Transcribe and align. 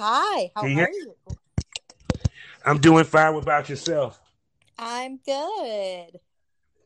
Hi. 0.00 0.50
How 0.56 0.62
Can 0.62 0.70
are 0.70 0.74
hear- 0.74 0.90
you? 0.92 1.14
I'm 2.64 2.78
doing 2.78 3.04
fine. 3.04 3.34
What 3.34 3.42
about 3.42 3.68
yourself? 3.68 4.20
I'm 4.78 5.18
good. 5.18 6.20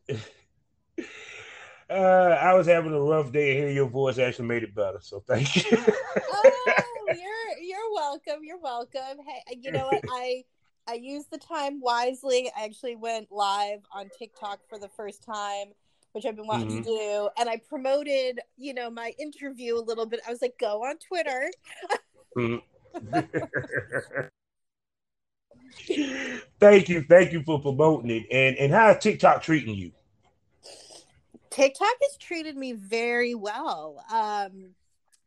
Uh, 1.87 2.35
I 2.41 2.55
was 2.55 2.65
having 2.65 2.91
a 2.93 2.99
rough 2.99 3.31
day, 3.31 3.51
and 3.51 3.59
hearing 3.59 3.75
your 3.75 3.87
voice 3.87 4.17
actually 4.17 4.47
made 4.47 4.63
it 4.63 4.73
better. 4.73 4.97
So 5.01 5.19
thank 5.27 5.55
you. 5.55 5.77
Oh, 5.77 6.73
you're 7.09 7.63
you're 7.63 7.93
welcome. 7.93 8.43
You're 8.43 8.57
welcome. 8.59 9.19
Hey, 9.23 9.59
you 9.61 9.71
know 9.71 9.85
what? 9.85 10.01
I 10.09 10.43
I 10.87 10.95
used 10.95 11.29
the 11.29 11.37
time 11.37 11.79
wisely. 11.79 12.49
I 12.57 12.63
actually 12.65 12.95
went 12.95 13.31
live 13.31 13.81
on 13.93 14.09
TikTok 14.17 14.61
for 14.67 14.79
the 14.79 14.89
first 14.89 15.23
time, 15.23 15.73
which 16.13 16.25
I've 16.25 16.35
been 16.35 16.47
wanting 16.47 16.81
to 16.81 16.89
do, 16.89 17.29
and 17.37 17.47
I 17.47 17.57
promoted, 17.69 18.39
you 18.57 18.73
know, 18.73 18.89
my 18.89 19.13
interview 19.19 19.77
a 19.77 19.83
little 19.85 20.07
bit. 20.07 20.21
I 20.27 20.31
was 20.31 20.41
like, 20.41 20.55
"Go 20.59 20.83
on 20.85 20.95
Twitter." 20.97 21.51
Mhm. 22.35 22.63
thank 26.59 26.89
you, 26.89 27.03
thank 27.07 27.33
you 27.33 27.43
for 27.43 27.59
promoting 27.61 28.11
it. 28.11 28.25
And 28.31 28.57
and 28.57 28.71
how 28.71 28.91
is 28.91 29.03
TikTok 29.03 29.43
treating 29.43 29.75
you? 29.75 29.91
TikTok 31.49 31.95
has 32.01 32.17
treated 32.17 32.57
me 32.57 32.73
very 32.73 33.35
well. 33.35 34.03
Um, 34.11 34.75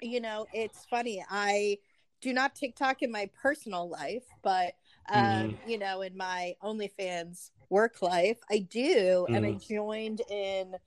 you 0.00 0.20
know, 0.20 0.46
it's 0.52 0.84
funny. 0.84 1.24
I 1.28 1.78
do 2.20 2.32
not 2.32 2.54
TikTok 2.54 3.02
in 3.02 3.10
my 3.10 3.30
personal 3.40 3.88
life, 3.88 4.24
but 4.42 4.74
um, 5.08 5.48
Mhm. 5.48 5.58
you 5.64 5.78
know, 5.78 6.02
in 6.02 6.16
my 6.16 6.56
OnlyFans 6.62 7.50
work 7.70 8.02
life, 8.02 8.38
I 8.50 8.58
do. 8.58 9.26
And 9.32 9.44
I 9.44 9.52
Mhm. 9.52 9.54
joined 9.54 10.20
in 10.30 10.78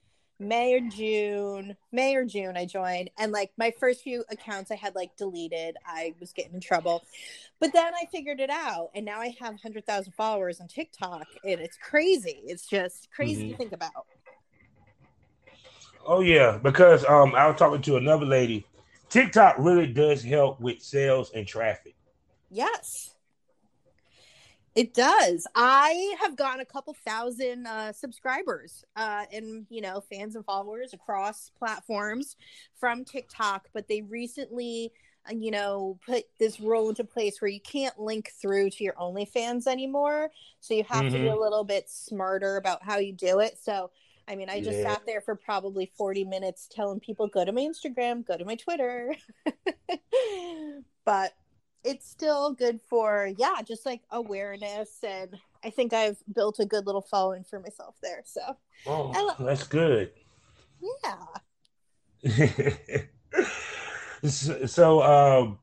May 0.41 0.73
or 0.73 0.79
June. 0.81 1.77
May 1.91 2.15
or 2.15 2.25
June, 2.25 2.57
I 2.57 2.65
joined, 2.65 3.11
and 3.19 3.31
like 3.31 3.51
my 3.57 3.71
first 3.79 4.01
few 4.01 4.23
accounts, 4.31 4.71
I 4.71 4.75
had 4.75 4.95
like 4.95 5.15
deleted. 5.15 5.77
I 5.85 6.15
was 6.19 6.33
getting 6.33 6.55
in 6.55 6.61
trouble, 6.61 7.03
but 7.59 7.71
then 7.73 7.93
I 7.93 8.05
figured 8.11 8.39
it 8.39 8.49
out, 8.49 8.89
and 8.95 9.05
now 9.05 9.19
I 9.19 9.35
have 9.39 9.61
hundred 9.61 9.85
thousand 9.85 10.13
followers 10.13 10.59
on 10.59 10.67
TikTok, 10.67 11.27
and 11.43 11.61
it's 11.61 11.77
crazy. 11.77 12.41
It's 12.45 12.65
just 12.65 13.09
crazy 13.15 13.49
to 13.49 13.53
Mhm. 13.53 13.57
think 13.57 13.71
about. 13.71 13.91
Oh 16.07 16.21
yeah, 16.21 16.57
because 16.61 17.05
um, 17.05 17.35
I 17.35 17.45
was 17.47 17.57
talking 17.57 17.81
to 17.83 17.97
another 17.97 18.25
lady. 18.25 18.65
TikTok 19.09 19.55
really 19.59 19.87
does 19.87 20.23
help 20.23 20.59
with 20.59 20.81
sales 20.81 21.31
and 21.35 21.45
traffic. 21.45 21.95
Yes. 22.49 23.10
It 24.73 24.93
does. 24.93 25.45
I 25.53 26.15
have 26.21 26.37
gotten 26.37 26.61
a 26.61 26.65
couple 26.65 26.93
thousand 27.05 27.67
uh, 27.67 27.91
subscribers 27.91 28.85
uh, 28.95 29.25
and, 29.33 29.65
you 29.69 29.81
know, 29.81 29.99
fans 29.99 30.35
and 30.35 30.45
followers 30.45 30.93
across 30.93 31.51
platforms 31.59 32.37
from 32.79 33.03
TikTok, 33.03 33.67
but 33.73 33.89
they 33.89 34.01
recently, 34.01 34.93
uh, 35.29 35.33
you 35.35 35.51
know, 35.51 35.99
put 36.05 36.23
this 36.39 36.61
rule 36.61 36.87
into 36.87 37.03
place 37.03 37.41
where 37.41 37.51
you 37.51 37.59
can't 37.59 37.99
link 37.99 38.29
through 38.41 38.69
to 38.69 38.83
your 38.85 38.93
OnlyFans 38.93 39.67
anymore. 39.67 40.29
So 40.61 40.73
you 40.73 40.85
have 40.85 41.09
to 41.09 41.19
be 41.19 41.27
a 41.27 41.35
little 41.35 41.65
bit 41.65 41.89
smarter 41.89 42.55
about 42.55 42.81
how 42.81 42.97
you 42.97 43.11
do 43.11 43.39
it. 43.39 43.57
So, 43.61 43.91
I 44.25 44.37
mean, 44.37 44.49
I 44.49 44.61
just 44.61 44.79
Yeah. 44.79 44.83
sat 44.83 45.01
there 45.05 45.19
for 45.19 45.35
probably 45.35 45.91
40 45.97 46.23
minutes 46.23 46.69
telling 46.71 47.01
people, 47.01 47.27
go 47.27 47.43
to 47.43 47.51
my 47.51 47.61
Instagram, 47.61 48.25
go 48.25 48.37
to 48.37 48.45
my 48.45 48.55
Twitter. 48.55 49.15
but 51.05 51.33
it's 51.83 52.09
still 52.09 52.53
good 52.53 52.79
for 52.89 53.29
yeah 53.37 53.55
just 53.67 53.85
like 53.85 54.01
awareness 54.11 54.99
and 55.03 55.35
i 55.63 55.69
think 55.69 55.93
i've 55.93 56.17
built 56.33 56.59
a 56.59 56.65
good 56.65 56.85
little 56.85 57.01
following 57.01 57.43
for 57.43 57.59
myself 57.59 57.95
there 58.01 58.21
so 58.25 58.41
Oh, 58.87 59.35
lo- 59.39 59.45
that's 59.45 59.67
good. 59.67 60.09
yeah 61.05 61.17
so, 64.23 64.65
so, 64.65 65.03
um, 65.03 65.59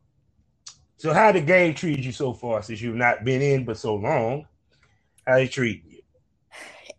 so 0.99 1.13
how 1.13 1.33
the 1.33 1.41
game 1.41 1.75
treated 1.75 2.05
you 2.05 2.13
so 2.13 2.33
far 2.33 2.63
since 2.63 2.81
you've 2.81 2.95
not 2.95 3.25
been 3.25 3.43
in 3.43 3.65
but 3.65 3.77
so 3.77 3.97
long? 3.97 4.47
How 5.27 5.35
they 5.35 5.49
treating 5.49 5.91
you? 5.91 5.99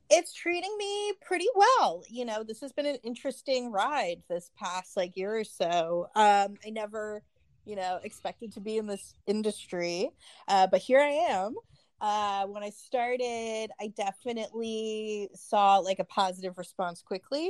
it's 0.09 0.33
treating 0.33 0.75
me 0.77 1.13
pretty 1.21 1.47
well 1.55 2.03
you 2.09 2.25
know 2.25 2.43
this 2.43 2.61
has 2.61 2.71
been 2.71 2.87
an 2.87 2.97
interesting 3.03 3.71
ride 3.71 4.23
this 4.27 4.49
past 4.57 4.97
like 4.97 5.15
year 5.15 5.37
or 5.37 5.43
so 5.43 6.07
um 6.15 6.55
i 6.65 6.69
never 6.71 7.21
you 7.65 7.75
know 7.75 7.99
expected 8.03 8.51
to 8.53 8.61
be 8.61 8.77
in 8.77 8.87
this 8.87 9.13
industry 9.27 10.09
uh 10.47 10.67
but 10.67 10.79
here 10.81 10.99
i 10.99 11.09
am 11.09 11.55
uh 12.01 12.45
when 12.47 12.63
i 12.63 12.69
started 12.69 13.69
i 13.79 13.87
definitely 13.95 15.29
saw 15.35 15.77
like 15.77 15.99
a 15.99 16.05
positive 16.05 16.57
response 16.57 17.01
quickly 17.01 17.49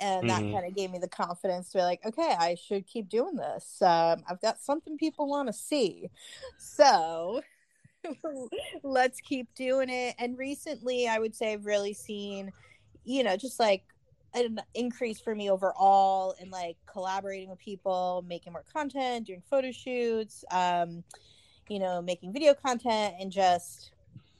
and 0.00 0.28
that 0.28 0.44
Mhm. 0.44 0.50
kind 0.50 0.66
of 0.66 0.74
gave 0.74 0.90
me 0.90 0.98
the 0.98 1.08
confidence 1.08 1.70
to 1.70 1.78
be 1.78 1.82
like 1.82 2.00
okay 2.06 2.34
i 2.38 2.54
should 2.54 2.86
keep 2.86 3.08
doing 3.08 3.36
this 3.36 3.80
um 3.82 4.22
i've 4.28 4.40
got 4.40 4.60
something 4.60 4.96
people 4.96 5.28
want 5.28 5.48
to 5.48 5.52
see 5.52 6.10
so 6.58 7.40
let's 8.82 9.20
keep 9.20 9.48
doing 9.54 9.88
it. 9.90 10.14
And 10.18 10.38
recently, 10.38 11.08
I 11.08 11.18
would 11.18 11.34
say 11.34 11.52
I've 11.52 11.66
really 11.66 11.94
seen, 11.94 12.52
you 13.04 13.22
know, 13.22 13.36
just 13.36 13.60
like 13.60 13.84
an 14.34 14.60
increase 14.74 15.20
for 15.20 15.34
me 15.34 15.50
overall 15.50 16.34
in 16.40 16.50
like 16.50 16.76
collaborating 16.86 17.50
with 17.50 17.58
people, 17.58 18.24
making 18.28 18.52
more 18.52 18.64
content, 18.72 19.26
doing 19.26 19.42
photo 19.48 19.70
shoots, 19.72 20.44
um, 20.50 21.04
you 21.68 21.78
know, 21.78 22.02
making 22.02 22.32
video 22.32 22.54
content, 22.54 23.14
and 23.20 23.30
just 23.32 23.92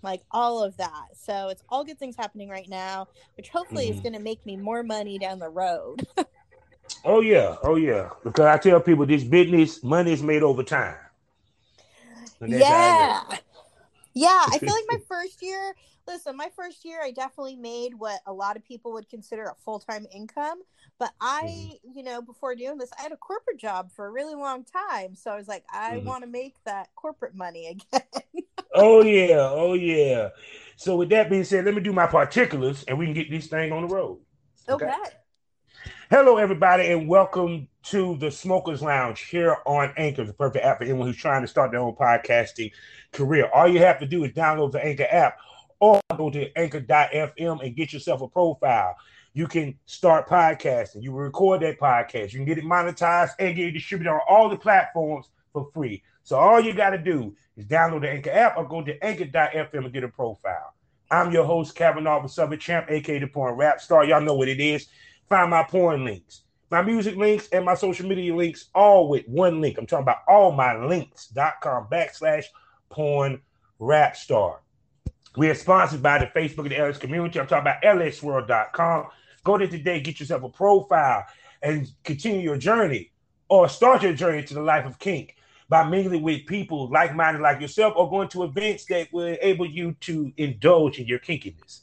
like 0.03 0.23
all 0.31 0.63
of 0.63 0.77
that. 0.79 1.09
So 1.15 1.49
it's 1.49 1.63
all 1.69 1.85
good 1.85 1.99
things 1.99 2.17
happening 2.17 2.49
right 2.49 2.69
now, 2.69 3.09
which 3.37 3.49
hopefully 3.51 3.89
is 3.89 4.01
Mhm. 4.01 4.03
going 4.03 4.15
to 4.15 4.21
make 4.21 4.45
me 4.47 4.57
more 4.57 4.83
money 4.83 5.19
down 5.19 5.39
the 5.39 5.51
road. 5.51 6.07
Oh 7.05 7.21
yeah, 7.21 7.57
oh 7.63 7.77
yeah. 7.77 8.11
Because 8.25 8.47
I 8.47 8.59
tell 8.59 8.81
people 8.81 9.07
this 9.07 9.25
business 9.25 9.83
money 9.85 10.13
is 10.13 10.23
made 10.23 10.43
over 10.43 10.63
time. 10.63 10.97
And 12.41 12.53
that's 12.53 12.69
how 12.69 12.77
I 12.77 12.93
yeah 12.95 13.23
yeah 14.15 14.47
i 14.53 14.59
feel 14.59 14.75
like 14.75 14.85
my 14.89 14.99
first 15.09 15.43
year 15.43 15.75
listen 16.11 16.37
my 16.37 16.49
first 16.57 16.85
year 16.85 17.01
i 17.03 17.11
definitely 17.11 17.55
made 17.57 17.95
what 17.95 18.21
a 18.27 18.33
lot 18.33 18.57
of 18.57 18.65
people 18.65 18.93
would 18.93 19.09
consider 19.09 19.45
a 19.45 19.55
full-time 19.65 20.07
income 20.15 20.59
but 20.99 21.13
i 21.21 21.43
Mm-hmm. 21.45 21.99
you 21.99 22.03
know 22.03 22.21
before 22.21 22.55
doing 22.55 22.79
this 22.79 22.91
i 22.99 23.03
had 23.03 23.13
a 23.13 23.17
corporate 23.17 23.59
job 23.59 23.91
for 23.95 24.07
a 24.07 24.11
really 24.11 24.35
long 24.35 24.65
time 24.65 25.15
so 25.15 25.31
i 25.31 25.37
was 25.37 25.47
like 25.49 25.65
i 25.73 25.97
Mhm. 25.99 26.05
want 26.05 26.25
to 26.25 26.29
make 26.29 26.57
that 26.65 26.89
corporate 26.97 27.35
money 27.35 27.67
again 27.93 28.03
Oh 28.73 29.03
yeah, 29.03 29.49
oh 29.51 29.75
yeah. 29.75 30.29
So 30.77 30.95
with 30.95 31.09
that 31.09 31.29
being 31.29 31.43
said, 31.43 31.65
let 31.65 31.75
me 31.75 31.81
do 31.81 31.93
my 31.93 32.07
particulars 32.07 32.85
and 32.85 32.97
we 32.97 33.05
can 33.05 33.15
get 33.15 33.29
this 33.29 33.49
thing 33.49 33.73
on 33.73 33.83
the 33.89 33.93
road. 33.95 34.21
okay 34.69 34.93
Hello, 36.09 36.37
everybody, 36.37 36.87
and 36.93 37.09
welcome 37.09 37.67
to 37.85 38.17
the 38.19 38.31
Smokers 38.31 38.81
Lounge 38.83 39.23
here 39.23 39.57
on 39.67 39.93
Anchor, 39.97 40.25
the 40.25 40.33
perfect 40.33 40.65
app 40.65 40.79
for 40.79 40.85
anyone 40.85 41.07
who's 41.09 41.17
trying 41.17 41.43
to 41.43 41.49
start 41.49 41.71
their 41.73 41.81
own 41.81 41.95
podcasting 41.97 42.71
career. 43.13 43.49
All 43.53 43.67
you 43.69 43.79
have 43.81 43.99
to 44.01 44.07
do 44.07 44.23
is 44.25 44.33
download 44.33 44.71
the 44.73 44.85
Anchor 44.85 45.07
app 45.11 45.39
or 45.81 46.01
go 46.17 46.31
to 46.31 46.57
anchor.fm 46.57 47.65
and 47.65 47.77
get 47.77 47.93
yourself 47.93 48.23
a 48.23 48.29
profile. 48.29 48.95
You 49.33 49.47
can 49.47 49.79
start 49.87 50.29
podcasting. 50.29 51.03
You 51.03 51.13
record 51.13 51.63
that 51.63 51.79
podcast. 51.79 52.33
You 52.33 52.39
can 52.39 52.47
get 52.47 52.59
it 52.59 52.65
monetized 52.65 53.33
and 53.39 53.57
get 53.57 53.69
it 53.69 53.73
distributed 53.73 54.11
on 54.11 54.21
all 54.29 54.49
the 54.49 54.57
platforms 54.57 55.29
for 55.53 55.69
free. 55.73 56.03
So 56.23 56.37
all 56.37 56.61
you 56.61 56.75
got 56.75 56.91
to 56.91 56.99
do 56.99 57.35
is 57.57 57.67
download 57.67 58.03
the 58.03 58.11
Anchor 58.11 58.31
app 58.31 58.57
or 58.57 58.69
go 58.69 58.83
to 58.83 59.05
anchor.fm 59.05 59.85
and 59.85 59.93
get 59.93 60.05
a 60.05 60.09
profile. 60.09 60.75
I'm 61.11 61.33
your 61.33 61.45
host, 61.45 61.75
Kavanaugh, 61.75 62.23
the 62.23 62.29
Southern 62.29 62.59
Champ, 62.59 62.87
aka 62.89 63.19
the 63.19 63.27
Porn 63.27 63.55
Rap 63.55 63.81
Star. 63.81 64.05
Y'all 64.05 64.21
know 64.21 64.35
what 64.35 64.49
it 64.49 64.61
is 64.61 64.87
find 65.31 65.51
my 65.51 65.63
porn 65.63 66.05
links, 66.05 66.43
my 66.71 66.83
music 66.83 67.17
links, 67.17 67.49
and 67.53 67.65
my 67.65 67.75
social 67.75 68.07
media 68.07 68.35
links, 68.35 68.69
all 68.75 69.09
with 69.09 69.27
one 69.27 69.61
link. 69.61 69.79
I'm 69.79 69.87
talking 69.87 70.03
about 70.03 70.25
all 70.29 70.53
my 70.53 70.77
links.com 70.85 71.87
backslash 71.91 72.45
porn 72.91 73.41
rap 73.79 74.17
star. 74.17 74.61
We 75.37 75.49
are 75.49 75.55
sponsored 75.55 76.03
by 76.03 76.19
the 76.19 76.27
Facebook 76.27 76.63
and 76.63 76.73
the 76.73 76.79
LS 76.79 76.99
community. 76.99 77.39
I'm 77.39 77.47
talking 77.47 77.63
about 77.63 77.83
lsworld.com. 77.83 79.07
Go 79.45 79.59
there 79.59 79.69
today, 79.69 80.01
get 80.01 80.19
yourself 80.19 80.43
a 80.43 80.49
profile, 80.49 81.25
and 81.63 81.89
continue 82.03 82.41
your 82.41 82.57
journey 82.57 83.13
or 83.49 83.69
start 83.69 84.03
your 84.03 84.13
journey 84.13 84.43
to 84.43 84.55
the 84.55 84.63
life 84.63 84.87
of 84.87 84.99
kink 84.99 85.37
by 85.69 85.85
mingling 85.89 86.23
with 86.23 86.47
people 86.47 86.91
like-minded 86.91 87.41
like 87.41 87.61
yourself 87.61 87.95
or 87.97 88.11
going 88.11 88.29
to 88.29 88.43
events 88.43 88.87
that 88.87 89.13
will 89.13 89.27
enable 89.27 89.67
you 89.67 89.93
to 90.01 90.33
indulge 90.37 90.99
in 90.99 91.07
your 91.07 91.21
kinkiness. 91.21 91.83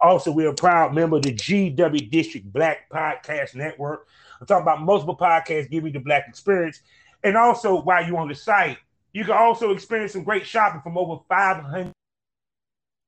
Also, 0.00 0.32
we're 0.32 0.48
a 0.48 0.54
proud 0.54 0.92
member 0.92 1.16
of 1.16 1.22
the 1.22 1.32
GW 1.32 2.10
District 2.10 2.52
Black 2.52 2.90
Podcast 2.90 3.54
Network. 3.54 4.08
I'm 4.40 4.46
talking 4.46 4.62
about 4.62 4.82
multiple 4.82 5.16
podcasts 5.16 5.70
giving 5.70 5.92
you 5.92 6.00
the 6.00 6.04
black 6.04 6.26
experience. 6.28 6.80
And 7.22 7.36
also, 7.36 7.80
while 7.80 8.04
you're 8.04 8.18
on 8.18 8.28
the 8.28 8.34
site, 8.34 8.78
you 9.12 9.24
can 9.24 9.34
also 9.34 9.70
experience 9.70 10.12
some 10.12 10.24
great 10.24 10.44
shopping 10.44 10.80
from 10.80 10.98
over 10.98 11.22
500 11.28 11.92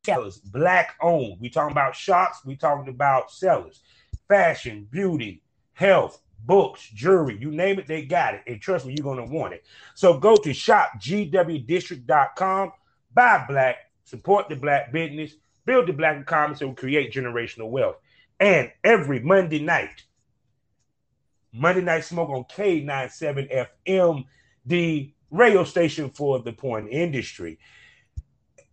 sellers, 0.05 0.38
black 0.38 0.97
owned. 1.00 1.37
We 1.41 1.49
talking 1.50 1.73
about 1.73 1.94
shops, 1.94 2.44
we 2.44 2.56
talking 2.56 2.93
about 2.93 3.31
sellers, 3.31 3.82
fashion, 4.29 4.88
beauty, 4.91 5.43
health, 5.73 6.20
books, 6.47 6.88
jewelry, 6.94 7.37
you 7.38 7.50
name 7.50 7.79
it, 7.79 7.87
they 7.87 8.02
got 8.02 8.35
it. 8.35 8.43
And 8.47 8.61
trust 8.61 8.87
me, 8.87 8.94
you're 8.97 9.05
gonna 9.05 9.26
want 9.26 9.55
it. 9.55 9.64
So 9.94 10.19
go 10.19 10.37
to 10.37 10.50
shopgwdistrict.com, 10.50 12.73
buy 13.12 13.44
black, 13.49 13.76
support 14.05 14.49
the 14.49 14.56
black 14.56 14.93
business 14.93 15.35
build 15.70 15.87
the 15.87 15.93
black 15.93 16.20
economy 16.20 16.56
so 16.56 16.67
we 16.67 16.75
create 16.75 17.12
generational 17.12 17.70
wealth. 17.70 17.96
And 18.41 18.73
every 18.82 19.20
Monday 19.20 19.61
night, 19.61 20.03
Monday 21.53 21.82
Night 21.82 22.05
Smoke 22.05 22.31
on 22.31 22.44
K97 22.44 23.69
FM, 23.87 24.25
the 24.67 25.12
radio 25.31 25.62
station 25.62 26.11
for 26.11 26.41
the 26.41 26.53
porn 26.53 26.88
industry. 26.88 27.61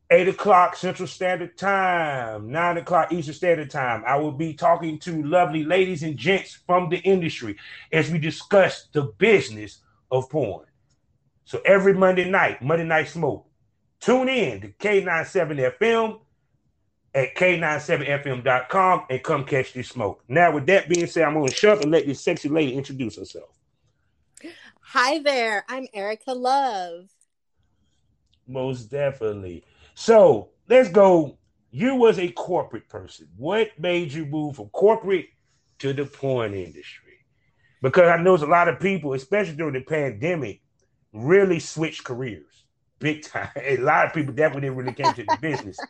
8 0.09 0.29
o'clock 0.29 0.75
Central 0.77 1.07
Standard 1.07 1.57
Time, 1.57 2.49
9 2.49 2.77
o'clock 2.77 3.11
Eastern 3.11 3.33
Standard 3.33 3.69
Time. 3.69 4.03
I 4.07 4.15
will 4.15 4.31
be 4.31 4.53
talking 4.53 4.99
to 4.99 5.21
lovely 5.23 5.65
ladies 5.65 6.03
and 6.03 6.15
gents 6.15 6.57
from 6.65 6.89
the 6.89 6.99
industry 6.99 7.57
as 7.91 8.09
we 8.09 8.17
discuss 8.17 8.87
the 8.93 9.03
business 9.17 9.79
of 10.09 10.29
porn. 10.29 10.65
So 11.43 11.61
every 11.65 11.93
Monday 11.93 12.29
night, 12.29 12.61
Monday 12.61 12.85
Night 12.85 13.09
Smoke, 13.09 13.47
tune 13.99 14.29
in 14.29 14.61
to 14.61 14.69
K97 14.69 15.77
FM 15.77 16.19
at 17.13 17.35
K97FM.com 17.35 19.05
and 19.09 19.23
come 19.23 19.43
catch 19.43 19.73
this 19.73 19.89
smoke. 19.89 20.23
Now, 20.29 20.53
with 20.53 20.67
that 20.67 20.87
being 20.87 21.07
said, 21.07 21.23
I'm 21.23 21.33
going 21.33 21.47
to 21.47 21.53
shut 21.55 21.77
up 21.77 21.83
and 21.83 21.91
let 21.91 22.05
this 22.05 22.21
sexy 22.21 22.47
lady 22.47 22.75
introduce 22.75 23.17
herself. 23.17 23.49
Hi 24.81 25.19
there. 25.19 25.65
I'm 25.67 25.87
Erica 25.93 26.31
Love. 26.31 27.09
Most 28.47 28.89
definitely. 28.89 29.65
So 29.99 30.49
let's 30.69 30.89
go. 30.89 31.39
You 31.71 31.95
was 31.95 32.19
a 32.19 32.31
corporate 32.31 32.87
person. 32.87 33.29
What 33.35 33.71
made 33.79 34.13
you 34.13 34.27
move 34.27 34.57
from 34.57 34.69
corporate 34.69 35.25
to 35.79 35.91
the 35.91 36.05
porn 36.05 36.53
industry? 36.53 37.25
Because 37.81 38.07
I 38.07 38.17
know 38.17 38.37
there's 38.37 38.47
a 38.47 38.51
lot 38.51 38.67
of 38.67 38.79
people, 38.79 39.13
especially 39.13 39.55
during 39.55 39.73
the 39.73 39.81
pandemic, 39.81 40.61
really 41.13 41.59
switched 41.59 42.03
careers 42.03 42.63
big 42.99 43.23
time. 43.23 43.49
A 43.55 43.77
lot 43.77 44.05
of 44.05 44.13
people 44.13 44.33
definitely 44.33 44.69
really 44.69 44.93
came 44.93 45.13
to 45.13 45.23
the 45.23 45.37
business. 45.41 45.77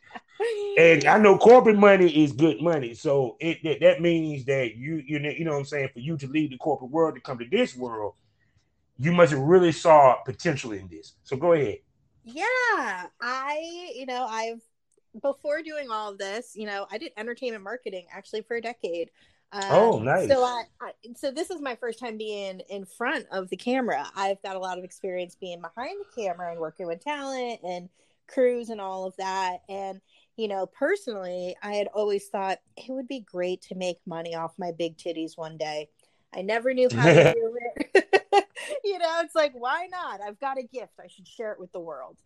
And 0.78 1.06
I 1.06 1.18
know 1.18 1.40
corporate 1.40 1.80
money 1.80 2.24
is 2.24 2.32
good 2.32 2.62
money, 2.62 2.94
so 2.94 3.36
it 3.40 3.64
that, 3.64 3.80
that 3.80 4.00
means 4.00 4.46
that 4.46 4.76
you 4.76 5.02
you 5.04 5.18
know 5.18 5.32
you 5.32 5.44
know 5.44 5.54
what 5.54 5.58
I'm 5.58 5.66
saying 5.66 5.90
for 5.92 6.00
you 6.00 6.16
to 6.18 6.28
leave 6.28 6.52
the 6.52 6.58
corporate 6.58 6.92
world 6.92 7.16
to 7.16 7.22
come 7.22 7.40
to 7.40 7.46
this 7.50 7.76
world, 7.76 8.14
you 9.00 9.12
must 9.12 9.32
have 9.32 9.42
really 9.42 9.72
saw 9.72 10.18
potential 10.24 10.74
in 10.74 10.88
this. 10.88 11.16
So 11.24 11.36
go 11.36 11.54
ahead. 11.54 11.80
Yeah, 12.28 13.08
I 13.22 13.92
you 13.96 14.06
know 14.06 14.28
I've 14.30 14.62
before 15.22 15.62
doing 15.62 15.90
all 15.90 16.12
of 16.12 16.18
this, 16.18 16.54
you 16.56 16.66
know, 16.66 16.88
I 16.92 16.98
did 16.98 17.12
entertainment 17.18 17.64
marketing 17.64 18.06
actually 18.12 18.42
for 18.42 18.58
a 18.58 18.62
decade. 18.62 19.10
Um, 19.52 19.64
oh, 19.70 20.00
nice. 20.00 20.28
So 20.28 20.44
I, 20.44 20.64
I, 20.82 20.92
so 21.16 21.32
this 21.32 21.50
is 21.50 21.62
my 21.62 21.76
first 21.76 22.00
time 22.00 22.18
being 22.18 22.62
in 22.70 22.86
front 22.86 23.26
of 23.32 23.50
the 23.50 23.56
camera. 23.56 24.06
I've 24.16 24.42
got 24.42 24.56
a 24.56 24.60
lot 24.60 24.78
of 24.78 24.84
experience 24.84 25.36
being 25.40 25.62
behind 25.62 25.98
the 26.00 26.22
camera 26.22 26.52
and 26.52 26.60
working 26.60 26.86
with 26.86 27.04
talent 27.04 27.62
and 27.64 27.90
crews 28.28 28.70
and 28.70 28.82
all 28.82 29.06
of 29.06 29.16
that. 29.18 29.60
And 29.70 30.02
you 30.36 30.48
know, 30.48 30.68
personally, 30.68 31.56
I 31.64 31.74
had 31.74 31.88
always 31.88 32.28
thought 32.28 32.60
it 32.76 32.92
would 32.92 33.08
be 33.08 33.22
great 33.22 33.62
to 33.64 33.76
make 33.76 33.98
money 34.06 34.36
off 34.36 34.54
my 34.60 34.72
big 34.72 34.98
titties 34.98 35.38
one 35.38 35.58
day. 35.58 35.90
I 36.36 36.42
never 36.42 36.74
knew 36.74 36.90
how 36.94 37.06
to 37.06 37.34
do 37.34 37.58
it. 37.76 38.46
you 38.84 39.00
know, 39.00 39.22
it's 39.24 39.36
like, 39.36 39.54
why 39.54 39.88
not? 39.92 40.22
I've 40.22 40.40
got 40.40 40.58
a 40.58 40.64
gift. 40.64 40.94
I 41.02 41.08
should 41.08 41.28
share 41.28 41.52
it 41.52 41.60
with 41.60 41.72
the 41.72 41.80
world. 41.80 42.18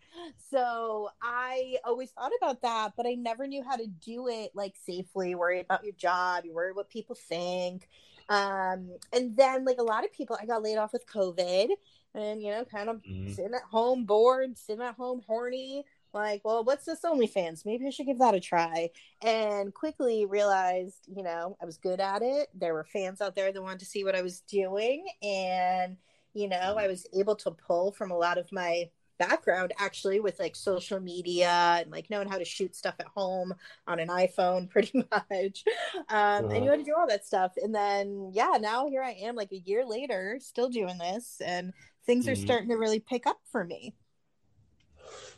So 0.50 1.10
I 1.22 1.78
always 1.84 2.12
thought 2.12 2.32
about 2.42 2.62
that, 2.62 2.94
but 2.96 3.06
I 3.06 3.14
never 3.14 3.48
knew 3.48 3.64
how 3.64 3.76
to 3.76 3.88
do 3.88 4.28
it 4.28 4.52
like 4.54 4.76
safely, 4.86 5.36
worry 5.36 5.60
about 5.60 5.84
your 5.84 5.94
job, 5.94 6.46
you 6.46 6.54
worry 6.54 6.74
what 6.74 6.90
people 6.90 7.16
think. 7.16 7.88
Um, 8.30 8.92
and 9.12 9.36
then 9.36 9.66
like 9.66 9.78
a 9.80 9.84
lot 9.84 10.06
of 10.06 10.14
people, 10.14 10.38
I 10.42 10.46
got 10.46 10.64
laid 10.64 10.78
off 10.78 10.94
with 10.94 11.06
COVID 11.08 11.70
and, 12.14 12.42
you 12.42 12.52
know, 12.52 12.66
kind 12.66 12.90
of 12.90 12.98
mm-hmm. 12.98 13.32
sitting 13.32 13.54
at 13.54 13.64
home 13.70 14.06
bored, 14.06 14.58
sitting 14.58 14.84
at 14.84 14.96
home 14.96 15.22
horny, 15.28 15.86
like, 16.14 16.42
well, 16.44 16.64
what's 16.64 16.86
this 16.86 17.02
OnlyFans? 17.04 17.66
Maybe 17.66 17.88
I 17.88 17.90
should 17.90 18.06
give 18.06 18.20
that 18.20 18.36
a 18.36 18.40
try. 18.40 18.90
And 19.22 19.74
quickly 19.74 20.26
realized, 20.26 21.08
you 21.08 21.24
know, 21.24 21.58
I 21.62 21.66
was 21.66 21.78
good 21.78 22.00
at 22.00 22.22
it. 22.22 22.50
There 22.54 22.74
were 22.74 22.84
fans 22.84 23.22
out 23.22 23.36
there 23.36 23.52
that 23.52 23.62
wanted 23.62 23.80
to 23.80 23.86
see 23.86 24.04
what 24.04 24.16
I 24.16 24.22
was 24.22 24.42
doing. 24.42 25.06
And, 25.24 25.98
you 26.34 26.48
know, 26.48 26.76
I 26.78 26.88
was 26.88 27.08
able 27.14 27.36
to 27.38 27.52
pull 27.52 27.92
from 27.92 28.12
a 28.12 28.18
lot 28.18 28.38
of 28.38 28.52
my 28.52 28.90
background 29.22 29.72
actually 29.78 30.20
with 30.20 30.40
like 30.40 30.56
social 30.56 31.00
media 31.00 31.78
and 31.80 31.92
like 31.92 32.10
knowing 32.10 32.28
how 32.28 32.40
to 32.40 32.46
shoot 32.46 32.76
stuff 32.76 32.96
at 33.00 33.06
home 33.06 33.54
on 33.86 34.00
an 34.00 34.08
iPhone 34.08 34.68
pretty 34.70 35.06
much. 35.12 35.64
Um, 36.10 36.50
and 36.50 36.66
you 36.66 36.72
had 36.72 36.80
to 36.80 36.86
do 36.86 36.96
all 36.98 37.08
that 37.08 37.26
stuff. 37.26 37.54
And 37.62 37.74
then, 37.74 38.32
yeah, 38.34 38.58
now 38.60 38.88
here 38.88 39.04
I 39.04 39.12
am 39.12 39.36
like 39.36 39.52
a 39.52 39.60
year 39.60 39.86
later, 39.86 40.40
still 40.42 40.70
doing 40.70 40.98
this, 40.98 41.42
and 41.46 41.74
things 42.06 42.28
are 42.28 42.32
mm-hmm. 42.32 42.44
starting 42.44 42.70
to 42.70 42.76
really 42.76 43.00
pick 43.00 43.28
up 43.28 43.40
for 43.52 43.64
me. 43.64 43.94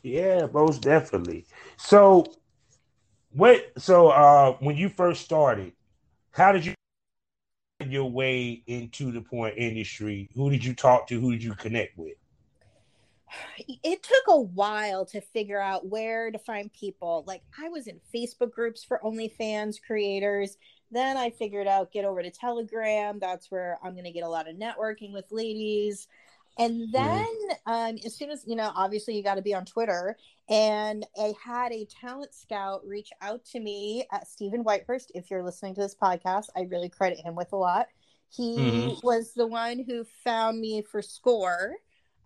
Yeah, 0.02 0.46
most 0.52 0.82
definitely. 0.82 1.46
So, 1.76 2.24
what? 3.32 3.72
So, 3.78 4.08
uh, 4.08 4.52
when 4.60 4.76
you 4.76 4.88
first 4.88 5.22
started, 5.22 5.72
how 6.30 6.52
did 6.52 6.64
you 6.64 6.74
your 7.80 8.10
way 8.10 8.62
into 8.66 9.10
the 9.12 9.20
porn 9.20 9.52
industry? 9.56 10.28
Who 10.34 10.50
did 10.50 10.64
you 10.64 10.74
talk 10.74 11.06
to? 11.08 11.20
Who 11.20 11.32
did 11.32 11.42
you 11.42 11.54
connect 11.54 11.98
with? 11.98 12.14
It 13.58 14.02
took 14.02 14.22
a 14.28 14.40
while 14.40 15.04
to 15.06 15.20
figure 15.20 15.60
out 15.60 15.88
where 15.88 16.30
to 16.30 16.38
find 16.38 16.72
people. 16.72 17.24
Like 17.26 17.42
I 17.60 17.68
was 17.68 17.88
in 17.88 18.00
Facebook 18.14 18.52
groups 18.52 18.84
for 18.84 19.00
OnlyFans 19.04 19.76
creators. 19.84 20.56
Then 20.92 21.16
I 21.16 21.30
figured 21.30 21.66
out 21.66 21.90
get 21.90 22.04
over 22.04 22.22
to 22.22 22.30
Telegram. 22.30 23.18
That's 23.18 23.50
where 23.50 23.78
I'm 23.82 23.92
going 23.92 24.04
to 24.04 24.12
get 24.12 24.22
a 24.22 24.28
lot 24.28 24.48
of 24.48 24.56
networking 24.56 25.12
with 25.12 25.24
ladies. 25.32 26.06
And 26.58 26.82
mm-hmm. 26.82 26.92
then, 26.92 27.26
mm-hmm. 27.66 27.72
um, 27.72 27.98
as 28.04 28.14
soon 28.14 28.30
as 28.30 28.44
you 28.46 28.54
know, 28.54 28.70
obviously 28.74 29.16
you 29.16 29.24
got 29.24 29.34
to 29.34 29.42
be 29.42 29.54
on 29.54 29.64
Twitter. 29.64 30.16
And 30.48 31.06
I 31.18 31.32
had 31.42 31.72
a 31.72 31.86
talent 31.86 32.34
scout 32.34 32.82
reach 32.86 33.10
out 33.22 33.44
to 33.46 33.60
me 33.60 34.04
at 34.12 34.28
Stephen 34.28 34.62
Whitehurst. 34.62 35.10
If 35.14 35.30
you're 35.30 35.42
listening 35.42 35.74
to 35.76 35.80
this 35.80 35.94
podcast, 35.94 36.46
I 36.56 36.62
really 36.62 36.90
credit 36.90 37.18
him 37.18 37.34
with 37.34 37.52
a 37.52 37.56
lot. 37.56 37.86
He 38.28 38.56
mm-hmm. 38.58 39.06
was 39.06 39.32
the 39.32 39.46
one 39.46 39.84
who 39.86 40.04
found 40.22 40.60
me 40.60 40.82
for 40.82 41.00
Score 41.00 41.76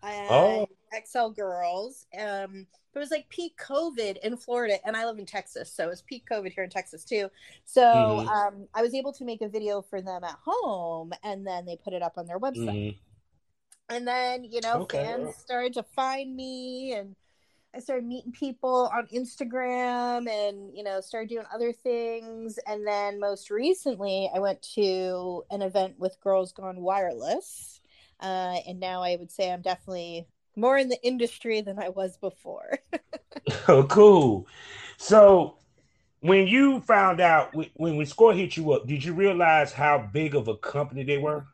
and 0.02 0.28
oh. 0.30 0.68
XL 1.04 1.28
Girls. 1.28 2.06
Um, 2.18 2.66
it 2.94 2.98
was 2.98 3.10
like 3.12 3.28
peak 3.28 3.56
COVID 3.58 4.16
in 4.24 4.36
Florida, 4.36 4.78
and 4.84 4.96
I 4.96 5.04
live 5.06 5.18
in 5.18 5.26
Texas, 5.26 5.72
so 5.72 5.84
it 5.84 5.90
was 5.90 6.02
peak 6.02 6.24
COVID 6.28 6.52
here 6.52 6.64
in 6.64 6.70
Texas 6.70 7.04
too. 7.04 7.28
So 7.64 7.82
mm-hmm. 7.82 8.28
um, 8.28 8.68
I 8.74 8.82
was 8.82 8.94
able 8.94 9.12
to 9.12 9.24
make 9.24 9.42
a 9.42 9.48
video 9.48 9.82
for 9.82 10.02
them 10.02 10.24
at 10.24 10.36
home, 10.44 11.12
and 11.22 11.46
then 11.46 11.66
they 11.66 11.76
put 11.76 11.92
it 11.92 12.02
up 12.02 12.14
on 12.16 12.26
their 12.26 12.40
website. 12.40 12.68
Mm-hmm 12.68 12.98
and 13.90 14.06
then 14.06 14.44
you 14.44 14.60
know 14.60 14.82
okay. 14.82 15.04
fans 15.04 15.34
started 15.36 15.72
to 15.72 15.82
find 15.82 16.36
me 16.36 16.92
and 16.92 17.16
I 17.74 17.80
started 17.80 18.06
meeting 18.06 18.32
people 18.32 18.90
on 18.94 19.06
Instagram 19.08 20.28
and, 20.28 20.74
you 20.74 20.82
know, 20.82 21.00
started 21.00 21.28
doing 21.28 21.44
other 21.54 21.72
things. 21.72 22.58
And 22.66 22.86
then 22.86 23.20
most 23.20 23.50
recently, 23.50 24.30
I 24.34 24.38
went 24.38 24.62
to 24.74 25.44
an 25.50 25.62
event 25.62 25.98
with 25.98 26.20
Girls 26.20 26.52
Gone 26.52 26.80
Wireless. 26.80 27.80
Uh, 28.20 28.56
and 28.66 28.80
now 28.80 29.02
I 29.02 29.16
would 29.16 29.30
say 29.30 29.52
I'm 29.52 29.62
definitely 29.62 30.26
more 30.56 30.76
in 30.76 30.88
the 30.88 31.00
industry 31.04 31.60
than 31.60 31.78
I 31.78 31.90
was 31.90 32.16
before. 32.16 32.78
oh, 33.68 33.84
cool. 33.84 34.46
So, 34.96 35.56
when 36.20 36.48
you 36.48 36.80
found 36.80 37.20
out 37.20 37.54
when 37.54 37.68
when 37.96 38.06
Score 38.06 38.34
hit 38.34 38.56
you 38.56 38.72
up, 38.72 38.86
did 38.88 39.04
you 39.04 39.14
realize 39.14 39.72
how 39.72 39.98
big 40.12 40.34
of 40.34 40.48
a 40.48 40.56
company 40.56 41.04
they 41.04 41.18
were? 41.18 41.46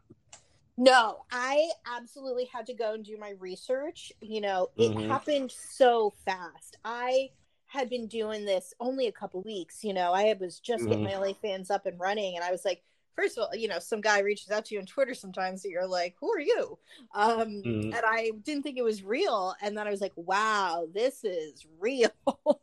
No, 0.77 1.25
I 1.31 1.71
absolutely 1.87 2.47
had 2.47 2.67
to 2.67 2.75
go 2.75 2.95
and 2.95 3.05
do 3.05 3.17
my 3.17 3.35
research. 3.39 4.13
You 4.21 4.41
know, 4.41 4.71
it 4.77 4.91
mm-hmm. 4.91 5.09
happened 5.09 5.53
so 5.53 6.13
fast. 6.25 6.79
I 6.85 7.31
had 7.67 7.89
been 7.89 8.07
doing 8.07 8.45
this 8.45 8.75
only 8.81 9.07
a 9.07 9.13
couple 9.13 9.43
weeks. 9.43 9.85
You 9.85 9.95
know, 9.95 10.13
I 10.13 10.35
was 10.39 10.59
just 10.59 10.85
mm-hmm. 10.85 11.05
getting 11.05 11.05
my 11.05 11.13
OnlyFans 11.13 11.71
up 11.71 11.87
and 11.87 11.99
running, 11.99 12.37
and 12.37 12.45
I 12.45 12.51
was 12.51 12.65
like, 12.65 12.83
first 13.15 13.39
of 13.39 13.45
all, 13.45 13.57
you 13.57 13.69
know, 13.69 13.79
some 13.79 14.01
guy 14.01 14.21
reaches 14.21 14.51
out 14.51 14.65
to 14.67 14.75
you 14.75 14.81
on 14.81 14.87
Twitter 14.87 15.15
sometimes 15.15 15.63
that 15.63 15.71
you're 15.71 15.87
like, 15.87 16.15
who 16.21 16.33
are 16.33 16.41
you? 16.41 16.79
Um, 17.15 17.63
mm-hmm. 17.65 17.93
And 17.93 18.03
I 18.05 18.33
didn't 18.43 18.63
think 18.63 18.79
it 18.79 18.85
was 18.85 19.03
real. 19.03 19.55
And 19.63 19.77
then 19.77 19.87
I 19.87 19.91
was 19.91 20.01
like, 20.01 20.13
wow, 20.17 20.87
this 20.93 21.25
is 21.25 21.67
real. 21.81 22.11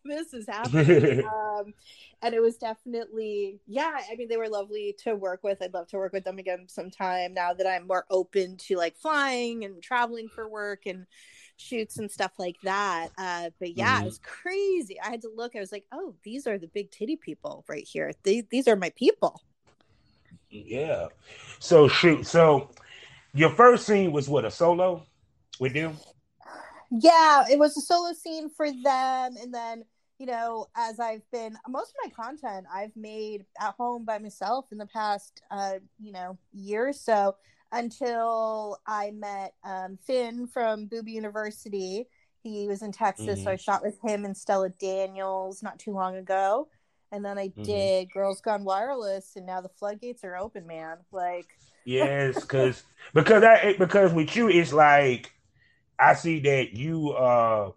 this 0.06 0.34
is 0.34 0.48
happening. 0.48 1.26
um, 1.34 1.74
and 2.22 2.34
it 2.34 2.42
was 2.42 2.58
definitely, 2.58 3.60
yeah, 3.68 3.98
I 4.12 4.16
mean, 4.16 4.28
they 4.28 4.38
were 4.38 4.50
lovely 4.50 4.96
to 5.04 5.16
work 5.16 5.44
with. 5.44 5.62
I'd 5.62 5.74
love 5.74 5.88
to 5.88 5.98
work 5.98 6.14
with 6.14 6.24
them 6.24 6.38
again 6.38 6.66
sometime 6.68 7.34
now 7.34 7.54
that 7.54 7.68
I'm 7.68 7.88
more 7.88 8.06
open 8.10 8.58
to 8.58 8.78
like 8.78 8.98
flying 8.98 9.66
and 9.66 9.82
traveling 9.82 10.30
for 10.30 10.48
work 10.48 10.86
and 10.86 11.06
shoots 11.58 11.98
and 11.98 12.12
stuff 12.12 12.34
like 12.38 12.58
that. 12.64 13.10
Uh, 13.18 13.50
but 13.60 13.78
yeah, 13.78 13.96
mm-hmm. 13.96 14.04
it 14.04 14.06
was 14.06 14.20
crazy. 14.20 15.00
I 15.00 15.10
had 15.10 15.22
to 15.22 15.32
look. 15.34 15.56
I 15.56 15.60
was 15.60 15.72
like, 15.72 15.86
oh, 15.92 16.16
these 16.24 16.48
are 16.48 16.58
the 16.58 16.68
big 16.68 16.92
titty 16.92 17.16
people 17.16 17.64
right 17.68 17.88
here. 17.88 18.12
They, 18.24 18.44
these 18.50 18.68
are 18.68 18.76
my 18.76 18.90
people. 18.92 19.42
Yeah. 20.50 21.08
So 21.60 21.88
shoot. 21.88 22.26
So 22.26 22.70
your 23.34 23.50
first 23.52 23.86
scene 23.86 24.12
was 24.12 24.28
what 24.28 24.46
a 24.46 24.52
solo 24.52 25.06
with 25.60 25.74
them. 25.74 25.98
Yeah, 26.92 27.46
it 27.50 27.58
was 27.58 27.78
a 27.78 27.82
solo 27.82 28.14
scene 28.14 28.50
for 28.50 28.70
them, 28.70 29.38
and 29.42 29.54
then 29.54 29.86
you 30.20 30.28
know, 30.28 30.68
as 30.76 31.00
I've 31.00 31.24
been 31.32 31.58
most 31.68 31.92
of 31.92 31.96
my 32.06 32.24
content 32.24 32.68
I've 32.72 32.96
made 32.96 33.46
at 33.60 33.74
home 33.76 34.06
by 34.06 34.20
myself 34.20 34.66
in 34.72 34.78
the 34.78 34.86
past, 34.86 35.42
uh, 35.50 35.76
you 36.00 36.12
know, 36.12 36.38
year 36.54 36.90
or 36.90 36.94
so 36.94 37.36
until 37.72 38.78
I 38.86 39.12
met 39.12 39.54
um, 39.64 39.98
Finn 40.06 40.48
from 40.48 40.86
Booby 40.86 41.14
University. 41.14 42.08
He 42.44 42.68
was 42.68 42.82
in 42.82 42.92
Texas, 42.92 43.40
mm-hmm. 43.40 43.44
so 43.44 43.52
I 43.52 43.56
shot 43.56 43.84
with 43.84 44.00
him 44.04 44.26
and 44.26 44.36
Stella 44.36 44.70
Daniels 44.70 45.64
not 45.64 45.80
too 45.80 45.92
long 45.92 46.16
ago 46.16 46.68
and 47.12 47.24
then 47.24 47.38
I 47.38 47.50
mm-hmm. 47.50 47.64
did 47.64 48.12
Girls 48.12 48.42
Gone 48.42 48.64
Wireless, 48.64 49.36
and 49.36 49.46
now 49.46 49.62
the 49.62 49.70
floodgates 49.70 50.24
are 50.24 50.38
open, 50.38 50.66
man. 50.66 50.98
Like, 51.12 51.48
yes, 51.86 52.40
because 52.40 52.84
because 53.14 53.44
I 53.44 53.76
because 53.78 54.14
with 54.14 54.36
you, 54.36 54.50
it's 54.50 54.74
like 54.74 55.32
I 56.00 56.14
see 56.14 56.40
that 56.42 56.74
you 56.74 57.12
uh 57.12 57.72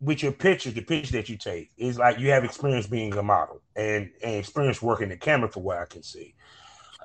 with 0.00 0.22
your 0.22 0.32
picture, 0.32 0.70
the 0.70 0.80
picture 0.80 1.12
that 1.12 1.28
you 1.28 1.36
take 1.36 1.70
is 1.76 1.98
like 1.98 2.18
you 2.18 2.30
have 2.30 2.44
experience 2.44 2.86
being 2.86 3.16
a 3.16 3.22
model 3.22 3.60
and 3.76 4.10
and 4.22 4.36
experience 4.36 4.82
working 4.82 5.10
the 5.10 5.16
camera 5.16 5.48
for 5.48 5.60
what 5.60 5.78
I 5.78 5.84
can 5.84 6.02
see. 6.02 6.34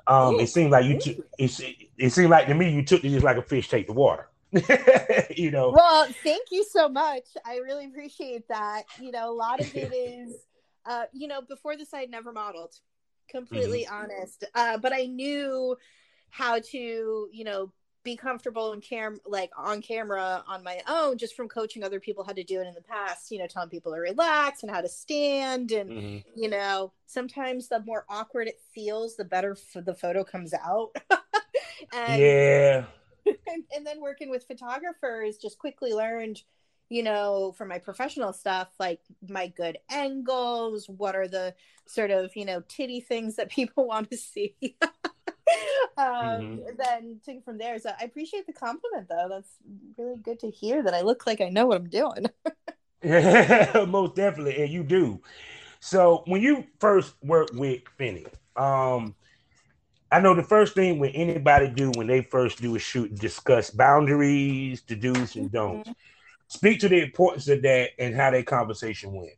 Um, 0.08 0.34
Ooh. 0.34 0.40
it 0.40 0.48
seemed 0.48 0.70
like 0.70 0.84
you 0.86 0.98
t- 0.98 1.20
it, 1.38 1.88
it 1.98 2.10
seemed 2.10 2.30
like 2.30 2.46
to 2.46 2.54
me 2.54 2.70
you 2.70 2.84
took 2.84 3.04
it 3.04 3.10
just 3.10 3.24
like 3.24 3.36
a 3.36 3.42
fish 3.42 3.68
take 3.68 3.86
the 3.86 3.92
water. 3.92 4.28
you 5.36 5.50
know. 5.50 5.70
Well, 5.70 6.06
thank 6.22 6.46
you 6.50 6.64
so 6.64 6.88
much. 6.88 7.24
I 7.44 7.56
really 7.56 7.86
appreciate 7.86 8.48
that. 8.48 8.84
You 9.00 9.10
know, 9.10 9.30
a 9.30 9.34
lot 9.34 9.60
of 9.60 9.74
it 9.74 9.92
is 9.92 10.36
uh, 10.86 11.04
you 11.12 11.28
know, 11.28 11.42
before 11.42 11.76
this, 11.76 11.92
I 11.92 12.00
had 12.00 12.10
never 12.10 12.32
modeled, 12.32 12.74
completely 13.28 13.84
mm-hmm. 13.84 13.94
honest. 13.94 14.44
Uh, 14.54 14.78
but 14.78 14.92
I 14.92 15.06
knew 15.06 15.76
how 16.30 16.58
to, 16.58 17.28
you 17.32 17.44
know, 17.44 17.72
be 18.06 18.16
comfortable 18.16 18.72
in 18.72 18.80
cam 18.80 19.18
like 19.26 19.50
on 19.58 19.82
camera 19.82 20.44
on 20.46 20.62
my 20.62 20.80
own 20.88 21.18
just 21.18 21.34
from 21.34 21.48
coaching 21.48 21.82
other 21.82 21.98
people 21.98 22.22
how 22.22 22.32
to 22.32 22.44
do 22.44 22.60
it 22.60 22.66
in 22.68 22.72
the 22.72 22.80
past 22.80 23.32
you 23.32 23.38
know 23.40 23.48
telling 23.48 23.68
people 23.68 23.92
to 23.92 23.98
relax 23.98 24.62
and 24.62 24.70
how 24.70 24.80
to 24.80 24.88
stand 24.88 25.72
and 25.72 25.90
mm-hmm. 25.90 26.40
you 26.40 26.48
know 26.48 26.92
sometimes 27.06 27.66
the 27.66 27.80
more 27.80 28.04
awkward 28.08 28.46
it 28.46 28.60
feels 28.72 29.16
the 29.16 29.24
better 29.24 29.56
f- 29.74 29.84
the 29.84 29.92
photo 29.92 30.22
comes 30.22 30.54
out 30.54 30.94
and, 31.92 32.22
yeah 32.22 32.84
and, 33.26 33.64
and, 33.74 33.84
then 33.84 34.00
working 34.00 34.30
with 34.30 34.46
photographers 34.46 35.36
just 35.36 35.58
quickly 35.58 35.92
learned 35.92 36.40
you 36.88 37.02
know, 37.02 37.52
for 37.56 37.64
my 37.64 37.78
professional 37.78 38.32
stuff, 38.32 38.68
like 38.78 39.00
my 39.28 39.48
good 39.48 39.78
angles, 39.90 40.88
what 40.88 41.16
are 41.16 41.28
the 41.28 41.54
sort 41.86 42.10
of, 42.10 42.34
you 42.36 42.44
know, 42.44 42.62
titty 42.68 43.00
things 43.00 43.36
that 43.36 43.50
people 43.50 43.86
want 43.86 44.10
to 44.10 44.16
see. 44.16 44.54
um, 44.62 44.76
mm-hmm. 45.96 46.60
Then 46.78 47.20
take 47.24 47.44
from 47.44 47.58
there. 47.58 47.78
So 47.78 47.90
I 48.00 48.04
appreciate 48.04 48.46
the 48.46 48.52
compliment, 48.52 49.08
though. 49.08 49.28
That's 49.28 49.50
really 49.96 50.18
good 50.18 50.40
to 50.40 50.50
hear 50.50 50.82
that 50.82 50.94
I 50.94 51.02
look 51.02 51.26
like 51.26 51.40
I 51.40 51.48
know 51.48 51.66
what 51.66 51.78
I'm 51.78 51.88
doing. 51.88 52.26
Most 53.90 54.14
definitely, 54.14 54.62
and 54.62 54.72
you 54.72 54.82
do. 54.82 55.20
So 55.80 56.22
when 56.26 56.42
you 56.42 56.64
first 56.80 57.14
worked 57.22 57.54
with 57.54 57.82
Finney, 57.96 58.26
um, 58.56 59.14
I 60.10 60.20
know 60.20 60.34
the 60.34 60.42
first 60.42 60.74
thing 60.74 60.98
when 60.98 61.10
anybody 61.10 61.68
do 61.68 61.90
when 61.94 62.06
they 62.06 62.22
first 62.22 62.60
do 62.60 62.74
a 62.74 62.78
shoot, 62.78 63.14
discuss 63.16 63.70
boundaries, 63.70 64.82
the 64.82 64.96
do's 64.96 65.36
and 65.36 65.50
don'ts. 65.50 65.90
Mm-hmm. 65.90 66.00
Speak 66.48 66.80
to 66.80 66.88
the 66.88 67.02
importance 67.02 67.48
of 67.48 67.62
that 67.62 67.90
and 67.98 68.14
how 68.14 68.30
that 68.30 68.46
conversation 68.46 69.12
went. 69.12 69.34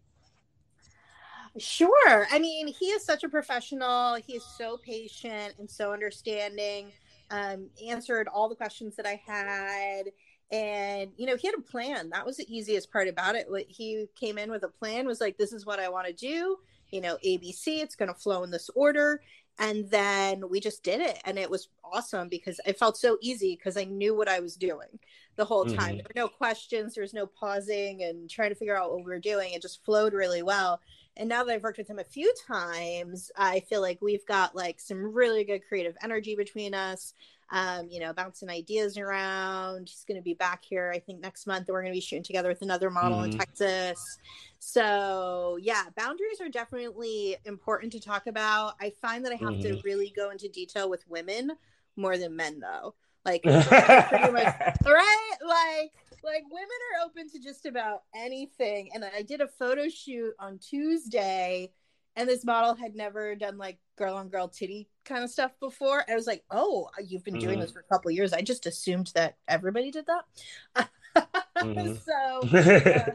Sure. 1.56 2.26
I 2.30 2.38
mean, 2.38 2.68
he 2.68 2.86
is 2.86 3.04
such 3.04 3.24
a 3.24 3.28
professional. 3.28 4.16
He 4.16 4.34
is 4.34 4.44
so 4.56 4.76
patient 4.76 5.54
and 5.58 5.70
so 5.70 5.92
understanding. 5.92 6.92
Um, 7.30 7.68
answered 7.86 8.28
all 8.28 8.48
the 8.48 8.54
questions 8.54 8.96
that 8.96 9.06
I 9.06 9.20
had. 9.26 10.06
And, 10.50 11.10
you 11.16 11.26
know, 11.26 11.36
he 11.36 11.46
had 11.46 11.56
a 11.58 11.62
plan. 11.62 12.10
That 12.10 12.24
was 12.24 12.38
the 12.38 12.54
easiest 12.54 12.90
part 12.90 13.08
about 13.08 13.34
it. 13.34 13.50
What 13.50 13.66
he 13.68 14.06
came 14.18 14.38
in 14.38 14.50
with 14.50 14.62
a 14.62 14.68
plan 14.68 15.06
was 15.06 15.20
like, 15.20 15.36
this 15.36 15.52
is 15.52 15.66
what 15.66 15.78
I 15.78 15.88
want 15.88 16.06
to 16.06 16.12
do. 16.12 16.56
You 16.90 17.02
know, 17.02 17.18
ABC, 17.24 17.82
it's 17.82 17.96
going 17.96 18.08
to 18.08 18.18
flow 18.18 18.44
in 18.44 18.50
this 18.50 18.70
order 18.74 19.20
and 19.58 19.90
then 19.90 20.48
we 20.48 20.60
just 20.60 20.82
did 20.82 21.00
it 21.00 21.20
and 21.24 21.38
it 21.38 21.50
was 21.50 21.68
awesome 21.84 22.28
because 22.28 22.60
it 22.66 22.78
felt 22.78 22.96
so 22.96 23.18
easy 23.20 23.56
because 23.56 23.76
i 23.76 23.84
knew 23.84 24.14
what 24.14 24.28
i 24.28 24.40
was 24.40 24.56
doing 24.56 24.98
the 25.38 25.44
whole 25.44 25.64
time. 25.64 25.76
Mm-hmm. 25.76 25.96
there 25.98 26.06
were 26.24 26.26
no 26.26 26.28
questions 26.28 26.94
there 26.94 27.02
was 27.02 27.14
no 27.14 27.24
pausing 27.24 28.02
and 28.02 28.28
trying 28.28 28.50
to 28.50 28.56
figure 28.56 28.76
out 28.76 28.90
what 28.90 28.98
we 28.98 29.04
were 29.04 29.20
doing. 29.20 29.52
It 29.52 29.62
just 29.62 29.84
flowed 29.84 30.12
really 30.12 30.42
well 30.42 30.80
and 31.18 31.28
now 31.28 31.44
that 31.44 31.54
i've 31.54 31.62
worked 31.62 31.78
with 31.78 31.88
him 31.88 31.98
a 31.98 32.04
few 32.04 32.32
times 32.46 33.30
i 33.36 33.60
feel 33.60 33.82
like 33.82 34.00
we've 34.00 34.26
got 34.26 34.54
like 34.54 34.80
some 34.80 35.12
really 35.12 35.44
good 35.44 35.60
creative 35.68 35.96
energy 36.02 36.34
between 36.34 36.74
us 36.74 37.12
um, 37.50 37.88
you 37.90 38.00
know, 38.00 38.12
bouncing 38.12 38.50
ideas 38.50 38.98
around. 38.98 39.88
He's 39.88 40.04
going 40.06 40.18
to 40.18 40.22
be 40.22 40.34
back 40.34 40.64
here, 40.64 40.92
I 40.94 40.98
think, 40.98 41.20
next 41.20 41.46
month. 41.46 41.68
We're 41.68 41.80
going 41.80 41.92
to 41.92 41.96
be 41.96 42.00
shooting 42.00 42.22
together 42.22 42.48
with 42.48 42.62
another 42.62 42.90
model 42.90 43.18
mm-hmm. 43.18 43.32
in 43.32 43.38
Texas. 43.38 44.18
So, 44.58 45.58
yeah, 45.60 45.84
boundaries 45.96 46.40
are 46.40 46.48
definitely 46.48 47.36
important 47.46 47.92
to 47.92 48.00
talk 48.00 48.26
about. 48.26 48.74
I 48.80 48.92
find 49.00 49.24
that 49.24 49.32
I 49.32 49.36
have 49.36 49.54
mm-hmm. 49.54 49.76
to 49.76 49.82
really 49.82 50.12
go 50.14 50.30
into 50.30 50.48
detail 50.48 50.90
with 50.90 51.08
women 51.08 51.52
more 51.96 52.18
than 52.18 52.36
men, 52.36 52.60
though. 52.60 52.94
Like, 53.24 53.44
much, 53.46 53.64
right? 53.64 55.36
Like, 55.46 55.92
like 56.24 56.44
women 56.50 56.68
are 56.68 57.06
open 57.06 57.28
to 57.30 57.38
just 57.38 57.66
about 57.66 58.02
anything. 58.14 58.90
And 58.94 59.04
I 59.04 59.22
did 59.22 59.40
a 59.40 59.48
photo 59.48 59.88
shoot 59.88 60.34
on 60.38 60.58
Tuesday 60.58 61.70
and 62.18 62.28
this 62.28 62.44
model 62.44 62.74
had 62.74 62.96
never 62.96 63.36
done 63.36 63.58
like 63.58 63.78
girl 63.96 64.16
on 64.16 64.28
girl 64.28 64.48
titty 64.48 64.88
kind 65.04 65.22
of 65.22 65.30
stuff 65.30 65.52
before. 65.60 66.04
I 66.10 66.16
was 66.16 66.26
like, 66.26 66.42
"Oh, 66.50 66.88
you've 67.06 67.22
been 67.22 67.38
doing 67.38 67.54
mm-hmm. 67.54 67.60
this 67.60 67.70
for 67.70 67.78
a 67.78 67.94
couple 67.94 68.10
years." 68.10 68.32
I 68.32 68.42
just 68.42 68.66
assumed 68.66 69.12
that 69.14 69.36
everybody 69.46 69.92
did 69.92 70.06
that. 70.06 70.88
mm-hmm. 71.56 71.94
so, 71.94 72.58
uh, 72.90 73.10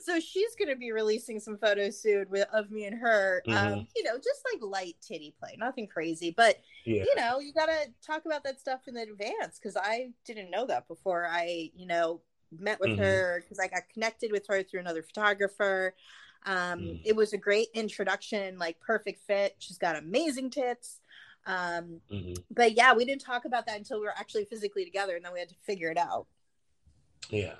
so 0.00 0.18
she's 0.18 0.54
going 0.54 0.70
to 0.70 0.76
be 0.76 0.92
releasing 0.92 1.40
some 1.40 1.58
photos 1.58 2.00
soon 2.00 2.24
with, 2.30 2.48
of 2.50 2.70
me 2.70 2.86
and 2.86 2.98
her. 2.98 3.42
Um, 3.48 3.54
mm-hmm. 3.54 3.72
Um, 3.74 3.86
you 3.94 4.04
know, 4.04 4.16
just 4.16 4.42
like 4.50 4.62
light 4.62 4.96
titty 5.06 5.34
play, 5.38 5.54
nothing 5.58 5.86
crazy, 5.86 6.32
but 6.34 6.56
yeah. 6.86 7.02
you 7.02 7.14
know, 7.16 7.40
you 7.40 7.52
got 7.52 7.66
to 7.66 7.86
talk 8.02 8.24
about 8.24 8.44
that 8.44 8.58
stuff 8.58 8.80
in 8.88 8.96
advance 8.96 9.58
because 9.62 9.76
I 9.76 10.08
didn't 10.24 10.50
know 10.50 10.64
that 10.66 10.88
before 10.88 11.26
I, 11.30 11.70
you 11.76 11.86
know, 11.86 12.22
met 12.56 12.80
with 12.80 12.90
mm-hmm. 12.90 13.02
her 13.02 13.42
because 13.42 13.58
I 13.58 13.68
got 13.68 13.82
connected 13.92 14.32
with 14.32 14.46
her 14.48 14.62
through 14.62 14.80
another 14.80 15.02
photographer. 15.02 15.94
Um, 16.46 16.80
mm. 16.80 17.00
It 17.04 17.16
was 17.16 17.32
a 17.32 17.38
great 17.38 17.68
introduction, 17.74 18.58
like 18.58 18.80
perfect 18.80 19.20
fit. 19.26 19.56
She's 19.58 19.78
got 19.78 19.96
amazing 19.96 20.50
tits. 20.50 21.00
Um, 21.46 22.00
mm-hmm. 22.12 22.34
But 22.50 22.76
yeah, 22.76 22.94
we 22.94 23.04
didn't 23.04 23.22
talk 23.22 23.44
about 23.44 23.66
that 23.66 23.76
until 23.76 24.00
we 24.00 24.06
were 24.06 24.14
actually 24.16 24.44
physically 24.44 24.84
together, 24.84 25.16
and 25.16 25.24
then 25.24 25.32
we 25.32 25.40
had 25.40 25.48
to 25.48 25.54
figure 25.62 25.90
it 25.90 25.98
out. 25.98 26.26
Yeah, 27.30 27.54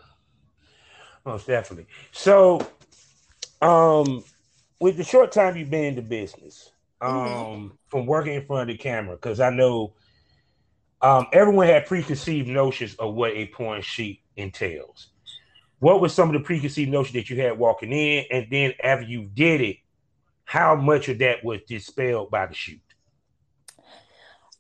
most 1.25 1.47
definitely. 1.47 1.87
So, 2.13 2.61
um, 3.61 4.25
with 4.79 4.97
the 4.97 5.05
short 5.05 5.33
time 5.33 5.57
you've 5.57 5.71
been 5.71 5.85
in 5.85 5.95
the 5.97 6.03
business, 6.03 6.71
mm-hmm. 7.01 7.17
um, 7.17 7.27
mm-hmm. 7.27 7.67
from 7.89 8.07
working 8.07 8.35
in 8.35 8.47
front 8.47 8.71
of 8.71 8.77
the 8.77 8.83
camera, 8.83 9.17
because 9.17 9.41
I 9.41 9.51
know 9.51 9.95
um, 11.01 11.27
everyone 11.33 11.67
had 11.67 11.87
preconceived 11.87 12.49
notions 12.49 12.95
of 12.97 13.15
what 13.15 13.33
a 13.33 13.47
porn 13.47 13.83
sheet 13.83 14.21
entails. 14.39 15.09
what 15.81 16.01
was 16.01 16.13
some 16.13 16.29
of 16.29 16.33
the 16.35 16.45
preconceived 16.45 16.91
notion 16.91 17.15
that 17.15 17.31
you 17.31 17.41
had 17.41 17.59
walking 17.59 17.93
in, 17.93 18.25
and 18.31 18.47
then 18.51 18.75
after 18.83 19.05
you 19.05 19.31
did 19.35 19.61
it, 19.61 19.77
how 20.45 20.75
much 20.75 21.09
of 21.09 21.19
that 21.19 21.45
was 21.45 21.61
dispelled 21.69 22.31
by 22.31 22.47
the 22.47 22.55
shoot? 22.55 22.81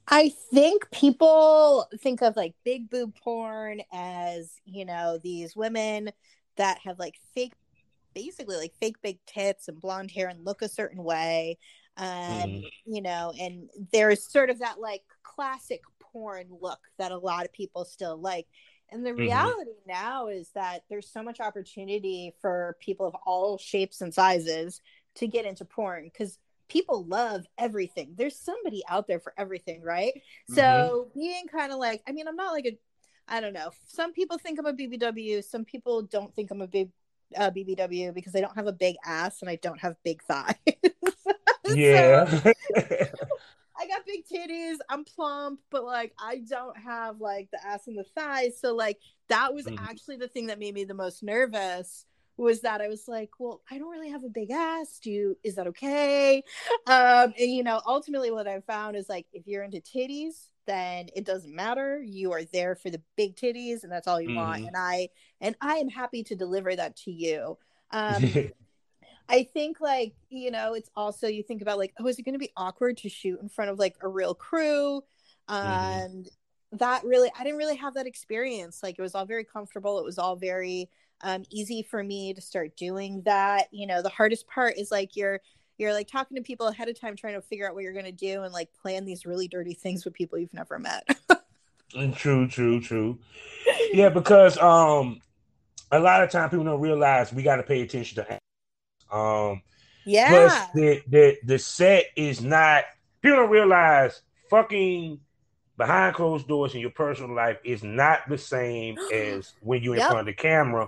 I 0.07 0.33
think 0.51 0.91
people 0.91 1.87
think 2.01 2.23
of 2.23 2.37
like 2.37 2.55
big 2.65 2.89
boob 2.89 3.15
porn 3.17 3.83
as, 3.93 4.53
you 4.65 4.85
know, 4.85 5.19
these 5.23 5.55
women 5.55 6.11
that 6.57 6.79
have 6.79 6.99
like 6.99 7.15
fake, 7.35 7.53
basically 8.15 8.57
like 8.57 8.73
fake 8.81 8.97
big 9.03 9.19
tits 9.27 9.69
and 9.69 9.81
blonde 9.81 10.11
hair 10.11 10.29
and 10.29 10.45
look 10.45 10.63
a 10.63 10.69
certain 10.69 11.03
way. 11.03 11.59
Um, 11.97 12.07
mm. 12.07 12.65
you 12.87 13.03
know, 13.03 13.35
and 13.39 13.69
there's 13.93 14.31
sort 14.31 14.51
of 14.51 14.61
that 14.61 14.81
like 14.81 15.03
classic 15.23 15.83
porn 16.01 16.47
look 16.61 16.81
that 16.99 17.13
a 17.13 17.19
lot 17.19 17.45
of 17.45 17.53
people 17.53 17.85
still 17.85 18.17
like. 18.17 18.47
And 18.91 19.05
the 19.05 19.11
mm-hmm. 19.11 19.21
reality 19.21 19.71
mm-hmm. 19.71 19.91
now 19.91 20.29
is 20.29 20.51
that 20.55 20.83
there's 20.89 21.11
so 21.11 21.23
much 21.23 21.41
opportunity 21.41 22.35
for 22.41 22.77
people 22.81 23.07
of 23.07 23.15
all 23.27 23.59
shapes 23.59 24.01
and 24.01 24.13
sizes 24.13 24.81
to 25.17 25.27
get 25.27 25.45
into 25.45 25.65
porn 25.65 26.05
because 26.05 26.39
people 26.69 27.05
love 27.05 27.45
everything. 27.57 28.15
There's 28.17 28.39
somebody 28.39 28.83
out 28.89 29.07
there 29.07 29.21
for 29.21 29.35
everything, 29.37 29.83
right? 29.83 30.13
Mm-hmm. 30.15 30.55
So 30.55 31.09
being 31.15 31.47
kind 31.49 31.73
of 31.73 31.79
like, 31.79 32.03
I 32.07 32.13
mean, 32.13 32.29
I'm 32.29 32.37
not 32.37 32.53
like 32.53 32.67
a, 32.67 32.79
I 33.27 33.41
don't 33.41 33.53
know. 33.53 33.71
Some 33.87 34.13
people 34.13 34.39
think 34.39 34.59
I'm 34.59 34.67
a 34.67 34.73
BBW. 34.73 35.45
Some 35.45 35.65
people 35.65 36.03
don't 36.03 36.35
think 36.35 36.51
I'm 36.51 36.63
a 36.63 36.67
big 36.67 36.91
uh, 37.37 37.51
BBW 37.51 38.15
because 38.15 38.35
I 38.35 38.41
don't 38.41 38.55
have 38.55 38.67
a 38.67 38.73
big 38.73 38.97
ass 39.05 39.43
and 39.43 39.51
I 39.51 39.57
don't 39.57 39.81
have 39.81 39.97
big 40.03 40.23
thighs. 40.23 40.55
yeah. 41.67 42.43
I 43.79 43.87
got 43.87 44.07
big 44.07 44.25
titties. 44.27 44.77
I'm 44.89 45.05
plump, 45.05 45.61
but 45.71 45.85
like 45.85 46.13
I 46.19 46.43
don't 46.49 46.77
have 46.77 47.21
like 47.21 47.51
the 47.51 47.65
ass 47.65 47.87
and 47.87 47.97
the 47.97 48.05
thighs. 48.05 48.61
So 48.61 48.75
like 48.75 48.99
that 49.29 49.55
was 49.55 49.67
mm-hmm. 49.67 49.85
actually 49.85 50.17
the 50.17 50.29
thing 50.29 50.47
that 50.47 50.59
made 50.59 50.75
me 50.75 50.85
the 50.85 50.95
most 50.95 51.23
nervous 51.23 52.07
was 52.37 52.61
that 52.61 52.81
I 52.81 52.89
was 52.89 53.09
like, 53.09 53.31
well, 53.39 53.61
I 53.71 53.79
don't 53.79 53.91
really 53.91 54.11
have 54.11 54.25
a 54.25 54.29
big 54.29 54.51
ass. 54.51 55.01
Do 55.03 55.11
you, 55.11 55.37
is 55.43 55.57
that 55.57 55.67
okay? 55.67 56.43
Um, 56.87 57.35
and 57.39 57.51
you 57.53 57.65
know, 57.65 57.83
ultimately 57.87 58.31
what 58.31 58.47
I 58.47 58.61
found 58.61 58.97
is 58.97 59.09
like, 59.09 59.27
if 59.33 59.47
you're 59.47 59.65
into 59.65 59.81
titties, 59.81 60.49
then 60.67 61.09
it 61.15 61.25
doesn't 61.25 61.55
matter. 61.55 62.01
You 62.01 62.33
are 62.33 62.45
there 62.45 62.77
for 62.77 62.91
the 62.91 63.03
big 63.17 63.35
titties 63.37 63.83
and 63.83 63.91
that's 63.91 64.07
all 64.07 64.21
you 64.21 64.31
mm. 64.31 64.37
want. 64.37 64.59
Mm-hmm. 64.59 64.69
And 64.69 64.77
I, 64.77 65.09
and 65.41 65.57
I 65.61 65.77
am 65.79 65.89
happy 65.89 66.23
to 66.25 66.37
deliver 66.37 66.75
that 66.75 66.97
to 67.05 67.11
you. 67.11 67.59
Um, 67.91 68.23
I 69.29 69.45
think 69.45 69.81
like, 69.81 70.15
you 70.31 70.51
know, 70.51 70.75
it's 70.75 70.91
also, 70.97 71.27
you 71.27 71.43
think 71.43 71.63
about 71.63 71.79
like, 71.79 71.93
oh, 71.99 72.07
is 72.07 72.19
it 72.19 72.23
going 72.23 72.35
to 72.35 72.39
be 72.39 72.53
awkward 72.57 72.97
to 72.99 73.09
shoot 73.09 73.41
in 73.41 73.49
front 73.49 73.71
of 73.71 73.79
like 73.79 73.97
a 74.01 74.09
real 74.09 74.35
crew? 74.35 75.03
Mm-hmm. 75.49 75.71
And 75.71 76.25
mm. 76.25 76.79
that 76.79 77.05
really, 77.05 77.31
I 77.39 77.45
didn't 77.45 77.59
really 77.59 77.77
have 77.77 77.95
that 77.95 78.07
experience. 78.07 78.83
Like 78.83 78.99
it 78.99 79.03
was 79.03 79.15
all 79.15 79.27
very 79.27 79.45
comfortable. 79.45 79.99
It 79.99 80.05
was 80.05 80.19
all 80.19 80.37
very, 80.37 80.89
um, 81.23 81.45
easy 81.51 81.83
for 81.83 82.03
me 82.03 82.33
to 82.35 82.41
start 82.41 82.77
doing 82.77 83.23
that. 83.25 83.67
You 83.71 83.87
know, 83.87 84.03
the 84.03 84.09
hardest 84.09 84.47
part 84.47 84.77
is 84.77 84.91
like 84.91 85.17
you're 85.17 85.41
you're 85.79 85.93
like 85.93 86.09
talking 86.09 86.37
to 86.37 86.43
people 86.43 86.67
ahead 86.67 86.89
of 86.89 87.01
time, 87.01 87.17
trying 87.17 87.35
to 87.35 87.41
figure 87.41 87.69
out 87.69 87.75
what 87.75 87.85
you're 87.85 87.93
going 87.93 88.05
to 88.05 88.13
do 88.13 88.43
and 88.43 88.53
like 88.53 88.69
plan 88.83 89.05
these 89.05 89.25
really 89.25 89.47
dirty 89.47 89.75
things 89.75 90.05
with 90.05 90.13
people 90.13 90.37
you've 90.37 90.53
never 90.53 90.79
met. 90.79 91.09
and 91.97 92.15
true, 92.15 92.49
true, 92.49 92.81
true. 92.81 93.19
Yeah, 93.93 94.11
because 94.11 94.59
um, 94.59 95.21
a 95.91 95.99
lot 95.99 96.23
of 96.23 96.31
time 96.31 96.51
people 96.51 96.65
don't 96.65 96.81
realize 96.81 97.33
we 97.33 97.43
got 97.43 97.57
to 97.57 97.63
pay 97.63 97.81
attention 97.81 98.23
to. 98.23 98.39
Um, 99.11 99.63
yeah. 100.05 100.29
Plus, 100.29 100.67
the 100.75 101.03
the 101.09 101.39
the 101.45 101.59
set 101.59 102.07
is 102.17 102.41
not. 102.41 102.85
People 103.21 103.39
don't 103.39 103.51
realize 103.51 104.23
fucking 104.49 105.21
behind 105.77 106.15
closed 106.15 106.49
doors 106.49 106.75
in 106.75 106.81
your 106.81 106.91
personal 106.91 107.35
life 107.35 107.59
is 107.65 107.83
not 107.83 108.29
the 108.29 108.39
same 108.39 108.99
as 109.15 109.55
when 109.61 109.83
you're 109.83 109.95
in 109.95 110.01
yep. 110.01 110.11
front 110.11 110.21
of 110.21 110.27
the 110.27 110.41
camera 110.41 110.87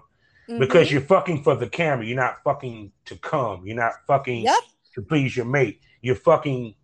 mm-hmm. 0.48 0.58
because 0.58 0.90
you're 0.90 1.00
fucking 1.00 1.42
for 1.42 1.54
the 1.54 1.68
camera. 1.68 2.04
You're 2.04 2.16
not 2.16 2.42
fucking 2.42 2.92
to 3.06 3.16
come. 3.16 3.66
You're 3.66 3.76
not 3.76 3.92
fucking 4.06 4.42
yep. 4.42 4.60
to 4.94 5.02
please 5.02 5.36
your 5.36 5.46
mate. 5.46 5.80
You're 6.02 6.16
fucking 6.16 6.74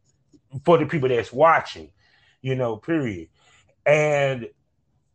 for 0.65 0.79
the 0.79 0.87
people 0.87 1.09
that's 1.09 1.33
watching. 1.33 1.91
You 2.43 2.55
know, 2.55 2.77
period. 2.77 3.29
And 3.85 4.49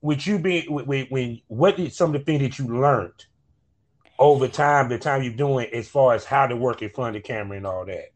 with 0.02 0.26
you 0.28 0.40
being 0.40 0.72
when, 0.74 1.06
when 1.06 1.42
what 1.48 1.78
did 1.78 1.94
some 1.94 2.14
of 2.14 2.20
the 2.20 2.26
things 2.26 2.42
that 2.42 2.60
you 2.60 2.68
learned 2.68 3.26
over 4.22 4.48
time, 4.48 4.88
the 4.88 5.00
time 5.00 5.24
you're 5.24 5.34
doing 5.34 5.68
as 5.74 5.90
far 5.90 6.14
as 6.14 6.24
how 6.24 6.46
to 6.46 6.56
work 6.56 6.84
in 6.84 6.92
front 6.92 7.16
of 7.16 7.24
the 7.24 7.28
camera 7.28 7.58
and 7.58 7.66
all 7.66 7.84
that? 7.86 8.14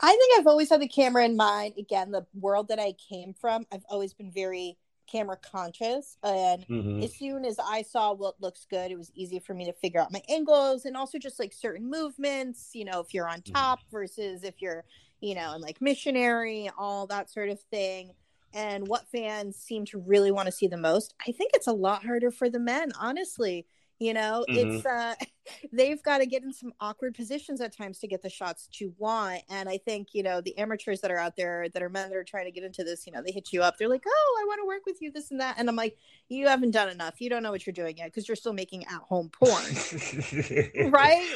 I 0.00 0.10
think 0.10 0.38
I've 0.38 0.46
always 0.46 0.70
had 0.70 0.80
the 0.80 0.88
camera 0.88 1.24
in 1.24 1.36
mind. 1.36 1.74
Again, 1.78 2.10
the 2.10 2.26
world 2.34 2.68
that 2.68 2.80
I 2.80 2.92
came 2.92 3.34
from, 3.34 3.66
I've 3.70 3.84
always 3.88 4.14
been 4.14 4.32
very 4.32 4.78
camera 5.06 5.36
conscious 5.36 6.16
and 6.22 6.66
mm-hmm. 6.66 7.02
as 7.02 7.14
soon 7.14 7.44
as 7.44 7.58
i 7.62 7.82
saw 7.82 8.14
what 8.14 8.40
looks 8.40 8.66
good 8.70 8.90
it 8.90 8.96
was 8.96 9.12
easy 9.14 9.38
for 9.38 9.52
me 9.52 9.66
to 9.66 9.72
figure 9.74 10.00
out 10.00 10.10
my 10.10 10.22
angles 10.30 10.86
and 10.86 10.96
also 10.96 11.18
just 11.18 11.38
like 11.38 11.52
certain 11.52 11.90
movements 11.90 12.70
you 12.72 12.86
know 12.86 13.00
if 13.00 13.12
you're 13.12 13.28
on 13.28 13.40
mm-hmm. 13.40 13.52
top 13.52 13.80
mm-hmm. 13.80 13.96
versus 13.96 14.42
if 14.42 14.62
you're 14.62 14.82
you 15.20 15.34
know 15.34 15.52
and 15.52 15.62
like 15.62 15.78
missionary 15.82 16.70
all 16.78 17.06
that 17.06 17.30
sort 17.30 17.50
of 17.50 17.60
thing 17.70 18.12
and 18.54 18.88
what 18.88 19.06
fans 19.12 19.56
seem 19.56 19.84
to 19.84 19.98
really 19.98 20.30
want 20.30 20.46
to 20.46 20.52
see 20.52 20.68
the 20.68 20.76
most 20.78 21.12
i 21.28 21.32
think 21.32 21.50
it's 21.52 21.66
a 21.66 21.72
lot 21.72 22.02
harder 22.02 22.30
for 22.30 22.48
the 22.48 22.58
men 22.58 22.90
honestly 22.98 23.66
you 23.98 24.12
know 24.12 24.44
mm-hmm. 24.48 24.76
it's 24.76 24.86
uh 24.86 25.14
they've 25.72 26.02
got 26.02 26.18
to 26.18 26.26
get 26.26 26.42
in 26.42 26.52
some 26.52 26.72
awkward 26.80 27.14
positions 27.14 27.60
at 27.60 27.76
times 27.76 27.98
to 27.98 28.08
get 28.08 28.22
the 28.22 28.30
shots 28.30 28.66
that 28.66 28.80
you 28.80 28.94
want 28.98 29.42
and 29.50 29.68
i 29.68 29.78
think 29.78 30.08
you 30.12 30.22
know 30.22 30.40
the 30.40 30.56
amateurs 30.58 31.00
that 31.00 31.10
are 31.10 31.18
out 31.18 31.36
there 31.36 31.68
that 31.68 31.82
are 31.82 31.88
men 31.88 32.08
that 32.08 32.16
are 32.16 32.24
trying 32.24 32.44
to 32.44 32.50
get 32.50 32.64
into 32.64 32.82
this 32.82 33.06
you 33.06 33.12
know 33.12 33.22
they 33.24 33.32
hit 33.32 33.52
you 33.52 33.62
up 33.62 33.76
they're 33.78 33.88
like 33.88 34.04
oh 34.06 34.38
i 34.42 34.44
want 34.46 34.60
to 34.60 34.66
work 34.66 34.82
with 34.86 35.00
you 35.00 35.10
this 35.12 35.30
and 35.30 35.40
that 35.40 35.54
and 35.58 35.68
i'm 35.68 35.76
like 35.76 35.96
you 36.28 36.48
haven't 36.48 36.70
done 36.70 36.88
enough 36.88 37.20
you 37.20 37.30
don't 37.30 37.42
know 37.42 37.50
what 37.50 37.66
you're 37.66 37.74
doing 37.74 37.96
yet 37.96 38.06
because 38.06 38.26
you're 38.28 38.36
still 38.36 38.52
making 38.52 38.84
at 38.86 39.00
home 39.08 39.30
porn. 39.30 39.62
Right? 40.90 41.28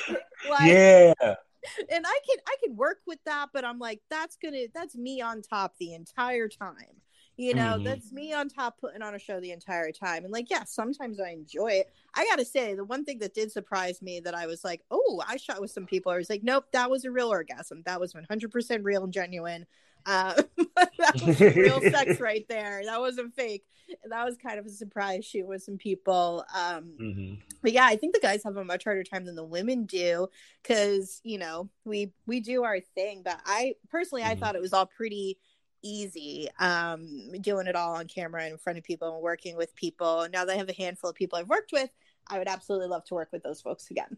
Like, 0.48 0.68
yeah. 0.68 1.12
And 1.20 2.04
i 2.06 2.18
can 2.26 2.36
i 2.46 2.56
can 2.64 2.76
work 2.76 2.98
with 3.06 3.18
that 3.26 3.48
but 3.52 3.64
i'm 3.64 3.78
like 3.78 4.00
that's 4.08 4.36
gonna 4.36 4.66
that's 4.72 4.96
me 4.96 5.20
on 5.20 5.42
top 5.42 5.74
the 5.78 5.92
entire 5.92 6.48
time 6.48 7.02
you 7.38 7.54
know, 7.54 7.74
mm-hmm. 7.74 7.84
that's 7.84 8.10
me 8.10 8.32
on 8.32 8.48
top 8.48 8.80
putting 8.80 9.00
on 9.00 9.14
a 9.14 9.18
show 9.18 9.38
the 9.38 9.52
entire 9.52 9.92
time. 9.92 10.24
And 10.24 10.32
like, 10.32 10.50
yeah, 10.50 10.64
sometimes 10.64 11.20
I 11.20 11.30
enjoy 11.30 11.68
it. 11.68 11.92
I 12.14 12.26
gotta 12.26 12.44
say, 12.44 12.74
the 12.74 12.84
one 12.84 13.04
thing 13.04 13.20
that 13.20 13.32
did 13.32 13.52
surprise 13.52 14.02
me 14.02 14.18
that 14.20 14.34
I 14.34 14.46
was 14.46 14.64
like, 14.64 14.82
oh, 14.90 15.22
I 15.26 15.36
shot 15.36 15.60
with 15.60 15.70
some 15.70 15.86
people. 15.86 16.10
I 16.10 16.16
was 16.16 16.28
like, 16.28 16.42
nope, 16.42 16.64
that 16.72 16.90
was 16.90 17.04
a 17.04 17.12
real 17.12 17.28
orgasm. 17.28 17.82
That 17.86 18.00
was 18.00 18.12
100% 18.12 18.80
real 18.82 19.04
and 19.04 19.12
genuine. 19.12 19.66
Uh, 20.04 20.42
that 20.76 21.22
was 21.24 21.40
real 21.40 21.80
sex 21.92 22.18
right 22.18 22.44
there. 22.48 22.82
That 22.84 22.98
wasn't 22.98 23.32
fake. 23.36 23.64
That 24.10 24.24
was 24.24 24.36
kind 24.36 24.58
of 24.58 24.66
a 24.66 24.70
surprise 24.70 25.24
shoot 25.24 25.46
with 25.46 25.62
some 25.62 25.78
people. 25.78 26.44
Um, 26.52 26.92
mm-hmm. 27.00 27.34
But 27.62 27.72
yeah, 27.72 27.86
I 27.86 27.94
think 27.94 28.14
the 28.14 28.20
guys 28.20 28.42
have 28.44 28.56
a 28.56 28.64
much 28.64 28.82
harder 28.82 29.04
time 29.04 29.24
than 29.24 29.36
the 29.36 29.44
women 29.44 29.84
do 29.84 30.26
because 30.62 31.20
you 31.22 31.38
know 31.38 31.70
we 31.84 32.12
we 32.26 32.40
do 32.40 32.64
our 32.64 32.80
thing. 32.80 33.22
But 33.24 33.40
I 33.46 33.74
personally, 33.90 34.22
mm-hmm. 34.22 34.32
I 34.32 34.34
thought 34.34 34.56
it 34.56 34.60
was 34.60 34.72
all 34.72 34.86
pretty 34.86 35.38
easy 35.82 36.48
um, 36.58 37.30
doing 37.40 37.66
it 37.66 37.76
all 37.76 37.96
on 37.96 38.06
camera 38.06 38.46
in 38.46 38.58
front 38.58 38.78
of 38.78 38.84
people 38.84 39.14
and 39.14 39.22
working 39.22 39.56
with 39.56 39.74
people. 39.74 40.26
Now 40.32 40.44
that 40.44 40.54
I 40.54 40.56
have 40.56 40.68
a 40.68 40.74
handful 40.74 41.10
of 41.10 41.16
people 41.16 41.38
I've 41.38 41.48
worked 41.48 41.72
with, 41.72 41.90
I 42.26 42.38
would 42.38 42.48
absolutely 42.48 42.88
love 42.88 43.04
to 43.04 43.14
work 43.14 43.28
with 43.32 43.42
those 43.42 43.60
folks 43.60 43.90
again. 43.90 44.16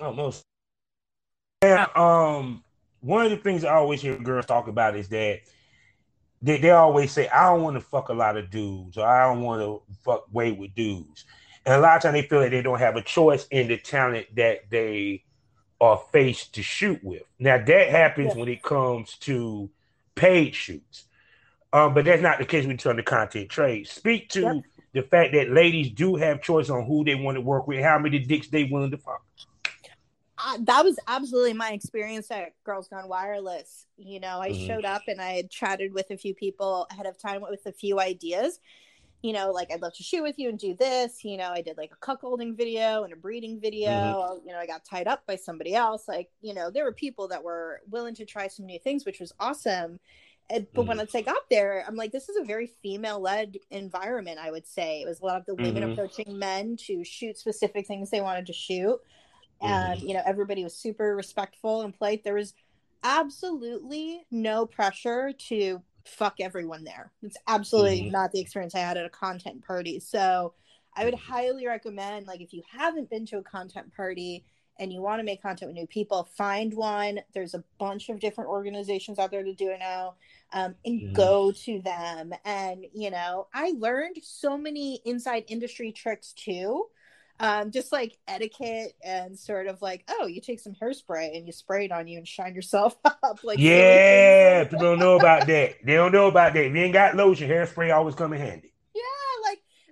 Oh, 0.00 0.12
most. 0.12 0.42
Yeah. 1.62 1.86
Um, 1.94 2.62
one 3.00 3.24
of 3.24 3.30
the 3.30 3.38
things 3.38 3.64
I 3.64 3.74
always 3.74 4.02
hear 4.02 4.16
girls 4.18 4.46
talk 4.46 4.68
about 4.68 4.96
is 4.96 5.08
that 5.08 5.40
they, 6.42 6.58
they 6.58 6.70
always 6.70 7.12
say, 7.12 7.28
I 7.28 7.50
don't 7.50 7.62
want 7.62 7.76
to 7.76 7.80
fuck 7.80 8.08
a 8.08 8.14
lot 8.14 8.36
of 8.36 8.50
dudes 8.50 8.96
or 8.96 9.06
I 9.06 9.26
don't 9.26 9.42
want 9.42 9.62
to 9.62 9.82
fuck 10.04 10.32
way 10.32 10.52
with 10.52 10.74
dudes. 10.74 11.24
And 11.64 11.74
a 11.74 11.80
lot 11.80 11.96
of 11.96 12.02
times 12.02 12.14
they 12.14 12.28
feel 12.28 12.40
like 12.40 12.50
they 12.50 12.62
don't 12.62 12.78
have 12.78 12.96
a 12.96 13.02
choice 13.02 13.46
in 13.50 13.68
the 13.68 13.76
talent 13.76 14.26
that 14.36 14.70
they 14.70 15.24
are 15.80 16.00
faced 16.12 16.54
to 16.54 16.62
shoot 16.62 17.02
with. 17.02 17.22
Now 17.38 17.58
that 17.58 17.88
happens 17.88 18.32
yeah. 18.34 18.40
when 18.40 18.48
it 18.48 18.62
comes 18.62 19.16
to 19.18 19.68
paid 20.16 20.54
shoots. 20.54 21.04
Um, 21.72 21.94
but 21.94 22.04
that's 22.04 22.22
not 22.22 22.38
the 22.38 22.44
case 22.44 22.66
with 22.66 22.80
the 22.80 23.02
content 23.02 23.50
trade. 23.50 23.86
Speak 23.86 24.30
to 24.30 24.40
yep. 24.40 24.56
the 24.92 25.02
fact 25.02 25.32
that 25.34 25.50
ladies 25.50 25.90
do 25.90 26.16
have 26.16 26.42
choice 26.42 26.70
on 26.70 26.86
who 26.86 27.04
they 27.04 27.14
want 27.14 27.36
to 27.36 27.40
work 27.40 27.66
with, 27.66 27.82
how 27.82 27.98
many 27.98 28.18
dicks 28.18 28.48
they 28.48 28.64
willing 28.64 28.90
to 28.90 28.98
fuck. 28.98 29.22
Uh, 30.38 30.58
that 30.60 30.84
was 30.84 30.98
absolutely 31.08 31.54
my 31.54 31.72
experience 31.72 32.30
at 32.30 32.52
Girls 32.64 32.88
Gone 32.88 33.08
Wireless. 33.08 33.86
You 33.96 34.20
know, 34.20 34.40
I 34.40 34.50
mm-hmm. 34.50 34.66
showed 34.66 34.84
up 34.84 35.02
and 35.08 35.20
I 35.20 35.30
had 35.30 35.50
chatted 35.50 35.92
with 35.92 36.10
a 36.10 36.16
few 36.16 36.34
people 36.34 36.86
ahead 36.90 37.06
of 37.06 37.18
time 37.18 37.42
with 37.42 37.64
a 37.66 37.72
few 37.72 38.00
ideas. 38.00 38.60
You 39.22 39.32
know, 39.32 39.50
like 39.50 39.72
I'd 39.72 39.82
love 39.82 39.94
to 39.94 40.02
shoot 40.02 40.22
with 40.22 40.38
you 40.38 40.48
and 40.48 40.58
do 40.58 40.74
this. 40.74 41.24
You 41.24 41.36
know, 41.36 41.50
I 41.50 41.62
did 41.62 41.76
like 41.76 41.90
a 41.92 42.06
cuckolding 42.06 42.56
video 42.56 43.02
and 43.04 43.12
a 43.12 43.16
breeding 43.16 43.58
video. 43.58 43.90
Mm-hmm. 43.90 44.46
You 44.46 44.52
know, 44.52 44.58
I 44.58 44.66
got 44.66 44.84
tied 44.84 45.08
up 45.08 45.26
by 45.26 45.36
somebody 45.36 45.74
else. 45.74 46.06
Like, 46.06 46.30
you 46.42 46.54
know, 46.54 46.70
there 46.70 46.84
were 46.84 46.92
people 46.92 47.28
that 47.28 47.42
were 47.42 47.80
willing 47.90 48.14
to 48.16 48.24
try 48.24 48.46
some 48.48 48.66
new 48.66 48.78
things, 48.78 49.04
which 49.04 49.18
was 49.18 49.32
awesome. 49.40 49.98
And, 50.48 50.66
but 50.72 50.82
mm-hmm. 50.82 50.98
when 50.98 51.08
I 51.12 51.20
got 51.22 51.50
there, 51.50 51.84
I'm 51.88 51.96
like, 51.96 52.12
this 52.12 52.28
is 52.28 52.36
a 52.36 52.44
very 52.44 52.68
female 52.82 53.18
led 53.18 53.56
environment, 53.70 54.38
I 54.40 54.52
would 54.52 54.66
say. 54.66 55.00
It 55.00 55.08
was 55.08 55.20
a 55.20 55.24
lot 55.24 55.38
of 55.38 55.46
the 55.46 55.56
women 55.56 55.82
mm-hmm. 55.82 55.92
approaching 55.92 56.38
men 56.38 56.76
to 56.86 57.02
shoot 57.02 57.36
specific 57.36 57.86
things 57.86 58.10
they 58.10 58.20
wanted 58.20 58.46
to 58.46 58.52
shoot. 58.52 59.00
And, 59.60 59.98
mm-hmm. 59.98 60.06
you 60.06 60.14
know, 60.14 60.22
everybody 60.24 60.62
was 60.62 60.76
super 60.76 61.16
respectful 61.16 61.82
and 61.82 61.96
polite. 61.96 62.22
There 62.22 62.34
was 62.34 62.54
absolutely 63.02 64.24
no 64.30 64.66
pressure 64.66 65.32
to 65.48 65.82
fuck 66.06 66.36
everyone 66.40 66.84
there. 66.84 67.12
It's 67.22 67.36
absolutely 67.46 68.02
mm-hmm. 68.02 68.12
not 68.12 68.32
the 68.32 68.40
experience 68.40 68.74
I 68.74 68.80
had 68.80 68.96
at 68.96 69.06
a 69.06 69.10
content 69.10 69.64
party. 69.64 70.00
So 70.00 70.54
I 70.96 71.04
would 71.04 71.14
highly 71.14 71.66
recommend, 71.66 72.26
like, 72.26 72.40
if 72.40 72.52
you 72.52 72.62
haven't 72.70 73.10
been 73.10 73.26
to 73.26 73.38
a 73.38 73.42
content 73.42 73.94
party 73.94 74.44
and 74.78 74.92
you 74.92 75.00
want 75.00 75.20
to 75.20 75.24
make 75.24 75.42
content 75.42 75.70
with 75.70 75.76
new 75.76 75.86
people, 75.86 76.28
find 76.36 76.72
one. 76.74 77.20
There's 77.34 77.54
a 77.54 77.64
bunch 77.78 78.08
of 78.08 78.20
different 78.20 78.50
organizations 78.50 79.18
out 79.18 79.30
there 79.30 79.42
to 79.42 79.54
do 79.54 79.70
it 79.70 79.78
now, 79.78 80.14
um, 80.52 80.74
and 80.84 81.00
mm-hmm. 81.00 81.12
go 81.14 81.52
to 81.52 81.80
them. 81.82 82.32
And 82.44 82.86
you 82.94 83.10
know, 83.10 83.48
I 83.54 83.72
learned 83.78 84.16
so 84.22 84.56
many 84.56 85.00
inside 85.04 85.44
industry 85.48 85.92
tricks 85.92 86.32
too. 86.32 86.86
Um, 87.38 87.70
just 87.70 87.92
like 87.92 88.16
etiquette 88.26 88.94
and 89.04 89.38
sort 89.38 89.66
of 89.66 89.82
like, 89.82 90.04
oh, 90.08 90.26
you 90.26 90.40
take 90.40 90.60
some 90.60 90.74
hairspray 90.74 91.36
and 91.36 91.46
you 91.46 91.52
spray 91.52 91.84
it 91.86 91.92
on 91.92 92.06
you 92.06 92.18
and 92.18 92.26
shine 92.26 92.54
yourself 92.54 92.96
up. 93.04 93.40
Like, 93.44 93.58
yeah, 93.58 94.64
people 94.64 94.80
don't 94.80 94.98
know 94.98 95.16
about 95.16 95.46
that. 95.46 95.74
They 95.84 95.94
don't 95.94 96.12
know 96.12 96.28
about 96.28 96.54
that. 96.54 96.64
If 96.64 96.74
you 96.74 96.80
ain't 96.80 96.94
got 96.94 97.16
lotion, 97.16 97.48
hairspray 97.48 97.94
always 97.94 98.14
come 98.14 98.32
in 98.32 98.40
handy 98.40 98.72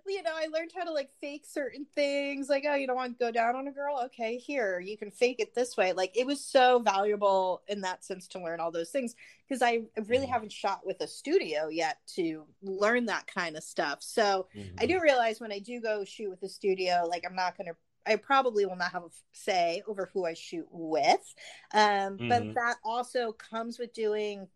you 0.07 0.23
know, 0.23 0.33
I 0.35 0.47
learned 0.47 0.73
how 0.77 0.85
to 0.85 0.93
like 0.93 1.11
fake 1.21 1.45
certain 1.47 1.87
things. 1.95 2.49
Like, 2.49 2.64
oh, 2.69 2.75
you 2.75 2.87
don't 2.87 2.97
want 2.97 3.19
to 3.19 3.25
go 3.25 3.31
down 3.31 3.57
on 3.57 3.69
a 3.69 3.73
girl? 3.73 4.01
Okay, 4.07 4.37
here, 4.37 4.81
you 4.81 4.97
can 4.97 5.11
fake 5.11 5.40
it 5.40 5.55
this 5.55 5.77
way. 5.77 5.93
Like, 5.93 6.17
it 6.17 6.27
was 6.27 6.45
so 6.45 6.81
valuable 6.81 7.62
in 7.69 7.81
that 7.83 8.05
sense 8.05 8.29
to 8.29 8.43
learn 8.43 8.61
all 8.61 8.71
those 8.71 8.90
things 8.90 9.14
because 9.49 9.62
I 9.62 9.83
really 10.07 10.25
mm-hmm. 10.25 10.33
haven't 10.33 10.53
shot 10.53 10.81
with 10.85 11.01
a 11.01 11.07
studio 11.07 11.69
yet 11.69 11.99
to 12.17 12.45
learn 12.62 13.07
that 13.07 13.27
kind 13.27 13.57
of 13.57 13.62
stuff. 13.62 13.99
So 14.03 14.49
mm-hmm. 14.57 14.77
I 14.79 14.87
do 14.87 15.01
realize 15.01 15.40
when 15.40 15.53
I 15.53 15.59
do 15.59 15.81
go 15.81 16.05
shoot 16.05 16.31
with 16.31 16.43
a 16.43 16.49
studio, 16.49 17.07
like, 17.09 17.25
I'm 17.29 17.37
not 17.37 17.57
going 17.57 17.69
to 17.69 17.77
I 18.07 18.17
probably 18.17 18.67
will 18.67 18.77
not 18.77 18.93
have 18.93 19.05
a 19.05 19.09
say 19.33 19.83
over 19.87 20.11
who 20.12 20.27
I 20.27 20.35
shoot 20.35 20.67
with. 20.71 21.35
Um, 21.73 22.19
mm-hmm. 22.19 22.29
But 22.29 22.55
that 22.55 22.77
also 22.85 23.33
comes 23.33 23.79
with 23.79 23.95
doing 23.95 24.47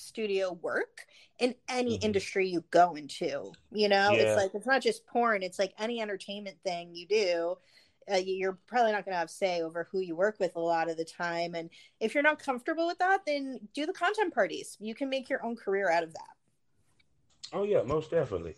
studio 0.00 0.52
work 0.52 1.06
in 1.38 1.54
any 1.68 1.96
mm-hmm. 1.96 2.06
industry 2.06 2.48
you 2.48 2.64
go 2.70 2.94
into. 2.94 3.52
You 3.72 3.88
know, 3.88 4.10
yeah. 4.10 4.18
it's 4.18 4.36
like 4.36 4.54
it's 4.54 4.66
not 4.66 4.82
just 4.82 5.06
porn; 5.06 5.42
it's 5.42 5.58
like 5.58 5.74
any 5.78 6.00
entertainment 6.00 6.56
thing 6.64 6.94
you 6.94 7.06
do. 7.06 7.56
Uh, 8.12 8.16
you're 8.16 8.58
probably 8.66 8.92
not 8.92 9.04
going 9.04 9.12
to 9.12 9.18
have 9.18 9.30
say 9.30 9.62
over 9.62 9.86
who 9.92 10.00
you 10.00 10.16
work 10.16 10.36
with 10.40 10.56
a 10.56 10.60
lot 10.60 10.90
of 10.90 10.96
the 10.96 11.04
time, 11.04 11.54
and 11.54 11.70
if 12.00 12.14
you're 12.14 12.22
not 12.22 12.42
comfortable 12.42 12.86
with 12.86 12.98
that, 12.98 13.20
then 13.26 13.60
do 13.74 13.86
the 13.86 13.92
content 13.92 14.34
parties. 14.34 14.76
You 14.80 14.94
can 14.94 15.08
make 15.08 15.28
your 15.28 15.44
own 15.44 15.56
career 15.56 15.90
out 15.90 16.02
of 16.02 16.12
that. 16.14 16.30
Oh 17.52 17.64
yeah, 17.64 17.82
most 17.82 18.10
definitely. 18.10 18.56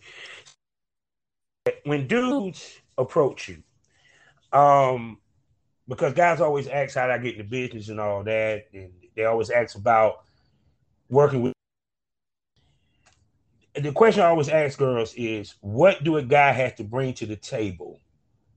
When 1.85 2.07
dudes 2.07 2.81
approach 2.99 3.49
you, 3.49 3.63
um, 4.59 5.19
because 5.89 6.15
guys 6.15 6.41
always 6.41 6.69
ask 6.69 6.95
how 6.97 7.09
I 7.11 7.19
get 7.19 7.35
into 7.35 7.45
business 7.45 7.89
and 7.89 8.01
all 8.01 8.23
that, 8.25 8.67
and 8.73 8.91
they 9.17 9.25
always 9.25 9.51
ask 9.51 9.77
about 9.77 10.25
working 11.13 11.43
with 11.43 11.53
the 13.75 13.93
question 13.93 14.23
I 14.23 14.27
always 14.27 14.49
ask 14.49 14.79
girls 14.79 15.15
is 15.15 15.55
what 15.61 16.03
do 16.05 16.17
a 16.17 16.23
guy 16.23 16.53
have 16.53 16.75
to 16.77 16.85
bring 16.85 17.15
to 17.15 17.27
the 17.27 17.37
table 17.37 18.01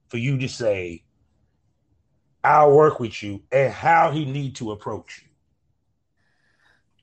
for 0.08 0.18
you 0.18 0.38
to 0.38 0.48
say, 0.48 1.04
I'll 2.44 2.72
work 2.72 3.00
with 3.00 3.22
you 3.22 3.42
and 3.52 3.72
how 3.72 4.12
he 4.12 4.26
need 4.26 4.56
to 4.58 4.72
approach 4.72 5.22
you? 5.24 5.30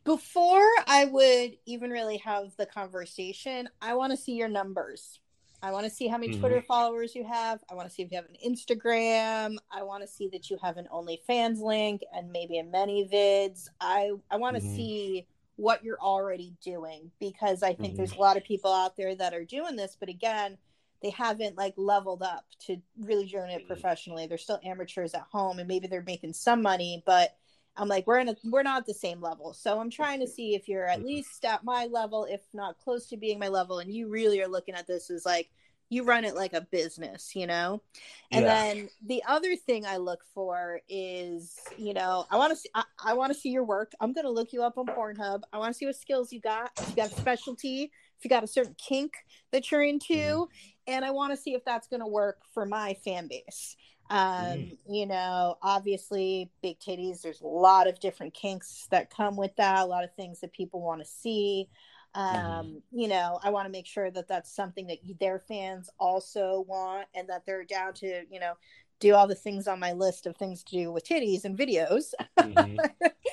Before 0.05 0.69
I 0.87 1.05
would 1.05 1.57
even 1.65 1.91
really 1.91 2.19
have 2.19 2.55
the 2.57 2.67
conversation, 2.67 3.69
I 3.81 3.95
want 3.95 4.11
to 4.11 4.17
see 4.17 4.33
your 4.33 4.49
numbers. 4.49 5.21
I 5.63 5.71
want 5.71 5.85
to 5.85 5.91
see 5.91 6.09
how 6.09 6.19
many 6.19 6.33
mm-hmm. 6.33 6.41
Twitter 6.41 6.61
followers 6.61 7.15
you 7.15 7.25
have. 7.25 7.61
I 7.71 7.75
want 7.75 7.89
to 7.89 7.95
see 7.95 8.03
if 8.03 8.11
you 8.11 8.17
have 8.17 8.27
an 8.27 8.37
Instagram. 8.45 9.57
I 9.71 9.85
want 9.85 10.03
to 10.03 10.09
see 10.09 10.29
that 10.33 10.51
you 10.51 10.59
have 10.61 10.77
an 10.77 10.89
OnlyFans 10.93 11.61
link 11.61 12.03
and 12.13 12.33
maybe 12.33 12.59
a 12.59 12.65
ManyVids. 12.65 13.69
I 13.81 14.11
I 14.31 14.37
want 14.37 14.57
to 14.57 14.63
mm-hmm. 14.63 14.75
see 14.75 15.27
what 15.57 15.85
you're 15.85 16.01
already 16.01 16.55
doing 16.65 17.11
because 17.21 17.63
I 17.63 17.75
think 17.75 17.91
mm-hmm. 17.91 17.97
there's 17.97 18.13
a 18.13 18.21
lot 18.21 18.37
of 18.37 18.45
people 18.45 18.73
out 18.73 18.97
there 18.97 19.15
that 19.15 19.35
are 19.35 19.45
doing 19.45 19.77
this, 19.77 19.97
but 19.99 20.09
again, 20.09 20.59
they 21.03 21.11
haven't 21.11 21.57
like 21.57 21.75
leveled 21.77 22.23
up 22.23 22.45
to 22.67 22.77
really 22.99 23.27
doing 23.27 23.51
it 23.51 23.59
mm-hmm. 23.59 23.67
professionally. 23.67 24.27
They're 24.27 24.39
still 24.39 24.61
amateurs 24.65 25.15
at 25.15 25.27
home 25.31 25.59
and 25.59 25.69
maybe 25.69 25.89
they're 25.89 26.03
making 26.03 26.33
some 26.33 26.63
money, 26.63 27.03
but 27.05 27.37
I'm 27.77 27.89
like, 27.89 28.07
we're 28.07 28.19
in 28.19 28.29
a, 28.29 28.37
we're 28.45 28.63
not 28.63 28.83
at 28.83 28.87
the 28.87 28.95
same 28.95 29.21
level. 29.21 29.55
So 29.55 29.81
I'm 29.81 29.91
trying 29.91 30.21
to 30.21 30.27
see 30.27 30.55
if 30.55 30.69
you're 30.69 30.87
at 30.87 30.99
mm-hmm. 30.99 31.09
least 31.09 31.45
at 31.45 31.65
my 31.65 31.87
level, 31.87 32.27
if 32.29 32.41
not 32.53 32.79
close 32.79 33.07
to 33.09 33.17
being 33.17 33.39
my 33.39 33.49
level, 33.49 33.79
and 33.79 33.93
you 33.93 34.09
really 34.09 34.43
are 34.43 34.49
looking 34.49 34.75
at 34.75 34.87
this 34.87 35.11
as 35.11 35.25
like, 35.25 35.49
you 35.93 36.05
run 36.05 36.25
it 36.25 36.35
like 36.35 36.55
a 36.55 36.63
business, 36.63 37.37
you 37.37 37.47
know? 37.47 37.83
And 38.31 38.47
yeah. 38.47 38.63
then 38.65 38.89
the 39.05 39.23
other 39.29 39.57
thing 39.57 39.85
I 39.85 39.99
look 39.99 40.21
for 40.33 40.81
is, 40.89 41.61
you 41.77 41.93
know, 41.93 42.25
I 42.31 42.39
want 42.39 42.51
to 42.51 42.57
see, 42.57 42.71
I, 42.75 42.85
I 43.05 43.13
want 43.13 43.31
to 43.31 43.39
see 43.39 43.51
your 43.51 43.65
work. 43.65 43.93
I'm 44.01 44.15
going 44.15 44.25
to 44.25 44.31
look 44.31 44.55
you 44.55 44.63
up 44.63 44.79
on 44.79 44.87
Pornhub. 44.87 45.43
I 45.53 45.59
want 45.59 45.75
to 45.75 45.79
see 45.79 45.85
what 45.85 45.97
skills 45.97 46.33
you 46.33 46.41
got. 46.41 46.71
If 46.81 46.89
you 46.89 46.97
got 46.97 47.13
a 47.13 47.15
specialty, 47.15 47.91
if 48.19 48.25
you 48.25 48.31
got 48.31 48.43
a 48.43 48.47
certain 48.47 48.75
kink 48.79 49.13
that 49.51 49.71
you're 49.71 49.83
into, 49.83 50.15
mm-hmm. 50.15 50.45
and 50.87 51.05
I 51.05 51.11
want 51.11 51.35
to 51.35 51.37
see 51.37 51.53
if 51.53 51.63
that's 51.67 51.89
going 51.89 52.01
to 52.01 52.07
work 52.07 52.39
for 52.55 52.65
my 52.65 52.95
fan 53.05 53.29
base. 53.29 53.77
Um, 54.09 54.19
mm. 54.19 54.79
you 54.89 55.07
know, 55.07 55.57
obviously 55.63 56.51
big 56.63 56.79
titties, 56.81 57.21
there's 57.21 57.41
a 57.43 57.47
lot 57.47 57.87
of 57.87 58.01
different 58.01 58.35
kinks 58.35 58.87
that 58.91 59.11
come 59.11 59.37
with 59.37 59.55
that, 59.57 59.81
a 59.81 59.87
lot 59.87 60.05
of 60.05 60.15
things 60.15 60.41
that 60.41 60.53
people 60.53 60.81
want 60.81 61.01
to 61.03 61.07
see. 61.07 61.69
Mm-hmm. 62.17 62.47
um 62.47 62.67
mm-hmm. 62.67 62.99
you 62.99 63.09
know 63.09 63.39
i 63.43 63.49
want 63.49 63.67
to 63.67 63.73
make 63.73 63.87
sure 63.87 64.11
that 64.11 64.29
that's 64.29 64.55
something 64.55 64.87
that 64.89 64.99
their 65.19 65.39
fans 65.39 65.89
also 65.99 66.63
want 66.69 67.07
and 67.15 67.27
that 67.31 67.47
they're 67.47 67.65
down 67.65 67.95
to 67.95 68.25
you 68.31 68.39
know 68.39 68.53
do 69.01 69.15
all 69.15 69.27
the 69.27 69.35
things 69.35 69.67
on 69.67 69.81
my 69.81 69.93
list 69.93 70.27
of 70.27 70.37
things 70.37 70.63
to 70.65 70.77
do 70.77 70.93
with 70.93 71.09
titties 71.09 71.47
and 71.47 71.59
videos 71.59 72.13
mm-hmm. 72.39 72.77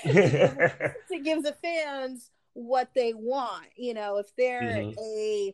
to 1.12 1.20
give 1.22 1.44
the 1.44 1.56
fans 1.62 2.32
what 2.54 2.90
they 2.96 3.14
want 3.14 3.68
you 3.76 3.94
know 3.94 4.18
if 4.18 4.34
they're 4.38 4.62
mm-hmm. 4.62 4.98
a 4.98 5.54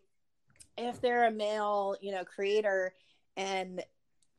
if 0.78 1.02
they're 1.02 1.26
a 1.26 1.32
male 1.32 1.96
you 2.02 2.12
know 2.12 2.24
creator 2.24 2.94
and 3.38 3.84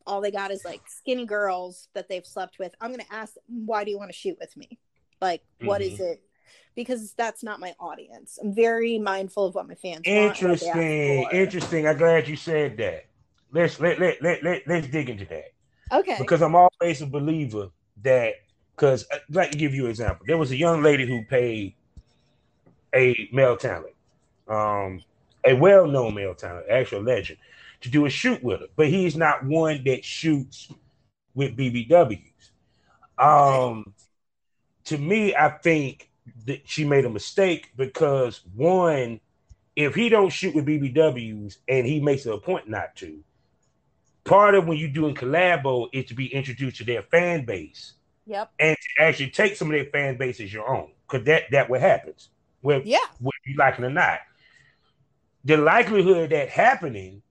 all 0.07 0.21
they 0.21 0.31
got 0.31 0.53
is 0.53 0.65
like 0.65 0.83
skinny 0.87 1.27
girls 1.27 1.89
that 1.95 2.09
they've 2.09 2.27
slept 2.27 2.61
with 2.61 2.73
i'm 2.81 2.91
going 2.91 3.01
to 3.01 3.15
ask 3.15 3.35
why 3.49 3.83
do 3.83 3.91
you 3.91 3.99
want 3.99 4.11
to 4.11 4.17
shoot 4.17 4.37
with 4.41 4.57
me 4.57 4.79
like 5.21 5.43
what 5.63 5.83
is 5.83 5.95
mm-hmm. 5.95 6.05
it 6.05 6.23
because 6.75 7.13
that's 7.15 7.43
not 7.43 7.61
my 7.61 7.75
audience. 7.81 8.39
I'm 8.41 8.55
very 8.55 8.99
mindful 8.99 9.47
of 9.47 9.55
what 9.55 9.69
my 9.69 9.75
fans 9.75 10.03
interesting, 10.05 11.23
want. 11.23 11.35
Interesting. 11.35 11.87
I'm 11.87 11.97
glad 11.97 12.29
you 12.29 12.37
said 12.37 12.77
that. 12.79 13.07
Let's 13.53 13.81
let 13.81 13.99
let 13.99 14.21
let, 14.23 14.43
let 14.43 14.63
let's 14.67 14.89
dig 14.89 15.09
into 15.09 15.25
that. 15.27 15.53
Okay. 15.93 16.17
Because 16.19 16.43
I'm 16.43 16.55
always 16.55 17.03
a 17.03 17.07
believer 17.07 17.71
that 18.03 18.35
because 18.75 19.07
I'd 19.13 19.35
like 19.35 19.51
to 19.53 19.59
give 19.59 19.75
you 19.75 19.85
an 19.85 19.91
example. 19.91 20.25
There 20.27 20.39
was 20.39 20.51
a 20.51 20.57
young 20.57 20.83
lady 20.83 21.07
who 21.07 21.25
paid 21.25 21.75
a 22.95 23.29
male 23.33 23.57
talent, 23.57 23.95
um, 24.49 25.03
a 25.45 25.55
well-known 25.55 26.15
male 26.15 26.35
talent, 26.35 26.67
actual 26.71 27.03
legend, 27.03 27.39
to 27.81 27.91
do 27.91 28.07
a 28.07 28.11
shoot 28.11 28.43
with 28.43 28.61
her, 28.61 28.67
but 28.77 28.89
he's 28.89 29.17
not 29.17 29.45
one 29.45 29.83
that 29.85 30.05
shoots 30.05 30.73
with 31.35 31.57
BBWs. 31.57 32.23
Um, 33.19 33.95
to 34.85 34.99
me, 34.99 35.35
I 35.35 35.51
think 35.51 36.11
that 36.47 36.69
she 36.69 36.85
made 36.85 37.05
a 37.05 37.11
mistake 37.11 37.73
because 37.77 38.41
one, 38.55 39.21
if 39.75 39.95
he 39.95 40.09
don't 40.09 40.31
shoot 40.31 40.55
with 40.55 40.67
BBWs 40.67 41.59
and 41.69 41.87
he 41.87 42.01
makes 42.01 42.25
a 42.27 42.39
point 42.39 42.69
not 42.69 42.97
to, 42.97 43.23
part 44.25 44.55
of 44.55 44.67
when 44.67 44.79
you're 44.79 44.89
doing 44.89 45.15
collabo 45.15 45.89
is 45.93 46.07
to 46.07 46.15
be 46.15 46.33
introduced 46.33 46.79
to 46.79 46.85
their 46.85 47.03
fan 47.03 47.45
base. 47.45 47.93
Yep. 48.27 48.51
And 48.59 48.77
to 48.77 49.05
actually 49.05 49.31
take 49.31 49.57
some 49.57 49.69
of 49.69 49.73
their 49.73 49.85
fan 49.87 50.17
base 50.17 50.41
as 50.41 50.53
your 50.53 50.69
own. 50.69 50.91
Because 51.09 51.27
that 51.27 51.45
that 51.53 51.71
what 51.71 51.81
happens. 51.81 52.29
Whether, 52.61 52.85
yeah. 52.85 52.99
whether 53.21 53.37
you 53.45 53.57
like 53.57 53.79
it 53.79 53.85
or 53.85 53.91
not. 53.91 54.19
The 55.45 55.57
likelihood 55.57 56.25
of 56.25 56.31
that 56.31 56.49
happening 56.49 57.23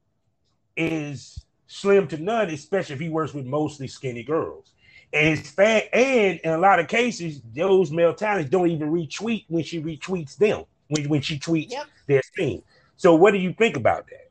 is 0.77 1.45
slim 1.67 2.07
to 2.07 2.17
none, 2.17 2.49
especially 2.49 2.95
if 2.95 3.01
he 3.01 3.09
works 3.09 3.33
with 3.33 3.45
mostly 3.45 3.87
skinny 3.87 4.23
girls. 4.23 4.71
And 5.13 5.39
it's 5.39 5.49
fan, 5.49 5.83
and 5.93 6.39
in 6.43 6.51
a 6.51 6.57
lot 6.57 6.79
of 6.79 6.87
cases, 6.87 7.41
those 7.53 7.91
male 7.91 8.13
talents 8.13 8.49
don't 8.49 8.69
even 8.69 8.91
retweet 8.91 9.45
when 9.47 9.63
she 9.63 9.81
retweets 9.81 10.35
them 10.35 10.65
when, 10.87 11.09
when 11.09 11.21
she 11.21 11.39
tweets 11.39 11.71
yep. 11.71 11.87
their 12.07 12.21
scene. 12.35 12.63
So, 12.97 13.15
what 13.15 13.31
do 13.31 13.37
you 13.37 13.53
think 13.53 13.77
about 13.77 14.07
that? 14.07 14.29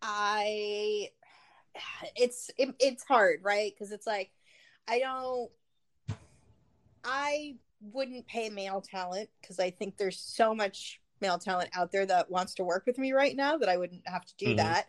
I, 0.00 1.10
it's 2.16 2.50
it, 2.58 2.74
it's 2.78 3.04
hard, 3.04 3.40
right? 3.42 3.72
Because 3.72 3.92
it's 3.92 4.06
like 4.06 4.30
I 4.88 4.98
don't, 4.98 5.50
I 7.04 7.56
wouldn't 7.80 8.26
pay 8.26 8.48
male 8.50 8.80
talent 8.80 9.28
because 9.40 9.58
I 9.58 9.70
think 9.70 9.96
there's 9.96 10.18
so 10.18 10.54
much 10.54 11.00
male 11.20 11.38
talent 11.38 11.70
out 11.74 11.92
there 11.92 12.06
that 12.06 12.30
wants 12.30 12.54
to 12.54 12.64
work 12.64 12.84
with 12.86 12.98
me 12.98 13.12
right 13.12 13.36
now 13.36 13.56
that 13.58 13.68
I 13.68 13.76
wouldn't 13.76 14.06
have 14.06 14.24
to 14.24 14.34
do 14.36 14.46
mm-hmm. 14.46 14.56
that. 14.56 14.86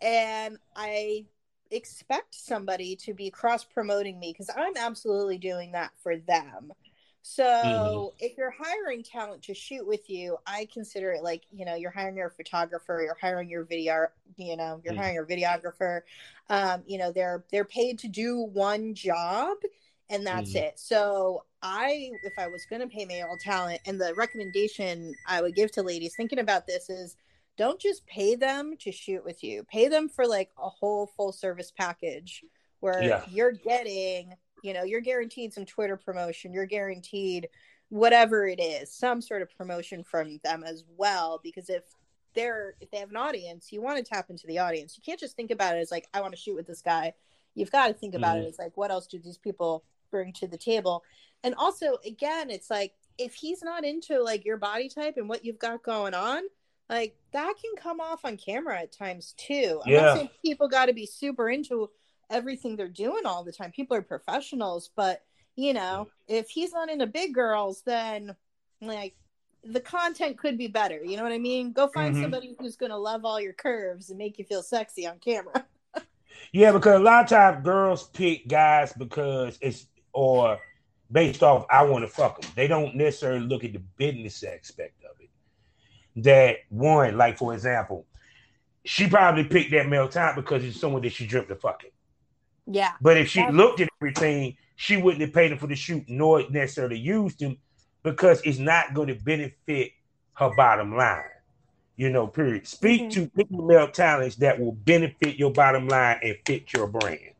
And 0.00 0.58
I 0.74 1.26
expect 1.70 2.34
somebody 2.34 2.96
to 2.96 3.14
be 3.14 3.30
cross 3.30 3.64
promoting 3.64 4.18
me 4.18 4.32
because 4.32 4.50
I'm 4.54 4.76
absolutely 4.76 5.38
doing 5.38 5.72
that 5.72 5.92
for 6.02 6.16
them. 6.16 6.72
So 7.22 7.44
mm-hmm. 7.44 8.16
if 8.18 8.38
you're 8.38 8.54
hiring 8.58 9.02
talent 9.02 9.42
to 9.42 9.54
shoot 9.54 9.86
with 9.86 10.08
you, 10.08 10.38
I 10.46 10.66
consider 10.72 11.12
it 11.12 11.22
like, 11.22 11.42
you 11.52 11.64
know, 11.64 11.74
you're 11.74 11.90
hiring 11.90 12.16
your 12.16 12.30
photographer, 12.30 13.02
you're 13.04 13.16
hiring 13.20 13.50
your 13.50 13.64
video, 13.64 14.06
you 14.36 14.56
know, 14.56 14.80
you're 14.82 14.94
mm-hmm. 14.94 15.02
hiring 15.02 15.14
your 15.14 15.26
videographer. 15.26 16.00
Um, 16.48 16.82
you 16.86 16.98
know, 16.98 17.12
they're 17.12 17.44
they're 17.52 17.64
paid 17.64 17.98
to 18.00 18.08
do 18.08 18.40
one 18.40 18.94
job 18.94 19.58
and 20.08 20.26
that's 20.26 20.54
mm-hmm. 20.54 20.64
it. 20.64 20.78
So 20.78 21.44
I 21.62 22.10
if 22.24 22.32
I 22.38 22.48
was 22.48 22.64
gonna 22.68 22.88
pay 22.88 23.04
male 23.04 23.36
talent 23.38 23.80
and 23.86 24.00
the 24.00 24.14
recommendation 24.14 25.14
I 25.28 25.42
would 25.42 25.54
give 25.54 25.70
to 25.72 25.82
ladies 25.82 26.14
thinking 26.16 26.38
about 26.38 26.66
this 26.66 26.88
is 26.88 27.16
don't 27.60 27.78
just 27.78 28.06
pay 28.06 28.36
them 28.36 28.74
to 28.78 28.90
shoot 28.90 29.22
with 29.22 29.44
you. 29.44 29.62
Pay 29.64 29.88
them 29.88 30.08
for 30.08 30.26
like 30.26 30.48
a 30.56 30.70
whole 30.70 31.10
full 31.14 31.30
service 31.30 31.70
package 31.70 32.42
where 32.80 33.02
yeah. 33.02 33.22
you're 33.30 33.52
getting, 33.52 34.32
you 34.64 34.72
know, 34.72 34.82
you're 34.82 35.02
guaranteed 35.02 35.52
some 35.52 35.66
Twitter 35.66 35.98
promotion, 35.98 36.54
you're 36.54 36.64
guaranteed 36.64 37.50
whatever 37.90 38.48
it 38.48 38.58
is, 38.58 38.90
some 38.90 39.20
sort 39.20 39.42
of 39.42 39.54
promotion 39.58 40.02
from 40.02 40.40
them 40.42 40.64
as 40.64 40.84
well. 40.96 41.38
Because 41.44 41.68
if 41.68 41.82
they're 42.34 42.76
if 42.80 42.90
they 42.90 42.96
have 42.96 43.10
an 43.10 43.18
audience, 43.18 43.70
you 43.70 43.82
want 43.82 43.98
to 43.98 44.10
tap 44.10 44.30
into 44.30 44.46
the 44.46 44.58
audience. 44.58 44.96
You 44.96 45.02
can't 45.04 45.20
just 45.20 45.36
think 45.36 45.50
about 45.50 45.76
it 45.76 45.80
as 45.80 45.90
like, 45.90 46.08
I 46.14 46.22
want 46.22 46.32
to 46.32 46.40
shoot 46.40 46.56
with 46.56 46.66
this 46.66 46.80
guy. 46.80 47.12
You've 47.54 47.70
got 47.70 47.88
to 47.88 47.92
think 47.92 48.14
about 48.14 48.36
mm-hmm. 48.36 48.46
it 48.46 48.48
as 48.48 48.58
like, 48.58 48.74
what 48.78 48.90
else 48.90 49.06
do 49.06 49.18
these 49.18 49.36
people 49.36 49.84
bring 50.10 50.32
to 50.32 50.46
the 50.46 50.56
table? 50.56 51.04
And 51.44 51.54
also, 51.56 51.98
again, 52.06 52.48
it's 52.48 52.70
like 52.70 52.94
if 53.18 53.34
he's 53.34 53.62
not 53.62 53.84
into 53.84 54.22
like 54.22 54.46
your 54.46 54.56
body 54.56 54.88
type 54.88 55.18
and 55.18 55.28
what 55.28 55.44
you've 55.44 55.58
got 55.58 55.82
going 55.82 56.14
on, 56.14 56.44
like 56.90 57.14
that 57.32 57.54
can 57.62 57.76
come 57.76 58.00
off 58.00 58.24
on 58.24 58.36
camera 58.36 58.80
at 58.80 58.92
times 58.92 59.34
too. 59.38 59.80
I'm 59.86 59.92
yeah. 59.92 60.00
not 60.00 60.16
saying 60.16 60.30
people 60.44 60.68
got 60.68 60.86
to 60.86 60.92
be 60.92 61.06
super 61.06 61.48
into 61.48 61.88
everything 62.28 62.76
they're 62.76 62.88
doing 62.88 63.24
all 63.24 63.44
the 63.44 63.52
time. 63.52 63.70
People 63.70 63.96
are 63.96 64.02
professionals, 64.02 64.90
but 64.96 65.22
you 65.54 65.72
know, 65.72 66.08
if 66.26 66.50
he's 66.50 66.72
not 66.72 66.90
into 66.90 67.06
big 67.06 67.32
girls, 67.32 67.82
then 67.86 68.34
like 68.82 69.14
the 69.62 69.80
content 69.80 70.36
could 70.36 70.58
be 70.58 70.66
better. 70.66 71.02
You 71.04 71.16
know 71.16 71.22
what 71.22 71.32
I 71.32 71.38
mean? 71.38 71.72
Go 71.72 71.86
find 71.86 72.14
mm-hmm. 72.14 72.22
somebody 72.24 72.56
who's 72.58 72.76
going 72.76 72.90
to 72.90 72.98
love 72.98 73.24
all 73.24 73.40
your 73.40 73.52
curves 73.52 74.10
and 74.10 74.18
make 74.18 74.38
you 74.38 74.44
feel 74.44 74.62
sexy 74.62 75.06
on 75.06 75.18
camera. 75.18 75.64
yeah, 76.52 76.72
because 76.72 77.00
a 77.00 77.02
lot 77.02 77.24
of 77.24 77.30
times 77.30 77.64
girls 77.64 78.08
pick 78.08 78.48
guys 78.48 78.92
because 78.94 79.58
it's 79.60 79.86
or 80.12 80.58
based 81.12 81.44
off 81.44 81.66
I 81.70 81.84
want 81.84 82.04
to 82.04 82.08
fuck 82.08 82.40
them. 82.40 82.50
They 82.56 82.66
don't 82.66 82.96
necessarily 82.96 83.46
look 83.46 83.62
at 83.62 83.74
the 83.74 83.82
business 83.96 84.42
aspect. 84.42 84.99
That 86.16 86.56
one, 86.68 87.16
like 87.16 87.38
for 87.38 87.54
example, 87.54 88.06
she 88.84 89.08
probably 89.08 89.44
picked 89.44 89.70
that 89.72 89.88
male 89.88 90.08
type 90.08 90.36
because 90.36 90.64
it's 90.64 90.80
someone 90.80 91.02
that 91.02 91.12
she 91.12 91.26
dreamt 91.26 91.50
of 91.50 91.60
fucking. 91.60 91.90
Yeah. 92.66 92.92
But 93.00 93.16
if 93.16 93.28
she 93.28 93.46
looked 93.48 93.80
at 93.80 93.88
everything, 94.00 94.56
she 94.76 94.96
wouldn't 94.96 95.20
have 95.22 95.32
paid 95.32 95.52
him 95.52 95.58
for 95.58 95.66
the 95.66 95.76
shoot, 95.76 96.04
nor 96.08 96.48
necessarily 96.50 96.98
used 96.98 97.40
him 97.40 97.58
because 98.02 98.40
it's 98.42 98.58
not 98.58 98.94
going 98.94 99.08
to 99.08 99.14
benefit 99.14 99.92
her 100.34 100.50
bottom 100.56 100.96
line. 100.96 101.24
You 101.96 102.08
know, 102.08 102.26
period. 102.26 102.66
Speak 102.66 103.10
mm-hmm. 103.10 103.40
to 103.40 103.46
male 103.50 103.90
talents 103.90 104.36
that 104.36 104.58
will 104.58 104.72
benefit 104.72 105.36
your 105.36 105.52
bottom 105.52 105.86
line 105.86 106.18
and 106.22 106.36
fit 106.46 106.72
your 106.72 106.86
brand. 106.86 107.34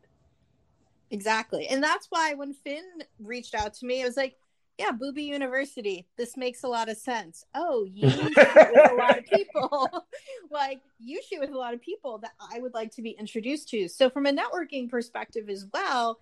Exactly. 1.09 1.67
And 1.67 1.83
that's 1.83 2.07
why 2.09 2.35
when 2.35 2.53
Finn 2.53 2.85
reached 3.19 3.55
out 3.55 3.73
to 3.75 3.85
me, 3.85 4.03
I 4.03 4.05
was 4.05 4.17
like, 4.17 4.35
yeah, 4.81 4.91
Booby 4.91 5.23
University. 5.23 6.07
This 6.17 6.35
makes 6.35 6.63
a 6.63 6.67
lot 6.67 6.89
of 6.89 6.97
sense. 6.97 7.45
Oh, 7.53 7.85
you 7.85 8.09
shoot 8.09 8.35
with 8.35 8.91
a 8.91 8.95
lot 8.97 9.19
of 9.19 9.25
people. 9.25 10.05
like 10.51 10.81
you 10.99 11.21
shoot 11.27 11.39
with 11.39 11.51
a 11.51 11.57
lot 11.57 11.75
of 11.75 11.81
people 11.81 12.17
that 12.19 12.31
I 12.39 12.59
would 12.59 12.73
like 12.73 12.91
to 12.95 13.03
be 13.03 13.11
introduced 13.11 13.69
to. 13.69 13.87
So 13.87 14.09
from 14.09 14.25
a 14.25 14.33
networking 14.33 14.89
perspective 14.89 15.49
as 15.49 15.67
well, 15.71 16.19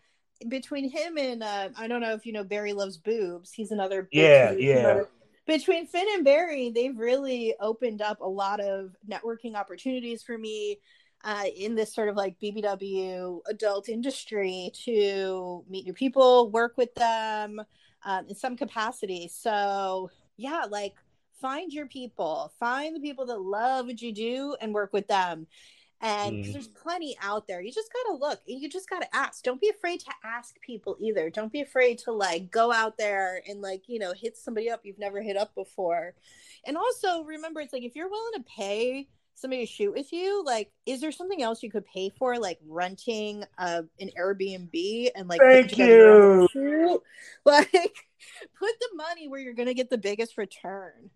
between 0.50 0.89
him 0.89 1.17
and 1.17 1.41
uh, 1.41 1.69
I 1.78 1.88
don't 1.88 2.02
know 2.02 2.13
if 2.13 2.26
you 2.26 2.34
know 2.34 2.43
Barry 2.43 2.74
loves 2.74 2.98
boobs. 2.98 3.54
He's 3.54 3.72
another 3.72 4.10
yeah, 4.12 4.52
yeah. 4.52 5.04
Between 5.48 5.88
Finn 5.88 6.06
and 6.13 6.26
Barry, 6.26 6.69
they've 6.69 6.98
really 6.98 7.56
opened 7.62 8.02
up 8.02 8.19
a 8.19 8.28
lot 8.28 8.60
of 8.60 8.93
networking 9.10 9.56
opportunities 9.56 10.22
for 10.22 10.38
me 10.38 10.80
uh, 11.24 11.45
in 11.56 11.76
this 11.76 11.93
sort 11.93 12.10
of 12.10 12.15
like 12.15 12.39
BBW 12.39 13.39
adult 13.50 13.89
industry 13.89 14.72
to 14.86 15.63
meet 15.69 15.86
new 15.86 15.93
people, 15.93 16.52
work 16.52 16.74
with 16.78 16.93
them 16.95 17.62
um, 18.05 18.27
in 18.27 18.35
some 18.35 18.55
capacity. 18.55 19.29
So, 19.31 20.09
yeah, 20.38 20.65
like 20.69 20.95
find 21.39 21.71
your 21.71 21.88
people, 21.88 22.51
find 22.59 22.95
the 22.95 22.99
people 22.99 23.25
that 23.27 23.41
love 23.41 23.88
what 23.88 24.01
you 24.01 24.12
do 24.12 24.55
and 24.62 24.73
work 24.73 24.93
with 24.93 25.07
them. 25.07 25.47
And 26.01 26.45
mm. 26.45 26.53
there's 26.53 26.69
plenty 26.69 27.17
out 27.21 27.45
there. 27.45 27.62
You 27.62 27.71
just 27.73 27.91
got 27.91 28.12
to 28.12 28.17
look 28.17 28.39
and 28.47 28.62
you 28.62 28.69
just 28.69 28.89
got 28.89 29.01
to 29.01 29.15
ask. 29.15 29.43
Don't 29.43 29.59
be 29.59 29.69
afraid 29.69 29.99
to 30.01 30.12
ask 30.23 30.59
people 30.62 30.95
either. 30.99 31.29
Don't 31.29 31.51
be 31.51 31.62
afraid 31.62 31.97
to 31.99 32.12
like 32.13 32.51
go 32.51 32.71
out 32.71 32.97
there 32.97 33.41
and 33.47 33.62
like, 33.62 33.83
you 33.88 33.99
know, 33.99 34.13
hit 34.13 34.38
somebody 34.38 34.69
up 34.69 34.81
you've 34.83 34.99
never 34.99 35.21
hit 35.21 35.35
up 35.35 35.53
before. 35.55 36.13
And 36.65 36.77
also 36.77 37.23
remember, 37.23 37.59
it's 37.59 37.73
like 37.73 37.83
if 37.83 37.95
you're 37.95 38.09
willing 38.09 38.33
to 38.35 38.43
pay 38.43 39.09
somebody 39.39 39.65
to 39.65 39.71
shoot 39.71 39.93
with 39.93 40.12
you 40.12 40.43
like 40.45 40.71
is 40.86 41.02
there 41.02 41.12
something 41.12 41.41
else 41.41 41.63
you 41.63 41.71
could 41.71 41.86
pay 41.86 42.10
for 42.10 42.38
like 42.38 42.60
renting 42.67 43.43
uh, 43.58 43.82
an 43.99 44.10
airbnb 44.19 45.10
and 45.15 45.28
like 45.28 45.41
thank 45.41 45.78
you. 45.78 46.47
like 47.45 47.71
put 47.71 48.71
the 48.80 48.89
money 48.95 49.28
where 49.28 49.39
you're 49.39 49.54
gonna 49.54 49.73
get 49.73 49.89
the 49.89 49.97
biggest 49.97 50.38
return. 50.38 51.10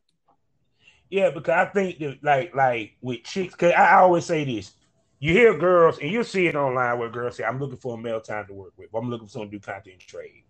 Yeah 1.10 1.30
because 1.32 1.54
i 1.54 1.66
think 1.66 2.00
that 2.00 2.24
like 2.24 2.56
like 2.56 2.94
with 3.02 3.24
chicks 3.24 3.54
because 3.54 3.74
i 3.74 3.96
always 3.96 4.26
say 4.26 4.44
this 4.46 4.74
you 5.20 5.34
hear 5.34 5.58
girls 5.58 6.00
and 6.00 6.10
you 6.10 6.24
see 6.24 6.48
it 6.48 6.56
online 6.56 6.98
where 6.98 7.10
girls 7.10 7.38
say 7.38 7.44
i'm 7.44 7.60
looking 7.60 7.78
for 7.78 7.96
a 7.96 7.98
male 7.98 8.22
time 8.22 8.48
to 8.48 8.54
work 8.54 8.74
with. 8.78 8.90
I'm 8.96 9.10
looking 9.10 9.28
for 9.28 9.32
someone 9.32 9.52
to 9.52 9.58
do 9.58 9.60
content 9.60 10.00
trade. 10.00 10.44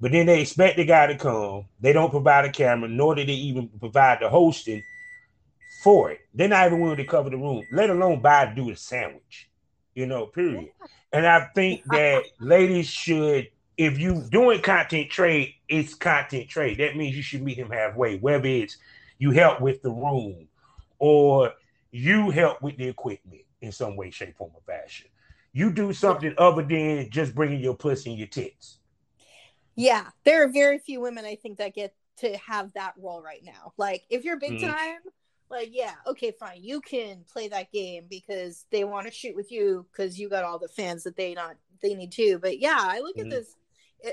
But 0.00 0.12
then 0.12 0.26
they 0.26 0.40
expect 0.40 0.78
the 0.78 0.86
guy 0.86 1.08
to 1.08 1.18
come. 1.18 1.66
They 1.78 1.92
don't 1.92 2.10
provide 2.10 2.46
a 2.46 2.50
camera 2.50 2.88
nor 2.88 3.14
do 3.14 3.24
they 3.24 3.34
even 3.34 3.68
provide 3.68 4.20
the 4.20 4.30
hosting 4.30 4.82
for 5.82 6.10
it. 6.10 6.20
They're 6.34 6.48
not 6.48 6.66
even 6.66 6.80
willing 6.80 6.96
to 6.98 7.04
cover 7.04 7.30
the 7.30 7.36
room, 7.36 7.64
let 7.72 7.90
alone 7.90 8.20
buy 8.20 8.52
do 8.54 8.70
a 8.70 8.76
sandwich. 8.76 9.48
You 9.94 10.06
know, 10.06 10.26
period. 10.26 10.70
And 11.12 11.26
I 11.26 11.48
think 11.54 11.84
that 11.86 12.22
ladies 12.38 12.86
should, 12.86 13.48
if 13.76 13.98
you 13.98 14.22
doing 14.30 14.62
content 14.62 15.10
trade, 15.10 15.54
it's 15.68 15.94
content 15.94 16.48
trade. 16.48 16.78
That 16.78 16.96
means 16.96 17.16
you 17.16 17.22
should 17.22 17.42
meet 17.42 17.58
him 17.58 17.70
halfway, 17.70 18.16
whether 18.16 18.46
it's 18.46 18.76
you 19.18 19.32
help 19.32 19.60
with 19.60 19.82
the 19.82 19.90
room 19.90 20.46
or 20.98 21.52
you 21.90 22.30
help 22.30 22.62
with 22.62 22.76
the 22.76 22.86
equipment 22.86 23.42
in 23.60 23.72
some 23.72 23.96
way, 23.96 24.10
shape, 24.10 24.36
form, 24.36 24.52
or 24.54 24.62
fashion. 24.64 25.08
You 25.52 25.72
do 25.72 25.92
something 25.92 26.34
other 26.38 26.62
than 26.62 27.10
just 27.10 27.34
bringing 27.34 27.60
your 27.60 27.74
pussy 27.74 28.10
and 28.10 28.18
your 28.18 28.28
tits. 28.28 28.78
Yeah, 29.74 30.06
there 30.24 30.44
are 30.44 30.48
very 30.48 30.78
few 30.78 31.00
women 31.00 31.24
I 31.24 31.34
think 31.34 31.58
that 31.58 31.74
get 31.74 31.94
to 32.18 32.36
have 32.36 32.72
that 32.74 32.94
role 32.96 33.22
right 33.22 33.42
now. 33.42 33.72
Like, 33.76 34.04
if 34.08 34.24
you're 34.24 34.38
big 34.38 34.52
mm. 34.52 34.60
time, 34.60 35.00
like 35.50 35.70
yeah 35.72 35.94
okay 36.06 36.32
fine. 36.38 36.62
You 36.62 36.80
can 36.80 37.24
play 37.30 37.48
that 37.48 37.72
game 37.72 38.04
because 38.08 38.66
they 38.70 38.84
want 38.84 39.06
to 39.06 39.12
shoot 39.12 39.34
with 39.34 39.50
you 39.50 39.86
because 39.90 40.18
you 40.18 40.28
got 40.28 40.44
all 40.44 40.58
the 40.58 40.68
fans 40.68 41.04
that 41.04 41.16
they 41.16 41.34
not 41.34 41.56
they 41.82 41.94
need 41.94 42.12
to 42.12 42.38
but 42.38 42.58
yeah 42.58 42.78
i 42.78 43.00
look 43.00 43.16
mm-hmm. 43.16 43.32
at 43.32 43.38
this 43.38 43.56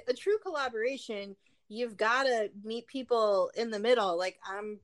a 0.08 0.14
true 0.14 0.38
collaboration 0.42 1.36
you've 1.70 1.98
got 1.98 2.24
to 2.24 2.50
meet 2.64 2.88
people 2.88 3.52
in 3.56 3.70
the 3.70 3.80
middle. 3.80 4.18
Like 4.18 4.38
i'm 4.50 4.80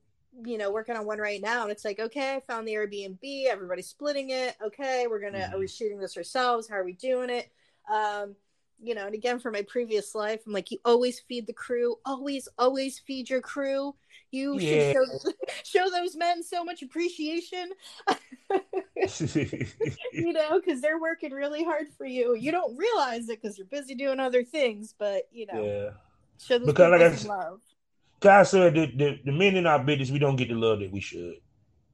you 0.45 0.57
know 0.57 0.71
working 0.71 0.95
on 0.95 1.05
one 1.05 1.19
right 1.19 1.41
now 1.41 1.61
and 1.61 1.71
it's 1.71 1.85
like 1.85 1.99
okay 1.99 2.33
i 2.33 2.39
found 2.39 2.67
the 2.67 2.73
airbnb 2.73 3.45
everybody's 3.45 3.87
splitting 3.87 4.31
it. 4.31 4.55
Okay 4.65 5.05
we're 5.09 5.21
gonna 5.21 5.43
mm-hmm. 5.43 5.55
are 5.55 5.59
we 5.59 5.67
shooting 5.67 5.99
this 5.99 6.17
ourselves? 6.17 6.69
How 6.69 6.75
are 6.75 6.85
we 6.85 6.93
doing 6.93 7.29
it? 7.29 7.51
Um 7.91 8.35
you 8.83 8.93
know 8.95 9.05
and 9.05 9.15
again 9.15 9.39
for 9.39 9.51
my 9.51 9.61
previous 9.63 10.13
life 10.13 10.41
i'm 10.45 10.53
like 10.53 10.71
you 10.71 10.77
always 10.85 11.19
feed 11.21 11.47
the 11.47 11.53
crew 11.53 11.95
always 12.05 12.47
always 12.57 12.99
feed 12.99 13.29
your 13.29 13.41
crew 13.41 13.93
you 14.33 14.59
yeah. 14.59 14.93
should 14.93 15.05
show, 15.21 15.31
show 15.63 15.89
those 15.91 16.15
men 16.15 16.43
so 16.43 16.63
much 16.65 16.81
appreciation. 16.81 17.71
you 20.11 20.33
know, 20.33 20.59
because 20.59 20.81
they're 20.81 20.99
working 20.99 21.31
really 21.31 21.63
hard 21.63 21.85
for 21.97 22.05
you. 22.05 22.35
You 22.35 22.51
don't 22.51 22.75
realize 22.75 23.29
it 23.29 23.41
because 23.41 23.59
you're 23.59 23.67
busy 23.67 23.93
doing 23.93 24.19
other 24.19 24.43
things, 24.43 24.95
but 24.97 25.27
you 25.31 25.45
know, 25.45 25.63
yeah. 25.63 25.89
show 26.43 26.57
those 26.57 26.65
because 26.65 26.91
like 26.91 27.01
I 27.01 27.15
said, 27.15 27.29
love. 27.29 27.59
God 28.19 28.43
said 28.43 28.73
the, 28.73 28.87
the, 28.87 29.19
the 29.23 29.31
men 29.31 29.55
in 29.55 29.67
our 29.67 29.83
business, 29.83 30.09
we 30.09 30.19
don't 30.19 30.35
get 30.35 30.47
the 30.47 30.55
love 30.55 30.79
that 30.79 30.91
we 30.91 30.99
should. 30.99 31.35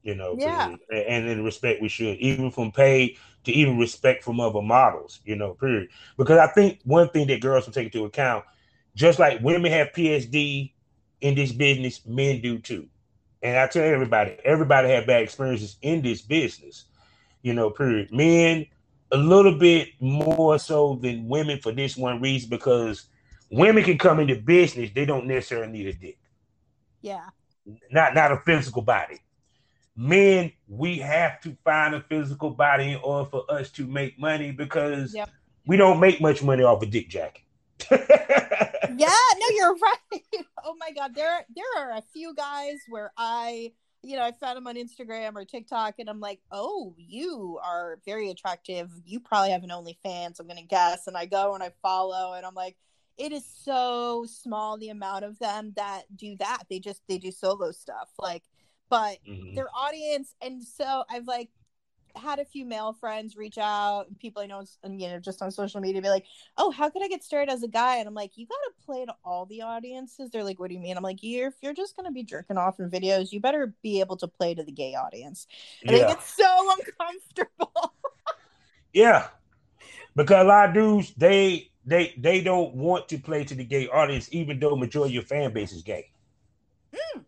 You 0.02 0.15
know, 0.15 0.38
yeah, 0.39 0.75
and 0.89 1.28
in 1.28 1.39
the 1.39 1.43
respect 1.43 1.82
we 1.82 1.89
should, 1.89 2.17
even 2.19 2.52
from 2.52 2.71
paid 2.71 3.17
to 3.45 3.52
even 3.52 3.78
respect 3.78 4.23
from 4.23 4.39
other 4.39 4.62
models. 4.62 5.19
You 5.25 5.36
know, 5.36 5.54
period. 5.54 5.89
Because 6.17 6.38
I 6.38 6.47
think 6.47 6.80
one 6.84 7.10
thing 7.10 7.28
that 7.28 7.41
girls 7.41 7.65
will 7.65 7.73
take 7.73 7.86
into 7.93 8.06
account, 8.06 8.45
just 8.95 9.19
like 9.19 9.41
women 9.41 9.71
have 9.71 9.93
PSD 9.95 10.71
in 11.21 11.36
this 11.36 11.52
business, 11.52 12.06
men 12.06 12.41
do 12.41 12.60
too. 12.60 12.88
And 13.41 13.58
I 13.58 13.67
tell 13.67 13.84
everybody, 13.84 14.38
everybody 14.43 14.89
have 14.89 15.08
bad 15.08 15.23
experiences 15.23 15.78
in 15.82 16.02
this 16.02 16.21
business. 16.21 16.86
You 17.41 17.54
know, 17.54 17.69
period. 17.69 18.12
Men 18.12 18.65
a 19.12 19.17
little 19.17 19.58
bit 19.58 19.89
more 19.99 20.60
so 20.60 20.95
than 21.02 21.28
women 21.28 21.60
for 21.60 21.71
this 21.71 21.97
one 21.97 22.21
reason 22.21 22.49
because 22.49 23.08
women 23.49 23.84
can 23.84 23.97
come 23.97 24.19
into 24.19 24.36
business, 24.36 24.91
they 24.93 25.06
don't 25.06 25.25
necessarily 25.25 25.71
need 25.71 25.88
a 25.88 25.93
dick. 25.93 26.17
Yeah. 27.02 27.25
Not 27.91 28.15
not 28.15 28.32
a 28.32 28.41
physical 28.45 28.82
body. 28.82 29.19
Men, 30.01 30.53
we 30.69 30.99
have 30.99 31.41
to 31.41 31.57
find 31.65 31.93
a 31.93 31.99
physical 31.99 32.51
body 32.51 32.93
in 32.93 32.99
order 33.03 33.29
for 33.29 33.43
us 33.49 33.69
to 33.71 33.85
make 33.85 34.17
money 34.17 34.49
because 34.49 35.13
yep. 35.13 35.29
we 35.67 35.75
don't 35.75 35.99
make 35.99 36.21
much 36.21 36.41
money 36.41 36.63
off 36.63 36.81
a 36.81 36.85
dick 36.85 37.09
jacket. 37.09 37.41
yeah, 37.91 37.97
no, 38.97 39.47
you're 39.49 39.75
right. 39.75 40.23
oh 40.63 40.73
my 40.79 40.91
god, 40.91 41.13
there 41.13 41.45
there 41.53 41.65
are 41.77 41.97
a 41.97 42.03
few 42.13 42.33
guys 42.33 42.77
where 42.88 43.12
I, 43.17 43.73
you 44.01 44.15
know, 44.15 44.23
I 44.23 44.31
found 44.31 44.55
them 44.55 44.67
on 44.67 44.77
Instagram 44.77 45.35
or 45.35 45.43
TikTok, 45.43 45.95
and 45.99 46.09
I'm 46.09 46.21
like, 46.21 46.39
oh, 46.49 46.95
you 46.97 47.59
are 47.62 47.99
very 48.05 48.29
attractive. 48.29 48.89
You 49.05 49.19
probably 49.19 49.49
have 49.49 49.65
an 49.65 49.69
OnlyFans. 49.69 50.39
I'm 50.39 50.47
gonna 50.47 50.63
guess, 50.63 51.07
and 51.07 51.17
I 51.17 51.25
go 51.25 51.55
and 51.55 51.62
I 51.62 51.73
follow, 51.81 52.35
and 52.35 52.45
I'm 52.45 52.55
like, 52.55 52.77
it 53.17 53.33
is 53.33 53.43
so 53.65 54.25
small 54.29 54.77
the 54.77 54.91
amount 54.91 55.25
of 55.25 55.38
them 55.39 55.73
that 55.75 56.03
do 56.15 56.38
that. 56.38 56.63
They 56.69 56.79
just 56.79 57.01
they 57.09 57.17
do 57.17 57.31
solo 57.31 57.73
stuff 57.73 58.07
like 58.17 58.43
but 58.89 59.17
mm-hmm. 59.28 59.56
their 59.56 59.67
audience, 59.75 60.36
and 60.41 60.63
so 60.63 61.04
I've 61.10 61.28
like 61.28 61.49
had 62.15 62.39
a 62.39 62.45
few 62.45 62.65
male 62.65 62.93
friends 62.93 63.36
reach 63.36 63.58
out 63.58 64.08
and 64.08 64.17
people 64.19 64.41
I 64.41 64.47
know 64.47 64.63
and 64.84 64.99
you 64.99 65.08
know 65.08 65.19
just 65.19 65.41
on 65.41 65.52
social 65.52 65.80
media 65.80 66.02
be 66.02 66.10
like, 66.10 66.25
"Oh, 66.58 66.71
how 66.71 66.89
could 66.89 67.04
I 67.04 67.08
get 67.08 67.23
started 67.23 67.52
as 67.52 67.63
a 67.63 67.67
guy?" 67.67 67.97
And 67.97 68.08
I'm 68.08 68.13
like, 68.13 68.38
"You 68.38 68.45
got 68.45 68.56
to 68.56 68.86
play 68.86 69.06
to 69.06 69.15
all 69.23 69.45
the 69.45 69.62
audiences." 69.62 70.30
They're 70.30 70.43
like, 70.43 70.60
"What 70.60 70.69
do 70.69 70.73
you 70.73 70.80
mean?" 70.80 70.97
I'm 70.97 71.04
like, 71.04 71.19
"You're 71.21 71.49
if 71.49 71.56
you're 71.62 71.73
just 71.73 71.95
going 71.95 72.06
to 72.06 72.12
be 72.12 72.23
jerking 72.23 72.58
off 72.58 72.80
in 72.80 72.89
videos, 72.89 73.32
you 73.32 73.39
better 73.39 73.73
be 73.82 73.99
able 73.99 74.17
to 74.17 74.28
play 74.28 74.54
to 74.54 74.63
the 74.63 74.71
gay 74.71 74.95
audience." 74.95 75.47
And 75.84 75.91
yeah. 75.91 76.08
they 76.08 76.13
get 76.13 76.23
so 76.23 76.73
uncomfortable. 76.78 77.93
yeah. 78.93 79.28
Because 80.15 80.43
a 80.43 80.47
lot 80.47 80.69
of 80.69 80.75
dudes 80.75 81.13
they 81.15 81.71
they 81.86 82.13
they 82.17 82.41
don't 82.41 82.75
want 82.75 83.08
to 83.10 83.17
play 83.17 83.43
to 83.43 83.56
the 83.56 83.63
gay 83.63 83.88
audience 83.88 84.28
even 84.32 84.60
though 84.60 84.75
majority 84.75 85.12
of 85.12 85.13
your 85.15 85.23
fan 85.23 85.54
base 85.54 85.71
is 85.71 85.84
gay. 85.84 86.12
Mm. 86.93 87.23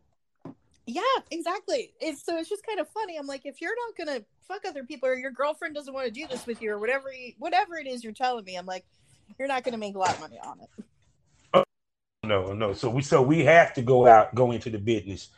Yeah, 0.91 1.01
exactly. 1.31 1.93
It's 2.01 2.25
so 2.25 2.37
it's 2.37 2.49
just 2.49 2.65
kind 2.65 2.81
of 2.81 2.89
funny. 2.89 3.17
I'm 3.17 3.25
like, 3.25 3.45
if 3.45 3.61
you're 3.61 3.75
not 3.87 3.97
gonna 3.97 4.25
fuck 4.45 4.65
other 4.67 4.83
people, 4.83 5.07
or 5.07 5.15
your 5.15 5.31
girlfriend 5.31 5.73
doesn't 5.73 5.93
want 5.93 6.05
to 6.07 6.11
do 6.11 6.27
this 6.27 6.45
with 6.45 6.61
you, 6.61 6.73
or 6.73 6.79
whatever, 6.79 7.13
you, 7.13 7.31
whatever 7.39 7.77
it 7.77 7.87
is 7.87 8.03
you're 8.03 8.11
telling 8.11 8.43
me, 8.43 8.57
I'm 8.57 8.65
like, 8.65 8.83
you're 9.39 9.47
not 9.47 9.63
gonna 9.63 9.77
make 9.77 9.95
a 9.95 9.99
lot 9.99 10.13
of 10.13 10.19
money 10.19 10.37
on 10.43 10.59
it. 10.59 10.85
Oh, 11.53 11.63
no, 12.25 12.53
no. 12.53 12.73
So 12.73 12.89
we 12.89 13.01
so 13.03 13.21
we 13.21 13.45
have 13.45 13.73
to 13.75 13.81
go 13.81 14.05
out, 14.05 14.35
go 14.35 14.51
into 14.51 14.69
the 14.69 14.79
business, 14.79 15.29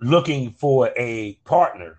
looking 0.00 0.52
for 0.52 0.90
a 0.96 1.34
partner 1.44 1.98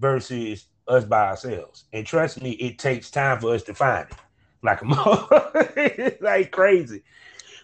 versus 0.00 0.66
us 0.88 1.04
by 1.04 1.28
ourselves. 1.28 1.84
And 1.92 2.04
trust 2.04 2.42
me, 2.42 2.52
it 2.52 2.80
takes 2.80 3.08
time 3.08 3.38
for 3.38 3.54
us 3.54 3.62
to 3.64 3.74
find 3.74 4.08
it. 4.10 4.16
Like 4.64 4.82
a 4.82 6.16
like 6.20 6.50
crazy. 6.50 7.04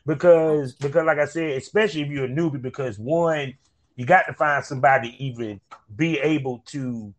Because 0.07 0.75
because 0.75 1.05
like 1.05 1.19
I 1.19 1.25
said, 1.25 1.57
especially 1.57 2.03
if 2.03 2.09
you're 2.11 2.27
a 2.27 2.29
newbie, 2.29 2.63
because 2.63 2.97
one 2.97 3.55
you 3.97 4.07
got 4.07 4.23
to 4.25 4.35
find 4.35 4.65
somebody 4.65 5.13
to 5.13 5.23
even 5.23 5.61
be 5.95 6.19
able 6.19 6.63
to 6.67 7.15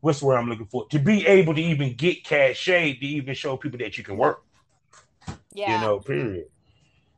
what's 0.00 0.20
the 0.20 0.26
word 0.26 0.36
I'm 0.36 0.48
looking 0.48 0.66
for? 0.66 0.86
To 0.88 0.98
be 0.98 1.26
able 1.26 1.54
to 1.54 1.60
even 1.60 1.94
get 1.94 2.24
cachet 2.24 2.94
to 2.94 3.06
even 3.06 3.34
show 3.34 3.56
people 3.56 3.78
that 3.78 3.98
you 3.98 4.04
can 4.04 4.16
work. 4.16 4.42
Yeah. 5.52 5.80
You 5.80 5.86
know, 5.86 5.98
period. 6.00 6.46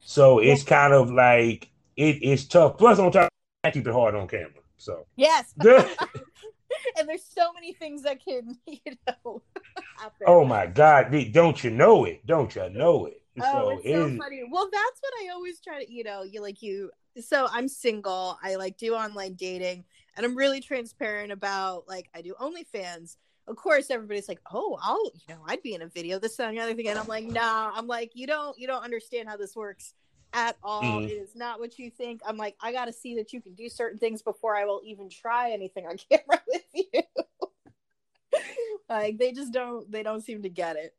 So 0.00 0.38
it's 0.38 0.62
kind 0.62 0.94
of 0.94 1.10
like 1.10 1.70
it 1.96 2.22
is 2.22 2.46
tough. 2.46 2.78
Plus 2.78 2.98
on 2.98 3.12
top 3.12 3.28
I 3.64 3.70
keep 3.70 3.86
it 3.86 3.92
hard 3.92 4.14
on 4.14 4.28
camera. 4.28 4.50
So 4.78 5.06
Yes. 5.16 5.52
and 5.60 7.08
there's 7.08 7.24
so 7.24 7.52
many 7.52 7.72
things 7.74 8.02
that 8.02 8.24
can, 8.24 8.56
you 8.66 8.78
know. 9.06 9.42
oh 10.26 10.44
my 10.44 10.66
God. 10.66 11.14
Don't 11.32 11.62
you 11.62 11.70
know 11.70 12.04
it? 12.04 12.24
Don't 12.26 12.54
you 12.54 12.70
know 12.70 13.06
it? 13.06 13.20
Oh, 13.42 13.52
so 13.52 13.70
it's 13.70 13.84
so 13.84 14.06
it, 14.06 14.18
funny. 14.18 14.42
Well, 14.50 14.68
that's 14.70 15.00
what 15.00 15.12
I 15.22 15.32
always 15.32 15.60
try 15.60 15.84
to, 15.84 15.92
you 15.92 16.04
know, 16.04 16.22
you 16.22 16.40
like 16.40 16.62
you 16.62 16.90
so 17.20 17.48
I'm 17.50 17.68
single. 17.68 18.38
I 18.42 18.56
like 18.56 18.76
do 18.76 18.94
online 18.94 19.34
dating 19.34 19.84
and 20.16 20.26
I'm 20.26 20.36
really 20.36 20.60
transparent 20.60 21.32
about 21.32 21.88
like 21.88 22.08
I 22.14 22.22
do 22.22 22.34
OnlyFans. 22.40 23.16
Of 23.46 23.56
course, 23.56 23.90
everybody's 23.90 24.28
like, 24.28 24.40
"Oh, 24.52 24.78
I'll, 24.82 25.10
you 25.14 25.34
know, 25.34 25.40
I'd 25.46 25.62
be 25.62 25.72
in 25.72 25.80
a 25.80 25.86
video, 25.86 26.18
this 26.18 26.38
and 26.38 26.54
the 26.54 26.60
other 26.60 26.74
thing," 26.74 26.88
and 26.88 26.98
I'm 26.98 27.06
like, 27.06 27.24
"Nah." 27.24 27.72
I'm 27.74 27.86
like, 27.86 28.10
"You 28.12 28.26
don't, 28.26 28.58
you 28.58 28.66
don't 28.66 28.84
understand 28.84 29.26
how 29.26 29.38
this 29.38 29.56
works 29.56 29.94
at 30.34 30.58
all. 30.62 30.82
Mm-hmm. 30.82 31.08
It 31.08 31.12
is 31.12 31.34
not 31.34 31.58
what 31.58 31.78
you 31.78 31.90
think." 31.90 32.20
I'm 32.26 32.36
like, 32.36 32.56
"I 32.60 32.72
got 32.72 32.84
to 32.86 32.92
see 32.92 33.16
that 33.16 33.32
you 33.32 33.40
can 33.40 33.54
do 33.54 33.70
certain 33.70 33.98
things 33.98 34.20
before 34.20 34.54
I 34.54 34.66
will 34.66 34.82
even 34.84 35.08
try 35.08 35.52
anything 35.52 35.86
on 35.86 35.96
camera 36.10 36.42
with 36.46 36.62
you." 36.74 37.02
like 38.90 39.16
they 39.16 39.32
just 39.32 39.50
don't, 39.50 39.90
they 39.90 40.02
don't 40.02 40.20
seem 40.20 40.42
to 40.42 40.50
get 40.50 40.76
it. 40.76 40.94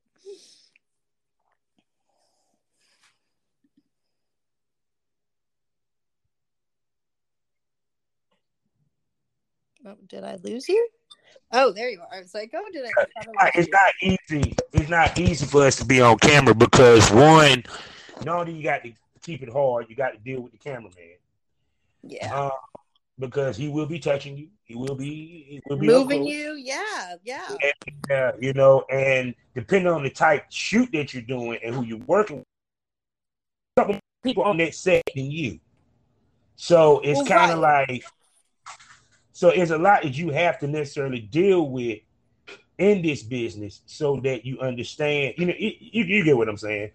Oh, 9.85 9.95
did 10.07 10.23
I 10.23 10.37
lose 10.43 10.67
you? 10.67 10.87
Oh, 11.51 11.71
there 11.71 11.89
you 11.89 12.01
are. 12.01 12.17
I 12.17 12.21
was 12.21 12.33
like, 12.33 12.51
oh, 12.53 12.65
did 12.71 12.85
I? 12.85 13.51
It's 13.55 13.69
not 13.71 13.93
easy. 14.01 14.55
It's 14.73 14.89
not 14.89 15.17
easy 15.17 15.45
for 15.45 15.65
us 15.65 15.75
to 15.77 15.85
be 15.85 16.01
on 16.01 16.17
camera 16.19 16.53
because 16.53 17.09
one, 17.11 17.63
not 18.25 18.41
only 18.41 18.53
you 18.53 18.63
got 18.63 18.83
to 18.83 18.91
keep 19.21 19.41
it 19.41 19.49
hard, 19.49 19.87
you 19.89 19.95
got 19.95 20.11
to 20.11 20.17
deal 20.19 20.41
with 20.41 20.51
the 20.51 20.57
cameraman. 20.57 21.17
Yeah. 22.03 22.33
Uh, 22.33 22.49
because 23.17 23.57
he 23.57 23.67
will 23.67 23.85
be 23.85 23.99
touching 23.99 24.37
you. 24.37 24.47
He 24.63 24.75
will 24.75 24.95
be, 24.95 25.45
he 25.49 25.61
will 25.67 25.77
be 25.77 25.87
moving 25.87 26.25
you. 26.25 26.55
Yeah, 26.55 27.15
yeah. 27.23 27.49
And, 27.49 28.11
uh, 28.11 28.31
you 28.39 28.53
know, 28.53 28.85
and 28.89 29.35
depending 29.55 29.91
on 29.91 30.03
the 30.03 30.09
type 30.09 30.45
shoot 30.49 30.89
that 30.93 31.13
you're 31.13 31.23
doing 31.23 31.59
and 31.63 31.75
who 31.75 31.83
you're 31.83 31.97
working 31.99 32.37
with, 32.37 32.45
couple 33.77 33.99
people 34.23 34.43
on 34.43 34.57
that 34.57 34.75
set 34.75 35.03
than 35.15 35.31
you. 35.31 35.59
So 36.55 36.99
it's 36.99 37.17
well, 37.17 37.25
kind 37.25 37.51
of 37.51 37.59
right. 37.59 37.89
like 37.89 38.03
so 39.39 39.47
it's 39.47 39.71
a 39.71 39.77
lot 39.77 40.03
that 40.03 40.17
you 40.17 40.31
have 40.31 40.59
to 40.59 40.67
necessarily 40.67 41.21
deal 41.21 41.69
with 41.69 41.99
in 42.77 43.01
this 43.01 43.23
business 43.23 43.79
so 43.85 44.19
that 44.25 44.43
you 44.43 44.59
understand. 44.59 45.35
You 45.37 45.45
know, 45.45 45.53
you, 45.57 45.71
you 45.79 46.25
get 46.25 46.35
what 46.35 46.49
I'm 46.49 46.57
saying. 46.57 46.91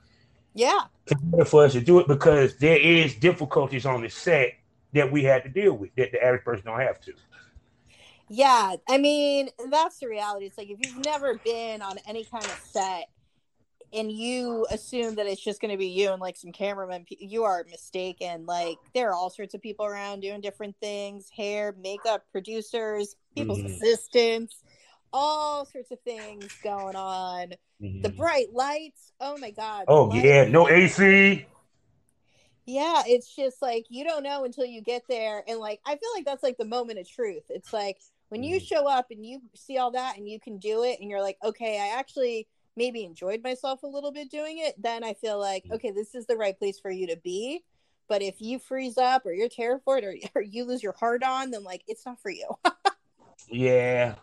Yeah. 0.53 0.81
It's 1.07 1.19
better 1.23 1.47
For 1.47 1.65
us 1.65 1.73
to 1.73 1.81
do 1.81 2.01
it 2.01 2.07
because 2.07 2.59
there 2.59 2.77
is 2.77 3.15
difficulties 3.15 3.87
on 3.87 4.03
the 4.03 4.11
set 4.11 4.57
that 4.93 5.11
we 5.11 5.25
had 5.25 5.45
to 5.45 5.49
deal 5.49 5.73
with 5.73 5.95
that 5.97 6.13
the 6.13 6.23
average 6.23 6.45
person 6.45 6.67
don't 6.67 6.81
have 6.81 7.01
to. 7.01 7.15
Yeah, 8.29 8.77
I 8.91 8.99
mean 8.99 9.49
that's 9.71 10.01
the 10.01 10.09
reality. 10.09 10.45
It's 10.45 10.59
like 10.59 10.69
if 10.69 10.79
you've 10.85 11.03
never 11.03 11.39
been 11.39 11.81
on 11.81 11.97
any 12.07 12.25
kind 12.25 12.45
of 12.45 12.61
set 12.63 13.09
and 13.95 14.11
you 14.11 14.67
assume 14.71 15.15
that 15.15 15.27
it's 15.27 15.43
just 15.43 15.61
going 15.61 15.71
to 15.71 15.79
be 15.79 15.87
you 15.87 16.11
and 16.13 16.21
like 16.21 16.37
some 16.37 16.53
cameramen, 16.53 17.07
you 17.09 17.45
are 17.45 17.65
mistaken. 17.71 18.45
Like 18.45 18.79
there 18.93 19.11
are 19.11 19.15
all 19.15 19.31
sorts 19.31 19.55
of 19.55 19.63
people 19.63 19.87
around 19.87 20.21
doing 20.21 20.41
different 20.41 20.77
things: 20.81 21.29
hair, 21.35 21.75
makeup, 21.81 22.25
producers, 22.33 23.17
people's 23.37 23.59
mm-hmm. 23.59 23.69
assistants, 23.69 24.63
all 25.13 25.65
sorts 25.65 25.91
of 25.93 26.01
things 26.01 26.53
going 26.63 26.97
on. 26.97 27.55
Mm-hmm. 27.81 28.03
The 28.03 28.11
bright 28.11 28.53
lights. 28.53 29.13
Oh 29.21 29.39
my 29.39 29.51
god. 29.51 29.85
Oh 29.89 30.13
yeah, 30.13 30.45
no 30.45 30.69
AC. 30.69 31.47
Yeah, 32.67 33.03
it's 33.07 33.35
just 33.35 33.61
like 33.63 33.85
you 33.89 34.05
don't 34.05 34.23
know 34.23 34.45
until 34.45 34.65
you 34.65 34.83
get 34.83 35.03
there, 35.09 35.45
and 35.47 35.59
like 35.59 35.81
I 35.87 35.97
feel 35.97 36.11
like 36.15 36.25
that's 36.25 36.43
like 36.43 36.57
the 36.59 36.65
moment 36.65 36.99
of 36.99 37.09
truth. 37.09 37.45
It's 37.49 37.73
like 37.73 37.99
when 38.31 38.43
you 38.43 38.57
mm-hmm. 38.57 38.65
show 38.65 38.89
up 38.89 39.07
and 39.11 39.25
you 39.25 39.41
see 39.55 39.79
all 39.79 39.93
that 39.93 40.17
and 40.17 40.29
you 40.29 40.41
can 40.41 40.59
do 40.59 40.83
it, 40.83 40.99
and 41.01 41.09
you're 41.09 41.23
like, 41.23 41.39
okay, 41.45 41.79
I 41.79 41.99
actually 41.99 42.49
maybe 42.77 43.05
enjoyed 43.05 43.43
myself 43.43 43.83
a 43.83 43.87
little 43.87 44.13
bit 44.13 44.31
doing 44.31 44.59
it, 44.59 44.81
then 44.81 45.05
I 45.05 45.15
feel 45.15 45.39
like, 45.39 45.65
okay, 45.71 45.91
this 45.91 46.15
is 46.15 46.27
the 46.27 46.37
right 46.37 46.59
place 46.59 46.79
for 46.79 46.91
you 46.91 47.07
to 47.09 47.17
be. 47.17 47.63
But 48.09 48.23
if 48.23 48.41
you 48.41 48.59
freeze 48.59 48.99
up 48.99 49.25
or 49.25 49.33
you're 49.33 49.49
terrified 49.49 50.05
or, 50.05 50.15
or 50.35 50.43
you 50.43 50.65
lose 50.65 50.83
your 50.83 50.93
heart 50.93 51.23
on, 51.23 51.51
then 51.51 51.65
like 51.65 51.83
it's 51.87 52.05
not 52.05 52.21
for 52.21 52.31
you. 52.31 52.49
yeah. 53.49 54.15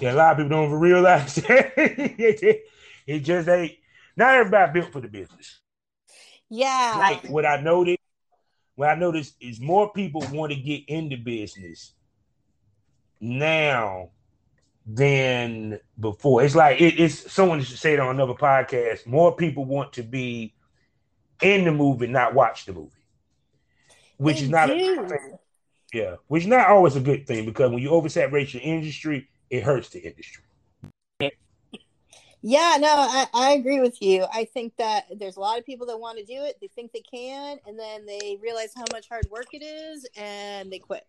Yeah, 0.00 0.12
a 0.12 0.14
lot 0.14 0.32
of 0.32 0.36
people 0.38 0.50
don't 0.50 0.66
even 0.66 0.80
realize 0.80 1.38
it, 1.48 2.64
it 3.06 3.20
just 3.20 3.48
ain't 3.48 3.72
not 4.16 4.34
everybody 4.34 4.72
built 4.72 4.92
for 4.92 5.00
the 5.00 5.08
business. 5.08 5.60
Yeah. 6.50 6.96
Like 6.98 7.30
what 7.30 7.46
I 7.46 7.60
noticed, 7.60 7.98
what 8.74 8.90
I 8.90 8.94
noticed 8.94 9.34
is 9.40 9.60
more 9.60 9.92
people 9.92 10.24
want 10.30 10.52
to 10.52 10.58
get 10.58 10.88
into 10.88 11.16
business 11.16 11.92
now 13.20 14.10
than 14.88 15.78
before. 16.00 16.42
It's 16.42 16.54
like 16.54 16.80
it, 16.80 16.98
it's 16.98 17.30
someone 17.30 17.62
said 17.62 18.00
on 18.00 18.14
another 18.14 18.32
podcast. 18.32 19.06
More 19.06 19.36
people 19.36 19.66
want 19.66 19.92
to 19.94 20.02
be 20.02 20.54
in 21.42 21.64
the 21.64 21.72
movie, 21.72 22.06
not 22.06 22.34
watch 22.34 22.64
the 22.64 22.72
movie, 22.72 22.90
which 24.16 24.38
they 24.38 24.44
is 24.44 24.50
not 24.50 24.70
a, 24.70 25.38
yeah, 25.92 26.16
which 26.26 26.44
is 26.44 26.48
not 26.48 26.68
always 26.68 26.96
a 26.96 27.00
good 27.00 27.26
thing 27.26 27.44
because 27.44 27.70
when 27.70 27.82
you 27.82 27.90
oversaturate 27.90 28.54
your 28.54 28.62
industry, 28.62 29.28
it 29.50 29.62
hurts 29.62 29.90
the 29.90 30.00
industry. 30.00 30.42
Yeah, 32.40 32.76
no, 32.78 32.88
I, 32.88 33.26
I 33.34 33.50
agree 33.52 33.80
with 33.80 34.00
you. 34.00 34.24
I 34.32 34.44
think 34.44 34.76
that 34.76 35.06
there's 35.18 35.36
a 35.36 35.40
lot 35.40 35.58
of 35.58 35.66
people 35.66 35.88
that 35.88 35.98
want 35.98 36.18
to 36.18 36.24
do 36.24 36.44
it. 36.44 36.56
They 36.60 36.68
think 36.68 36.92
they 36.92 37.00
can, 37.00 37.58
and 37.66 37.76
then 37.76 38.06
they 38.06 38.38
realize 38.40 38.72
how 38.76 38.84
much 38.92 39.08
hard 39.08 39.26
work 39.28 39.48
it 39.52 39.62
is, 39.62 40.06
and 40.16 40.70
they 40.72 40.78
quit. 40.78 41.04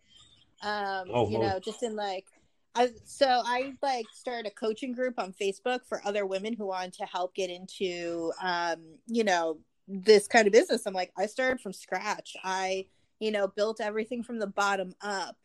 Um, 0.60 1.08
oh, 1.14 1.30
you 1.30 1.38
know, 1.38 1.60
just 1.60 1.84
in 1.84 1.94
like 1.94 2.26
I, 2.74 2.90
so 3.04 3.26
I 3.26 3.74
like 3.82 4.06
started 4.12 4.46
a 4.46 4.54
coaching 4.54 4.92
group 4.92 5.18
on 5.18 5.32
Facebook 5.32 5.80
for 5.88 6.00
other 6.04 6.24
women 6.24 6.54
who 6.54 6.66
want 6.66 6.94
to 6.94 7.04
help 7.04 7.34
get 7.34 7.50
into, 7.50 8.32
um, 8.42 8.76
you 9.06 9.24
know, 9.24 9.58
this 9.88 10.28
kind 10.28 10.46
of 10.46 10.52
business. 10.52 10.86
I'm 10.86 10.94
like, 10.94 11.12
I 11.18 11.26
started 11.26 11.60
from 11.60 11.72
scratch. 11.72 12.36
I, 12.44 12.86
you 13.18 13.32
know, 13.32 13.48
built 13.48 13.80
everything 13.80 14.22
from 14.22 14.38
the 14.38 14.46
bottom 14.46 14.94
up 15.02 15.36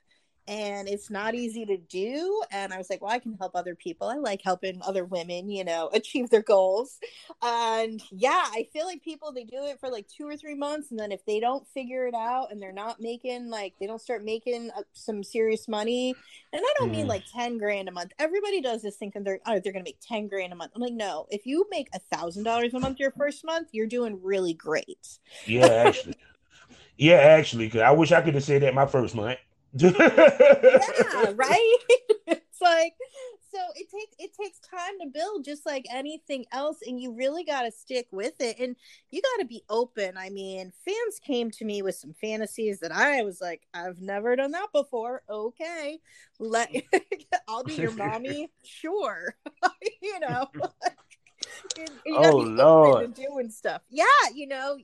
and 0.48 0.88
it's 0.88 1.10
not 1.10 1.34
easy 1.34 1.66
to 1.66 1.78
do 1.78 2.42
and 2.52 2.74
i 2.74 2.78
was 2.78 2.90
like 2.90 3.02
well 3.02 3.12
i 3.12 3.20
can 3.20 3.34
help 3.34 3.56
other 3.56 3.76
people. 3.76 4.08
I 4.08 4.16
like 4.16 4.42
helping 4.44 4.82
other 4.84 5.06
women 5.06 5.50
you 5.50 5.64
know 5.64 5.90
achieve 5.94 6.30
their 6.30 6.42
goals. 6.42 7.00
And 7.42 8.02
yeah 8.12 8.46
i 8.48 8.68
feel 8.72 8.86
like 8.86 9.04
people 9.04 9.32
they 9.32 9.44
do 9.44 9.66
it 9.66 9.80
for 9.80 9.90
like 9.90 10.08
two 10.08 10.28
or 10.28 10.38
three 10.38 10.56
months 10.56 10.92
and 10.92 11.00
then 11.00 11.12
if 11.12 11.26
they 11.26 11.40
don't 11.40 11.68
figure 11.68 12.08
it 12.08 12.14
out 12.14 12.52
and 12.52 12.62
they're 12.62 12.72
not 12.72 13.02
making 13.02 13.50
like 13.50 13.74
they 13.80 13.88
don't 13.88 14.02
start 14.02 14.24
making 14.24 14.72
uh, 14.76 14.82
some 14.94 15.24
serious 15.24 15.68
money 15.68 16.16
and 16.54 16.62
i 16.64 16.74
don't 16.78 16.90
mm. 16.90 16.98
mean 16.98 17.08
like 17.08 17.24
10 17.34 17.58
grand 17.58 17.90
a 17.90 17.92
month. 17.92 18.12
Everybody 18.20 18.62
does 18.62 18.82
this 18.82 18.96
thinking 18.96 19.24
they're 19.24 19.40
oh, 19.46 19.60
they're 19.60 19.74
gonna 19.74 19.84
make 19.84 20.00
10 20.02 20.28
grand 20.28 20.54
a 20.54 20.56
month. 20.56 20.72
I'm 20.76 20.82
like 20.82 20.94
no. 20.94 21.28
If 21.30 21.46
you 21.46 21.66
make 21.70 21.90
a 21.94 22.00
thousand 22.16 22.44
dollars 22.44 22.74
a 22.74 22.80
month 22.80 23.00
your 23.00 23.12
first 23.12 23.46
month 23.46 23.70
you're 23.72 23.88
doing 23.88 24.20
really 24.22 24.54
great. 24.54 25.20
Yeah 25.46 25.66
actually. 25.66 26.16
Yeah 26.98 27.16
actually 27.16 27.66
because 27.66 27.82
i 27.82 27.92
wish 27.92 28.12
i 28.12 28.22
could 28.22 28.36
have 28.36 28.44
said 28.44 28.62
that 28.62 28.74
my 28.74 28.86
first 28.86 29.16
month 29.16 29.38
yeah, 29.76 31.32
right? 31.36 31.78
it's 32.28 32.62
like 32.62 32.94
so 33.52 33.60
it 33.76 33.90
takes 33.90 34.16
it 34.20 34.32
takes 34.42 34.60
time 34.60 35.00
to 35.02 35.08
build 35.08 35.46
just 35.46 35.66
like 35.66 35.86
anything 35.92 36.46
else 36.52 36.78
and 36.86 37.00
you 37.00 37.14
really 37.14 37.44
got 37.44 37.64
to 37.64 37.72
stick 37.72 38.08
with 38.12 38.34
it 38.40 38.58
and 38.60 38.76
you 39.12 39.22
got 39.22 39.42
to 39.42 39.48
be 39.48 39.64
open. 39.70 40.18
I 40.18 40.30
mean 40.30 40.72
fans 40.84 41.20
came 41.22 41.52
to 41.52 41.66
me 41.66 41.82
with 41.82 41.96
some 41.96 42.14
fantasies 42.14 42.80
that 42.80 42.92
i 42.92 43.24
was 43.24 43.42
like 43.42 43.62
i've 43.74 44.02
never 44.02 44.36
done 44.36 44.52
that 44.52 44.72
before. 44.74 45.24
Okay 45.30 46.00
let 46.40 46.74
i'll 47.48 47.64
be 47.64 47.76
your 47.76 47.92
mommy? 47.92 48.50
Sure 48.64 49.36
you 50.02 50.20
know 50.20 50.48
you, 51.78 51.86
you 52.06 52.16
oh 52.18 52.38
lord 52.38 53.14
doing 53.14 53.50
stuff 53.50 53.82
yeah 53.90 54.06
you 54.34 54.48
know 54.48 54.78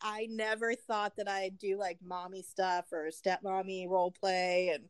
i 0.00 0.26
never 0.30 0.74
thought 0.74 1.14
that 1.16 1.28
i'd 1.28 1.58
do 1.58 1.78
like 1.78 1.98
mommy 2.02 2.42
stuff 2.42 2.86
or 2.92 3.08
stepmommy 3.08 3.88
role 3.88 4.10
play 4.10 4.70
and 4.74 4.84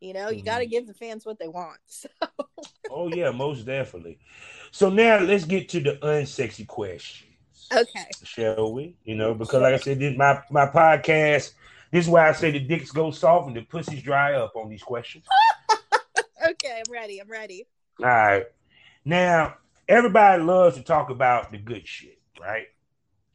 you 0.00 0.14
know, 0.14 0.30
you 0.30 0.38
mm-hmm. 0.38 0.46
got 0.46 0.58
to 0.58 0.66
give 0.66 0.86
the 0.86 0.94
fans 0.94 1.24
what 1.24 1.38
they 1.38 1.48
want. 1.48 1.78
So. 1.90 2.08
oh 2.90 3.08
yeah, 3.08 3.30
most 3.30 3.66
definitely. 3.66 4.18
So 4.70 4.90
now 4.90 5.20
let's 5.20 5.44
get 5.44 5.68
to 5.70 5.80
the 5.80 5.96
unsexy 6.02 6.66
questions. 6.66 7.30
Okay. 7.72 8.06
Shall 8.24 8.72
we? 8.72 8.96
You 9.04 9.14
know, 9.14 9.34
because 9.34 9.62
like 9.62 9.74
I 9.74 9.78
said, 9.78 10.00
this 10.00 10.16
my 10.16 10.40
my 10.50 10.66
podcast. 10.66 11.52
This 11.92 12.04
is 12.04 12.08
why 12.08 12.28
I 12.28 12.32
say 12.32 12.50
the 12.50 12.60
dicks 12.60 12.90
go 12.90 13.10
soft 13.10 13.48
and 13.48 13.56
the 13.56 13.62
pussies 13.62 14.02
dry 14.02 14.34
up 14.34 14.56
on 14.56 14.68
these 14.68 14.82
questions. 14.82 15.24
okay, 16.50 16.82
I'm 16.84 16.92
ready. 16.92 17.20
I'm 17.20 17.30
ready. 17.30 17.66
All 18.00 18.06
right. 18.06 18.46
Now, 19.04 19.56
everybody 19.90 20.42
loves 20.42 20.76
to 20.76 20.82
talk 20.82 21.10
about 21.10 21.50
the 21.50 21.58
good 21.58 21.86
shit, 21.86 22.18
right? 22.40 22.66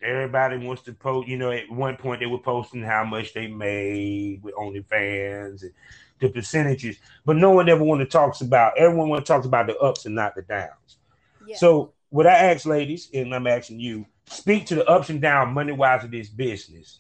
Everybody 0.02 0.58
wants 0.58 0.84
to 0.84 0.94
post, 0.94 1.28
you 1.28 1.38
know, 1.38 1.52
at 1.52 1.70
one 1.70 1.98
point 1.98 2.22
they 2.22 2.26
were 2.26 2.40
posting 2.40 2.82
how 2.82 3.04
much 3.04 3.34
they 3.34 3.48
made 3.48 4.42
with 4.42 4.56
OnlyFans 4.56 5.64
and 5.64 5.72
the 6.20 6.30
percentages, 6.30 6.98
but 7.26 7.36
no 7.36 7.52
one 7.52 7.68
ever 7.68 7.84
want 7.84 8.00
to 8.00 8.06
talks 8.06 8.42
about. 8.42 8.78
Everyone 8.78 9.10
want 9.10 9.26
to 9.26 9.32
talk 9.32 9.46
about 9.46 9.68
the 9.68 9.78
ups 9.78 10.06
and 10.06 10.16
not 10.16 10.34
the 10.36 10.44
downs. 10.44 10.98
Yeah. 11.46 11.58
So 11.58 11.94
what 12.10 12.26
I 12.26 12.34
ask 12.34 12.66
ladies, 12.66 13.10
and 13.14 13.36
I'm 13.36 13.48
asking 13.48 13.82
you, 13.82 14.06
speak 14.28 14.68
to 14.68 14.76
the 14.76 14.86
ups 14.88 15.10
and 15.10 15.22
downs 15.22 15.54
money 15.54 15.74
wise 15.74 16.04
of 16.04 16.12
this 16.12 16.30
business. 16.30 17.00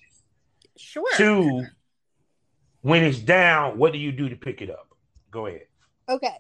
Sure. 0.76 1.08
Two, 1.16 1.66
when 2.82 3.03
it's 3.03 3.20
down, 3.20 3.78
what 3.78 3.93
do 3.93 3.99
you 3.99 4.12
do 4.12 4.28
to 4.28 4.36
pick 4.36 4.62
it 4.62 4.70
up? 4.70 4.89
Go 5.32 5.45
ahead. 5.45 5.68
Okay. 6.10 6.36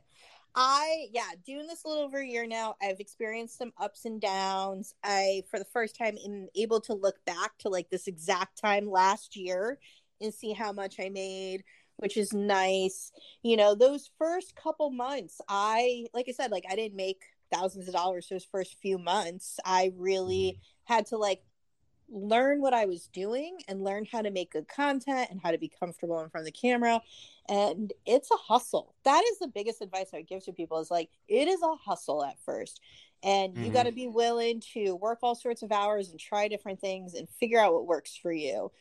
I 0.55 1.07
yeah, 1.11 1.29
doing 1.45 1.67
this 1.67 1.83
a 1.83 1.87
little 1.87 2.03
over 2.03 2.19
a 2.19 2.25
year 2.25 2.47
now. 2.47 2.75
I've 2.81 2.99
experienced 2.99 3.57
some 3.57 3.73
ups 3.77 4.05
and 4.05 4.21
downs. 4.21 4.95
I 5.03 5.43
for 5.51 5.59
the 5.59 5.65
first 5.65 5.97
time 5.97 6.17
am 6.25 6.47
able 6.55 6.79
to 6.81 6.93
look 6.93 7.23
back 7.25 7.57
to 7.59 7.69
like 7.69 7.89
this 7.89 8.07
exact 8.07 8.57
time 8.57 8.89
last 8.89 9.35
year 9.35 9.79
and 10.21 10.33
see 10.33 10.53
how 10.53 10.71
much 10.71 10.95
I 10.99 11.09
made 11.09 11.63
which 11.97 12.17
is 12.17 12.33
nice. 12.33 13.11
You 13.43 13.57
know, 13.57 13.75
those 13.75 14.09
first 14.17 14.55
couple 14.55 14.89
months, 14.89 15.39
I, 15.47 16.07
like 16.13 16.25
I 16.27 16.31
said, 16.31 16.51
like 16.51 16.65
I 16.69 16.75
didn't 16.75 16.95
make 16.95 17.23
thousands 17.53 17.87
of 17.87 17.93
dollars 17.93 18.27
those 18.29 18.45
first 18.45 18.77
few 18.81 18.97
months. 18.97 19.59
I 19.65 19.91
really 19.95 20.57
mm-hmm. 20.57 20.93
had 20.93 21.05
to 21.07 21.17
like 21.17 21.41
learn 22.09 22.61
what 22.61 22.73
I 22.73 22.85
was 22.85 23.07
doing 23.07 23.57
and 23.67 23.83
learn 23.83 24.05
how 24.05 24.21
to 24.21 24.31
make 24.31 24.51
good 24.51 24.67
content 24.67 25.29
and 25.31 25.39
how 25.41 25.51
to 25.51 25.57
be 25.57 25.71
comfortable 25.79 26.19
in 26.21 26.29
front 26.29 26.47
of 26.47 26.53
the 26.53 26.59
camera. 26.59 27.01
And 27.47 27.93
it's 28.05 28.31
a 28.31 28.37
hustle. 28.37 28.95
That 29.03 29.23
is 29.31 29.39
the 29.39 29.47
biggest 29.47 29.81
advice 29.81 30.09
I 30.13 30.21
give 30.21 30.43
to 30.45 30.51
people 30.51 30.79
is 30.79 30.89
like, 30.89 31.09
it 31.27 31.47
is 31.47 31.61
a 31.61 31.75
hustle 31.75 32.23
at 32.23 32.39
first. 32.43 32.81
And 33.23 33.53
mm-hmm. 33.53 33.65
you 33.65 33.71
got 33.71 33.83
to 33.83 33.91
be 33.91 34.07
willing 34.07 34.61
to 34.73 34.95
work 34.95 35.19
all 35.21 35.35
sorts 35.35 35.61
of 35.61 35.71
hours 35.71 36.09
and 36.09 36.19
try 36.19 36.47
different 36.47 36.79
things 36.79 37.13
and 37.13 37.29
figure 37.29 37.59
out 37.59 37.73
what 37.73 37.87
works 37.87 38.15
for 38.15 38.31
you. 38.31 38.71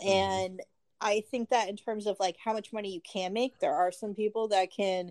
Mm-hmm. 0.00 0.08
And 0.08 0.62
I 1.00 1.24
think 1.30 1.50
that 1.50 1.68
in 1.68 1.76
terms 1.76 2.06
of 2.06 2.16
like 2.20 2.36
how 2.42 2.52
much 2.52 2.72
money 2.72 2.92
you 2.92 3.00
can 3.00 3.32
make, 3.32 3.58
there 3.58 3.74
are 3.74 3.90
some 3.90 4.14
people 4.14 4.48
that 4.48 4.70
can 4.74 5.10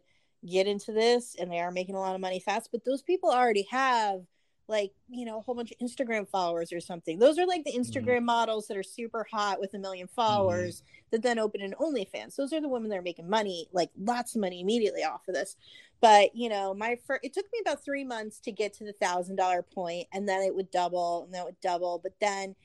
get 0.49 0.67
into 0.67 0.91
this 0.91 1.35
and 1.39 1.51
they 1.51 1.59
are 1.59 1.71
making 1.71 1.95
a 1.95 1.99
lot 1.99 2.15
of 2.15 2.21
money 2.21 2.39
fast, 2.39 2.69
but 2.71 2.85
those 2.85 3.01
people 3.01 3.29
already 3.29 3.67
have 3.69 4.21
like, 4.67 4.91
you 5.09 5.25
know, 5.25 5.39
a 5.39 5.41
whole 5.41 5.55
bunch 5.55 5.71
of 5.71 5.77
Instagram 5.79 6.27
followers 6.27 6.71
or 6.71 6.79
something. 6.79 7.19
Those 7.19 7.37
are 7.37 7.45
like 7.45 7.63
the 7.63 7.71
mm-hmm. 7.71 7.81
Instagram 7.81 8.17
mm-hmm. 8.17 8.25
models 8.25 8.67
that 8.67 8.77
are 8.77 8.83
super 8.83 9.25
hot 9.31 9.59
with 9.59 9.73
a 9.73 9.79
million 9.79 10.07
followers 10.07 10.77
mm-hmm. 10.77 11.07
that 11.11 11.23
then 11.23 11.39
open 11.39 11.61
an 11.61 11.75
OnlyFans. 11.79 12.35
Those 12.35 12.53
are 12.53 12.61
the 12.61 12.69
women 12.69 12.89
that 12.89 12.97
are 12.97 13.03
making 13.03 13.29
money, 13.29 13.67
like 13.73 13.89
lots 13.99 14.35
of 14.35 14.41
money 14.41 14.61
immediately 14.61 15.03
off 15.03 15.27
of 15.27 15.33
this. 15.33 15.55
But 15.99 16.35
you 16.35 16.49
know, 16.49 16.73
my 16.73 16.97
first 17.05 17.23
it 17.23 17.33
took 17.33 17.45
me 17.53 17.59
about 17.61 17.83
three 17.83 18.03
months 18.03 18.39
to 18.41 18.51
get 18.51 18.73
to 18.75 18.85
the 18.85 18.93
thousand 18.93 19.35
dollar 19.35 19.61
point, 19.61 20.07
and 20.13 20.27
then 20.27 20.41
it 20.41 20.55
would 20.55 20.71
double, 20.71 21.23
and 21.25 21.33
then 21.33 21.41
it 21.41 21.45
would 21.45 21.61
double. 21.61 21.99
But 22.01 22.13
then, 22.19 22.55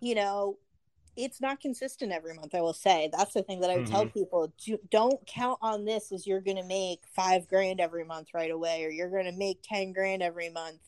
you 0.00 0.14
know, 0.14 0.56
it's 1.16 1.40
not 1.40 1.60
consistent 1.60 2.12
every 2.12 2.34
month 2.34 2.54
i 2.54 2.60
will 2.60 2.74
say 2.74 3.08
that's 3.16 3.32
the 3.32 3.42
thing 3.42 3.60
that 3.60 3.70
i 3.70 3.76
would 3.76 3.86
mm-hmm. 3.86 3.94
tell 3.94 4.06
people 4.06 4.52
Do, 4.62 4.78
don't 4.90 5.26
count 5.26 5.58
on 5.62 5.84
this 5.84 6.12
as 6.12 6.26
you're 6.26 6.40
going 6.40 6.58
to 6.58 6.62
make 6.62 7.00
five 7.14 7.48
grand 7.48 7.80
every 7.80 8.04
month 8.04 8.28
right 8.34 8.50
away 8.50 8.84
or 8.84 8.90
you're 8.90 9.10
going 9.10 9.24
to 9.24 9.32
make 9.32 9.62
10 9.62 9.92
grand 9.92 10.22
every 10.22 10.50
month 10.50 10.80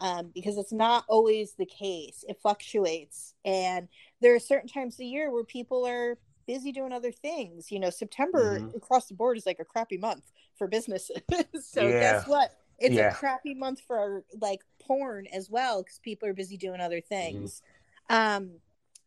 um, 0.00 0.30
because 0.34 0.56
it's 0.56 0.72
not 0.72 1.04
always 1.08 1.52
the 1.52 1.66
case 1.66 2.24
it 2.28 2.38
fluctuates 2.40 3.34
and 3.44 3.88
there 4.20 4.34
are 4.34 4.40
certain 4.40 4.68
times 4.68 4.94
of 4.94 4.98
the 4.98 5.06
year 5.06 5.30
where 5.30 5.44
people 5.44 5.86
are 5.86 6.18
busy 6.46 6.72
doing 6.72 6.92
other 6.92 7.12
things 7.12 7.70
you 7.70 7.78
know 7.78 7.90
september 7.90 8.58
mm-hmm. 8.58 8.76
across 8.76 9.06
the 9.06 9.14
board 9.14 9.36
is 9.36 9.46
like 9.46 9.60
a 9.60 9.64
crappy 9.64 9.98
month 9.98 10.32
for 10.56 10.66
businesses 10.66 11.20
so 11.60 11.82
yeah. 11.82 12.00
guess 12.00 12.26
what 12.26 12.56
it's 12.78 12.94
yeah. 12.94 13.10
a 13.10 13.14
crappy 13.14 13.54
month 13.54 13.80
for 13.86 14.24
like 14.40 14.60
porn 14.80 15.26
as 15.32 15.50
well 15.50 15.82
because 15.82 15.98
people 15.98 16.28
are 16.28 16.34
busy 16.34 16.56
doing 16.56 16.80
other 16.80 16.96
mm-hmm. 16.96 17.14
things 17.14 17.62
mm-hmm. 18.10 18.36
um 18.38 18.50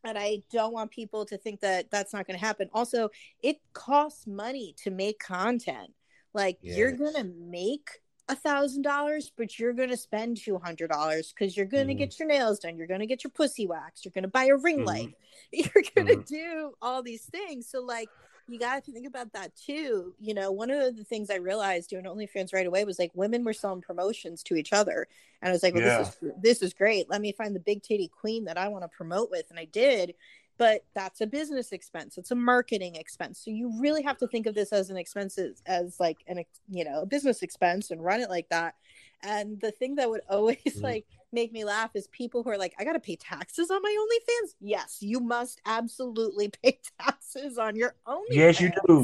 and 0.03 0.17
I 0.17 0.41
don't 0.51 0.73
want 0.73 0.91
people 0.91 1.25
to 1.25 1.37
think 1.37 1.61
that 1.61 1.89
that's 1.89 2.13
not 2.13 2.27
going 2.27 2.37
to 2.37 2.45
happen. 2.45 2.69
Also, 2.73 3.09
it 3.41 3.61
costs 3.71 4.27
money 4.27 4.75
to 4.83 4.91
make 4.91 5.19
content. 5.19 5.93
Like 6.33 6.57
yes. 6.61 6.77
you're 6.77 6.91
going 6.91 7.13
to 7.13 7.23
make 7.23 7.89
a 8.29 8.35
thousand 8.35 8.83
dollars, 8.83 9.31
but 9.35 9.59
you're 9.59 9.73
going 9.73 9.89
to 9.89 9.97
spend 9.97 10.37
two 10.37 10.57
hundred 10.57 10.89
dollars 10.89 11.33
because 11.33 11.55
you're 11.57 11.65
going 11.65 11.87
to 11.87 11.93
mm. 11.93 11.97
get 11.97 12.19
your 12.19 12.27
nails 12.27 12.59
done. 12.59 12.77
You're 12.77 12.87
going 12.87 13.01
to 13.01 13.05
get 13.05 13.23
your 13.23 13.31
pussy 13.31 13.67
waxed. 13.67 14.05
You're 14.05 14.13
going 14.13 14.23
to 14.23 14.29
buy 14.29 14.45
a 14.45 14.55
ring 14.55 14.79
mm. 14.79 14.85
light. 14.85 15.13
You're 15.51 15.83
going 15.95 16.07
to 16.07 16.17
mm. 16.17 16.27
do 16.27 16.73
all 16.81 17.03
these 17.03 17.25
things. 17.25 17.67
So 17.67 17.81
like 17.81 18.09
you 18.47 18.59
got 18.59 18.83
to 18.83 18.91
think 18.91 19.07
about 19.07 19.31
that 19.33 19.55
too. 19.55 20.13
You 20.19 20.33
know, 20.33 20.51
one 20.51 20.69
of 20.69 20.97
the 20.97 21.03
things 21.03 21.29
I 21.29 21.35
realized 21.35 21.89
doing 21.89 22.05
OnlyFans 22.05 22.53
right 22.53 22.67
away 22.67 22.83
was 22.85 22.99
like 22.99 23.11
women 23.13 23.43
were 23.43 23.53
selling 23.53 23.81
promotions 23.81 24.43
to 24.43 24.55
each 24.55 24.73
other, 24.73 25.07
and 25.41 25.49
I 25.49 25.51
was 25.51 25.63
like, 25.63 25.73
well, 25.73 25.83
yeah. 25.83 25.97
this 25.99 26.17
is 26.21 26.31
this 26.41 26.61
is 26.61 26.73
great. 26.73 27.09
Let 27.09 27.21
me 27.21 27.31
find 27.31 27.55
the 27.55 27.59
big 27.59 27.83
titty 27.83 28.09
queen 28.09 28.45
that 28.45 28.57
I 28.57 28.67
want 28.67 28.83
to 28.83 28.89
promote 28.89 29.31
with, 29.31 29.49
and 29.49 29.59
I 29.59 29.65
did. 29.65 30.15
But 30.57 30.85
that's 30.93 31.21
a 31.21 31.27
business 31.27 31.71
expense. 31.71 32.17
It's 32.17 32.31
a 32.31 32.35
marketing 32.35 32.95
expense. 32.95 33.39
So 33.43 33.49
you 33.49 33.73
really 33.79 34.03
have 34.03 34.17
to 34.19 34.27
think 34.27 34.45
of 34.45 34.53
this 34.53 34.71
as 34.71 34.89
an 34.89 34.97
expense 34.97 35.39
as 35.65 35.99
like 35.99 36.19
an 36.27 36.43
you 36.69 36.85
know 36.85 37.01
a 37.01 37.05
business 37.05 37.41
expense 37.41 37.91
and 37.91 38.03
run 38.03 38.21
it 38.21 38.29
like 38.29 38.49
that. 38.49 38.75
And 39.23 39.59
the 39.61 39.71
thing 39.71 39.95
that 39.95 40.09
would 40.09 40.21
always 40.29 40.57
mm-hmm. 40.57 40.83
like 40.83 41.05
make 41.31 41.51
me 41.51 41.65
laugh 41.65 41.91
is 41.95 42.07
people 42.07 42.43
who 42.43 42.49
are 42.51 42.57
like, 42.57 42.73
I 42.77 42.83
got 42.83 42.93
to 42.93 42.99
pay 42.99 43.15
taxes 43.15 43.71
on 43.71 43.81
my 43.81 43.95
OnlyFans. 43.99 44.55
Yes, 44.61 44.97
you 45.01 45.19
must 45.19 45.59
absolutely 45.65 46.49
pay 46.63 46.79
taxes 46.99 47.57
on 47.57 47.75
your 47.75 47.95
OnlyFans. 48.07 48.23
Yes, 48.29 48.61
you 48.61 48.71
do. 48.87 49.03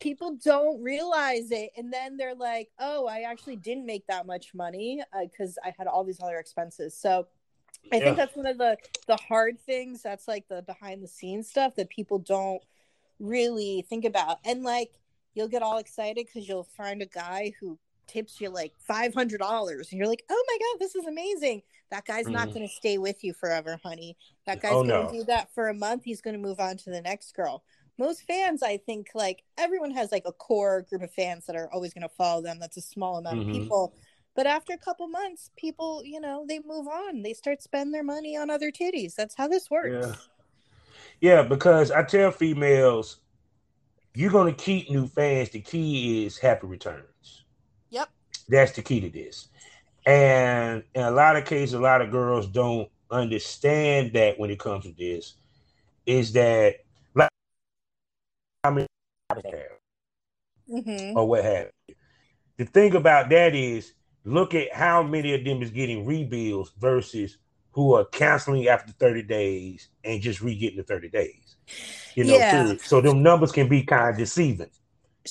People 0.00 0.36
don't 0.42 0.82
realize 0.82 1.52
it. 1.52 1.70
And 1.76 1.92
then 1.92 2.16
they're 2.16 2.34
like, 2.34 2.70
oh, 2.80 3.06
I 3.06 3.20
actually 3.20 3.54
didn't 3.56 3.86
make 3.86 4.04
that 4.08 4.26
much 4.26 4.52
money 4.52 5.00
because 5.22 5.58
uh, 5.58 5.68
I 5.68 5.74
had 5.78 5.86
all 5.86 6.02
these 6.02 6.20
other 6.20 6.38
expenses. 6.38 6.96
So 6.96 7.28
I 7.90 7.96
yeah. 7.96 8.04
think 8.04 8.16
that's 8.16 8.36
one 8.36 8.46
of 8.46 8.58
the, 8.58 8.76
the 9.06 9.16
hard 9.16 9.60
things. 9.60 10.02
That's 10.02 10.28
like 10.28 10.46
the 10.48 10.62
behind 10.62 11.02
the 11.02 11.08
scenes 11.08 11.48
stuff 11.48 11.74
that 11.76 11.90
people 11.90 12.18
don't 12.18 12.62
really 13.18 13.84
think 13.88 14.04
about. 14.04 14.38
And 14.44 14.62
like, 14.62 14.90
you'll 15.34 15.48
get 15.48 15.62
all 15.62 15.78
excited 15.78 16.26
because 16.26 16.48
you'll 16.48 16.68
find 16.76 17.02
a 17.02 17.06
guy 17.06 17.52
who 17.60 17.78
tips 18.06 18.40
you 18.40 18.50
like 18.50 18.72
$500 18.88 19.70
and 19.70 19.86
you're 19.92 20.06
like, 20.06 20.24
oh 20.30 20.44
my 20.46 20.58
God, 20.58 20.80
this 20.80 20.94
is 20.94 21.06
amazing. 21.06 21.62
That 21.90 22.04
guy's 22.04 22.26
mm. 22.26 22.32
not 22.32 22.48
mm-hmm. 22.48 22.58
going 22.58 22.68
to 22.68 22.74
stay 22.74 22.98
with 22.98 23.22
you 23.24 23.32
forever, 23.32 23.78
honey. 23.82 24.16
That 24.46 24.60
guy's 24.60 24.72
oh, 24.72 24.84
going 24.84 24.88
to 24.88 25.12
no. 25.12 25.12
do 25.12 25.24
that 25.24 25.52
for 25.54 25.68
a 25.68 25.74
month. 25.74 26.04
He's 26.04 26.20
going 26.20 26.34
to 26.34 26.40
move 26.40 26.60
on 26.60 26.76
to 26.78 26.90
the 26.90 27.00
next 27.00 27.34
girl. 27.34 27.62
Most 27.98 28.22
fans, 28.22 28.62
I 28.62 28.78
think, 28.78 29.08
like 29.14 29.42
everyone 29.58 29.92
has 29.92 30.10
like 30.10 30.24
a 30.26 30.32
core 30.32 30.86
group 30.88 31.02
of 31.02 31.12
fans 31.12 31.46
that 31.46 31.56
are 31.56 31.72
always 31.72 31.92
going 31.92 32.02
to 32.02 32.14
follow 32.16 32.42
them. 32.42 32.58
That's 32.58 32.76
a 32.76 32.82
small 32.82 33.18
amount 33.18 33.40
mm-hmm. 33.40 33.50
of 33.50 33.56
people. 33.56 33.94
But 34.34 34.46
after 34.46 34.72
a 34.72 34.78
couple 34.78 35.08
months, 35.08 35.50
people, 35.56 36.02
you 36.04 36.20
know, 36.20 36.44
they 36.48 36.60
move 36.60 36.86
on. 36.88 37.22
They 37.22 37.34
start 37.34 37.62
spending 37.62 37.92
their 37.92 38.04
money 38.04 38.36
on 38.36 38.48
other 38.50 38.70
titties. 38.70 39.14
That's 39.14 39.34
how 39.34 39.48
this 39.48 39.70
works. 39.70 40.16
Yeah, 41.20 41.36
yeah 41.36 41.42
because 41.42 41.90
I 41.90 42.02
tell 42.02 42.30
females, 42.30 43.18
you're 44.14 44.30
going 44.30 44.54
to 44.54 44.64
keep 44.64 44.90
new 44.90 45.06
fans. 45.06 45.50
The 45.50 45.60
key 45.60 46.24
is 46.24 46.38
happy 46.38 46.66
returns. 46.66 47.44
Yep. 47.90 48.08
That's 48.48 48.72
the 48.72 48.82
key 48.82 49.00
to 49.00 49.10
this. 49.10 49.48
And 50.06 50.82
in 50.94 51.02
a 51.02 51.10
lot 51.10 51.36
of 51.36 51.44
cases, 51.44 51.74
a 51.74 51.80
lot 51.80 52.00
of 52.00 52.10
girls 52.10 52.46
don't 52.46 52.88
understand 53.10 54.14
that 54.14 54.38
when 54.38 54.50
it 54.50 54.58
comes 54.58 54.84
to 54.84 54.92
this, 54.92 55.34
is 56.06 56.32
that 56.32 56.76
like 57.14 57.28
I 58.64 58.70
mean 58.70 58.86
mm-hmm. 60.68 61.16
or 61.16 61.28
what 61.28 61.44
have 61.44 61.70
you. 61.88 61.94
The 62.56 62.64
thing 62.64 62.94
about 62.94 63.28
that 63.30 63.54
is 63.54 63.92
look 64.24 64.54
at 64.54 64.72
how 64.72 65.02
many 65.02 65.34
of 65.34 65.44
them 65.44 65.62
is 65.62 65.70
getting 65.70 66.04
rebills 66.04 66.68
versus 66.78 67.38
who 67.72 67.94
are 67.94 68.04
canceling 68.04 68.68
after 68.68 68.92
30 68.92 69.22
days 69.22 69.88
and 70.04 70.20
just 70.20 70.40
re-getting 70.42 70.76
the 70.76 70.82
30 70.82 71.08
days. 71.08 71.56
You 72.14 72.24
know, 72.24 72.36
Yeah. 72.36 72.74
so 72.82 73.00
them 73.00 73.22
numbers 73.22 73.52
can 73.52 73.68
be 73.68 73.82
kind 73.82 74.10
of 74.10 74.18
deceiving. 74.18 74.70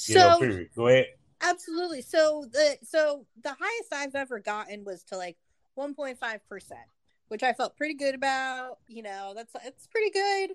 You 0.08 0.16
So 0.16 0.20
know, 0.20 0.40
period. 0.40 0.70
Go 0.76 0.88
ahead. 0.88 1.08
Absolutely. 1.42 2.02
So 2.02 2.46
the 2.52 2.78
so 2.84 3.26
the 3.44 3.56
highest 3.60 3.94
I've 3.94 4.16
ever 4.16 4.40
gotten 4.40 4.84
was 4.84 5.04
to 5.06 5.18
like 5.18 5.38
1.5 5.78 6.40
percent, 6.48 6.80
which 7.28 7.44
I 7.44 7.54
felt 7.54 7.76
pretty 7.78 7.96
good 7.96 8.16
about. 8.16 8.80
You 8.88 9.04
know, 9.04 9.34
that's 9.36 9.54
it's 9.66 9.88
pretty 9.88 10.12
good. 10.12 10.52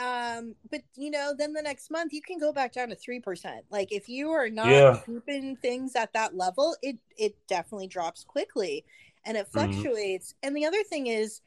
Um, 0.00 0.56
but 0.70 0.82
you 0.96 1.10
know, 1.10 1.34
then 1.36 1.52
the 1.52 1.62
next 1.62 1.90
month 1.90 2.12
you 2.12 2.22
can 2.22 2.38
go 2.38 2.52
back 2.52 2.72
down 2.72 2.88
to 2.88 2.96
three 2.96 3.20
percent. 3.20 3.64
Like 3.70 3.92
if 3.92 4.08
you 4.08 4.30
are 4.30 4.50
not 4.50 4.70
Yeah. 4.70 5.00
keeping 5.06 5.56
things 5.56 5.94
at 5.96 6.12
that 6.14 6.36
level, 6.36 6.76
it 6.82 6.98
it 7.16 7.36
definitely 7.48 7.86
drops 7.88 8.24
quickly 8.24 8.84
and 9.24 9.36
it 9.36 9.46
Mhm. 9.46 9.52
fluctuates. 9.52 10.34
And 10.42 10.56
the 10.56 10.66
other 10.66 10.82
thing 10.84 11.06
is 11.06 11.40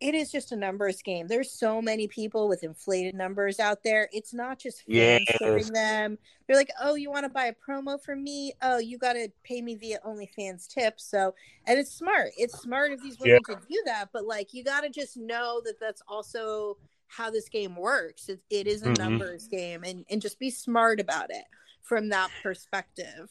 it 0.00 0.14
is 0.14 0.30
just 0.30 0.52
a 0.52 0.56
numbers 0.56 1.00
game. 1.02 1.28
There's 1.28 1.50
so 1.52 1.80
many 1.80 2.08
people 2.08 2.48
with 2.48 2.62
inflated 2.64 3.14
numbers 3.14 3.58
out 3.60 3.82
there. 3.84 4.08
It's 4.12 4.34
not 4.34 4.58
just 4.58 4.82
Yes. 4.86 5.70
them. 5.72 6.18
They're 6.46 6.56
like, 6.56 6.70
"Oh, 6.80 6.94
you 6.94 7.10
want 7.10 7.24
to 7.24 7.30
buy 7.30 7.46
a 7.46 7.54
promo 7.54 8.02
for 8.02 8.14
me? 8.16 8.52
Oh, 8.60 8.78
you 8.78 8.98
got 8.98 9.14
to 9.14 9.30
pay 9.44 9.62
me 9.62 9.76
via 9.76 10.00
OnlyFans 10.04 10.68
tips." 10.68 11.04
So, 11.04 11.34
and 11.66 11.78
it's 11.78 11.92
smart. 11.92 12.32
It's 12.36 12.58
smart 12.60 12.92
of 12.92 13.00
these 13.02 13.18
women 13.18 13.42
to 13.44 13.54
do 13.68 13.82
that, 13.86 14.10
but 14.12 14.26
like, 14.26 14.52
you 14.52 14.64
got 14.64 14.82
to 14.82 14.90
just 14.90 15.16
know 15.16 15.62
that 15.64 15.80
that's 15.80 16.02
also 16.08 16.76
how 17.08 17.30
this 17.30 17.48
game 17.48 17.76
works. 17.76 18.28
It, 18.28 18.40
it 18.50 18.66
is 18.66 18.82
a 18.82 18.90
Mhm. 18.90 18.98
numbers 18.98 19.46
game, 19.48 19.84
and 19.84 20.04
and 20.10 20.20
just 20.20 20.38
be 20.38 20.50
smart 20.50 21.00
about 21.00 21.30
it 21.30 21.44
from 21.82 22.08
that 22.10 22.30
perspective. 22.42 23.30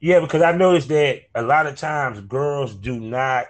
Yeah, 0.00 0.20
because 0.20 0.42
I 0.42 0.52
noticed 0.52 0.88
that 0.88 1.22
a 1.34 1.42
lot 1.42 1.66
of 1.66 1.76
times 1.76 2.20
girls 2.20 2.74
do 2.74 3.00
not 3.00 3.46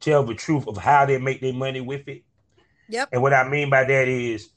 tell 0.00 0.24
the 0.24 0.34
truth 0.34 0.66
of 0.68 0.76
how 0.76 1.06
they 1.06 1.18
make 1.18 1.40
their 1.40 1.52
money 1.52 1.80
with 1.80 2.06
it. 2.08 2.22
Yep. 2.88 3.08
And 3.12 3.22
what 3.22 3.32
I 3.34 3.48
mean 3.48 3.70
by 3.70 3.84
that 3.84 4.08
is 4.08 4.50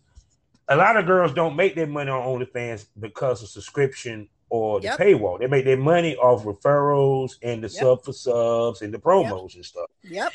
a 0.68 0.76
lot 0.76 0.98
of 0.98 1.06
girls 1.06 1.34
don't 1.34 1.56
make 1.56 1.76
their 1.76 1.88
money 1.88 2.10
on 2.10 2.22
OnlyFans 2.22 2.88
because 3.00 3.42
of 3.44 3.50
subscription 3.50 4.30
or 4.56 4.80
the 4.80 4.86
Yep. 4.86 5.00
paywall. 5.00 5.40
They 5.40 5.48
make 5.48 5.66
their 5.66 5.78
money 5.78 6.16
off 6.16 6.44
referrals 6.44 7.34
and 7.42 7.64
the 7.64 7.68
Yep. 7.68 7.72
sub 7.72 8.04
for 8.06 8.14
subs 8.14 8.82
and 8.82 8.94
the 8.94 9.00
promos 9.00 9.56
and 9.56 9.66
stuff. 9.66 9.90
Yep. 10.04 10.32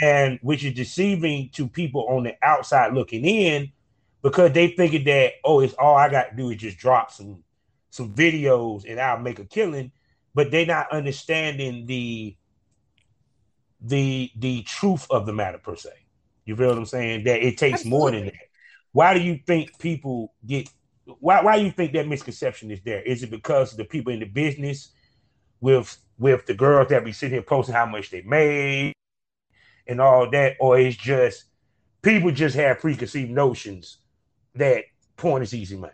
And 0.00 0.38
which 0.42 0.64
is 0.64 0.74
deceiving 0.74 1.50
to 1.50 1.68
people 1.68 2.06
on 2.08 2.22
the 2.24 2.36
outside 2.42 2.94
looking 2.94 3.24
in 3.24 3.72
because 4.22 4.52
they 4.52 4.68
thinking 4.68 5.04
that, 5.04 5.32
oh, 5.44 5.60
it's 5.60 5.74
all 5.74 5.96
I 5.96 6.08
got 6.08 6.30
to 6.30 6.36
do 6.36 6.50
is 6.50 6.56
just 6.56 6.78
drop 6.78 7.10
some 7.10 7.42
some 7.90 8.12
videos 8.14 8.84
and 8.88 9.00
I'll 9.00 9.18
make 9.20 9.38
a 9.38 9.44
killing, 9.44 9.92
but 10.34 10.50
they're 10.50 10.66
not 10.66 10.90
understanding 10.92 11.86
the 11.86 12.36
the 13.80 14.30
the 14.36 14.62
truth 14.62 15.06
of 15.10 15.26
the 15.26 15.32
matter 15.32 15.58
per 15.58 15.76
se. 15.76 15.90
You 16.44 16.56
feel 16.56 16.68
what 16.68 16.78
I'm 16.78 16.86
saying? 16.86 17.24
That 17.24 17.42
it 17.42 17.58
takes 17.58 17.84
more 17.84 18.10
than 18.10 18.26
that. 18.26 18.34
Why 18.92 19.14
do 19.14 19.20
you 19.20 19.40
think 19.46 19.78
people 19.78 20.32
get 20.46 20.68
why 21.06 21.42
why 21.42 21.56
you 21.56 21.70
think 21.70 21.92
that 21.92 22.08
misconception 22.08 22.70
is 22.70 22.80
there? 22.82 23.02
Is 23.02 23.22
it 23.22 23.30
because 23.30 23.76
the 23.76 23.84
people 23.84 24.12
in 24.12 24.20
the 24.20 24.26
business 24.26 24.90
with 25.60 25.96
with 26.18 26.46
the 26.46 26.54
girls 26.54 26.88
that 26.88 27.04
be 27.04 27.12
sitting 27.12 27.34
here 27.34 27.42
posting 27.42 27.74
how 27.74 27.86
much 27.86 28.10
they 28.10 28.22
made 28.22 28.92
and 29.86 30.00
all 30.00 30.30
that, 30.30 30.56
or 30.60 30.78
it's 30.78 30.96
just 30.96 31.44
people 32.02 32.30
just 32.30 32.56
have 32.56 32.80
preconceived 32.80 33.30
notions 33.30 33.98
that 34.54 34.84
porn 35.16 35.42
is 35.42 35.54
easy 35.54 35.76
money? 35.76 35.92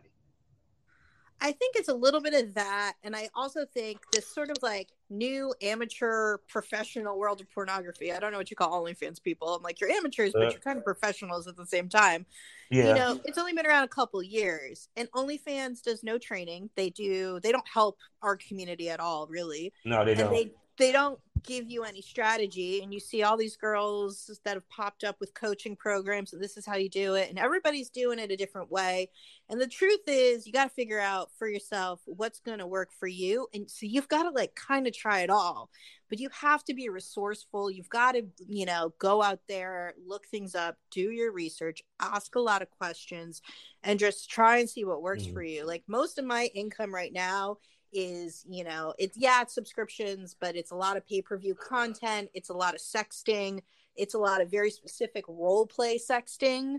I 1.42 1.52
think 1.52 1.76
it's 1.76 1.88
a 1.88 1.94
little 1.94 2.20
bit 2.20 2.34
of 2.34 2.54
that. 2.54 2.94
And 3.02 3.16
I 3.16 3.28
also 3.34 3.64
think 3.64 3.98
this 4.12 4.26
sort 4.26 4.50
of 4.50 4.56
like 4.62 4.88
new 5.08 5.54
amateur 5.62 6.36
professional 6.48 7.18
world 7.18 7.40
of 7.40 7.50
pornography. 7.50 8.12
I 8.12 8.18
don't 8.20 8.30
know 8.32 8.38
what 8.38 8.50
you 8.50 8.56
call 8.56 8.72
OnlyFans 8.82 9.22
people. 9.22 9.54
I'm 9.54 9.62
like, 9.62 9.80
you're 9.80 9.90
amateurs, 9.90 10.34
Uh. 10.34 10.40
but 10.40 10.52
you're 10.52 10.60
kind 10.60 10.78
of 10.78 10.84
professionals 10.84 11.46
at 11.46 11.56
the 11.56 11.66
same 11.66 11.88
time. 11.88 12.26
Yeah. 12.70 12.88
You 12.88 12.94
know, 12.94 13.20
it's 13.24 13.38
only 13.38 13.52
been 13.52 13.66
around 13.66 13.84
a 13.84 13.88
couple 13.88 14.22
years. 14.22 14.88
And 14.96 15.10
OnlyFans 15.12 15.82
does 15.82 16.04
no 16.04 16.18
training. 16.18 16.70
They 16.76 16.90
do, 16.90 17.40
they 17.42 17.52
don't 17.52 17.68
help 17.68 17.98
our 18.22 18.36
community 18.36 18.90
at 18.90 19.00
all, 19.00 19.26
really. 19.26 19.72
no, 19.84 20.04
they 20.04 20.12
and 20.12 20.20
don't. 20.20 20.32
they 20.32 20.52
they 20.80 20.92
don't 20.92 21.20
give 21.44 21.70
you 21.70 21.84
any 21.84 22.02
strategy 22.02 22.82
and 22.82 22.92
you 22.92 23.00
see 23.00 23.22
all 23.22 23.36
these 23.36 23.56
girls 23.56 24.38
that 24.44 24.54
have 24.54 24.68
popped 24.68 25.04
up 25.04 25.16
with 25.20 25.32
coaching 25.34 25.76
programs 25.76 26.32
and 26.32 26.42
this 26.42 26.56
is 26.58 26.66
how 26.66 26.76
you 26.76 26.88
do 26.90 27.14
it 27.14 27.30
and 27.30 27.38
everybody's 27.38 27.90
doing 27.90 28.18
it 28.18 28.30
a 28.30 28.36
different 28.36 28.70
way. 28.70 29.08
And 29.48 29.60
the 29.60 29.66
truth 29.66 30.00
is 30.06 30.46
you 30.46 30.52
got 30.52 30.64
to 30.64 30.74
figure 30.74 31.00
out 31.00 31.30
for 31.38 31.48
yourself 31.48 32.00
what's 32.06 32.40
going 32.40 32.58
to 32.58 32.66
work 32.66 32.90
for 32.98 33.06
you 33.08 33.46
and 33.54 33.70
so 33.70 33.86
you've 33.86 34.08
got 34.08 34.24
to 34.24 34.30
like 34.30 34.54
kind 34.54 34.86
of 34.86 34.92
try 34.94 35.20
it 35.20 35.30
all 35.30 35.70
but 36.10 36.18
you 36.18 36.28
have 36.32 36.64
to 36.64 36.74
be 36.74 36.88
resourceful. 36.88 37.70
You've 37.70 37.88
got 37.88 38.12
to 38.12 38.22
you 38.46 38.66
know 38.66 38.92
go 38.98 39.22
out 39.22 39.40
there 39.48 39.94
look 40.06 40.26
things 40.26 40.54
up 40.54 40.76
do 40.90 41.10
your 41.10 41.32
research 41.32 41.82
ask 42.00 42.34
a 42.34 42.40
lot 42.40 42.62
of 42.62 42.70
questions 42.70 43.42
and 43.82 43.98
just 43.98 44.28
try 44.30 44.58
and 44.58 44.68
see 44.68 44.84
what 44.84 45.02
works 45.02 45.24
Mhm. 45.24 45.32
for 45.32 45.42
you. 45.42 45.64
Like 45.66 45.84
most 45.86 46.18
of 46.18 46.24
my 46.24 46.50
income 46.54 46.94
right 46.94 47.12
now 47.12 47.58
is 47.92 48.44
you 48.48 48.64
know 48.64 48.94
it's 48.98 49.16
yeah 49.18 49.42
it's 49.42 49.54
subscriptions 49.54 50.34
but 50.40 50.56
it's 50.56 50.70
a 50.70 50.76
lot 50.76 50.96
of 50.96 51.06
pay-per-view 51.06 51.54
content 51.54 52.28
it's 52.34 52.48
a 52.50 52.54
lot 52.54 52.74
of 52.74 52.80
sexting 52.80 53.60
it's 53.96 54.14
a 54.14 54.18
lot 54.18 54.40
of 54.40 54.50
very 54.50 54.70
specific 54.70 55.24
role 55.28 55.66
play 55.66 55.98
sexting 55.98 56.76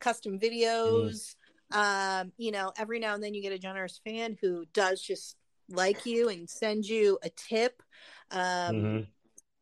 custom 0.00 0.38
videos 0.38 1.34
um 1.72 2.32
you 2.36 2.50
know 2.50 2.72
every 2.78 2.98
now 2.98 3.14
and 3.14 3.22
then 3.22 3.34
you 3.34 3.42
get 3.42 3.52
a 3.52 3.58
generous 3.58 4.00
fan 4.04 4.36
who 4.40 4.64
does 4.72 5.00
just 5.02 5.36
like 5.68 6.04
you 6.06 6.28
and 6.28 6.48
send 6.48 6.84
you 6.84 7.18
a 7.22 7.30
tip 7.30 7.82
um 8.30 8.76
Mhm. 8.76 9.06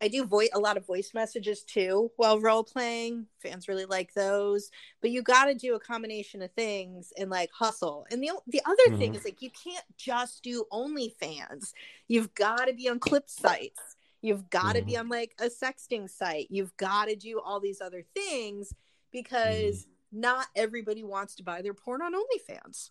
I 0.03 0.09
do 0.09 0.25
voice 0.25 0.49
a 0.55 0.59
lot 0.59 0.77
of 0.77 0.87
voice 0.87 1.13
messages 1.13 1.63
too 1.63 2.11
while 2.17 2.41
role 2.41 2.65
playing. 2.65 3.27
Fans 3.39 3.69
really 3.69 3.85
like 3.85 4.15
those, 4.15 4.71
but 5.01 5.11
you 5.11 5.23
got 5.23 5.45
to 5.47 5.55
do 5.55 5.75
a 5.75 5.81
combination 5.81 6.41
of 6.41 6.51
things 6.53 7.13
and 7.19 7.29
like 7.31 7.51
hustle. 7.53 8.07
And 8.11 8.23
the 8.23 8.31
the 8.47 8.63
other 8.65 8.97
thing 8.97 9.13
Mhm. 9.13 9.17
is 9.17 9.25
like 9.25 9.43
you 9.43 9.51
can't 9.51 9.85
just 9.97 10.43
do 10.43 10.65
OnlyFans. 10.73 11.73
You've 12.09 12.35
got 12.35 12.67
to 12.67 12.73
be 12.73 12.89
on 12.89 12.99
clip 12.99 13.29
sites. 13.29 13.97
You've 14.23 14.49
got 14.51 14.75
to 14.75 14.83
be 14.83 14.97
on 14.97 15.09
like 15.09 15.35
a 15.39 15.47
sexting 15.47 16.09
site. 16.09 16.47
You've 16.51 16.77
got 16.77 17.07
to 17.07 17.17
do 17.17 17.41
all 17.41 17.61
these 17.61 17.81
other 17.81 18.05
things 18.15 18.75
because 19.11 19.87
not 20.13 20.47
everybody 20.57 21.03
wants 21.03 21.35
to 21.37 21.43
buy 21.43 21.63
their 21.63 21.75
porn 21.75 22.03
on 22.03 22.15
OnlyFans. 22.15 22.91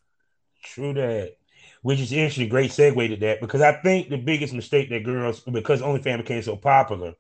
True 0.64 0.94
that. 0.94 1.38
Which 1.82 2.02
is 2.02 2.12
actually 2.12 2.48
a 2.48 2.50
great 2.50 2.72
segue 2.72 3.08
to 3.08 3.16
that 3.18 3.40
because 3.40 3.62
I 3.62 3.74
think 3.82 4.10
the 4.10 4.18
biggest 4.18 4.54
mistake 4.54 4.90
that 4.90 5.04
girls, 5.04 5.40
because 5.40 5.82
OnlyFans 5.82 6.18
became 6.18 6.42
so 6.42 6.58
popular, 6.58 7.14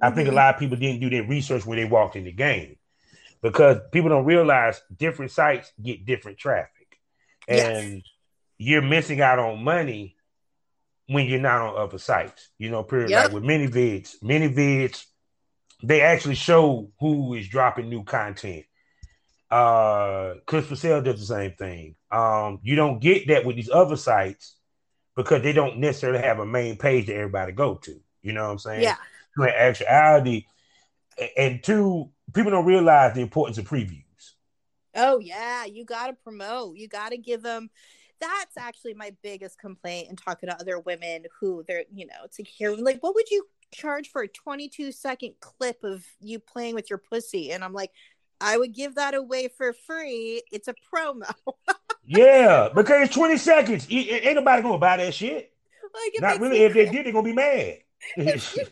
I 0.00 0.10
think 0.10 0.28
a 0.28 0.30
Mhm. 0.30 0.34
lot 0.36 0.54
of 0.54 0.60
people 0.60 0.76
didn't 0.76 1.00
do 1.00 1.10
their 1.10 1.24
research 1.24 1.66
when 1.66 1.78
they 1.78 1.84
walked 1.84 2.14
in 2.14 2.22
the 2.24 2.30
game 2.32 2.76
because 3.42 3.78
people 3.90 4.10
don't 4.10 4.24
realize 4.24 4.80
different 4.96 5.32
sites 5.32 5.72
get 5.82 6.06
different 6.06 6.38
traffic. 6.38 7.00
Yes. 7.48 7.84
And 7.84 8.02
you're 8.56 8.82
missing 8.82 9.20
out 9.20 9.40
on 9.40 9.64
money 9.64 10.14
when 11.06 11.26
you're 11.26 11.40
not 11.40 11.62
on 11.62 11.76
other 11.76 11.98
sites. 11.98 12.50
You 12.58 12.70
know, 12.70 12.84
period. 12.84 13.10
Yep. 13.10 13.24
Like 13.24 13.32
with 13.32 13.42
ManyVids, 13.42 14.22
many 14.22 14.48
vids, 14.48 15.06
they 15.82 16.02
actually 16.02 16.36
show 16.36 16.92
who 17.00 17.34
is 17.34 17.48
dropping 17.48 17.88
new 17.88 18.04
content. 18.04 18.64
Uh 19.50 20.34
Clips4Sale 20.46 21.04
does 21.04 21.20
the 21.20 21.26
same 21.26 21.52
thing. 21.52 21.94
Um, 22.10 22.60
you 22.62 22.76
don't 22.76 23.00
get 23.00 23.28
that 23.28 23.44
with 23.44 23.56
these 23.56 23.70
other 23.70 23.96
sites 23.96 24.56
because 25.16 25.42
they 25.42 25.52
don't 25.52 25.78
necessarily 25.78 26.20
have 26.20 26.38
a 26.38 26.46
main 26.46 26.76
page 26.76 27.06
that 27.06 27.16
everybody 27.16 27.52
go 27.52 27.74
to. 27.74 28.00
You 28.22 28.32
know 28.32 28.44
what 28.44 28.52
I'm 28.52 28.58
saying? 28.58 28.82
Yeah. 28.82 28.96
So 29.36 29.44
in 29.44 29.50
actuality, 29.50 30.44
and 31.36 31.62
two, 31.62 32.10
people 32.32 32.50
don't 32.50 32.64
realize 32.64 33.14
the 33.14 33.22
importance 33.22 33.58
of 33.58 33.68
previews. 33.68 34.04
Oh 34.94 35.18
yeah, 35.18 35.64
you 35.64 35.84
got 35.84 36.08
to 36.08 36.12
promote. 36.12 36.76
You 36.76 36.88
got 36.88 37.10
to 37.10 37.18
give 37.18 37.42
them. 37.42 37.70
That's 38.20 38.56
actually 38.56 38.94
my 38.94 39.12
biggest 39.22 39.58
complaint 39.58 40.08
in 40.10 40.16
talking 40.16 40.48
to 40.48 40.60
other 40.60 40.80
women 40.80 41.24
who 41.40 41.62
they're, 41.68 41.84
you 41.92 42.06
know, 42.06 42.26
to 42.32 42.42
hear 42.42 42.74
like, 42.74 43.00
what 43.00 43.14
would 43.14 43.30
you 43.30 43.46
charge 43.72 44.10
for 44.10 44.22
a 44.22 44.28
22 44.28 44.90
second 44.90 45.34
clip 45.40 45.84
of 45.84 46.04
you 46.20 46.40
playing 46.40 46.74
with 46.74 46.90
your 46.90 46.98
pussy? 46.98 47.52
And 47.52 47.62
I'm 47.62 47.72
like, 47.72 47.92
I 48.40 48.56
would 48.56 48.74
give 48.74 48.94
that 48.96 49.14
away 49.14 49.48
for 49.48 49.72
free. 49.72 50.42
It's 50.52 50.68
a 50.68 50.74
promo. 50.92 51.32
Yeah, 52.10 52.70
because 52.74 53.04
it's 53.04 53.14
20 53.14 53.36
seconds. 53.36 53.86
Y- 53.90 54.08
Ain't 54.22 54.36
nobody 54.36 54.62
gonna 54.62 54.78
buy 54.78 54.96
that 54.96 55.12
shit. 55.12 55.52
like, 55.92 56.14
it 56.14 56.22
Not 56.22 56.40
really. 56.40 56.62
If 56.62 56.72
they 56.72 56.86
did, 56.86 57.04
they're 57.04 57.12
gonna 57.12 57.22
be 57.22 57.34
mad. 57.34 57.80
it 58.16 58.62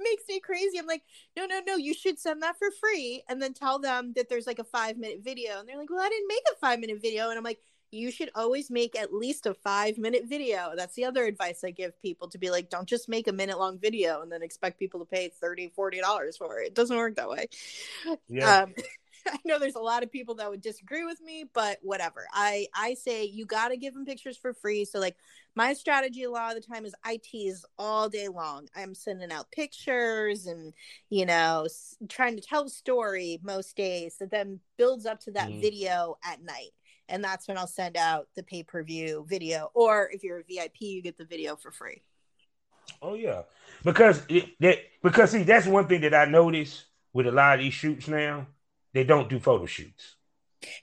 makes 0.00 0.22
me 0.26 0.40
crazy. 0.40 0.78
I'm 0.78 0.86
like, 0.86 1.02
no, 1.36 1.44
no, 1.44 1.60
no, 1.66 1.76
you 1.76 1.92
should 1.92 2.18
send 2.18 2.42
that 2.42 2.56
for 2.56 2.70
free 2.70 3.22
and 3.28 3.42
then 3.42 3.52
tell 3.52 3.78
them 3.78 4.14
that 4.16 4.30
there's 4.30 4.46
like 4.46 4.60
a 4.60 4.64
five 4.64 4.96
minute 4.96 5.18
video. 5.22 5.58
And 5.60 5.68
they're 5.68 5.76
like, 5.76 5.90
well, 5.90 6.00
I 6.00 6.08
didn't 6.08 6.28
make 6.28 6.42
a 6.52 6.56
five 6.56 6.80
minute 6.80 7.02
video. 7.02 7.28
And 7.28 7.36
I'm 7.36 7.44
like, 7.44 7.60
you 7.94 8.10
should 8.10 8.30
always 8.34 8.70
make 8.70 8.98
at 8.98 9.12
least 9.12 9.46
a 9.46 9.54
five 9.54 9.98
minute 9.98 10.24
video. 10.26 10.72
That's 10.76 10.94
the 10.94 11.04
other 11.04 11.24
advice 11.24 11.64
I 11.64 11.70
give 11.70 12.00
people 12.02 12.28
to 12.28 12.38
be 12.38 12.50
like, 12.50 12.70
don't 12.70 12.88
just 12.88 13.08
make 13.08 13.28
a 13.28 13.32
minute 13.32 13.58
long 13.58 13.78
video 13.78 14.22
and 14.22 14.30
then 14.30 14.42
expect 14.42 14.78
people 14.78 15.00
to 15.00 15.06
pay 15.06 15.30
30 15.40 15.72
$40 15.76 16.38
for 16.38 16.60
it. 16.60 16.68
It 16.68 16.74
doesn't 16.74 16.96
work 16.96 17.16
that 17.16 17.28
way. 17.28 17.48
yeah. 18.28 18.62
Um, 18.62 18.74
I 19.26 19.38
know 19.44 19.58
there's 19.58 19.74
a 19.74 19.80
lot 19.80 20.02
of 20.02 20.12
people 20.12 20.34
that 20.36 20.50
would 20.50 20.60
disagree 20.60 21.04
with 21.04 21.20
me, 21.22 21.44
but 21.52 21.78
whatever. 21.82 22.26
I 22.32 22.66
I 22.74 22.94
say 22.94 23.24
you 23.24 23.46
got 23.46 23.68
to 23.68 23.76
give 23.76 23.94
them 23.94 24.04
pictures 24.04 24.36
for 24.36 24.52
free. 24.52 24.84
So 24.84 24.98
like 24.98 25.16
my 25.54 25.72
strategy 25.72 26.24
a 26.24 26.30
lot 26.30 26.54
of 26.54 26.62
the 26.62 26.68
time 26.68 26.84
is 26.84 26.94
I 27.04 27.18
tease 27.22 27.64
all 27.78 28.08
day 28.08 28.28
long. 28.28 28.68
I'm 28.76 28.94
sending 28.94 29.32
out 29.32 29.50
pictures 29.50 30.46
and 30.46 30.72
you 31.10 31.26
know 31.26 31.66
trying 32.08 32.36
to 32.36 32.42
tell 32.42 32.64
a 32.64 32.70
story 32.70 33.40
most 33.42 33.76
days 33.76 34.16
that 34.18 34.30
then 34.30 34.60
builds 34.76 35.06
up 35.06 35.20
to 35.20 35.30
that 35.32 35.48
mm. 35.48 35.60
video 35.60 36.18
at 36.24 36.42
night. 36.42 36.72
And 37.08 37.22
that's 37.22 37.46
when 37.46 37.58
I'll 37.58 37.66
send 37.66 37.96
out 37.96 38.28
the 38.34 38.42
pay 38.42 38.62
per 38.62 38.82
view 38.82 39.26
video. 39.28 39.70
Or 39.74 40.08
if 40.12 40.22
you're 40.22 40.40
a 40.40 40.44
VIP, 40.44 40.80
you 40.80 41.02
get 41.02 41.18
the 41.18 41.24
video 41.24 41.56
for 41.56 41.70
free. 41.70 42.02
Oh 43.00 43.14
yeah, 43.14 43.42
because 43.82 44.22
it, 44.28 44.50
that 44.60 44.78
because 45.02 45.30
see 45.30 45.42
that's 45.42 45.66
one 45.66 45.86
thing 45.86 46.02
that 46.02 46.14
I 46.14 46.24
notice 46.26 46.84
with 47.12 47.26
a 47.26 47.32
lot 47.32 47.58
of 47.58 47.60
these 47.60 47.74
shoots 47.74 48.08
now 48.08 48.46
they 48.94 49.04
don't 49.04 49.28
do 49.28 49.38
photo 49.38 49.66
shoots. 49.66 50.16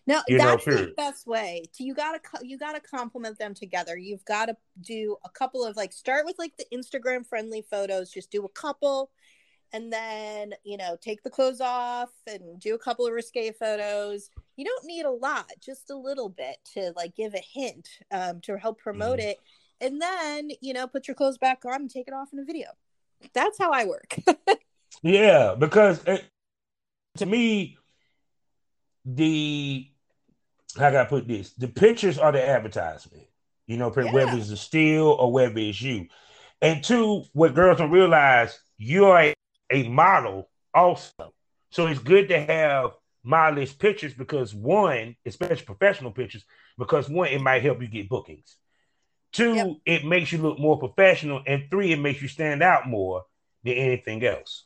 No, 0.06 0.22
you 0.28 0.38
that's 0.38 0.68
know, 0.68 0.76
the 0.76 0.94
best 0.96 1.26
way. 1.26 1.64
So 1.72 1.84
you 1.84 1.96
gotta 1.96 2.20
you 2.44 2.60
gotta 2.60 2.80
complement 2.80 3.40
them 3.40 3.56
together. 3.56 3.98
You've 3.98 4.26
got 4.26 4.46
to 4.46 4.58
do 4.80 5.18
a 5.26 5.30
couple 5.30 5.66
of 5.66 5.76
like 5.76 5.92
start 5.92 6.26
with 6.26 6.38
like 6.38 6.56
the 6.58 6.66
Instagram 6.72 7.26
friendly 7.26 7.66
photos. 7.68 8.12
Just 8.12 8.30
do 8.30 8.46
a 8.46 8.50
couple, 8.50 9.10
and 9.74 9.92
then 9.92 10.54
you 10.64 10.78
know 10.78 10.98
take 11.02 11.24
the 11.24 11.32
clothes 11.32 11.62
off 11.62 12.12
and 12.28 12.60
do 12.60 12.76
a 12.76 12.80
couple 12.80 13.08
of 13.08 13.14
risque 13.14 13.52
photos. 13.54 14.30
You 14.62 14.66
don't 14.66 14.86
need 14.86 15.06
a 15.06 15.10
lot, 15.10 15.50
just 15.60 15.90
a 15.90 15.96
little 15.96 16.30
bit 16.30 16.58
to 16.76 16.94
like 16.96 17.16
give 17.16 17.34
a 17.34 17.42
hint 17.52 17.90
um, 18.12 18.42
to 18.42 18.60
help 18.60 18.78
promote 18.78 19.18
mm-hmm. 19.18 19.30
it, 19.30 19.40
and 19.82 20.00
then 20.00 20.52
you 20.62 20.72
know 20.72 20.86
put 20.86 21.08
your 21.08 21.16
clothes 21.16 21.40
back 21.40 21.66
on 21.66 21.82
and 21.82 21.90
take 21.90 22.08
it 22.08 22.14
off 22.14 22.32
in 22.32 22.38
a 22.38 22.46
video. 22.46 22.68
That's 23.34 23.58
how 23.58 23.72
I 23.72 23.86
work. 23.86 24.16
yeah, 25.02 25.56
because 25.58 26.04
it, 26.06 26.26
to 27.18 27.26
me 27.26 27.80
the 29.04 29.88
how 30.78 30.92
can 30.92 30.98
I 30.98 31.06
put 31.06 31.28
this? 31.28 31.54
The 31.54 31.68
pictures 31.68 32.20
are 32.20 32.32
the 32.32 32.48
advertisement. 32.48 33.26
You 33.66 33.78
know, 33.78 33.92
yeah. 33.98 34.12
whether 34.12 34.38
it's 34.38 34.52
a 34.52 34.58
still 34.58 35.08
or 35.08 35.32
whether 35.32 35.58
it's 35.58 35.82
you. 35.82 36.06
And 36.62 36.84
two, 36.84 37.24
what 37.34 37.56
girls 37.56 37.80
don't 37.80 37.90
realize, 37.90 38.60
you're 38.78 39.18
a, 39.18 39.34
a 39.72 39.90
model 39.90 40.52
also. 40.72 41.34
So 41.72 41.88
it's 41.88 42.00
good 42.00 42.30
to 42.30 42.40
have 42.40 42.92
modelish 43.26 43.78
pictures 43.78 44.14
because 44.14 44.54
one, 44.54 45.16
especially 45.26 45.66
professional 45.66 46.12
pictures, 46.12 46.44
because 46.78 47.10
one, 47.10 47.30
it 47.30 47.42
might 47.42 47.64
help 47.64 47.82
you 47.82 47.88
get 47.88 48.10
bookings. 48.10 48.58
Two, 49.32 49.54
yep. 49.54 49.68
it 49.86 50.06
makes 50.06 50.32
you 50.32 50.40
look 50.40 50.60
more 50.60 50.78
professional. 50.78 51.42
And 51.48 51.70
three, 51.70 51.92
it 51.94 52.00
makes 52.00 52.22
you 52.22 52.28
stand 52.28 52.62
out 52.62 52.88
more 52.88 53.24
than 53.64 53.74
anything 53.74 54.24
else. 54.26 54.66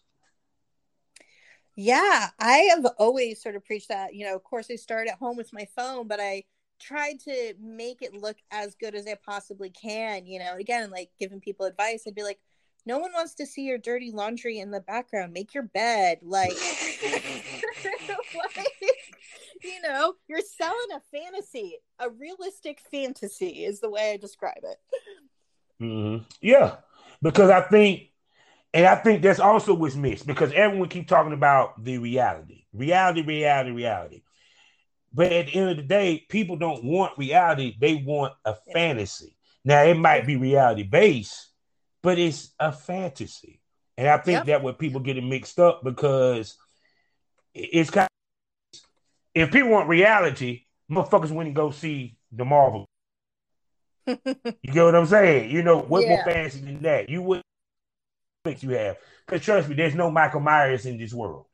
Yeah, 1.76 2.30
I 2.40 2.58
have 2.74 2.86
always 2.98 3.42
sort 3.42 3.56
of 3.56 3.66
preached 3.66 3.90
that. 3.90 4.16
You 4.16 4.26
know, 4.26 4.36
of 4.36 4.44
course, 4.44 4.68
I 4.72 4.76
start 4.76 5.08
at 5.08 5.18
home 5.18 5.36
with 5.36 5.54
my 5.54 5.68
phone, 5.76 6.08
but 6.08 6.20
I 6.22 6.46
tried 6.80 7.20
to 7.22 7.54
make 7.60 8.02
it 8.02 8.14
look 8.14 8.38
as 8.50 8.76
good 8.76 8.96
as 8.96 9.06
I 9.08 9.16
possibly 9.16 9.70
can. 9.70 10.26
You 10.26 10.40
know, 10.40 10.56
again, 10.56 10.90
like 10.90 11.10
giving 11.20 11.42
people 11.42 11.66
advice, 11.66 12.04
I'd 12.08 12.16
be 12.16 12.24
like, 12.24 12.40
no 12.86 13.00
one 13.00 13.12
wants 13.14 13.34
to 13.36 13.46
see 13.46 13.64
your 13.64 13.78
dirty 13.78 14.12
laundry 14.12 14.60
in 14.60 14.72
the 14.72 14.80
background. 14.80 15.34
Make 15.34 15.54
your 15.54 15.64
bed. 15.64 16.20
Like, 16.22 16.52
like, 18.58 18.74
you 19.64 19.82
know, 19.82 20.14
you're 20.28 20.42
selling 20.42 20.88
a 20.96 21.02
fantasy, 21.18 21.78
a 22.00 22.10
realistic 22.10 22.80
fantasy 22.92 23.66
is 23.66 23.80
the 23.80 23.90
way 23.90 24.12
I 24.12 24.18
describe 24.18 24.64
it. 24.64 24.78
Mm-hmm. 25.82 26.24
Yeah, 26.42 26.78
because 27.22 27.50
I 27.50 27.62
think 27.62 28.10
and 28.76 28.86
I 28.86 28.96
think 28.96 29.22
that's 29.22 29.40
also 29.40 29.74
what's 29.74 29.96
missed 29.96 30.28
because 30.28 30.52
everyone 30.52 30.90
keep 30.90 31.08
talking 31.08 31.32
about 31.32 31.82
the 31.82 31.98
reality, 31.98 32.66
reality, 32.74 33.22
reality, 33.22 33.72
reality. 33.72 34.22
But 35.14 35.32
at 35.32 35.46
the 35.46 35.56
end 35.56 35.70
of 35.70 35.78
the 35.78 35.84
day, 35.84 36.26
people 36.28 36.58
don't 36.58 36.84
want 36.84 37.18
reality; 37.18 37.78
they 37.80 37.96
want 37.96 38.34
a 38.44 38.54
fantasy. 38.74 39.38
Now 39.64 39.82
it 39.84 39.98
might 39.98 40.28
be 40.28 40.36
reality 40.36 40.84
based, 40.84 41.52
but 42.04 42.20
it's 42.20 42.54
a 42.60 42.74
fantasy, 42.74 43.62
and 43.98 44.10
I 44.10 44.18
think 44.18 44.40
yep. 44.40 44.46
that 44.48 44.64
what 44.64 44.78
people 44.78 45.00
get 45.00 45.18
it 45.18 45.24
mixed 45.24 45.58
up 45.58 45.82
because 45.82 46.58
it's 47.56 47.90
kind. 47.90 48.08
Of, 48.74 48.80
if 49.34 49.52
people 49.52 49.72
want 49.72 49.90
reality, 49.90 50.66
motherfuckers 50.92 51.32
wouldn't 51.32 51.56
go 51.56 51.72
see 51.72 52.18
the 52.32 52.46
Marvel. 52.46 52.86
you 54.08 54.16
get 54.72 54.84
what 54.84 54.96
I'm 54.96 55.06
saying? 55.08 55.50
You 55.50 55.64
know 55.64 55.80
what 55.80 56.04
yeah. 56.04 56.10
more 56.10 56.24
fancy 56.26 56.60
than 56.60 56.82
that? 56.84 57.10
You 57.10 57.22
would 57.24 57.42
think 58.44 58.62
you 58.62 58.72
have. 58.72 58.98
Because 59.26 59.44
trust 59.44 59.68
me, 59.68 59.76
there's 59.76 59.96
no 59.96 60.12
Michael 60.12 60.42
Myers 60.42 60.86
in 60.86 60.98
this 60.98 61.14
world. 61.14 61.46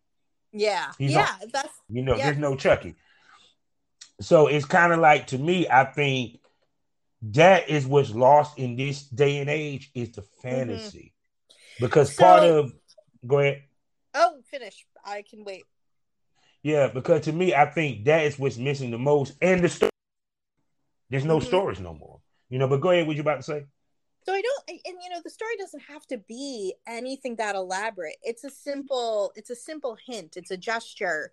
Yeah. 0.52 0.92
He's 0.98 1.12
yeah. 1.12 1.36
On, 1.42 1.50
that's 1.52 1.74
you 1.90 2.04
know, 2.04 2.18
yeah. 2.18 2.26
there's 2.26 2.38
no 2.38 2.56
Chucky. 2.56 2.96
So 4.20 4.48
it's 4.48 4.66
kind 4.66 4.92
of 4.92 5.00
like 5.00 5.28
to 5.28 5.38
me, 5.38 5.68
I 5.70 5.86
think 5.86 6.40
that 7.24 7.70
is 7.70 7.86
what's 7.86 8.12
lost 8.12 8.58
in 8.58 8.76
this 8.76 9.04
day 9.04 9.40
and 9.40 9.50
age 9.50 9.92
is 9.96 10.12
the 10.12 10.22
mm-hmm. 10.22 10.48
fantasy. 10.48 11.14
Mm-hmm. 11.14 11.86
Because 11.86 12.16
so, 12.16 12.24
part 12.24 12.44
of 12.44 12.74
go 13.26 13.40
ahead. 13.40 13.64
Oh, 14.14 14.40
finish. 14.50 14.86
I 15.06 15.24
can 15.28 15.44
wait. 15.44 15.64
Yeah, 16.64 16.90
because 16.90 17.22
to 17.22 17.32
me, 17.32 17.56
I 17.56 17.66
think 17.66 18.06
that 18.06 18.26
is 18.26 18.38
what's 18.38 18.58
missing 18.58 18.92
the 18.92 19.00
most. 19.00 19.34
And 19.42 19.64
the 19.64 19.70
story. 19.70 19.92
There's 21.10 21.26
no 21.26 21.40
mm-hmm. 21.40 21.48
stories 21.48 21.80
no 21.80 21.94
more. 21.94 22.20
You 22.50 22.60
know, 22.60 22.68
but 22.68 22.82
go 22.82 22.92
ahead, 22.92 23.08
what 23.08 23.16
you 23.16 23.22
about 23.22 23.38
to 23.38 23.44
say? 23.44 23.66
So 24.24 24.34
I 24.34 24.42
don't 24.42 24.82
and 24.86 24.98
you 25.02 25.10
know 25.10 25.20
the 25.24 25.30
story 25.30 25.56
doesn't 25.58 25.82
have 25.82 26.06
to 26.08 26.18
be 26.18 26.76
anything 26.86 27.38
that 27.38 27.56
elaborate. 27.56 28.18
It's 28.22 28.44
a 28.44 28.50
simple 28.50 29.32
it's 29.36 29.50
a 29.50 29.56
simple 29.56 29.98
hint, 30.06 30.38
it's 30.38 30.52
a 30.52 30.58
gesture. 30.58 31.32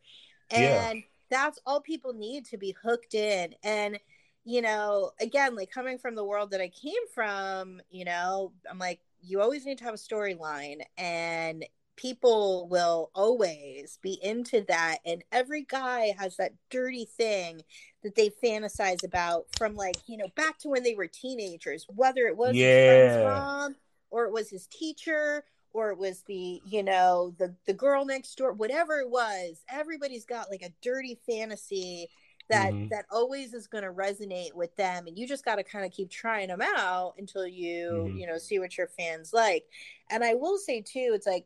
And 0.50 0.98
yeah. 0.98 1.04
that's 1.28 1.58
all 1.66 1.80
people 1.80 2.14
need 2.14 2.46
to 2.46 2.56
be 2.56 2.74
hooked 2.82 3.14
in 3.14 3.54
and 3.62 3.98
you 4.44 4.62
know, 4.62 5.10
again, 5.20 5.54
like 5.54 5.70
coming 5.70 5.98
from 5.98 6.14
the 6.14 6.24
world 6.24 6.52
that 6.52 6.62
I 6.62 6.68
came 6.68 7.06
from, 7.14 7.82
you 7.90 8.06
know, 8.06 8.52
I'm 8.70 8.78
like 8.78 9.00
you 9.20 9.42
always 9.42 9.66
need 9.66 9.78
to 9.78 9.84
have 9.84 9.94
a 9.94 9.98
storyline 9.98 10.80
and 10.96 11.66
people 11.98 12.68
will 12.68 13.10
always 13.12 13.98
be 14.02 14.18
into 14.22 14.64
that 14.68 14.98
and 15.04 15.24
every 15.32 15.66
guy 15.68 16.14
has 16.16 16.36
that 16.36 16.52
dirty 16.70 17.04
thing 17.04 17.60
that 18.04 18.14
they 18.14 18.30
fantasize 18.42 19.04
about 19.04 19.46
from 19.58 19.74
like 19.74 19.96
you 20.06 20.16
know 20.16 20.28
back 20.36 20.56
to 20.58 20.68
when 20.68 20.84
they 20.84 20.94
were 20.94 21.08
teenagers 21.08 21.86
whether 21.94 22.26
it 22.26 22.36
was 22.36 22.54
yeah. 22.54 22.66
his 22.66 22.86
friend's 22.86 23.24
mom 23.24 23.76
or 24.10 24.26
it 24.26 24.32
was 24.32 24.48
his 24.48 24.68
teacher 24.68 25.42
or 25.72 25.90
it 25.90 25.98
was 25.98 26.22
the 26.22 26.62
you 26.64 26.84
know 26.84 27.34
the 27.38 27.52
the 27.66 27.74
girl 27.74 28.04
next 28.04 28.36
door 28.36 28.52
whatever 28.52 29.00
it 29.00 29.10
was 29.10 29.64
everybody's 29.68 30.24
got 30.24 30.50
like 30.50 30.62
a 30.62 30.72
dirty 30.80 31.18
fantasy 31.26 32.08
that 32.48 32.72
mm-hmm. 32.72 32.88
that 32.88 33.06
always 33.10 33.52
is 33.52 33.66
going 33.66 33.84
to 33.84 33.90
resonate 33.90 34.54
with 34.54 34.74
them 34.76 35.08
and 35.08 35.18
you 35.18 35.26
just 35.26 35.44
got 35.44 35.56
to 35.56 35.64
kind 35.64 35.84
of 35.84 35.90
keep 35.90 36.08
trying 36.08 36.48
them 36.48 36.62
out 36.62 37.14
until 37.18 37.46
you 37.46 37.90
mm-hmm. 37.92 38.16
you 38.16 38.26
know 38.26 38.38
see 38.38 38.60
what 38.60 38.78
your 38.78 38.86
fans 38.86 39.32
like 39.32 39.64
and 40.10 40.22
i 40.22 40.32
will 40.34 40.56
say 40.56 40.80
too 40.80 41.10
it's 41.12 41.26
like 41.26 41.44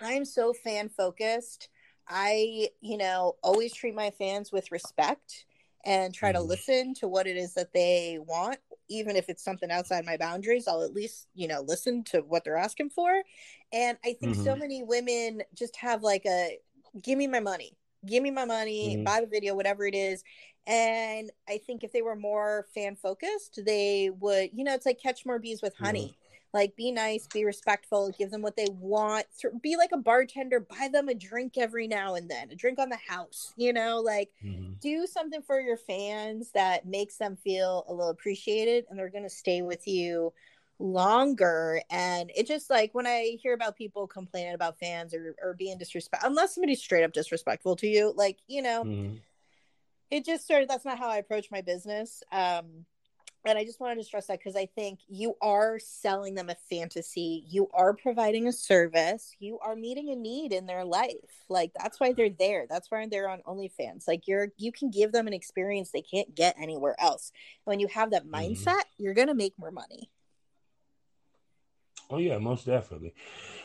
I'm 0.00 0.24
so 0.24 0.52
fan 0.52 0.88
focused. 0.88 1.68
I, 2.08 2.68
you 2.80 2.96
know, 2.96 3.36
always 3.42 3.74
treat 3.74 3.94
my 3.94 4.10
fans 4.10 4.50
with 4.50 4.72
respect 4.72 5.44
and 5.84 6.12
try 6.12 6.32
to 6.32 6.38
mm-hmm. 6.38 6.48
listen 6.48 6.94
to 6.94 7.08
what 7.08 7.26
it 7.26 7.36
is 7.36 7.54
that 7.54 7.72
they 7.72 8.18
want 8.26 8.58
even 8.88 9.16
if 9.16 9.28
it's 9.28 9.44
something 9.44 9.70
outside 9.70 10.04
my 10.04 10.16
boundaries 10.16 10.66
i'll 10.66 10.82
at 10.82 10.92
least 10.92 11.28
you 11.34 11.48
know 11.48 11.62
listen 11.66 12.02
to 12.02 12.20
what 12.20 12.44
they're 12.44 12.56
asking 12.56 12.90
for 12.90 13.22
and 13.72 13.96
i 14.04 14.12
think 14.14 14.34
mm-hmm. 14.34 14.44
so 14.44 14.56
many 14.56 14.82
women 14.82 15.42
just 15.54 15.76
have 15.76 16.02
like 16.02 16.24
a 16.26 16.58
give 17.02 17.18
me 17.18 17.26
my 17.26 17.40
money 17.40 17.76
give 18.06 18.22
me 18.22 18.30
my 18.30 18.44
money 18.44 18.94
mm-hmm. 18.94 19.04
buy 19.04 19.20
the 19.20 19.26
video 19.26 19.54
whatever 19.54 19.86
it 19.86 19.94
is 19.94 20.24
and 20.66 21.30
i 21.48 21.58
think 21.58 21.84
if 21.84 21.92
they 21.92 22.02
were 22.02 22.16
more 22.16 22.66
fan 22.74 22.96
focused 22.96 23.60
they 23.64 24.10
would 24.18 24.50
you 24.52 24.64
know 24.64 24.74
it's 24.74 24.86
like 24.86 25.00
catch 25.00 25.24
more 25.24 25.38
bees 25.38 25.62
with 25.62 25.74
honey 25.76 26.16
like 26.54 26.74
be 26.76 26.90
nice 26.90 27.26
be 27.26 27.44
respectful 27.44 28.10
give 28.18 28.30
them 28.30 28.42
what 28.42 28.56
they 28.56 28.66
want 28.72 29.26
be 29.62 29.76
like 29.76 29.90
a 29.92 29.98
bartender 29.98 30.60
buy 30.60 30.88
them 30.92 31.08
a 31.08 31.14
drink 31.14 31.54
every 31.58 31.86
now 31.86 32.14
and 32.14 32.30
then 32.30 32.50
a 32.50 32.54
drink 32.54 32.78
on 32.78 32.88
the 32.88 32.98
house 33.08 33.52
you 33.56 33.72
know 33.72 34.00
like 34.00 34.30
mm-hmm. 34.44 34.72
do 34.80 35.06
something 35.06 35.42
for 35.42 35.60
your 35.60 35.76
fans 35.76 36.50
that 36.52 36.86
makes 36.86 37.16
them 37.16 37.36
feel 37.36 37.84
a 37.88 37.92
little 37.92 38.10
appreciated 38.10 38.84
and 38.88 38.98
they're 38.98 39.10
going 39.10 39.24
to 39.24 39.30
stay 39.30 39.62
with 39.62 39.86
you 39.86 40.32
longer 40.78 41.82
and 41.90 42.30
it 42.36 42.46
just 42.46 42.70
like 42.70 42.94
when 42.94 43.06
i 43.06 43.36
hear 43.42 43.52
about 43.52 43.76
people 43.76 44.06
complaining 44.06 44.54
about 44.54 44.78
fans 44.78 45.12
or, 45.12 45.34
or 45.42 45.54
being 45.54 45.76
disrespectful 45.76 46.30
unless 46.30 46.54
somebody's 46.54 46.80
straight 46.80 47.02
up 47.02 47.12
disrespectful 47.12 47.74
to 47.74 47.88
you 47.88 48.12
like 48.16 48.38
you 48.46 48.62
know 48.62 48.84
mm-hmm. 48.84 49.16
it 50.10 50.24
just 50.24 50.46
sort 50.46 50.62
of 50.62 50.68
that's 50.68 50.84
not 50.84 50.98
how 50.98 51.08
i 51.08 51.16
approach 51.16 51.50
my 51.50 51.60
business 51.60 52.22
um 52.30 52.86
and 53.44 53.56
I 53.56 53.64
just 53.64 53.80
wanted 53.80 53.96
to 53.96 54.04
stress 54.04 54.26
that 54.26 54.38
because 54.38 54.56
I 54.56 54.66
think 54.66 55.00
you 55.08 55.36
are 55.40 55.78
selling 55.78 56.34
them 56.34 56.50
a 56.50 56.56
fantasy. 56.68 57.44
You 57.48 57.68
are 57.72 57.94
providing 57.94 58.48
a 58.48 58.52
service. 58.52 59.34
You 59.38 59.58
are 59.60 59.76
meeting 59.76 60.10
a 60.10 60.16
need 60.16 60.52
in 60.52 60.66
their 60.66 60.84
life. 60.84 61.14
Like 61.48 61.72
that's 61.78 62.00
why 62.00 62.12
they're 62.12 62.30
there. 62.30 62.66
That's 62.68 62.90
why 62.90 63.06
they're 63.06 63.28
on 63.28 63.42
OnlyFans. 63.46 64.08
Like 64.08 64.26
you're 64.26 64.48
you 64.56 64.72
can 64.72 64.90
give 64.90 65.12
them 65.12 65.26
an 65.26 65.32
experience 65.32 65.90
they 65.90 66.02
can't 66.02 66.34
get 66.34 66.56
anywhere 66.60 66.96
else. 66.98 67.32
when 67.64 67.80
you 67.80 67.86
have 67.88 68.10
that 68.10 68.26
mm-hmm. 68.26 68.34
mindset, 68.34 68.66
mm-hmm. 68.66 69.02
you're 69.02 69.14
gonna 69.14 69.34
make 69.34 69.54
more 69.58 69.70
money. 69.70 70.10
Oh 72.10 72.18
yeah, 72.18 72.38
most 72.38 72.66
definitely. 72.66 73.14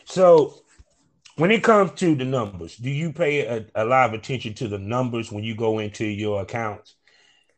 So 0.04 0.62
when 1.36 1.50
it 1.50 1.64
comes 1.64 1.92
to 1.98 2.14
the 2.14 2.24
numbers, 2.24 2.76
do 2.76 2.90
you 2.90 3.12
pay 3.12 3.40
a, 3.40 3.66
a 3.74 3.84
lot 3.84 4.08
of 4.10 4.14
attention 4.14 4.54
to 4.54 4.68
the 4.68 4.78
numbers 4.78 5.32
when 5.32 5.42
you 5.42 5.56
go 5.56 5.80
into 5.80 6.04
your 6.04 6.42
accounts? 6.42 6.94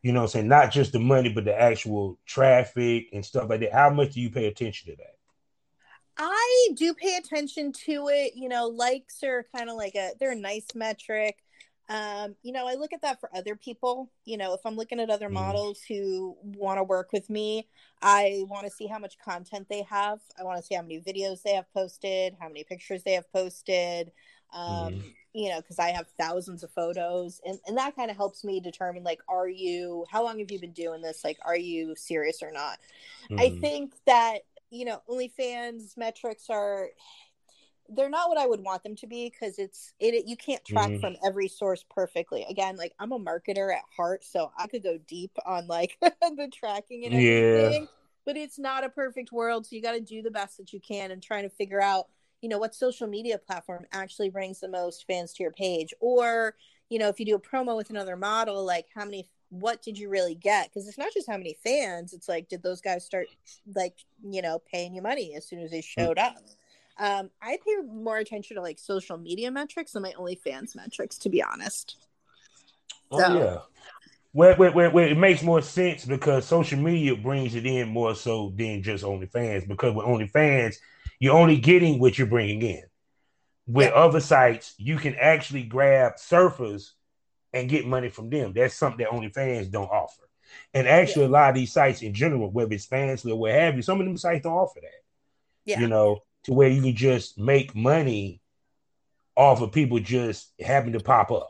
You 0.03 0.11
know 0.11 0.21
I'm 0.21 0.27
saying? 0.27 0.47
Not 0.47 0.71
just 0.71 0.91
the 0.91 0.99
money, 0.99 1.29
but 1.29 1.45
the 1.45 1.59
actual 1.59 2.19
traffic 2.25 3.09
and 3.13 3.25
stuff 3.25 3.49
like 3.49 3.61
that. 3.61 3.73
How 3.73 3.89
much 3.89 4.13
do 4.13 4.21
you 4.21 4.29
pay 4.29 4.47
attention 4.47 4.91
to 4.91 4.97
that? 4.97 5.15
I 6.17 6.69
do 6.75 6.93
pay 6.93 7.17
attention 7.17 7.71
to 7.85 8.09
it. 8.09 8.33
You 8.35 8.49
know, 8.49 8.67
likes 8.67 9.23
are 9.23 9.45
kind 9.55 9.69
of 9.69 9.75
like 9.75 9.95
a 9.95 10.11
they're 10.19 10.31
a 10.31 10.35
nice 10.35 10.67
metric. 10.75 11.37
Um, 11.89 12.35
you 12.43 12.51
know, 12.51 12.67
I 12.67 12.73
look 12.73 12.91
at 12.91 13.01
that 13.03 13.19
for 13.19 13.29
other 13.35 13.55
people. 13.55 14.11
You 14.25 14.37
know, 14.37 14.53
if 14.53 14.61
I'm 14.65 14.75
looking 14.75 14.99
at 14.99 15.09
other 15.09 15.29
mm. 15.29 15.33
models 15.33 15.81
who 15.87 16.35
want 16.43 16.79
to 16.79 16.83
work 16.83 17.13
with 17.13 17.29
me, 17.29 17.67
I 18.01 18.43
want 18.49 18.65
to 18.65 18.71
see 18.71 18.87
how 18.87 18.99
much 18.99 19.17
content 19.19 19.67
they 19.69 19.83
have. 19.83 20.19
I 20.37 20.43
want 20.43 20.59
to 20.59 20.65
see 20.65 20.75
how 20.75 20.81
many 20.81 20.99
videos 20.99 21.43
they 21.43 21.53
have 21.53 21.71
posted, 21.73 22.35
how 22.39 22.47
many 22.47 22.63
pictures 22.63 23.03
they 23.03 23.13
have 23.13 23.31
posted. 23.31 24.11
Um, 24.53 24.95
mm. 24.95 25.13
You 25.37 25.49
know, 25.49 25.61
because 25.61 25.79
I 25.79 25.89
have 25.89 26.07
thousands 26.19 26.63
of 26.63 26.71
photos, 26.71 27.41
and 27.45 27.59
and 27.67 27.77
that 27.77 27.95
kind 27.95 28.09
of 28.09 28.17
helps 28.17 28.43
me 28.43 28.59
determine 28.59 29.03
like, 29.03 29.21
are 29.27 29.47
you? 29.47 30.05
How 30.09 30.23
long 30.23 30.39
have 30.39 30.51
you 30.51 30.59
been 30.59 30.73
doing 30.73 31.01
this? 31.01 31.23
Like, 31.23 31.37
are 31.45 31.57
you 31.57 31.95
serious 31.95 32.41
or 32.41 32.51
not? 32.51 32.79
Mm. 33.29 33.39
I 33.39 33.49
mm-hmm. 33.49 33.59
think 33.59 33.93
that 34.05 34.39
you 34.69 34.85
know, 34.85 35.01
OnlyFans 35.09 35.95
metrics 35.97 36.49
are 36.49 36.89
they're 37.89 38.09
not 38.09 38.29
what 38.29 38.37
I 38.37 38.45
would 38.45 38.61
want 38.61 38.83
them 38.83 38.95
to 38.97 39.07
be 39.07 39.29
because 39.29 39.57
it's 39.59 39.93
it, 39.99 40.27
you 40.27 40.35
can't 40.35 40.63
track 40.65 40.89
mm. 40.89 40.99
from 40.99 41.15
every 41.25 41.47
source 41.47 41.85
perfectly. 41.89 42.45
Again, 42.49 42.75
like 42.75 42.93
I'm 42.99 43.11
a 43.11 43.19
marketer 43.19 43.73
at 43.73 43.83
heart, 43.95 44.23
so 44.23 44.51
I 44.57 44.67
could 44.67 44.83
go 44.83 44.97
deep 45.07 45.31
on 45.45 45.67
like 45.67 45.97
the 46.01 46.49
tracking 46.53 47.05
and 47.05 47.13
everything. 47.13 47.81
Yeah. 47.83 47.87
But 48.25 48.35
it's 48.35 48.59
not 48.59 48.83
a 48.83 48.89
perfect 48.89 49.31
world, 49.31 49.65
so 49.65 49.75
you 49.75 49.81
got 49.81 49.93
to 49.93 50.01
do 50.01 50.21
the 50.21 50.31
best 50.31 50.57
that 50.57 50.73
you 50.73 50.81
can 50.81 51.11
and 51.11 51.23
trying 51.23 51.43
to 51.43 51.49
figure 51.49 51.81
out, 51.81 52.07
you 52.41 52.49
know, 52.49 52.57
what 52.57 52.75
social 52.75 53.07
media 53.07 53.37
platform 53.37 53.85
actually 53.91 54.29
brings 54.29 54.59
the 54.59 54.67
most 54.67 55.05
fans 55.07 55.33
to 55.33 55.43
your 55.43 55.51
page, 55.51 55.93
or 55.99 56.55
you 56.89 56.99
know, 56.99 57.09
if 57.09 57.19
you 57.19 57.25
do 57.25 57.35
a 57.35 57.39
promo 57.39 57.75
with 57.75 57.89
another 57.89 58.15
model, 58.15 58.65
like 58.65 58.87
how 58.95 59.05
many 59.05 59.29
what 59.49 59.81
did 59.81 59.97
you 59.97 60.09
really 60.09 60.35
get 60.35 60.67
because 60.67 60.89
it's 60.89 60.97
not 60.97 61.13
just 61.13 61.25
how 61.25 61.37
many 61.37 61.55
fans 61.63 62.11
it's 62.11 62.27
like 62.27 62.49
did 62.49 62.61
those 62.61 62.81
guys 62.81 63.05
start 63.05 63.27
like 63.75 63.95
you 64.21 64.41
know 64.41 64.61
paying 64.69 64.93
you 64.93 65.01
money 65.01 65.35
as 65.37 65.47
soon 65.47 65.59
as 65.59 65.71
they 65.71 65.79
mm. 65.79 65.85
showed 65.85 66.17
up 66.17 66.35
um, 66.99 67.29
I 67.41 67.57
pay 67.63 67.75
more 67.85 68.17
attention 68.17 68.55
to 68.55 68.61
like 68.61 68.79
social 68.79 69.17
media 69.17 69.51
metrics 69.51 69.91
than 69.91 70.03
my 70.03 70.13
OnlyFans 70.13 70.75
metrics, 70.75 71.17
to 71.19 71.29
be 71.29 71.43
honest. 71.43 71.97
Oh 73.11 73.19
so. 73.19 73.33
yeah. 73.33 73.57
Well, 74.33 74.55
well, 74.57 74.73
well, 74.73 74.91
well, 74.91 75.07
it 75.07 75.17
makes 75.17 75.41
more 75.41 75.61
sense 75.61 76.05
because 76.05 76.45
social 76.45 76.79
media 76.79 77.15
brings 77.15 77.55
it 77.55 77.65
in 77.65 77.89
more 77.89 78.13
so 78.13 78.51
than 78.55 78.83
just 78.83 79.03
OnlyFans. 79.03 79.67
Because 79.67 79.95
with 79.95 80.05
OnlyFans, 80.05 80.77
you're 81.19 81.35
only 81.35 81.57
getting 81.57 81.99
what 81.99 82.17
you're 82.17 82.27
bringing 82.27 82.61
in. 82.61 82.83
With 83.67 83.89
yeah. 83.89 83.99
other 83.99 84.19
sites, 84.19 84.73
you 84.77 84.97
can 84.97 85.15
actually 85.15 85.63
grab 85.63 86.13
surfers 86.15 86.91
and 87.53 87.69
get 87.69 87.85
money 87.85 88.09
from 88.09 88.29
them. 88.29 88.53
That's 88.53 88.75
something 88.75 89.05
that 89.05 89.13
OnlyFans 89.13 89.71
don't 89.71 89.89
offer. 89.89 90.23
And 90.73 90.87
actually, 90.87 91.23
yeah. 91.23 91.29
a 91.29 91.31
lot 91.31 91.49
of 91.49 91.55
these 91.55 91.73
sites 91.73 92.01
in 92.01 92.13
general, 92.13 92.49
whether 92.49 92.73
it's 92.73 92.87
Fansly 92.87 93.31
or 93.31 93.35
what 93.35 93.51
have 93.51 93.75
you, 93.75 93.81
some 93.81 93.99
of 93.99 94.05
them 94.05 94.17
sites 94.17 94.43
don't 94.43 94.53
offer 94.53 94.79
that. 94.81 94.91
Yeah. 95.65 95.79
You 95.81 95.87
know, 95.87 96.19
to 96.43 96.53
where 96.53 96.69
you 96.69 96.81
can 96.81 96.95
just 96.95 97.37
make 97.37 97.75
money 97.75 98.41
off 99.35 99.61
of 99.61 99.71
people 99.71 99.99
just 99.99 100.51
having 100.59 100.93
to 100.93 100.99
pop 100.99 101.31
up. 101.31 101.49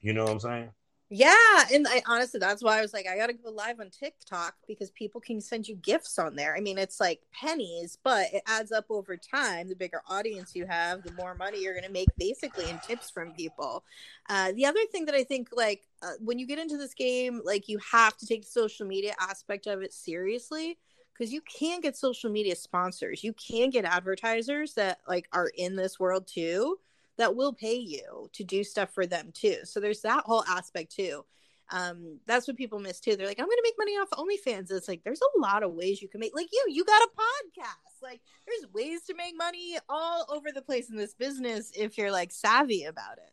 You 0.00 0.12
know 0.12 0.24
what 0.24 0.32
I'm 0.32 0.40
saying? 0.40 0.70
Yeah, 1.10 1.64
and 1.72 1.86
I 1.86 2.02
honestly 2.08 2.40
that's 2.40 2.62
why 2.62 2.78
I 2.78 2.80
was 2.80 2.94
like 2.94 3.06
I 3.06 3.16
got 3.16 3.26
to 3.26 3.34
go 3.34 3.50
live 3.50 3.78
on 3.78 3.90
TikTok 3.90 4.54
because 4.66 4.90
people 4.90 5.20
can 5.20 5.40
send 5.40 5.68
you 5.68 5.76
gifts 5.76 6.18
on 6.18 6.34
there. 6.34 6.56
I 6.56 6.60
mean, 6.60 6.78
it's 6.78 6.98
like 6.98 7.20
pennies, 7.32 7.98
but 8.02 8.32
it 8.32 8.42
adds 8.46 8.72
up 8.72 8.86
over 8.90 9.16
time. 9.16 9.68
The 9.68 9.76
bigger 9.76 10.00
audience 10.08 10.56
you 10.56 10.66
have, 10.66 11.02
the 11.02 11.12
more 11.12 11.34
money 11.34 11.62
you're 11.62 11.74
going 11.74 11.84
to 11.84 11.90
make 11.92 12.08
basically 12.18 12.68
in 12.70 12.78
tips 12.80 13.10
from 13.10 13.32
people. 13.32 13.84
Uh, 14.30 14.52
the 14.52 14.64
other 14.64 14.80
thing 14.90 15.04
that 15.04 15.14
I 15.14 15.24
think 15.24 15.50
like 15.52 15.82
uh, 16.02 16.12
when 16.20 16.38
you 16.38 16.46
get 16.46 16.58
into 16.58 16.78
this 16.78 16.94
game, 16.94 17.42
like 17.44 17.68
you 17.68 17.78
have 17.92 18.16
to 18.16 18.26
take 18.26 18.42
the 18.42 18.50
social 18.50 18.86
media 18.86 19.14
aspect 19.20 19.66
of 19.66 19.82
it 19.82 19.92
seriously 19.92 20.78
because 21.12 21.32
you 21.32 21.42
can 21.42 21.80
get 21.80 21.96
social 21.96 22.28
media 22.28 22.56
sponsors 22.56 23.22
you 23.22 23.32
can 23.34 23.70
get 23.70 23.84
advertisers 23.84 24.74
that 24.74 24.98
like 25.08 25.28
are 25.32 25.48
in 25.56 25.76
this 25.76 26.00
world 26.00 26.26
too 26.26 26.76
that 27.18 27.36
will 27.36 27.52
pay 27.52 27.76
you 27.76 28.28
to 28.32 28.44
do 28.44 28.64
stuff 28.64 28.92
for 28.92 29.06
them 29.06 29.30
too. 29.32 29.58
So 29.64 29.80
there's 29.80 30.00
that 30.02 30.24
whole 30.24 30.44
aspect 30.44 30.94
too. 30.94 31.24
Um 31.70 32.18
that's 32.26 32.46
what 32.46 32.56
people 32.56 32.78
miss 32.78 33.00
too. 33.00 33.16
They're 33.16 33.26
like 33.26 33.40
i'm 33.40 33.46
gonna 33.46 33.56
make 33.62 33.74
money 33.78 33.92
off 33.92 34.10
onlyfans. 34.10 34.70
It's 34.70 34.88
like 34.88 35.02
there's 35.02 35.20
a 35.22 35.40
lot 35.40 35.62
of 35.62 35.72
ways 35.72 36.02
you 36.02 36.08
can 36.08 36.20
make 36.20 36.34
like 36.34 36.48
you 36.52 36.66
you 36.68 36.84
got 36.84 37.02
a 37.02 37.08
podcast. 37.08 38.02
Like 38.02 38.20
there's 38.46 38.72
ways 38.72 39.02
to 39.04 39.14
make 39.14 39.34
money 39.36 39.78
all 39.88 40.26
over 40.28 40.52
the 40.52 40.62
place 40.62 40.90
in 40.90 40.96
this 40.96 41.14
business 41.14 41.72
if 41.74 41.96
you're 41.96 42.12
like 42.12 42.32
savvy 42.32 42.84
about 42.84 43.18
it. 43.18 43.32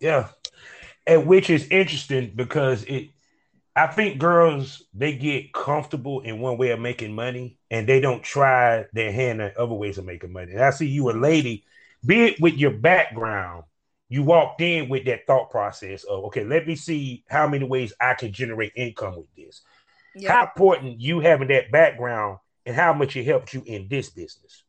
Yeah. 0.00 0.28
And 1.06 1.26
which 1.26 1.50
is 1.50 1.68
interesting 1.68 2.32
because 2.34 2.84
it 2.84 3.10
I 3.76 3.86
think 3.86 4.18
girls 4.18 4.82
they 4.92 5.14
get 5.14 5.52
comfortable 5.52 6.20
in 6.20 6.40
one 6.40 6.58
way 6.58 6.70
of 6.70 6.80
making 6.80 7.14
money 7.14 7.56
and 7.70 7.88
they 7.88 8.00
don't 8.00 8.22
try 8.22 8.86
their 8.92 9.12
hand 9.12 9.40
at 9.40 9.56
other 9.56 9.74
ways 9.74 9.96
of 9.96 10.04
making 10.04 10.32
money. 10.32 10.52
And 10.52 10.60
I 10.60 10.70
see 10.70 10.86
you 10.86 11.10
a 11.10 11.12
lady, 11.12 11.64
be 12.04 12.26
it 12.26 12.40
with 12.40 12.54
your 12.54 12.72
background, 12.72 13.64
you 14.08 14.22
walked 14.22 14.60
in 14.60 14.88
with 14.88 15.04
that 15.04 15.26
thought 15.26 15.50
process 15.50 16.04
of 16.04 16.24
okay, 16.26 16.44
let 16.44 16.66
me 16.66 16.76
see 16.76 17.24
how 17.28 17.46
many 17.48 17.64
ways 17.64 17.92
I 18.00 18.14
can 18.14 18.32
generate 18.32 18.72
income 18.74 19.16
with 19.16 19.34
this. 19.36 19.62
Yep. 20.16 20.30
How 20.30 20.42
important 20.42 21.00
you 21.00 21.20
having 21.20 21.48
that 21.48 21.70
background 21.70 22.38
and 22.66 22.74
how 22.74 22.92
much 22.92 23.16
it 23.16 23.24
helped 23.24 23.54
you 23.54 23.62
in 23.66 23.86
this 23.88 24.10
business. 24.10 24.64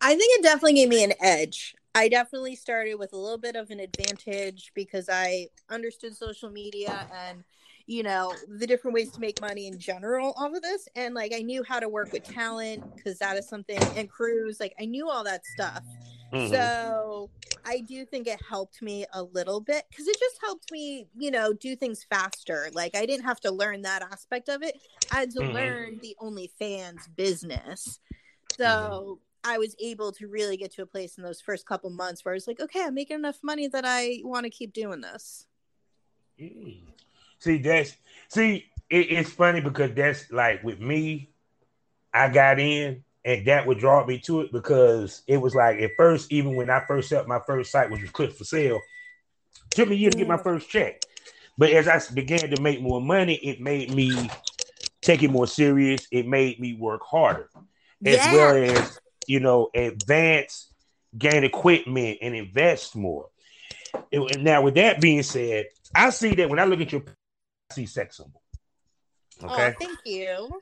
I 0.00 0.16
think 0.16 0.38
it 0.38 0.42
definitely 0.42 0.74
gave 0.74 0.88
me 0.88 1.04
an 1.04 1.12
edge. 1.20 1.74
I 1.94 2.08
definitely 2.08 2.56
started 2.56 2.94
with 2.94 3.12
a 3.12 3.18
little 3.18 3.38
bit 3.38 3.54
of 3.54 3.70
an 3.70 3.78
advantage 3.78 4.72
because 4.74 5.08
I 5.10 5.48
understood 5.68 6.16
social 6.16 6.50
media 6.50 7.06
and 7.28 7.44
you 7.92 8.02
know 8.02 8.32
the 8.48 8.66
different 8.66 8.94
ways 8.94 9.10
to 9.10 9.20
make 9.20 9.38
money 9.42 9.66
in 9.66 9.78
general 9.78 10.32
all 10.38 10.54
of 10.54 10.62
this 10.62 10.88
and 10.96 11.14
like 11.14 11.32
i 11.34 11.40
knew 11.40 11.62
how 11.62 11.78
to 11.78 11.90
work 11.90 12.10
with 12.10 12.24
talent 12.24 12.82
because 12.96 13.18
that 13.18 13.36
is 13.36 13.46
something 13.46 13.78
and 13.96 14.08
crews 14.08 14.58
like 14.60 14.74
i 14.80 14.84
knew 14.86 15.10
all 15.10 15.22
that 15.22 15.44
stuff 15.44 15.82
mm-hmm. 16.32 16.50
so 16.50 17.28
i 17.66 17.80
do 17.80 18.06
think 18.06 18.26
it 18.26 18.40
helped 18.48 18.80
me 18.80 19.04
a 19.12 19.22
little 19.22 19.60
bit 19.60 19.84
because 19.90 20.08
it 20.08 20.18
just 20.18 20.38
helped 20.40 20.72
me 20.72 21.06
you 21.18 21.30
know 21.30 21.52
do 21.52 21.76
things 21.76 22.06
faster 22.08 22.70
like 22.72 22.96
i 22.96 23.04
didn't 23.04 23.24
have 23.24 23.40
to 23.40 23.50
learn 23.50 23.82
that 23.82 24.00
aspect 24.10 24.48
of 24.48 24.62
it 24.62 24.80
i 25.12 25.20
had 25.20 25.30
to 25.30 25.40
mm-hmm. 25.40 25.52
learn 25.52 25.98
the 26.00 26.16
onlyfans 26.22 27.14
business 27.14 28.00
so 28.56 28.64
mm-hmm. 28.64 29.12
I 29.44 29.58
was 29.58 29.74
able 29.80 30.12
to 30.12 30.28
really 30.28 30.56
get 30.56 30.72
to 30.74 30.82
a 30.82 30.86
place 30.86 31.18
in 31.18 31.24
those 31.24 31.40
first 31.40 31.66
couple 31.66 31.90
months 31.90 32.24
where 32.24 32.32
I 32.32 32.36
was 32.36 32.46
like, 32.46 32.60
okay, 32.60 32.84
I'm 32.84 32.94
making 32.94 33.16
enough 33.16 33.40
money 33.42 33.66
that 33.66 33.82
I 33.84 34.20
want 34.22 34.44
to 34.44 34.50
keep 34.50 34.72
doing 34.72 35.00
this. 35.00 35.48
Mm. 36.40 36.78
See, 37.42 37.58
that's 37.58 37.96
see, 38.28 38.66
it, 38.88 39.10
it's 39.10 39.30
funny 39.30 39.60
because 39.60 39.92
that's 39.96 40.30
like 40.30 40.62
with 40.62 40.78
me, 40.78 41.30
I 42.14 42.28
got 42.28 42.60
in 42.60 43.02
and 43.24 43.46
that 43.46 43.66
would 43.66 43.78
draw 43.78 44.06
me 44.06 44.18
to 44.20 44.42
it 44.42 44.52
because 44.52 45.22
it 45.26 45.38
was 45.38 45.56
like 45.56 45.80
at 45.80 45.90
first, 45.96 46.32
even 46.32 46.54
when 46.54 46.70
I 46.70 46.84
first 46.86 47.08
set 47.08 47.22
up 47.22 47.26
my 47.26 47.40
first 47.44 47.72
site, 47.72 47.90
which 47.90 48.00
was 48.00 48.12
Clips4Sale, 48.12 48.78
took 49.70 49.88
me 49.88 49.96
a 49.96 49.98
year 49.98 50.10
to 50.10 50.18
get 50.18 50.28
my 50.28 50.36
first 50.36 50.70
check. 50.70 51.02
But 51.58 51.70
as 51.72 51.88
I 51.88 52.00
began 52.14 52.48
to 52.50 52.62
make 52.62 52.80
more 52.80 53.00
money, 53.00 53.34
it 53.34 53.60
made 53.60 53.92
me 53.92 54.30
take 55.00 55.24
it 55.24 55.30
more 55.32 55.48
serious. 55.48 56.06
It 56.12 56.28
made 56.28 56.60
me 56.60 56.74
work 56.74 57.02
harder, 57.02 57.50
as 58.04 58.14
yeah. 58.14 58.32
well 58.32 58.56
as 58.56 59.00
you 59.26 59.40
know, 59.40 59.68
advance, 59.74 60.72
gain 61.18 61.42
equipment, 61.42 62.18
and 62.22 62.36
invest 62.36 62.94
more. 62.94 63.30
And 64.12 64.44
now, 64.44 64.62
with 64.62 64.74
that 64.74 65.00
being 65.00 65.24
said, 65.24 65.66
I 65.92 66.10
see 66.10 66.36
that 66.36 66.48
when 66.48 66.60
I 66.60 66.64
look 66.64 66.80
at 66.80 66.92
your 66.92 67.02
see 67.74 67.86
sex 67.86 68.16
symbol. 68.16 68.42
Oh, 69.42 69.52
okay. 69.52 69.68
Oh, 69.68 69.84
thank 69.84 69.98
you. 70.04 70.60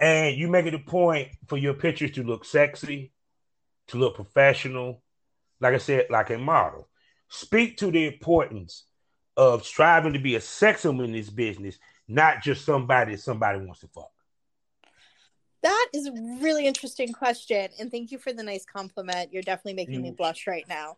And 0.00 0.36
you 0.36 0.48
make 0.48 0.66
it 0.66 0.74
a 0.74 0.78
point 0.78 1.28
for 1.46 1.58
your 1.58 1.74
pictures 1.74 2.12
to 2.12 2.22
look 2.22 2.44
sexy, 2.44 3.12
to 3.88 3.98
look 3.98 4.14
professional, 4.14 5.02
like 5.60 5.74
I 5.74 5.78
said, 5.78 6.06
like 6.10 6.30
a 6.30 6.38
model. 6.38 6.88
Speak 7.28 7.76
to 7.78 7.90
the 7.90 8.06
importance 8.06 8.84
of 9.36 9.64
striving 9.64 10.14
to 10.14 10.18
be 10.18 10.34
a 10.36 10.40
sex 10.40 10.82
symbol 10.82 11.04
in 11.04 11.12
this 11.12 11.30
business, 11.30 11.78
not 12.08 12.42
just 12.42 12.64
somebody 12.64 13.12
that 13.14 13.20
somebody 13.20 13.58
wants 13.58 13.80
to 13.80 13.88
fuck. 13.88 14.10
That 15.62 15.88
is 15.92 16.06
a 16.06 16.12
really 16.40 16.66
interesting 16.66 17.12
question, 17.12 17.68
and 17.78 17.90
thank 17.90 18.10
you 18.10 18.18
for 18.18 18.32
the 18.32 18.42
nice 18.42 18.64
compliment. 18.64 19.30
You're 19.30 19.42
definitely 19.42 19.74
making 19.74 20.00
mm. 20.00 20.04
me 20.04 20.10
blush 20.12 20.46
right 20.46 20.64
now. 20.66 20.96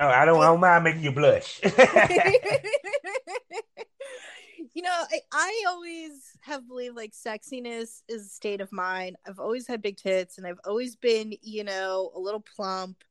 Oh, 0.00 0.08
I 0.08 0.24
don't, 0.24 0.42
I 0.42 0.46
don't 0.46 0.58
mind 0.58 0.82
making 0.82 1.04
you 1.04 1.12
blush. 1.12 1.60
you 4.74 4.82
know, 4.82 4.90
I, 5.10 5.20
I 5.32 5.64
always 5.68 6.36
have 6.42 6.66
believed 6.68 6.96
like 6.96 7.12
sexiness 7.12 8.02
is 8.08 8.26
a 8.26 8.28
state 8.28 8.60
of 8.60 8.72
mind. 8.72 9.16
I've 9.26 9.38
always 9.38 9.66
had 9.66 9.82
big 9.82 9.96
tits 9.96 10.38
and 10.38 10.46
I've 10.46 10.60
always 10.64 10.96
been, 10.96 11.34
you 11.42 11.64
know, 11.64 12.10
a 12.14 12.18
little 12.18 12.44
plump. 12.56 13.02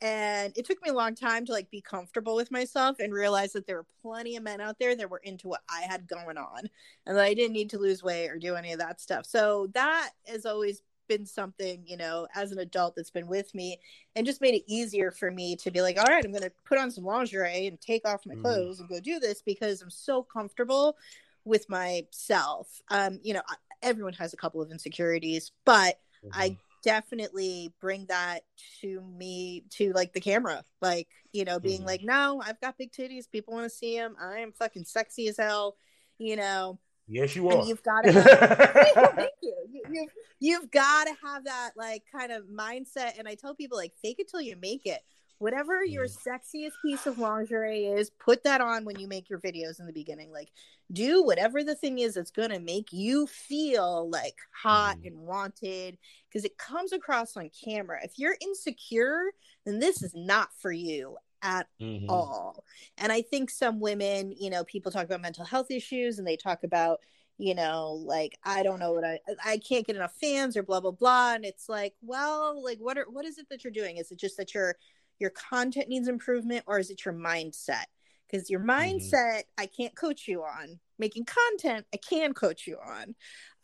And 0.00 0.52
it 0.56 0.66
took 0.66 0.82
me 0.82 0.90
a 0.90 0.94
long 0.94 1.14
time 1.14 1.46
to 1.46 1.52
like 1.52 1.70
be 1.70 1.80
comfortable 1.80 2.34
with 2.34 2.50
myself 2.50 2.96
and 2.98 3.12
realize 3.12 3.52
that 3.52 3.68
there 3.68 3.76
were 3.76 3.86
plenty 4.02 4.34
of 4.34 4.42
men 4.42 4.60
out 4.60 4.78
there 4.80 4.96
that 4.96 5.08
were 5.08 5.20
into 5.22 5.46
what 5.46 5.60
I 5.70 5.82
had 5.82 6.08
going 6.08 6.36
on 6.36 6.68
and 7.06 7.16
that 7.16 7.24
I 7.24 7.34
didn't 7.34 7.52
need 7.52 7.70
to 7.70 7.78
lose 7.78 8.02
weight 8.02 8.28
or 8.28 8.38
do 8.38 8.56
any 8.56 8.72
of 8.72 8.80
that 8.80 9.00
stuff. 9.00 9.26
So 9.26 9.68
that 9.74 10.10
has 10.26 10.44
always 10.44 10.82
been 11.16 11.26
something, 11.26 11.82
you 11.86 11.96
know, 11.96 12.26
as 12.34 12.52
an 12.52 12.58
adult 12.58 12.96
that's 12.96 13.10
been 13.10 13.26
with 13.26 13.54
me 13.54 13.78
and 14.16 14.26
just 14.26 14.40
made 14.40 14.54
it 14.54 14.64
easier 14.66 15.10
for 15.10 15.30
me 15.30 15.56
to 15.56 15.70
be 15.70 15.82
like, 15.82 15.98
all 15.98 16.04
right, 16.06 16.24
I'm 16.24 16.32
going 16.32 16.42
to 16.42 16.52
put 16.64 16.78
on 16.78 16.90
some 16.90 17.04
lingerie 17.04 17.66
and 17.66 17.80
take 17.80 18.06
off 18.06 18.26
my 18.26 18.34
Mhm. 18.34 18.42
clothes 18.42 18.80
and 18.80 18.88
go 18.88 19.00
do 19.00 19.18
this 19.20 19.42
because 19.42 19.82
I'm 19.82 19.90
so 19.90 20.22
comfortable 20.22 20.96
with 21.44 21.68
myself. 21.68 22.68
Um, 22.88 23.18
you 23.22 23.34
know, 23.34 23.42
everyone 23.82 24.14
has 24.14 24.32
a 24.32 24.36
couple 24.36 24.62
of 24.62 24.70
insecurities, 24.70 25.52
but 25.64 25.98
I 26.32 26.56
definitely 26.82 27.72
bring 27.80 28.06
that 28.06 28.42
to 28.80 29.00
me 29.02 29.64
to 29.70 29.92
like 29.92 30.12
the 30.12 30.20
camera 30.20 30.64
like 30.80 31.06
you 31.32 31.44
know 31.44 31.60
being 31.60 31.80
Mhm. 31.80 31.86
like 31.86 32.02
no 32.02 32.42
i've 32.44 32.60
got 32.60 32.76
big 32.76 32.90
titties 32.90 33.30
people 33.30 33.54
want 33.54 33.62
to 33.64 33.70
see 33.70 33.96
them 33.96 34.16
i 34.20 34.38
am 34.40 34.50
fucking 34.50 34.84
sexy 34.84 35.28
as 35.28 35.36
hell 35.36 35.76
you 36.18 36.34
know 36.34 36.80
yes, 37.08 37.34
you 37.36 37.48
are. 37.48 37.58
and 37.58 37.68
you've 37.68 37.82
got 37.82 38.02
to 38.02 38.12
have 38.12 38.24
thank 39.16 39.30
you 39.42 39.54
you, 39.72 39.82
you've, 39.90 40.08
you've 40.40 40.70
got 40.70 41.06
to 41.06 41.14
have 41.24 41.44
that 41.44 41.70
like 41.76 42.02
kind 42.10 42.32
of 42.32 42.44
mindset 42.46 43.18
and 43.18 43.26
i 43.28 43.34
tell 43.34 43.54
people 43.54 43.76
like 43.78 43.92
fake 44.02 44.16
it 44.18 44.28
till 44.28 44.40
you 44.40 44.56
make 44.56 44.86
it 44.86 45.00
whatever 45.38 45.84
your 45.84 46.06
Mhm. 46.06 46.16
sexiest 46.24 46.72
piece 46.84 47.04
of 47.06 47.18
lingerie 47.18 47.86
is 47.86 48.10
put 48.10 48.44
that 48.44 48.60
on 48.60 48.84
when 48.84 48.98
you 49.00 49.08
make 49.08 49.28
your 49.28 49.40
videos 49.40 49.80
in 49.80 49.86
the 49.86 49.92
beginning 49.92 50.30
like 50.32 50.52
do 50.92 51.22
whatever 51.24 51.64
the 51.64 51.74
thing 51.74 51.98
is 51.98 52.14
that's 52.14 52.30
going 52.30 52.50
to 52.50 52.60
make 52.60 52.92
you 52.92 53.26
feel 53.26 54.08
like 54.08 54.36
hot 54.54 54.98
Mhm. 54.98 55.06
and 55.08 55.18
wanted 55.26 55.98
because 56.28 56.44
it 56.44 56.56
comes 56.58 56.92
across 56.92 57.36
on 57.36 57.50
camera 57.64 57.98
if 58.04 58.18
you're 58.18 58.36
insecure 58.40 59.32
then 59.64 59.78
this 59.80 60.02
is 60.02 60.12
not 60.14 60.50
for 60.60 60.70
you 60.70 61.16
at 61.42 61.68
Mhm. 61.80 62.06
all. 62.08 62.64
And 62.98 63.12
I 63.12 63.22
think 63.22 63.50
some 63.50 63.80
women, 63.80 64.32
you 64.32 64.50
know, 64.50 64.64
people 64.64 64.92
talk 64.92 65.04
about 65.04 65.20
mental 65.20 65.44
health 65.44 65.70
issues 65.70 66.18
and 66.18 66.26
they 66.26 66.36
talk 66.36 66.64
about, 66.64 67.00
you 67.38 67.54
know, 67.54 67.92
like 68.04 68.38
I 68.44 68.62
don't 68.62 68.78
know 68.80 68.92
what 68.92 69.04
I 69.04 69.20
I 69.44 69.58
can't 69.58 69.86
get 69.86 69.96
enough 69.96 70.14
fans 70.20 70.56
or 70.56 70.62
blah 70.62 70.80
blah 70.80 70.92
blah. 70.92 71.34
And 71.34 71.44
it's 71.44 71.68
like, 71.68 71.94
well, 72.02 72.62
like 72.62 72.78
what 72.78 72.98
are 72.98 73.08
what 73.10 73.24
is 73.24 73.38
it 73.38 73.48
that 73.50 73.64
you're 73.64 73.72
doing? 73.72 73.96
Is 73.98 74.10
it 74.12 74.18
just 74.18 74.36
that 74.36 74.54
your 74.54 74.76
your 75.18 75.30
content 75.30 75.88
needs 75.88 76.08
improvement 76.08 76.64
or 76.66 76.78
is 76.78 76.90
it 76.90 77.04
your 77.04 77.14
mindset? 77.14 77.84
Because 78.30 78.48
your 78.50 78.60
mindset, 78.60 79.42
I 79.58 79.66
can't 79.66 79.94
coach 79.94 80.26
you 80.26 80.42
on. 80.42 80.80
Making 80.98 81.24
content, 81.26 81.86
I 81.92 81.98
can 81.98 82.32
coach 82.34 82.66
you 82.66 82.78
on. 82.84 83.14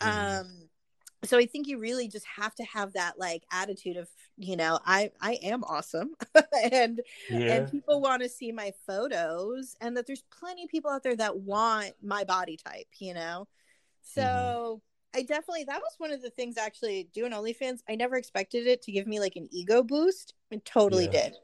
Mhm. 0.03 0.41
Um 0.41 0.69
so 1.25 1.37
I 1.39 1.47
think 1.47 1.67
you 1.67 1.79
really 1.79 2.09
just 2.09 2.27
have 2.37 2.55
to 2.57 2.65
have 2.65 2.93
that 2.93 3.19
like 3.19 3.45
attitude 3.51 3.97
of, 3.97 4.09
you 4.39 4.57
know, 4.57 4.79
I 4.87 5.11
I 5.21 5.35
am 5.43 5.65
awesome. 5.65 6.15
And 6.73 7.01
Yeah. 7.31 7.55
and 7.55 7.71
people 7.71 8.01
want 8.01 8.23
to 8.23 8.29
see 8.29 8.53
my 8.53 8.73
photos 8.87 9.77
and 9.81 9.97
that 9.97 10.07
there's 10.07 10.25
plenty 10.39 10.65
of 10.65 10.71
people 10.71 10.91
out 10.91 11.03
there 11.03 11.17
that 11.17 11.39
want 11.39 11.93
my 12.03 12.25
body 12.25 12.57
type 12.57 12.87
you 12.99 13.15
know? 13.15 13.47
Mm-hmm. 14.19 14.25
So 14.25 14.83
i 15.15 15.23
definitely 15.23 15.65
that 15.65 15.81
was 15.81 15.95
one 15.99 16.13
of 16.13 16.21
the 16.21 16.31
things 16.31 16.59
actually 16.59 17.09
doing 17.15 17.33
onlyfans 17.33 17.79
i 17.89 17.95
never 17.95 18.17
expected 18.17 18.67
it 18.67 18.83
to 18.83 18.93
give 18.93 19.07
me 19.07 19.19
like 19.21 19.37
an 19.37 19.49
ego 19.51 19.83
boost. 19.83 20.35
It 20.51 20.65
totally 20.65 21.07
Yeah. 21.07 21.23
did. 21.25 21.37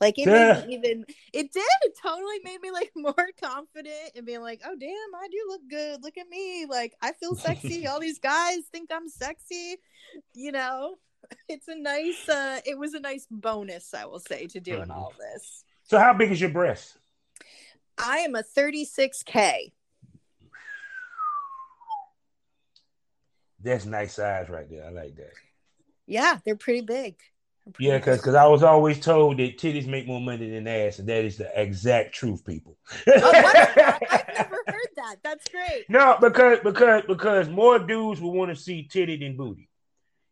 Like 0.00 0.18
it 0.18 0.26
Yeah. 0.28 0.54
made 0.54 0.68
me 0.68 0.74
even 0.76 1.04
it 1.32 1.52
did. 1.52 1.62
It 1.82 1.94
totally 2.00 2.38
made 2.44 2.60
me 2.60 2.70
like 2.70 2.92
more 2.96 3.28
confident 3.42 4.12
and 4.16 4.24
being 4.26 4.40
like 4.42 4.60
oh 4.64 4.76
damn 4.78 5.14
i 5.22 5.28
do 5.30 5.38
look 5.48 5.62
good. 5.68 6.02
Look 6.02 6.16
at 6.18 6.28
me. 6.28 6.66
Like 6.68 6.94
i 7.02 7.12
feel 7.12 7.34
sexy. 7.34 7.86
All 7.88 8.00
these 8.00 8.18
guys 8.20 8.58
think 8.72 8.90
i'm 8.92 9.08
sexy 9.08 9.76
you 10.34 10.52
know 10.52 10.96
it's 11.48 11.68
a 11.68 11.74
nice 11.76 12.28
uh 12.28 12.60
it 12.66 12.78
was 12.78 12.94
a 12.94 13.00
nice 13.00 13.26
bonus 13.30 13.92
i 13.94 14.04
will 14.04 14.18
say 14.20 14.46
to 14.46 14.60
doing 14.60 14.88
Mhm. 14.88 14.96
all 14.96 15.12
this 15.18 15.64
So, 15.84 15.98
how 15.98 16.12
big 16.14 16.30
is 16.30 16.40
your 16.40 16.50
breast? 16.50 16.98
i 17.98 18.18
am 18.18 18.34
a 18.34 18.42
36k 18.42 19.72
That's 23.60 23.84
nice 23.86 24.14
size 24.14 24.48
right 24.48 24.70
there. 24.70 24.84
I 24.86 24.90
like 24.90 25.16
that. 25.16 25.32
yeah 26.06 26.38
they're 26.44 26.54
pretty 26.56 26.80
big 26.82 27.16
They're 27.64 27.72
pretty 27.72 27.88
Yeah, 27.90 27.98
because 27.98 28.22
big. 28.22 28.34
I 28.36 28.46
was 28.46 28.62
always 28.62 29.00
told 29.00 29.38
that 29.38 29.58
titties 29.58 29.86
make 29.86 30.06
more 30.06 30.20
money 30.20 30.48
than 30.48 30.68
ass, 30.68 31.00
and 31.00 31.08
that 31.08 31.24
is 31.24 31.36
the 31.38 31.50
exact 31.60 32.14
truth, 32.14 32.44
people. 32.44 32.76
oh, 33.08 33.12
i've 33.32 33.74
never 34.34 34.62
heard 34.66 34.88
that 34.96 35.16
that's 35.24 35.48
great 35.48 35.86
no, 35.88 36.16
because 36.20 36.60
because 36.62 37.02
because 37.08 37.48
more 37.48 37.78
dudes 37.80 38.20
will 38.20 38.32
want 38.32 38.50
to 38.50 38.56
see 38.56 38.84
titty 38.84 39.16
than 39.16 39.36
booty. 39.36 39.67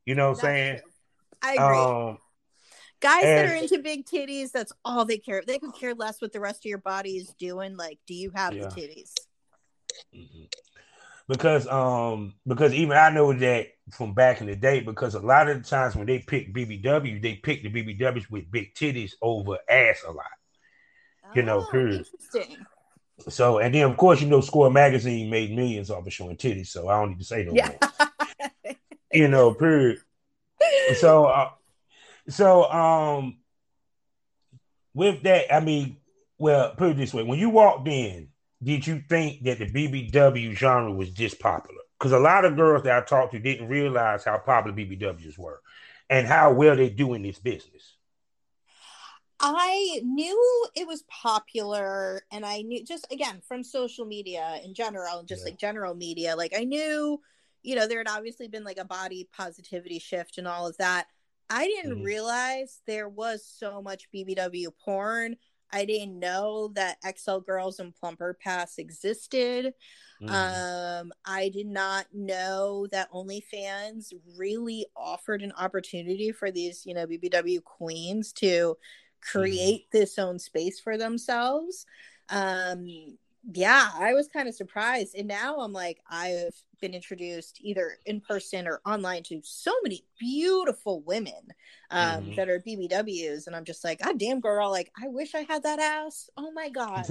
You 0.07 0.15
know 0.15 0.31
what 0.31 0.31
I'm 0.31 0.35
That's 0.37 0.45
saying? 0.45 0.79
true. 0.79 0.91
i 1.43 1.55
agree 1.55 1.77
Um, 1.77 2.19
guys 3.01 3.23
that 3.25 3.45
are 3.47 3.55
into 3.55 3.79
big 3.83 4.07
titties 4.07 4.51
that's 4.53 4.73
all 4.85 5.05
they 5.05 5.19
care 5.19 5.43
they 5.47 5.59
could 5.59 5.75
care 5.75 5.95
less 5.95 6.23
what 6.23 6.33
the 6.33 6.41
rest 6.41 6.61
of 6.61 6.65
your 6.71 6.79
body 6.79 7.17
is 7.19 7.35
doing 7.39 7.77
like 7.77 7.99
do 8.07 8.15
you 8.15 8.31
have 8.35 8.55
Yeah. 8.55 8.69
the 8.69 8.81
titties 8.81 9.13
Mhm. 10.15 10.49
Because 11.29 11.67
um 11.67 12.35
because 12.47 12.73
even 12.73 12.97
I 12.97 13.11
know 13.11 13.33
that 13.33 13.67
from 13.91 14.15
back 14.15 14.41
in 14.41 14.47
the 14.47 14.55
day 14.57 14.81
because 14.81 15.15
a 15.15 15.21
lot 15.21 15.49
of 15.49 15.63
the 15.63 15.69
times 15.69 15.97
when 15.97 16.07
they 16.07 16.21
pick 16.21 16.55
BBW 16.55 17.21
they 17.21 17.35
pick 17.35 17.63
the 17.63 17.69
BBWs 17.71 18.31
with 18.31 18.51
big 18.51 18.75
titties 18.75 19.13
over 19.21 19.59
ass 19.69 20.05
a 20.07 20.13
lot. 20.13 20.25
You 21.35 21.43
know, 21.43 21.61
Oh, 21.63 21.71
period. 21.71 22.07
interesting 22.07 22.65
So 23.29 23.59
and 23.59 23.75
then 23.75 23.91
of 23.91 23.97
course 23.97 24.21
you 24.23 24.29
know 24.29 24.41
Score 24.41 24.71
magazine 24.71 25.29
made 25.29 25.51
millions 25.55 25.91
off 25.91 26.07
of 26.07 26.13
showing 26.13 26.37
titties, 26.37 26.69
so 26.69 26.89
I 26.89 27.01
don't 27.01 27.11
need 27.11 27.19
to 27.19 27.25
say 27.25 27.45
no 27.45 27.55
yeah 27.55 27.69
more. 27.69 28.09
You 29.17 29.29
know, 29.29 29.55
period. 29.55 30.01
So 30.95 31.27
uh, 31.27 31.51
so 32.29 32.64
um 32.71 33.39
with 34.95 35.23
that, 35.25 35.55
I 35.55 35.61
mean, 35.61 35.99
well, 36.39 36.75
put 36.77 36.91
it 36.91 36.97
this 36.97 37.14
way: 37.14 37.23
when 37.23 37.39
you 37.39 37.51
walked 37.51 37.89
in, 37.89 38.29
did 38.62 38.87
you 38.87 39.03
think 39.09 39.45
that 39.45 39.59
the 39.59 39.67
BBW 39.67 40.55
genre 40.55 40.93
was 40.93 41.11
just 41.11 41.39
popular? 41.41 41.81
Because 41.99 42.12
a 42.12 42.19
lot 42.19 42.45
of 42.45 42.57
girls 42.57 42.83
that 42.85 43.03
I 43.03 43.05
talked 43.07 43.33
to 43.33 43.39
didn't 43.39 43.69
realize 43.69 44.25
how 44.25 44.39
popular 44.39 44.77
BBWs 44.77 45.39
were 45.39 45.61
and 46.11 46.27
how 46.27 46.53
well 46.53 46.77
they 46.77 46.91
do 46.91 47.14
in 47.14 47.23
this 47.23 47.39
business. 47.39 47.95
I 49.39 50.01
knew 50.03 50.67
it 50.75 50.87
was 50.87 51.05
popular 51.09 52.23
and 52.33 52.45
I 52.45 52.62
knew 52.62 52.83
just 52.85 53.07
again 53.12 53.43
from 53.47 53.62
social 53.62 54.07
media 54.07 54.61
in 54.64 54.73
general 54.73 55.19
and 55.19 55.29
just 55.29 55.45
Yeah. 55.45 55.51
like 55.51 55.59
general 55.59 55.95
media 55.95 56.35
like 56.37 56.55
I 56.57 56.64
knew 56.64 57.21
you 57.67 57.75
know 57.77 57.87
there 57.89 57.99
had 57.99 58.09
obviously 58.09 58.49
been 58.49 58.64
like 58.64 58.79
a 58.79 58.85
body 58.85 59.29
positivity 59.37 59.99
shift 59.99 60.39
and 60.39 60.49
all 60.49 60.67
of 60.67 60.77
that. 60.79 61.09
I 61.51 61.67
didn't 61.67 62.01
Mhm. 62.01 62.05
realize 62.05 62.81
there 62.87 63.09
was 63.09 63.45
so 63.47 63.83
much 63.83 64.11
BBW 64.12 64.71
porn. 64.71 65.37
I 65.73 65.85
didn't 65.85 66.19
know 66.19 66.69
that 66.75 66.99
XL 67.03 67.39
Girls 67.41 67.81
and 67.81 67.95
Plumper 67.95 68.35
Pass 68.35 68.79
existed. 68.79 69.75
Mhm. 70.23 70.31
Um, 70.33 71.12
I 71.25 71.49
did 71.51 71.67
not 71.67 72.07
know 72.14 72.87
that 72.93 73.11
OnlyFans 73.12 74.12
really 74.37 74.87
offered 74.97 75.43
an 75.43 75.53
opportunity 75.53 76.33
for 76.33 76.51
these, 76.51 76.87
you 76.87 76.95
know, 76.95 77.07
BBW 77.07 77.61
queens 77.62 78.33
to 78.35 78.79
create 79.21 79.91
this 79.91 80.19
own 80.19 80.39
space 80.39 80.81
for 80.81 80.97
themselves. 80.97 81.85
Um, 82.29 83.19
yeah, 83.53 83.91
I 83.95 84.13
was 84.15 84.29
kind 84.29 84.49
of 84.49 84.55
surprised. 84.55 85.15
And 85.15 85.29
now 85.29 85.59
I'm 85.61 85.73
like, 85.73 86.01
I've 86.11 86.55
been 86.81 86.95
introduced 86.95 87.59
either 87.61 87.99
in 88.05 88.21
person 88.21 88.67
or 88.67 88.81
online 88.85 89.23
to 89.25 89.41
so 89.45 89.73
many 89.83 90.05
beautiful 90.19 91.03
women 91.03 91.35
um, 91.91 92.25
Mhm. 92.25 92.37
that 92.37 92.49
are 92.49 92.59
BBWs. 92.61 93.47
And 93.47 93.55
I'm 93.55 93.65
just 93.65 93.85
like, 93.85 94.03
God 94.03 94.19
damn, 94.19 94.41
girl, 94.41 94.71
like, 94.71 94.91
I 95.01 95.09
wish 95.09 95.35
I 95.35 95.43
had 95.43 95.63
that 95.63 95.79
ass. 95.79 96.29
Oh 96.37 96.51
my 96.53 96.69
God. 96.75 97.05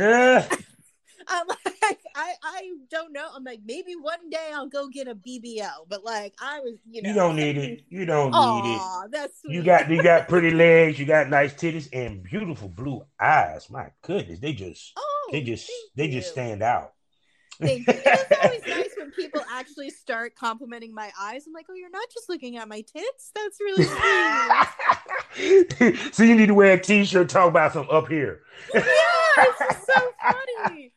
I'm 1.27 1.47
like, 1.47 1.99
I, 2.15 2.33
I 2.43 2.71
don't 2.89 3.13
know. 3.13 3.27
I'm 3.33 3.43
like, 3.43 3.61
maybe 3.65 3.93
one 3.95 4.29
day 4.29 4.49
I'll 4.53 4.67
go 4.67 4.87
get 4.87 5.07
a 5.07 5.15
BBL, 5.15 5.85
but 5.87 6.03
like, 6.03 6.33
I 6.41 6.59
was, 6.59 6.75
you 6.89 7.01
know, 7.01 7.09
you 7.09 7.15
don't 7.15 7.35
need 7.35 7.57
it. 7.57 7.83
You 7.89 8.05
don't 8.05 8.31
need 8.31 8.65
it. 8.65 8.81
That's 9.11 9.41
sweet. 9.41 9.55
You 9.55 9.63
got 9.63 9.89
you 9.89 10.01
got 10.03 10.27
pretty 10.27 10.51
legs, 10.65 10.99
you 10.99 11.05
got 11.05 11.29
nice 11.29 11.53
titties, 11.53 11.87
and 11.93 12.23
beautiful 12.23 12.67
blue 12.67 13.05
eyes. 13.19 13.69
My 13.69 13.87
goodness, 14.01 14.39
they 14.39 14.53
just 14.53 14.93
oh, 14.97 15.14
Oh, 15.27 15.31
they 15.31 15.41
just 15.41 15.71
they 15.95 16.09
just 16.09 16.31
stand 16.31 16.61
out. 16.61 16.93
Thank 17.59 17.87
you. 17.87 17.93
It 17.93 18.05
is 18.05 18.25
always 18.43 18.61
nice 18.67 18.89
when 18.97 19.11
people 19.11 19.41
actually 19.51 19.89
start 19.89 20.35
complimenting 20.35 20.93
my 20.93 21.11
eyes. 21.19 21.45
I'm 21.47 21.53
like, 21.53 21.67
oh, 21.69 21.73
you're 21.73 21.89
not 21.89 22.09
just 22.13 22.29
looking 22.29 22.57
at 22.57 22.67
my 22.67 22.81
tits. 22.81 23.31
That's 23.33 23.59
really 23.61 23.83
sweet. 25.35 26.13
so 26.13 26.23
you 26.23 26.35
need 26.35 26.47
to 26.47 26.53
wear 26.53 26.73
a 26.73 26.81
t-shirt 26.81 27.29
talk 27.29 27.47
about 27.49 27.73
some 27.73 27.87
up 27.89 28.07
here. 28.07 28.41
yeah, 28.73 28.83
it's 29.37 29.85
so 29.85 30.11
funny. 30.65 30.91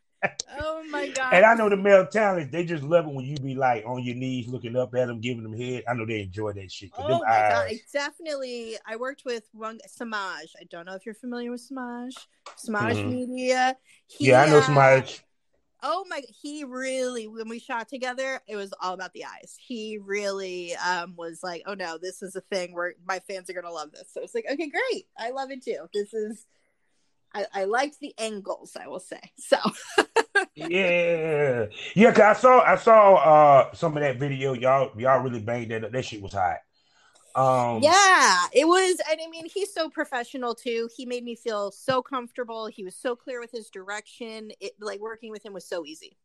Oh 0.59 0.85
my 0.91 1.09
god. 1.09 1.29
And 1.33 1.45
I 1.45 1.55
know 1.55 1.69
the 1.69 1.77
male 1.77 2.07
talent, 2.07 2.51
they 2.53 2.65
just 2.65 2.83
love 2.83 3.07
it 3.07 3.13
when 3.13 3.25
you 3.25 3.37
be 3.37 3.55
like 3.55 3.85
on 3.87 4.03
your 4.03 4.15
knees 4.15 4.49
looking 4.49 4.77
up 4.77 4.95
at 4.95 5.07
them, 5.07 5.21
giving 5.21 5.43
them 5.43 5.53
head. 5.53 5.85
I 5.89 5.95
know 5.95 6.07
they 6.07 6.23
enjoy 6.23 6.53
that 6.53 6.73
shit. 6.73 6.91
Oh 6.97 7.21
my 7.27 7.39
god! 7.49 7.67
I 7.69 7.81
definitely. 7.93 8.77
I 8.87 8.97
worked 8.97 9.25
with 9.25 9.45
one 9.53 9.79
Samaj. 9.87 10.55
I 10.59 10.65
don't 10.71 10.87
know 10.87 10.95
if 10.95 11.05
you're 11.05 11.15
familiar 11.15 11.51
with 11.51 11.61
Samaj. 11.61 12.15
Samaj 12.57 12.97
Mhm. 12.97 13.11
Media. 13.11 13.77
He, 14.07 14.29
yeah, 14.29 14.43
I 14.43 14.47
know 14.51 14.61
uh, 14.61 14.71
much. 14.71 15.23
Oh 15.83 16.05
my! 16.09 16.23
He 16.43 16.65
really, 16.65 17.29
when 17.29 17.49
we 17.49 17.61
shot 17.61 17.89
together, 17.89 18.41
it 18.49 18.57
was 18.57 18.75
all 18.81 18.95
about 18.95 19.13
the 19.13 19.25
eyes. 19.27 19.57
He 19.61 19.99
really 19.99 20.75
um 20.77 21.15
was 21.17 21.41
like, 21.43 21.63
"Oh 21.67 21.75
no, 21.75 21.99
this 21.99 22.23
is 22.23 22.35
a 22.35 22.41
thing 22.41 22.75
where 22.75 22.95
my 23.07 23.21
fans 23.21 23.49
are 23.49 23.53
gonna 23.53 23.71
love 23.71 23.93
this." 23.93 24.09
So 24.13 24.23
it's 24.23 24.35
like, 24.35 24.47
okay, 24.51 24.71
great. 24.71 25.07
I 25.17 25.31
love 25.31 25.51
it 25.51 25.63
too. 25.63 25.89
This 25.95 26.13
is. 26.15 26.47
I, 27.35 27.45
I 27.53 27.65
liked 27.65 28.01
the 28.01 28.15
angles. 28.19 28.75
I 28.75 28.89
will 28.89 29.01
say 29.01 29.21
so. 29.37 29.59
Yeah, 30.67 31.67
yeah. 31.95 32.13
Cause 32.13 32.21
I 32.21 32.33
saw 32.41 32.61
I 32.61 32.77
saw 32.77 33.15
uh 33.15 33.75
some 33.75 33.97
of 33.97 34.03
that 34.03 34.19
video. 34.19 34.53
Y'all 34.55 34.91
y'all 34.99 35.23
really 35.23 35.41
banged 35.41 35.71
that. 35.71 35.93
That 35.93 36.05
shit 36.05 36.21
was 36.21 36.33
hot. 36.33 36.59
Um, 37.35 37.83
yeah, 37.83 38.47
it 38.53 38.67
was. 38.67 39.01
And 39.11 39.21
I 39.25 39.29
mean, 39.31 39.49
he's 39.49 39.73
so 39.73 39.89
professional 39.89 40.55
too. 40.55 40.89
He 40.97 41.07
made 41.07 41.23
me 41.23 41.37
feel 41.37 41.71
so 41.71 42.03
comfortable. 42.03 42.67
He 42.67 42.83
was 42.83 42.97
so 42.97 43.15
clear 43.15 43.41
with 43.41 43.53
his 43.53 43.71
direction. 43.71 44.51
It 44.61 44.73
like 44.81 45.01
working 45.01 45.31
with 45.31 45.45
him 45.45 45.53
was 45.53 45.65
so 45.65 45.85
easy. 45.87 46.17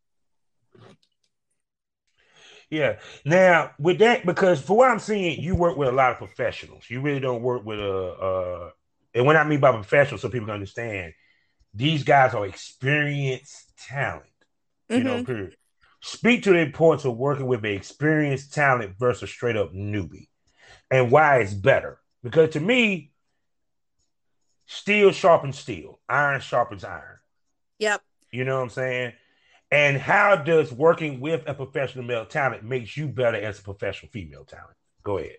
Yeah. 2.71 2.97
Now 3.25 3.71
with 3.77 3.99
that, 3.99 4.25
because 4.25 4.59
for 4.59 4.75
what 4.75 4.89
I'm 4.89 4.97
seeing, 4.97 5.39
you 5.39 5.55
work 5.55 5.77
with 5.77 5.89
a 5.89 5.91
lot 5.91 6.11
of 6.11 6.17
professionals. 6.17 6.85
You 6.89 7.01
really 7.01 7.19
don't 7.19 7.43
work 7.43 7.63
with 7.63 7.79
a. 7.79 7.93
Uh, 7.93 8.69
and 9.13 9.27
when 9.27 9.37
I 9.37 9.43
mean 9.43 9.59
by 9.59 9.71
professional, 9.71 10.17
so 10.17 10.29
people 10.29 10.47
can 10.47 10.55
understand, 10.55 11.13
these 11.73 12.03
guys 12.03 12.33
are 12.33 12.45
experienced 12.45 13.71
talent. 13.77 14.25
You 14.89 14.97
mm-hmm. 14.97 15.05
know, 15.05 15.23
period. 15.23 15.55
Speak 16.01 16.43
to 16.43 16.51
the 16.51 16.59
importance 16.59 17.05
of 17.05 17.17
working 17.17 17.47
with 17.47 17.63
an 17.63 17.71
experienced 17.71 18.53
talent 18.53 18.95
versus 18.99 19.29
straight 19.29 19.55
up 19.55 19.73
newbie, 19.73 20.27
and 20.91 21.09
why 21.09 21.37
it's 21.37 21.53
better. 21.53 21.99
Because 22.21 22.51
to 22.51 22.59
me, 22.59 23.11
steel 24.65 25.11
sharpens 25.11 25.57
steel, 25.57 25.99
iron 26.09 26.41
sharpens 26.41 26.83
iron. 26.83 27.19
Yep. 27.79 28.01
You 28.31 28.43
know 28.43 28.57
what 28.57 28.63
I'm 28.63 28.69
saying? 28.69 29.13
And 29.71 29.97
how 29.97 30.35
does 30.35 30.71
working 30.71 31.19
with 31.19 31.43
a 31.47 31.53
professional 31.53 32.05
male 32.05 32.25
talent 32.25 32.63
makes 32.63 32.95
you 32.95 33.07
better 33.07 33.37
as 33.37 33.59
a 33.59 33.63
professional 33.63 34.11
female 34.11 34.45
talent? 34.45 34.75
Go 35.03 35.17
ahead. 35.17 35.37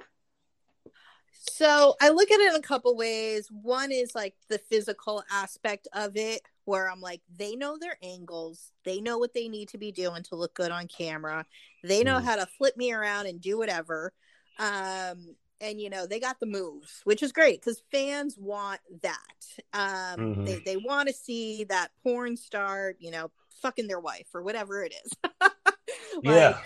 So 1.50 1.94
I 2.00 2.08
look 2.10 2.30
at 2.30 2.40
it 2.40 2.54
in 2.54 2.56
a 2.56 2.62
couple 2.62 2.96
ways. 2.96 3.48
One 3.50 3.92
is 3.92 4.14
like 4.14 4.34
the 4.48 4.58
physical 4.58 5.22
aspect 5.30 5.88
of 5.92 6.16
it, 6.16 6.42
where 6.64 6.90
I'm 6.90 7.00
like, 7.00 7.20
they 7.36 7.54
know 7.54 7.76
their 7.78 7.98
angles, 8.02 8.72
they 8.84 9.00
know 9.00 9.18
what 9.18 9.34
they 9.34 9.48
need 9.48 9.68
to 9.70 9.78
be 9.78 9.92
doing 9.92 10.22
to 10.24 10.36
look 10.36 10.54
good 10.54 10.70
on 10.70 10.88
camera, 10.88 11.44
they 11.82 12.02
know 12.02 12.18
mm. 12.18 12.24
how 12.24 12.36
to 12.36 12.46
flip 12.46 12.76
me 12.76 12.92
around 12.92 13.26
and 13.26 13.40
do 13.40 13.58
whatever. 13.58 14.12
Um, 14.58 15.36
and 15.60 15.80
you 15.80 15.88
know 15.88 16.04
they 16.04 16.18
got 16.18 16.40
the 16.40 16.46
moves 16.46 17.00
which 17.04 17.22
is 17.22 17.30
great 17.30 17.60
because 17.60 17.80
fans 17.92 18.36
want 18.36 18.80
that 19.02 19.16
um 19.72 20.18
mm-hmm. 20.18 20.44
they, 20.44 20.58
they 20.66 20.76
want 20.76 21.06
to 21.06 21.14
see 21.14 21.62
that 21.62 21.92
porn 22.02 22.36
star 22.36 22.94
you 22.98 23.12
know 23.12 23.30
fucking 23.64 23.86
their 23.86 23.98
wife 24.00 24.26
or 24.34 24.42
whatever 24.42 24.82
it 24.84 24.94
is. 25.04 25.12
like, 25.42 25.52
yeah. 26.22 26.58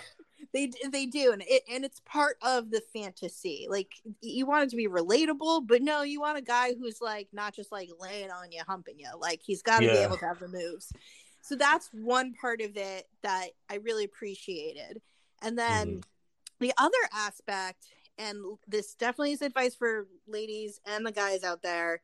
They 0.53 0.71
they 0.91 1.05
do, 1.05 1.31
and 1.31 1.43
it 1.45 1.63
and 1.71 1.85
it's 1.85 2.01
part 2.01 2.37
of 2.41 2.71
the 2.71 2.81
fantasy. 2.93 3.67
Like 3.69 3.91
you 4.21 4.45
want 4.45 4.63
it 4.63 4.69
to 4.71 4.75
be 4.75 4.87
relatable, 4.87 5.67
but 5.67 5.81
no, 5.81 6.01
you 6.01 6.19
want 6.19 6.37
a 6.37 6.41
guy 6.41 6.73
who's 6.73 7.01
like 7.01 7.27
not 7.31 7.53
just 7.53 7.71
like 7.71 7.89
laying 7.99 8.31
on 8.31 8.51
you, 8.51 8.61
humping 8.67 8.97
you. 8.97 9.09
Like 9.19 9.41
he's 9.43 9.61
got 9.61 9.79
to 9.79 9.85
yeah. 9.85 9.93
be 9.93 9.99
able 9.99 10.17
to 10.17 10.25
have 10.25 10.39
the 10.39 10.47
moves. 10.47 10.91
So 11.41 11.55
that's 11.55 11.89
one 11.93 12.33
part 12.33 12.61
of 12.61 12.75
it 12.75 13.07
that 13.21 13.49
I 13.69 13.75
really 13.75 14.03
appreciated. 14.03 15.01
And 15.41 15.57
then 15.57 15.87
mm-hmm. 15.87 15.99
the 16.59 16.73
other 16.77 16.97
aspect, 17.13 17.85
and 18.17 18.37
this 18.67 18.95
definitely 18.95 19.33
is 19.33 19.41
advice 19.41 19.75
for 19.75 20.07
ladies 20.27 20.81
and 20.85 21.05
the 21.05 21.11
guys 21.11 21.43
out 21.43 21.61
there, 21.61 22.01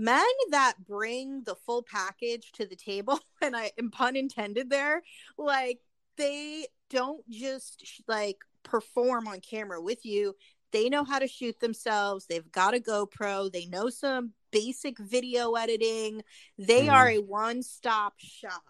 men 0.00 0.24
that 0.50 0.74
bring 0.88 1.42
the 1.44 1.54
full 1.54 1.82
package 1.82 2.52
to 2.52 2.64
the 2.64 2.74
table 2.74 3.20
and 3.42 3.54
i 3.54 3.70
am 3.78 3.90
pun 3.90 4.16
intended 4.16 4.70
there 4.70 5.02
like 5.36 5.78
they 6.20 6.66
don't 6.90 7.26
just 7.30 8.02
like 8.06 8.36
perform 8.62 9.26
on 9.26 9.40
camera 9.40 9.80
with 9.80 10.04
you 10.04 10.34
they 10.70 10.90
know 10.90 11.02
how 11.02 11.18
to 11.18 11.26
shoot 11.26 11.58
themselves 11.60 12.26
they've 12.26 12.52
got 12.52 12.74
a 12.74 12.78
gopro 12.78 13.50
they 13.50 13.64
know 13.66 13.88
some 13.88 14.32
basic 14.50 14.98
video 14.98 15.54
editing 15.54 16.20
they 16.58 16.86
mm. 16.86 16.92
are 16.92 17.08
a 17.08 17.18
one-stop 17.18 18.12
shop 18.18 18.62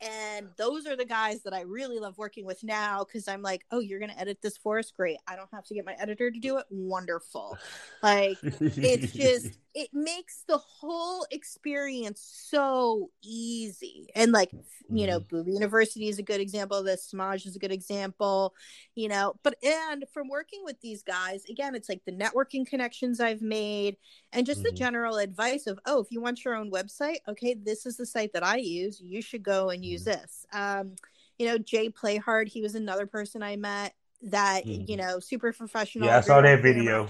and 0.00 0.48
those 0.56 0.86
are 0.86 0.96
the 0.96 1.04
guys 1.04 1.42
that 1.42 1.52
I 1.52 1.62
really 1.62 1.98
love 1.98 2.16
working 2.16 2.46
with 2.46 2.64
now 2.64 3.04
because 3.04 3.28
I'm 3.28 3.42
like, 3.42 3.66
oh, 3.70 3.80
you're 3.80 3.98
going 3.98 4.10
to 4.10 4.18
edit 4.18 4.38
this 4.40 4.56
for 4.56 4.78
us? 4.78 4.90
Great. 4.90 5.18
I 5.28 5.36
don't 5.36 5.50
have 5.52 5.64
to 5.66 5.74
get 5.74 5.84
my 5.84 5.94
editor 5.98 6.30
to 6.30 6.40
do 6.40 6.56
it. 6.56 6.64
Wonderful. 6.70 7.58
Like, 8.02 8.38
it's 8.42 9.12
just, 9.12 9.58
it 9.74 9.90
makes 9.92 10.42
the 10.48 10.58
whole 10.58 11.26
experience 11.30 12.20
so 12.48 13.10
easy. 13.22 14.08
And 14.16 14.32
like, 14.32 14.50
you 14.88 15.06
know, 15.06 15.20
mm-hmm. 15.20 15.48
University 15.48 16.08
is 16.08 16.18
a 16.18 16.24
good 16.24 16.40
example 16.40 16.78
of 16.78 16.84
this. 16.84 17.12
Smaj 17.12 17.46
is 17.46 17.54
a 17.54 17.58
good 17.60 17.70
example, 17.70 18.54
you 18.94 19.08
know, 19.08 19.34
but 19.42 19.54
and 19.62 20.04
from 20.12 20.28
working 20.28 20.62
with 20.64 20.80
these 20.80 21.02
guys, 21.02 21.44
again, 21.48 21.74
it's 21.74 21.88
like 21.88 22.02
the 22.04 22.12
networking 22.12 22.66
connections 22.66 23.20
I've 23.20 23.42
made 23.42 23.96
and 24.32 24.44
just 24.44 24.60
mm-hmm. 24.60 24.66
the 24.66 24.72
general 24.72 25.18
advice 25.18 25.66
of, 25.66 25.78
oh, 25.86 26.00
if 26.00 26.08
you 26.10 26.20
want 26.20 26.44
your 26.44 26.56
own 26.56 26.70
website, 26.70 27.18
okay, 27.28 27.54
this 27.54 27.86
is 27.86 27.96
the 27.96 28.06
site 28.06 28.32
that 28.32 28.44
I 28.44 28.56
use. 28.56 29.00
You 29.00 29.22
should 29.22 29.42
go 29.42 29.70
and 29.70 29.84
use 29.84 30.04
mm-hmm. 30.04 30.20
this. 30.20 30.46
Um, 30.52 30.96
you 31.38 31.46
know, 31.46 31.58
Jay 31.58 31.88
Playhard, 31.88 32.48
he 32.48 32.60
was 32.60 32.74
another 32.74 33.06
person 33.06 33.42
I 33.42 33.56
met 33.56 33.94
that, 34.22 34.66
mm-hmm. 34.66 34.90
you 34.90 34.96
know, 34.96 35.20
super 35.20 35.52
professional. 35.52 36.08
Yeah, 36.08 36.18
I 36.18 36.20
saw 36.22 36.40
that 36.40 36.60
video. 36.60 37.08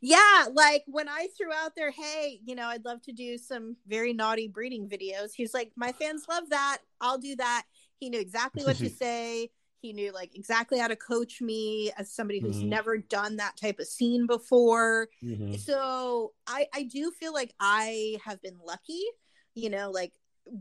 Yeah, 0.00 0.46
like 0.52 0.84
when 0.86 1.08
I 1.08 1.28
threw 1.36 1.52
out 1.52 1.74
there, 1.76 1.90
hey, 1.90 2.40
you 2.44 2.54
know, 2.54 2.66
I'd 2.66 2.84
love 2.84 3.02
to 3.02 3.12
do 3.12 3.38
some 3.38 3.76
very 3.86 4.12
naughty 4.12 4.48
breeding 4.48 4.88
videos. 4.88 5.30
He's 5.34 5.54
like, 5.54 5.72
my 5.76 5.92
fans 5.92 6.24
love 6.28 6.50
that. 6.50 6.78
I'll 7.00 7.18
do 7.18 7.36
that. 7.36 7.64
He 7.98 8.10
knew 8.10 8.20
exactly 8.20 8.64
what 8.64 8.76
to 8.76 8.90
say. 8.90 9.50
He 9.80 9.92
knew 9.92 10.12
like 10.12 10.34
exactly 10.34 10.78
how 10.78 10.88
to 10.88 10.96
coach 10.96 11.42
me 11.42 11.92
as 11.98 12.10
somebody 12.10 12.40
who's 12.40 12.56
mm-hmm. 12.56 12.70
never 12.70 12.96
done 12.96 13.36
that 13.36 13.58
type 13.58 13.78
of 13.78 13.86
scene 13.86 14.26
before. 14.26 15.08
Mm-hmm. 15.22 15.56
So 15.56 16.32
I 16.46 16.66
I 16.72 16.84
do 16.84 17.10
feel 17.10 17.34
like 17.34 17.52
I 17.60 18.16
have 18.24 18.40
been 18.40 18.58
lucky, 18.64 19.02
you 19.54 19.68
know, 19.68 19.90
like 19.90 20.14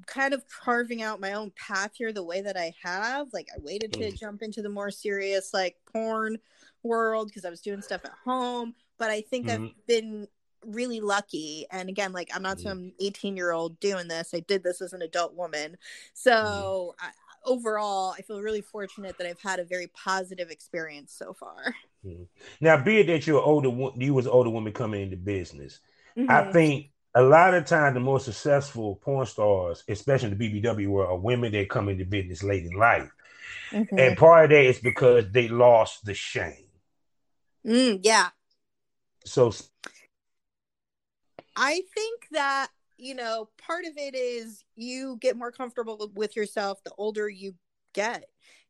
kind 0.08 0.34
of 0.34 0.44
carving 0.50 1.02
out 1.02 1.22
my 1.22 1.34
own 1.34 1.52
path 1.56 1.92
here 1.94 2.12
the 2.12 2.24
way 2.24 2.42
that 2.42 2.58
I 2.58 2.74
have. 2.84 3.28
Like 3.32 3.48
I 3.56 3.60
waited 3.62 3.94
to 3.94 4.12
mm. 4.12 4.20
jump 4.20 4.42
into 4.42 4.62
the 4.62 4.70
more 4.70 4.92
serious 4.92 5.54
like 5.54 5.78
porn 5.94 6.38
world 6.84 7.28
because 7.28 7.46
I 7.46 7.50
was 7.50 7.62
doing 7.62 7.82
stuff 7.82 8.04
at 8.04 8.12
home 8.26 8.76
but 9.04 9.12
I 9.12 9.20
think 9.20 9.48
mm-hmm. 9.48 9.66
I've 9.66 9.86
been 9.86 10.30
really 10.66 11.02
lucky. 11.02 11.66
And 11.70 11.90
again, 11.90 12.14
like 12.14 12.30
I'm 12.34 12.42
not 12.42 12.56
mm-hmm. 12.56 12.70
some 12.70 12.92
18 13.02 13.36
year 13.36 13.52
old 13.52 13.78
doing 13.82 14.08
this. 14.08 14.34
I 14.34 14.40
did 14.40 14.64
this 14.64 14.80
as 14.80 14.94
an 14.94 15.02
adult 15.02 15.36
woman. 15.36 15.76
So 16.14 16.32
mm-hmm. 16.32 17.06
I, 17.06 17.12
overall, 17.44 18.16
I 18.18 18.22
feel 18.22 18.42
really 18.42 18.62
fortunate 18.62 19.18
that 19.18 19.28
I've 19.28 19.42
had 19.42 19.60
a 19.60 19.66
very 19.66 19.88
positive 19.88 20.50
experience 20.50 21.14
so 21.14 21.34
far. 21.34 21.76
Mm-hmm. 22.06 22.24
Now, 22.62 22.82
be 22.82 23.02
it 23.02 23.08
that 23.08 23.28
you're 23.28 23.42
older, 23.42 23.68
you 23.98 24.14
was 24.14 24.26
an 24.26 24.32
older 24.32 24.50
woman 24.50 24.72
coming 24.72 25.02
into 25.02 25.18
business, 25.18 25.82
I 26.16 26.22
mm-hmm. 26.22 26.52
think 26.54 26.92
a 27.14 27.22
lot 27.22 27.54
of 27.54 27.66
times 27.66 27.94
the 27.94 28.00
more 28.00 28.22
successful 28.22 28.96
porn 28.96 29.26
stars, 29.26 29.84
especially 29.90 30.32
in 30.32 30.38
the 30.38 30.62
BBW 30.62 30.88
world, 30.88 31.10
are 31.10 31.18
women 31.18 31.52
that 31.52 31.70
come 31.70 31.90
into 31.90 32.06
business 32.06 32.42
late 32.42 32.64
in 32.64 32.72
life. 32.72 33.12
Mm-hmm. 33.72 34.00
And 34.00 34.18
part 34.18 34.46
of 34.46 34.50
that 34.52 34.66
is 34.66 34.80
because 34.80 35.30
they 35.30 35.50
lost 35.50 36.06
the 36.06 36.14
shame. 36.14 36.68
Mm, 37.66 38.02
yeah, 38.04 38.30
so 39.26 39.52
I 41.56 41.82
think 41.94 42.28
that 42.32 42.70
you 42.98 43.16
know 43.16 43.50
part 43.66 43.86
of 43.86 43.94
it 43.98 44.16
is 44.16 44.64
you 44.76 45.18
get 45.20 45.38
more 45.38 45.52
comfortable 45.52 46.12
with 46.14 46.36
yourself 46.36 46.84
the 46.84 46.92
older 46.98 47.30
you 47.30 47.56
get. 47.94 48.26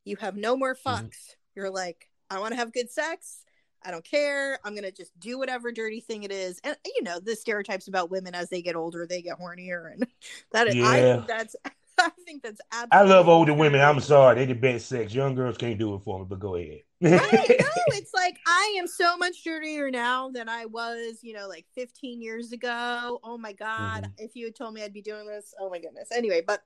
You 0.05 0.17
have 0.17 0.35
no 0.35 0.57
more 0.57 0.75
mm-hmm. 0.75 0.89
fucks. 0.89 1.05
Mm-hmm. 1.05 1.39
You're 1.55 1.69
like, 1.69 2.09
I 2.29 2.39
want 2.39 2.51
to 2.51 2.57
have 2.57 2.73
good 2.73 2.91
sex. 2.91 3.43
I 3.85 3.91
don't 3.91 4.03
care. 4.03 4.59
I'm 4.63 4.75
gonna 4.75 4.91
just 4.91 5.17
do 5.19 5.37
whatever 5.37 5.71
dirty 5.71 5.99
thing 5.99 6.23
it 6.23 6.31
is. 6.31 6.59
And 6.63 6.75
you 6.85 7.03
know, 7.03 7.19
the 7.19 7.35
stereotypes 7.35 7.87
about 7.87 8.11
women 8.11 8.33
as 8.33 8.49
they 8.49 8.61
get 8.61 8.75
older, 8.75 9.05
they 9.05 9.21
get 9.21 9.39
hornier, 9.39 9.91
and 9.91 10.07
that 10.51 10.67
is, 10.67 10.75
yeah. 10.75 10.87
I 10.89 11.01
think 11.01 11.27
that's 11.27 11.55
I 11.97 12.11
think 12.25 12.43
that's 12.43 12.61
absolutely. 12.71 13.13
I 13.13 13.15
love 13.15 13.27
older 13.27 13.53
women. 13.53 13.81
I'm 13.81 13.99
sorry, 13.99 14.35
they 14.35 14.45
the 14.45 14.53
best 14.59 14.87
sex. 14.87 15.13
Young 15.13 15.35
girls 15.35 15.57
can't 15.57 15.77
do 15.77 15.95
it 15.95 16.03
for 16.03 16.19
me, 16.19 16.25
but 16.27 16.39
go 16.39 16.55
ahead. 16.55 16.81
Right? 17.03 17.31
No, 17.31 17.65
it's 17.87 18.13
like 18.13 18.37
I 18.47 18.75
am 18.79 18.87
so 18.87 19.17
much 19.17 19.43
dirtier 19.43 19.91
now 19.91 20.29
than 20.29 20.49
I 20.49 20.65
was, 20.65 21.19
you 21.21 21.33
know, 21.33 21.47
like 21.47 21.65
15 21.75 22.21
years 22.21 22.51
ago. 22.51 23.19
Oh 23.23 23.37
my 23.37 23.53
god! 23.53 24.03
Mm-hmm. 24.03 24.11
If 24.17 24.35
you 24.35 24.45
had 24.45 24.55
told 24.55 24.73
me 24.73 24.83
I'd 24.83 24.93
be 24.93 25.01
doing 25.01 25.27
this, 25.27 25.53
oh 25.59 25.69
my 25.69 25.79
goodness. 25.79 26.09
Anyway, 26.13 26.41
but 26.45 26.61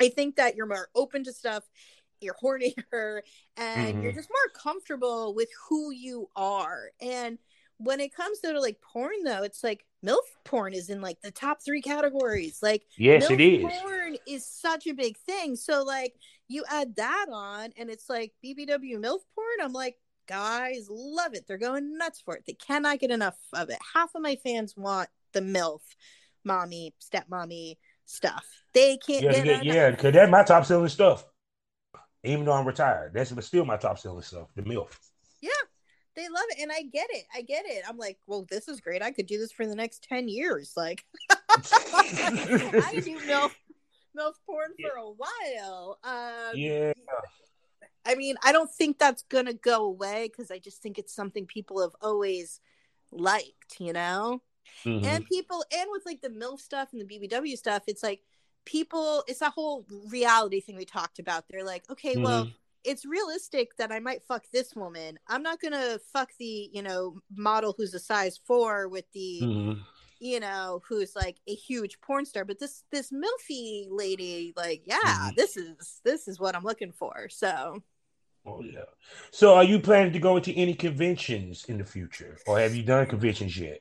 I 0.00 0.08
think 0.08 0.36
that 0.36 0.56
you're 0.56 0.66
more 0.66 0.88
open 0.94 1.24
to 1.24 1.32
stuff. 1.32 1.64
You're 2.20 2.36
hornier, 2.42 3.20
and 3.56 3.94
mm-hmm. 3.94 4.02
you're 4.02 4.12
just 4.12 4.30
more 4.30 4.62
comfortable 4.62 5.34
with 5.34 5.48
who 5.68 5.90
you 5.90 6.28
are. 6.36 6.90
And 7.00 7.38
when 7.78 8.00
it 8.00 8.14
comes 8.14 8.38
to 8.40 8.58
like 8.60 8.80
porn, 8.80 9.24
though, 9.24 9.42
it's 9.42 9.64
like 9.64 9.84
MILF 10.04 10.18
porn 10.44 10.74
is 10.74 10.90
in 10.90 11.00
like 11.00 11.20
the 11.22 11.30
top 11.30 11.58
three 11.64 11.82
categories. 11.82 12.60
Like, 12.62 12.84
yes, 12.96 13.26
MILF 13.26 13.30
it 13.32 13.40
is. 13.40 13.80
Porn 13.80 14.16
is 14.26 14.46
such 14.46 14.86
a 14.86 14.94
big 14.94 15.16
thing. 15.18 15.56
So, 15.56 15.82
like, 15.82 16.14
you 16.48 16.64
add 16.70 16.96
that 16.96 17.26
on, 17.32 17.70
and 17.76 17.90
it's 17.90 18.08
like 18.08 18.32
BBW 18.44 18.98
MILF 18.98 19.20
porn. 19.34 19.60
I'm 19.62 19.72
like, 19.72 19.96
guys 20.28 20.88
love 20.90 21.34
it. 21.34 21.46
They're 21.46 21.58
going 21.58 21.96
nuts 21.98 22.20
for 22.20 22.36
it. 22.36 22.44
They 22.46 22.54
cannot 22.54 22.98
get 22.98 23.10
enough 23.10 23.36
of 23.52 23.70
it. 23.70 23.78
Half 23.94 24.14
of 24.14 24.22
my 24.22 24.36
fans 24.36 24.74
want 24.76 25.08
the 25.32 25.40
MILF, 25.40 25.80
mommy, 26.44 26.94
stepmommy 27.02 27.76
stuff. 28.04 28.46
They 28.72 28.96
can't 28.96 29.22
yeah, 29.22 29.32
get 29.32 29.64
yeah, 29.64 29.74
yeah, 29.74 29.90
because 29.90 30.12
that's 30.12 30.30
my 30.30 30.42
top 30.42 30.66
selling 30.66 30.88
stuff. 30.88 31.24
Even 32.22 32.44
though 32.44 32.52
I'm 32.52 32.66
retired, 32.66 33.12
that's 33.14 33.32
still 33.46 33.64
my 33.64 33.76
top 33.76 33.98
selling 33.98 34.22
stuff. 34.22 34.48
The 34.54 34.62
MILF. 34.62 34.96
Yeah, 35.40 35.50
they 36.16 36.28
love 36.28 36.44
it 36.50 36.62
and 36.62 36.70
i 36.72 36.82
get 36.82 37.08
it 37.10 37.24
i 37.34 37.42
get 37.42 37.64
it 37.66 37.82
i'm 37.88 37.96
like 37.96 38.18
well 38.26 38.46
this 38.50 38.68
is 38.68 38.80
great 38.80 39.02
i 39.02 39.10
could 39.10 39.26
do 39.26 39.38
this 39.38 39.52
for 39.52 39.66
the 39.66 39.74
next 39.74 40.04
10 40.08 40.28
years 40.28 40.72
like 40.76 41.04
i 41.30 43.00
do 43.04 43.18
milf 43.20 43.52
milf 44.16 44.34
porn 44.46 44.70
for 44.80 44.96
a 44.98 45.10
while 45.10 45.98
um 46.04 46.52
yeah 46.54 46.92
I 48.06 48.14
mean, 48.14 48.36
I 48.44 48.52
don't 48.52 48.70
think 48.70 48.98
that's 48.98 49.22
going 49.24 49.46
to 49.46 49.54
go 49.54 49.84
away 49.84 50.28
because 50.28 50.50
I 50.50 50.58
just 50.58 50.82
think 50.82 50.98
it's 50.98 51.14
something 51.14 51.46
people 51.46 51.80
have 51.80 51.96
always 52.02 52.60
liked, 53.10 53.80
you 53.80 53.92
know? 53.92 54.42
Mm-hmm. 54.84 55.04
And 55.04 55.26
people, 55.26 55.64
and 55.74 55.88
with 55.90 56.02
like 56.04 56.20
the 56.20 56.28
MILF 56.28 56.60
stuff 56.60 56.90
and 56.92 57.00
the 57.00 57.06
BBW 57.06 57.56
stuff, 57.56 57.84
it's 57.86 58.02
like 58.02 58.20
people, 58.64 59.24
it's 59.26 59.40
a 59.40 59.50
whole 59.50 59.86
reality 60.08 60.60
thing 60.60 60.76
we 60.76 60.84
talked 60.84 61.18
about. 61.18 61.44
They're 61.48 61.64
like, 61.64 61.84
okay, 61.90 62.14
mm-hmm. 62.14 62.22
well, 62.22 62.48
it's 62.82 63.06
realistic 63.06 63.74
that 63.78 63.90
I 63.90 64.00
might 64.00 64.22
fuck 64.22 64.44
this 64.52 64.76
woman. 64.76 65.18
I'm 65.26 65.42
not 65.42 65.60
going 65.60 65.72
to 65.72 65.98
fuck 66.12 66.30
the, 66.38 66.68
you 66.72 66.82
know, 66.82 67.20
model 67.34 67.74
who's 67.76 67.94
a 67.94 67.98
size 67.98 68.38
four 68.46 68.88
with 68.88 69.10
the. 69.12 69.40
Mm-hmm 69.42 69.80
you 70.18 70.40
know, 70.40 70.82
who's 70.88 71.14
like 71.14 71.36
a 71.48 71.54
huge 71.54 72.00
porn 72.00 72.24
star, 72.24 72.44
but 72.44 72.58
this 72.58 72.84
this 72.90 73.10
milfy 73.10 73.86
lady, 73.90 74.52
like, 74.56 74.82
yeah, 74.84 74.98
mm-hmm. 75.04 75.30
this 75.36 75.56
is 75.56 76.00
this 76.04 76.28
is 76.28 76.38
what 76.40 76.54
I'm 76.54 76.64
looking 76.64 76.92
for. 76.92 77.28
So 77.28 77.82
Oh 78.46 78.62
yeah. 78.62 78.84
So 79.30 79.54
are 79.54 79.64
you 79.64 79.78
planning 79.78 80.12
to 80.12 80.18
go 80.18 80.36
into 80.36 80.52
any 80.52 80.74
conventions 80.74 81.64
in 81.66 81.78
the 81.78 81.84
future? 81.84 82.36
Or 82.46 82.58
have 82.58 82.74
you 82.74 82.82
done 82.82 83.06
conventions 83.06 83.56
yet? 83.56 83.80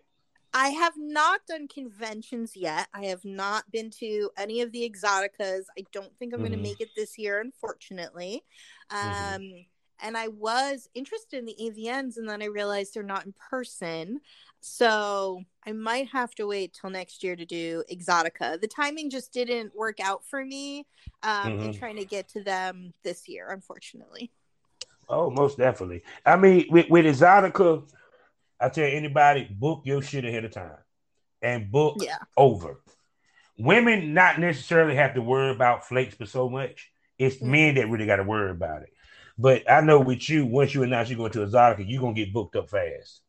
I 0.54 0.70
have 0.70 0.94
not 0.96 1.42
done 1.48 1.68
conventions 1.68 2.56
yet. 2.56 2.88
I 2.94 3.06
have 3.06 3.26
not 3.26 3.70
been 3.72 3.90
to 4.00 4.30
any 4.38 4.62
of 4.62 4.72
the 4.72 4.88
Exxxoticas. 4.88 5.64
I 5.78 5.84
don't 5.92 6.16
think 6.18 6.34
I'm 6.34 6.40
mm-hmm. 6.40 6.48
going 6.48 6.52
to 6.52 6.70
make 6.70 6.80
it 6.80 6.90
this 6.96 7.18
year, 7.18 7.42
unfortunately. 7.42 8.44
Mm-hmm. 8.92 9.08
Um, 9.08 9.42
mm-hmm. 9.42 9.62
And 10.06 10.18
I 10.18 10.28
was 10.28 10.88
interested 10.94 11.40
in 11.40 11.46
the 11.46 11.56
AVNs, 11.60 12.18
and 12.18 12.30
then 12.30 12.42
I 12.42 12.48
realized 12.48 12.94
they're 12.94 13.04
not 13.04 13.26
in 13.26 13.34
person. 13.50 14.20
So 14.66 15.44
I 15.66 15.74
might 15.74 16.08
have 16.14 16.34
to 16.36 16.48
wait 16.48 16.74
till 16.74 16.90
next 16.90 17.22
year 17.22 17.36
to 17.36 17.46
do 17.46 17.84
Exxxotica. 17.92 18.62
The 18.62 18.68
timing 18.68 19.10
just 19.10 19.34
didn't 19.34 19.76
work 19.76 20.00
out 20.00 20.24
for 20.24 20.46
me 20.46 20.88
um, 21.22 21.32
mm-hmm. 21.32 21.64
in 21.64 21.74
trying 21.74 21.98
to 21.98 22.06
get 22.06 22.30
to 22.30 22.42
them 22.42 22.94
this 23.04 23.28
year, 23.28 23.50
unfortunately. 23.52 24.32
Oh, 25.10 25.30
most 25.30 25.58
definitely. 25.58 26.04
I 26.26 26.38
mean, 26.38 26.68
with, 26.70 26.90
with 26.90 27.04
Exxxotica, 27.04 27.92
I 28.58 28.70
tell 28.70 28.86
anybody, 28.86 29.50
book 29.52 29.82
your 29.84 30.02
shit 30.02 30.24
ahead 30.24 30.46
of 30.46 30.52
time 30.52 30.78
and 31.42 31.70
book 31.70 31.98
yeah. 32.00 32.20
over. 32.38 32.80
Women 33.60 34.14
not 34.14 34.40
necessarily 34.40 34.96
have 34.96 35.16
to 35.16 35.22
worry 35.22 35.52
about 35.54 35.86
flakes 35.86 36.16
for 36.16 36.26
so 36.26 36.48
much. 36.48 36.90
It's 37.20 37.36
mm-hmm. 37.36 37.52
men 37.52 37.76
that 37.76 37.90
really 37.90 38.06
got 38.06 38.16
to 38.16 38.24
worry 38.24 38.52
about 38.52 38.84
it. 38.84 38.94
But 39.38 39.70
I 39.70 39.82
know 39.82 40.00
with 40.00 40.30
you, 40.30 40.46
once 40.46 40.74
you 40.74 40.84
announce 40.84 41.10
you're 41.10 41.18
going 41.18 41.34
to 41.34 41.46
Exxxotica, 41.46 41.84
you're 41.86 42.02
gonna 42.02 42.14
get 42.14 42.32
booked 42.32 42.56
up 42.56 42.70
fast. 42.70 43.23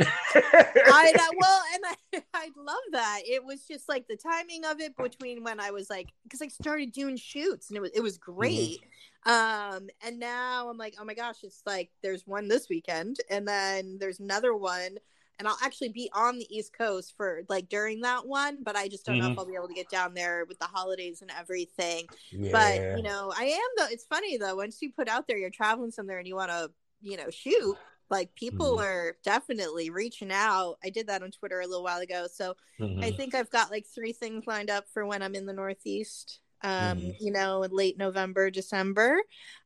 I 0.00 1.12
know. 1.16 1.30
Well, 1.40 1.62
and 1.74 1.82
I, 1.86 2.22
I 2.34 2.48
love 2.56 2.76
that. 2.92 3.20
It 3.24 3.44
was 3.44 3.64
just 3.64 3.88
like 3.88 4.06
the 4.08 4.16
timing 4.16 4.64
of 4.64 4.80
it 4.80 4.96
between 4.96 5.42
when 5.42 5.60
I 5.60 5.70
was 5.70 5.88
like, 5.88 6.08
because 6.24 6.42
I 6.42 6.48
started 6.48 6.92
doing 6.92 7.16
shoots 7.16 7.68
and 7.68 7.76
it 7.76 7.80
was 7.80 7.90
it 7.94 8.02
was 8.02 8.18
mm-hmm. 8.18 8.32
great. 8.32 8.80
Mm-hmm. 8.80 8.86
Um, 9.26 9.88
and 10.04 10.18
now 10.18 10.68
I'm 10.68 10.78
like, 10.78 10.94
oh 11.00 11.04
my 11.04 11.14
gosh, 11.14 11.36
it's 11.42 11.62
like 11.66 11.90
there's 12.02 12.26
one 12.26 12.48
this 12.48 12.68
weekend, 12.68 13.18
and 13.28 13.46
then 13.46 13.98
there's 14.00 14.18
another 14.20 14.54
one, 14.54 14.96
and 15.38 15.46
I'll 15.46 15.58
actually 15.62 15.90
be 15.90 16.10
on 16.14 16.38
the 16.38 16.54
East 16.54 16.72
Coast 16.76 17.14
for 17.16 17.42
like 17.48 17.68
during 17.68 18.00
that 18.00 18.26
one, 18.26 18.58
but 18.62 18.76
I 18.76 18.88
just 18.88 19.04
don't 19.04 19.16
mm-hmm. 19.16 19.24
know 19.24 19.26
if 19.26 19.32
mm-hmm. 19.32 19.40
I'll 19.40 19.46
be 19.46 19.54
able 19.56 19.68
to 19.68 19.74
get 19.74 19.90
down 19.90 20.14
there 20.14 20.44
with 20.46 20.58
the 20.58 20.66
holidays 20.66 21.22
and 21.22 21.30
everything. 21.38 22.06
Yeah. 22.30 22.50
But 22.52 22.96
you 22.96 23.02
know, 23.02 23.32
I 23.36 23.44
am 23.44 23.68
though. 23.76 23.92
It's 23.92 24.04
funny 24.04 24.38
though, 24.38 24.56
once 24.56 24.80
you 24.80 24.90
put 24.90 25.08
out 25.08 25.26
there, 25.28 25.36
you're 25.36 25.50
traveling 25.50 25.90
somewhere 25.90 26.18
and 26.18 26.26
you 26.26 26.36
want 26.36 26.50
to, 26.50 26.70
you 27.02 27.16
know, 27.16 27.30
shoot 27.30 27.76
like 28.10 28.34
people 28.34 28.72
mm-hmm. 28.72 28.84
are 28.84 29.16
definitely 29.24 29.90
reaching 29.90 30.32
out. 30.32 30.76
I 30.84 30.90
did 30.90 31.06
that 31.06 31.22
on 31.22 31.30
Twitter 31.30 31.60
a 31.60 31.66
little 31.66 31.84
while 31.84 32.00
ago. 32.00 32.26
So 32.32 32.54
mm-hmm. 32.78 33.02
I 33.02 33.12
think 33.12 33.34
I've 33.34 33.50
got 33.50 33.70
like 33.70 33.86
three 33.86 34.12
things 34.12 34.46
lined 34.46 34.70
up 34.70 34.84
for 34.92 35.06
when 35.06 35.22
I'm 35.22 35.34
in 35.34 35.46
the 35.46 35.52
Northeast. 35.52 36.40
Um, 36.62 36.98
mm-hmm. 36.98 37.10
you 37.18 37.32
know, 37.32 37.62
in 37.62 37.70
late 37.70 37.96
November, 37.96 38.50
December. 38.50 39.16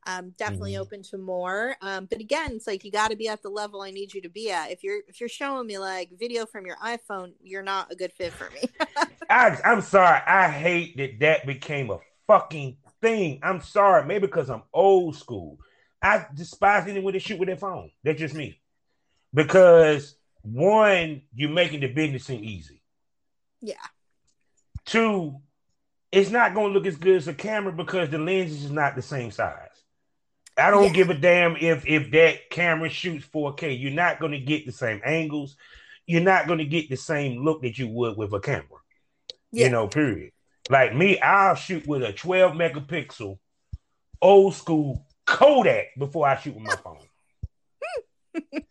Um, 0.07 0.33
definitely 0.37 0.73
mm-hmm. 0.73 0.81
open 0.81 1.03
to 1.03 1.17
more. 1.17 1.75
Um, 1.81 2.05
but 2.09 2.21
again, 2.21 2.51
it's 2.53 2.67
like 2.67 2.85
you 2.85 2.91
got 2.91 3.11
to 3.11 3.17
be 3.17 3.27
at 3.27 3.41
the 3.41 3.49
level 3.49 3.81
I 3.81 3.91
need 3.91 4.13
you 4.13 4.21
to 4.21 4.29
be 4.29 4.49
at. 4.49 4.71
If 4.71 4.81
you're 4.81 5.01
if 5.09 5.19
you're 5.19 5.27
showing 5.27 5.67
me 5.67 5.77
like 5.77 6.11
video 6.17 6.45
from 6.45 6.65
your 6.65 6.77
iPhone, 6.77 7.33
you're 7.43 7.63
not 7.63 7.91
a 7.91 7.95
good 7.95 8.13
fit 8.13 8.31
for 8.31 8.49
me. 8.51 8.69
I, 9.29 9.59
I'm 9.65 9.81
sorry. 9.81 10.21
I 10.25 10.47
hate 10.47 10.95
that 10.95 11.19
that 11.19 11.45
became 11.45 11.89
a 11.89 11.99
fucking 12.27 12.77
thing. 13.01 13.41
I'm 13.43 13.59
sorry. 13.59 14.05
Maybe 14.05 14.27
because 14.27 14.49
I'm 14.49 14.63
old 14.73 15.17
school. 15.17 15.59
I 16.05 16.27
despise 16.35 16.87
anyone 16.87 17.13
that 17.13 17.21
shoot 17.23 17.39
with 17.39 17.47
their 17.47 17.57
phone. 17.57 17.89
That's 18.03 18.19
just 18.19 18.35
me. 18.35 18.59
Because 19.33 20.15
one, 20.43 21.23
you're 21.33 21.49
making 21.49 21.79
the 21.79 21.87
business 21.87 22.25
seem 22.25 22.43
easy. 22.43 22.83
Yeah. 23.59 23.73
Two, 24.85 25.41
it's 26.11 26.29
not 26.29 26.53
going 26.53 26.67
to 26.67 26.73
look 26.73 26.85
as 26.85 26.97
good 26.97 27.15
as 27.15 27.27
a 27.27 27.33
camera 27.33 27.73
because 27.73 28.11
the 28.11 28.19
lens 28.19 28.51
is 28.51 28.69
not 28.69 28.95
the 28.95 29.01
same 29.01 29.31
size. 29.31 29.69
I 30.55 30.69
don't 30.69 30.85
yeah. 30.85 30.93
give 30.93 31.09
a 31.09 31.15
damn 31.15 31.57
if 31.57 31.87
if 31.87 32.11
that 32.11 32.51
camera 32.51 32.87
shoots 32.87 33.25
4K. 33.33 33.81
You're 33.81 33.91
not 33.91 34.19
going 34.19 34.31
to 34.33 34.39
get 34.39 34.67
the 34.67 34.71
same 34.71 35.01
angles. 35.03 35.57
You're 36.05 36.21
not 36.21 36.45
going 36.45 36.59
to 36.59 36.65
get 36.65 36.87
the 36.87 36.97
same 36.97 37.43
look 37.43 37.63
that 37.63 37.79
you 37.79 37.87
would 37.87 38.15
with 38.15 38.31
a 38.31 38.39
camera. 38.39 38.79
Yeah. 39.51 39.65
You 39.65 39.71
know, 39.71 39.87
period. 39.87 40.33
Like 40.69 40.95
me, 40.95 41.19
I'll 41.19 41.55
shoot 41.55 41.87
with 41.87 42.03
a 42.03 42.13
12 42.13 42.53
megapixel 42.53 43.39
old 44.21 44.53
school 44.53 45.05
Kodak 45.25 45.87
before 45.97 46.27
I 46.27 46.37
shoot 46.37 46.55
with 46.55 46.63
my 46.63 46.75
phone. 46.75 46.99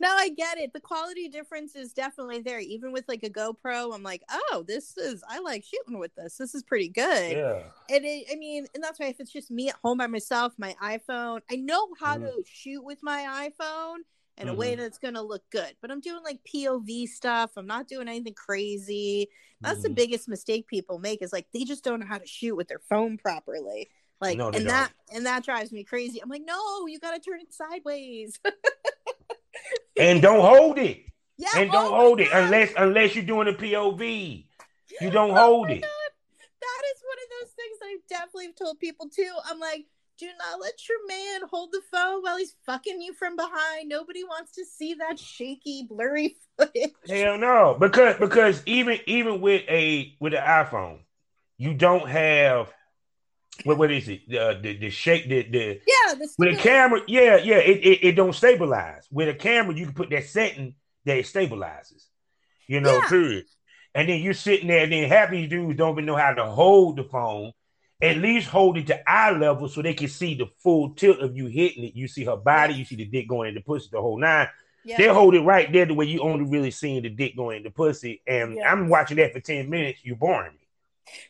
no, 0.00 0.08
I 0.08 0.30
get 0.30 0.58
it. 0.58 0.72
The 0.72 0.80
quality 0.80 1.28
difference 1.28 1.74
is 1.74 1.92
definitely 1.92 2.40
there. 2.40 2.60
Even 2.60 2.92
with 2.92 3.04
like 3.08 3.22
a 3.22 3.30
GoPro, 3.30 3.94
I'm 3.94 4.02
like, 4.02 4.22
oh, 4.30 4.64
this 4.66 4.96
is 4.96 5.22
I 5.28 5.40
like 5.40 5.64
shooting 5.64 5.98
with 5.98 6.14
this. 6.14 6.36
This 6.36 6.54
is 6.54 6.62
pretty 6.62 6.88
good. 6.88 7.32
Yeah. 7.32 7.62
And 7.90 8.04
it, 8.04 8.26
I 8.32 8.36
mean, 8.36 8.66
and 8.74 8.82
that's 8.82 9.00
why 9.00 9.06
if 9.06 9.20
it's 9.20 9.32
just 9.32 9.50
me 9.50 9.68
at 9.68 9.76
home 9.82 9.98
by 9.98 10.06
myself, 10.06 10.52
my 10.58 10.74
iPhone, 10.82 11.40
I 11.50 11.56
know 11.56 11.88
how 12.00 12.16
mm-hmm. 12.16 12.26
to 12.26 12.42
shoot 12.46 12.82
with 12.84 12.98
my 13.02 13.50
iPhone 13.50 13.98
in 14.38 14.46
mm-hmm. 14.46 14.48
a 14.48 14.54
way 14.54 14.72
mm-hmm. 14.72 14.82
that's 14.82 14.98
gonna 14.98 15.22
look 15.22 15.42
good. 15.50 15.74
But 15.80 15.90
I'm 15.90 16.00
doing 16.00 16.22
like 16.24 16.40
POV 16.52 17.08
stuff. 17.08 17.50
I'm 17.56 17.66
not 17.66 17.88
doing 17.88 18.08
anything 18.08 18.34
crazy. 18.34 19.28
That's 19.60 19.78
mm-hmm. 19.78 19.82
the 19.82 19.90
biggest 19.90 20.28
mistake 20.28 20.66
people 20.66 20.98
make 20.98 21.22
is 21.22 21.32
like 21.32 21.46
they 21.52 21.64
just 21.64 21.84
don't 21.84 22.00
know 22.00 22.06
how 22.06 22.18
to 22.18 22.26
shoot 22.26 22.56
with 22.56 22.68
their 22.68 22.80
phone 22.88 23.18
properly. 23.18 23.88
Like, 24.22 24.38
no, 24.38 24.46
and 24.46 24.54
don't. 24.54 24.66
that 24.68 24.92
and 25.12 25.26
that 25.26 25.44
drives 25.44 25.72
me 25.72 25.82
crazy. 25.82 26.22
I'm 26.22 26.28
like, 26.28 26.44
no, 26.46 26.86
you 26.86 27.00
got 27.00 27.12
to 27.12 27.18
turn 27.18 27.40
it 27.40 27.52
sideways. 27.52 28.38
and 29.98 30.22
don't 30.22 30.40
hold 30.40 30.78
it. 30.78 31.00
Yeah, 31.38 31.48
and 31.56 31.72
don't 31.72 31.92
oh 31.92 31.96
hold 31.96 32.20
it 32.20 32.30
God. 32.30 32.44
unless 32.44 32.72
unless 32.76 33.16
you're 33.16 33.24
doing 33.24 33.48
a 33.48 33.52
POV. 33.52 34.46
You 35.00 35.10
don't 35.10 35.32
oh 35.32 35.34
hold 35.34 35.70
it. 35.70 35.82
God. 35.82 35.90
That 36.60 36.82
is 36.94 37.02
one 37.04 37.18
of 37.18 37.30
those 37.40 37.52
things 37.52 37.78
I 37.82 37.96
definitely 38.08 38.52
told 38.52 38.78
people 38.78 39.08
too. 39.08 39.32
I'm 39.50 39.58
like, 39.58 39.86
do 40.18 40.28
not 40.38 40.60
let 40.60 40.74
your 40.88 41.04
man 41.08 41.40
hold 41.50 41.72
the 41.72 41.82
phone 41.90 42.22
while 42.22 42.36
he's 42.36 42.54
fucking 42.64 43.02
you 43.02 43.14
from 43.14 43.34
behind. 43.34 43.88
Nobody 43.88 44.22
wants 44.22 44.52
to 44.52 44.64
see 44.64 44.94
that 44.94 45.18
shaky, 45.18 45.84
blurry 45.88 46.36
footage. 46.56 46.92
Hell 47.08 47.38
no, 47.38 47.76
because 47.76 48.18
because 48.18 48.62
even 48.66 49.00
even 49.06 49.40
with 49.40 49.62
a 49.68 50.14
with 50.20 50.32
an 50.32 50.44
iPhone, 50.44 51.00
you 51.58 51.74
don't 51.74 52.08
have 52.08 52.72
what 53.64 53.78
what 53.78 53.90
is 53.90 54.08
it? 54.08 54.22
Uh, 54.34 54.54
the 54.60 54.76
the 54.76 54.90
shape 54.90 55.28
the 55.28 55.42
the 55.42 55.80
yeah 55.86 56.14
the 56.14 56.28
with 56.38 56.58
a 56.58 56.62
camera 56.62 57.00
yeah 57.06 57.36
yeah 57.36 57.58
it, 57.58 57.78
it, 57.78 58.06
it 58.08 58.12
don't 58.12 58.34
stabilize 58.34 59.06
with 59.10 59.28
a 59.28 59.34
camera 59.34 59.74
you 59.74 59.84
can 59.84 59.94
put 59.94 60.10
that 60.10 60.24
setting 60.24 60.74
that 61.04 61.18
it 61.18 61.26
stabilizes 61.26 62.06
you 62.66 62.80
know 62.80 62.98
yeah. 62.98 63.08
period 63.08 63.44
and 63.94 64.08
then 64.08 64.20
you're 64.20 64.34
sitting 64.34 64.68
there 64.68 64.84
and 64.84 64.92
then 64.92 65.08
half 65.08 65.30
these 65.30 65.48
dudes 65.48 65.76
don't 65.76 65.92
even 65.92 66.06
know 66.06 66.16
how 66.16 66.32
to 66.32 66.44
hold 66.44 66.96
the 66.96 67.04
phone 67.04 67.52
at 68.00 68.16
least 68.16 68.48
hold 68.48 68.78
it 68.78 68.86
to 68.88 69.10
eye 69.10 69.30
level 69.30 69.68
so 69.68 69.80
they 69.82 69.94
can 69.94 70.08
see 70.08 70.34
the 70.34 70.46
full 70.62 70.94
tilt 70.94 71.20
of 71.20 71.36
you 71.36 71.46
hitting 71.46 71.84
it 71.84 71.94
you 71.94 72.08
see 72.08 72.24
her 72.24 72.36
body 72.36 72.74
you 72.74 72.84
see 72.84 72.96
the 72.96 73.04
dick 73.04 73.28
going 73.28 73.48
in 73.48 73.54
the 73.54 73.60
pussy 73.60 73.88
the 73.92 74.00
whole 74.00 74.18
nine 74.18 74.48
yeah. 74.84 74.96
they 74.96 75.06
hold 75.06 75.34
it 75.34 75.40
right 75.40 75.72
there 75.72 75.86
the 75.86 75.94
way 75.94 76.06
you 76.06 76.20
only 76.20 76.44
really 76.44 76.70
seeing 76.70 77.02
the 77.02 77.10
dick 77.10 77.36
going 77.36 77.58
in 77.58 77.62
the 77.62 77.70
pussy 77.70 78.22
and 78.26 78.56
yeah. 78.56 78.72
I'm 78.72 78.88
watching 78.88 79.18
that 79.18 79.32
for 79.32 79.40
10 79.40 79.68
minutes 79.70 80.00
you're 80.02 80.16
boring 80.16 80.52
me 80.52 80.61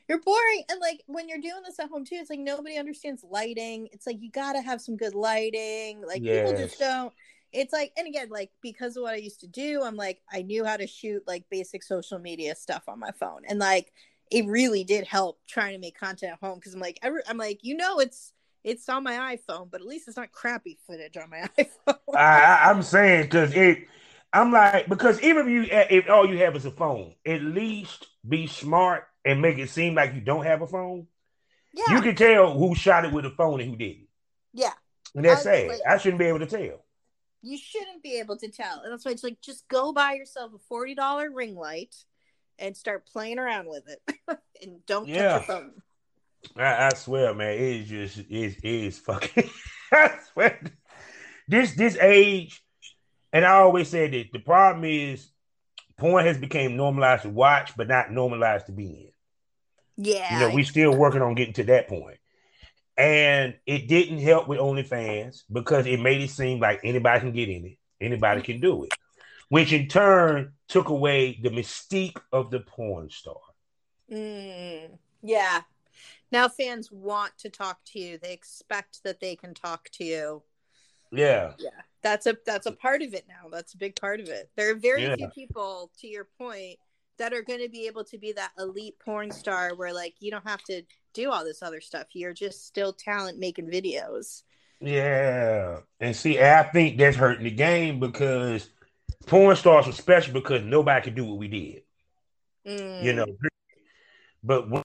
you're 0.08 0.20
boring 0.20 0.64
and 0.70 0.80
like 0.80 1.02
when 1.06 1.28
you're 1.28 1.40
doing 1.40 1.62
this 1.64 1.78
at 1.78 1.88
home 1.88 2.04
too 2.04 2.16
it's 2.16 2.30
like 2.30 2.38
nobody 2.38 2.76
understands 2.76 3.24
lighting. 3.28 3.88
It's 3.92 4.06
like 4.06 4.20
you 4.20 4.30
gotta 4.30 4.60
have 4.60 4.80
some 4.80 4.96
good 4.96 5.14
lighting. 5.14 6.02
Like 6.06 6.22
yes. 6.22 6.50
people 6.50 6.66
just 6.66 6.78
don't 6.78 7.12
it's 7.52 7.72
like 7.72 7.92
and 7.96 8.06
again 8.06 8.28
like 8.30 8.50
because 8.60 8.96
of 8.96 9.02
what 9.02 9.14
i 9.14 9.16
used 9.18 9.40
to 9.40 9.46
do 9.46 9.82
i'm 9.82 9.96
like 9.96 10.20
i 10.32 10.42
knew 10.42 10.64
how 10.64 10.76
to 10.76 10.86
shoot 10.86 11.22
like 11.26 11.44
basic 11.50 11.82
social 11.82 12.18
media 12.18 12.54
stuff 12.54 12.82
on 12.88 12.98
my 12.98 13.10
phone 13.12 13.42
and 13.48 13.58
like 13.58 13.92
it 14.30 14.46
really 14.46 14.84
did 14.84 15.06
help 15.06 15.38
trying 15.46 15.74
to 15.74 15.78
make 15.78 15.98
content 15.98 16.32
at 16.32 16.46
home 16.46 16.58
because 16.58 16.74
i'm 16.74 16.80
like 16.80 16.98
I 17.02 17.10
am 17.28 17.36
like 17.36 17.60
you 17.62 17.76
know 17.76 17.98
it's 17.98 18.32
it's 18.64 18.88
on 18.88 19.02
my 19.02 19.36
iphone 19.36 19.70
but 19.70 19.80
at 19.80 19.86
least 19.86 20.08
it's 20.08 20.16
not 20.16 20.32
crappy 20.32 20.78
footage 20.86 21.16
on 21.16 21.30
my 21.30 21.48
iphone. 21.58 22.16
I, 22.16 22.70
i'm 22.70 22.82
saying 22.82 23.24
because 23.24 23.52
it 23.54 23.86
i'm 24.32 24.50
like 24.52 24.88
because 24.88 25.20
even 25.22 25.46
if 25.46 25.52
you 25.52 25.66
eh, 25.70 25.86
if 25.90 26.08
all 26.08 26.26
you 26.26 26.38
have 26.38 26.56
is 26.56 26.64
a 26.64 26.70
phone 26.70 27.14
at 27.26 27.42
least 27.42 28.08
be 28.26 28.46
smart 28.46 29.04
and 29.24 29.40
make 29.40 29.58
it 29.58 29.70
seem 29.70 29.94
like 29.94 30.14
you 30.14 30.20
don't 30.20 30.44
have 30.44 30.62
a 30.62 30.66
phone, 30.66 31.06
yeah. 31.72 31.94
you 31.94 32.02
can 32.02 32.14
tell 32.14 32.56
who 32.56 32.74
shot 32.74 33.04
it 33.04 33.12
with 33.12 33.24
a 33.24 33.30
phone 33.30 33.60
and 33.60 33.70
who 33.70 33.76
didn't. 33.76 34.08
Yeah. 34.52 34.72
And 35.14 35.24
that's 35.24 35.42
sad. 35.42 35.68
Like, 35.68 35.80
I 35.88 35.98
shouldn't 35.98 36.18
be 36.18 36.26
able 36.26 36.40
to 36.40 36.46
tell. 36.46 36.84
You 37.42 37.58
shouldn't 37.58 38.02
be 38.02 38.18
able 38.18 38.36
to 38.38 38.48
tell. 38.50 38.82
And 38.82 38.92
that's 38.92 39.04
why 39.04 39.12
it's 39.12 39.24
like 39.24 39.40
just 39.40 39.66
go 39.68 39.92
buy 39.92 40.14
yourself 40.14 40.52
a 40.54 40.72
$40 40.72 41.28
ring 41.34 41.56
light 41.56 41.94
and 42.58 42.76
start 42.76 43.06
playing 43.06 43.38
around 43.38 43.68
with 43.68 43.84
it. 43.88 44.00
and 44.62 44.84
don't 44.86 45.08
yeah. 45.08 45.38
touch 45.38 45.48
your 45.48 45.56
phone. 45.56 45.72
I, 46.56 46.86
I 46.86 46.94
swear, 46.94 47.34
man, 47.34 47.54
it 47.54 47.60
is 47.60 47.88
just 47.88 48.18
it 48.18 48.64
is 48.64 48.98
fucking. 48.98 49.48
I 49.92 50.18
swear, 50.32 50.60
this 51.46 51.74
this 51.74 51.96
age, 51.98 52.62
and 53.32 53.44
I 53.44 53.52
always 53.60 53.88
say 53.88 54.08
that 54.08 54.32
the 54.32 54.40
problem 54.40 54.84
is 54.84 55.30
porn 55.98 56.26
has 56.26 56.38
become 56.38 56.76
normalized 56.76 57.22
to 57.22 57.28
watch, 57.28 57.76
but 57.76 57.88
not 57.88 58.10
normalized 58.10 58.66
to 58.66 58.72
be 58.72 58.86
in. 58.86 59.11
Yeah, 59.96 60.32
You 60.40 60.48
know, 60.48 60.54
we 60.54 60.64
still 60.64 60.96
working 60.96 61.22
on 61.22 61.34
getting 61.34 61.54
to 61.54 61.64
that 61.64 61.88
point. 61.88 62.18
And 62.96 63.54
it 63.66 63.88
didn't 63.88 64.18
help 64.18 64.48
with 64.48 64.58
OnlyFans 64.58 65.42
because 65.50 65.86
it 65.86 66.00
made 66.00 66.20
it 66.20 66.30
seem 66.30 66.60
like 66.60 66.80
anybody 66.84 67.20
can 67.20 67.32
get 67.32 67.48
in 67.48 67.64
it, 67.64 67.78
anybody 68.00 68.42
can 68.42 68.60
do 68.60 68.84
it, 68.84 68.92
which 69.48 69.72
in 69.72 69.88
turn 69.88 70.52
took 70.68 70.88
away 70.88 71.38
the 71.42 71.48
mystique 71.48 72.20
of 72.32 72.50
the 72.50 72.60
porn 72.60 73.08
star. 73.10 73.40
Mm, 74.10 74.98
yeah. 75.22 75.62
Now 76.30 76.48
fans 76.48 76.90
want 76.92 77.32
to 77.38 77.50
talk 77.50 77.78
to 77.86 77.98
you. 77.98 78.18
They 78.18 78.32
expect 78.32 79.02
that 79.04 79.20
they 79.20 79.36
can 79.36 79.54
talk 79.54 79.88
to 79.92 80.04
you. 80.04 80.42
Yeah. 81.10 81.52
Yeah. 81.58 81.70
That's 82.02 82.26
a 82.26 82.36
that's 82.44 82.66
a 82.66 82.72
part 82.72 83.02
of 83.02 83.14
it 83.14 83.26
now. 83.28 83.48
That's 83.50 83.74
a 83.74 83.78
big 83.78 83.96
part 83.96 84.20
of 84.20 84.28
it. 84.28 84.50
There 84.56 84.70
are 84.70 84.74
very 84.74 85.02
Yeah. 85.02 85.16
few 85.16 85.28
people, 85.28 85.90
to 86.00 86.08
your 86.08 86.24
point, 86.24 86.78
that 87.18 87.32
are 87.32 87.42
going 87.42 87.60
to 87.60 87.68
be 87.68 87.86
able 87.86 88.04
to 88.04 88.18
be 88.18 88.32
that 88.32 88.52
elite 88.58 88.96
porn 89.04 89.30
star 89.30 89.74
where 89.74 89.92
like 89.92 90.14
you 90.20 90.30
don't 90.30 90.46
have 90.46 90.62
to 90.64 90.82
do 91.14 91.30
all 91.30 91.44
this 91.44 91.62
other 91.62 91.80
stuff. 91.80 92.06
You're 92.12 92.32
just 92.32 92.66
still 92.66 92.92
talent 92.92 93.38
making 93.38 93.70
videos. 93.70 94.42
Yeah. 94.80 95.78
And 96.00 96.16
see, 96.16 96.40
I 96.40 96.64
think 96.64 96.98
that's 96.98 97.16
hurting 97.16 97.44
the 97.44 97.50
game 97.50 98.00
because 98.00 98.68
porn 99.26 99.56
stars 99.56 99.86
were 99.86 99.92
special 99.92 100.32
because 100.34 100.62
nobody 100.62 101.04
could 101.04 101.14
do 101.14 101.24
what 101.24 101.38
we 101.38 101.48
did. 101.48 101.82
Mm, 102.66 103.02
you 103.02 103.12
know. 103.12 103.26
But 104.42 104.68
when 104.68 104.82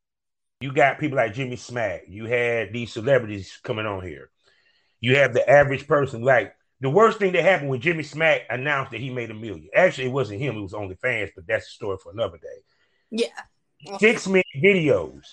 you 0.61 0.71
got 0.73 0.99
people 0.99 1.17
like 1.17 1.33
Jimmy 1.33 1.55
Smack, 1.55 2.03
you 2.07 2.25
had 2.25 2.73
these 2.73 2.93
celebrities 2.93 3.57
coming 3.63 3.85
on 3.85 4.05
here. 4.05 4.29
You 4.99 5.17
have 5.17 5.33
the 5.33 5.47
average 5.49 5.87
person. 5.87 6.21
Like 6.21 6.55
the 6.79 6.89
worst 6.89 7.19
thing 7.19 7.33
that 7.33 7.43
happened 7.43 7.69
when 7.69 7.81
Jimmy 7.81 8.03
Smack 8.03 8.41
announced 8.49 8.91
that 8.91 9.01
he 9.01 9.09
made 9.09 9.31
a 9.31 9.33
million. 9.33 9.69
Actually, 9.75 10.07
it 10.07 10.13
wasn't 10.13 10.41
him; 10.41 10.57
it 10.57 10.61
was 10.61 10.73
OnlyFans. 10.73 11.31
But 11.35 11.47
that's 11.47 11.67
a 11.67 11.71
story 11.71 11.97
for 12.01 12.11
another 12.11 12.37
day. 12.37 12.61
Yeah. 13.09 13.97
Six 13.99 14.27
minute 14.27 14.45
videos. 14.55 15.23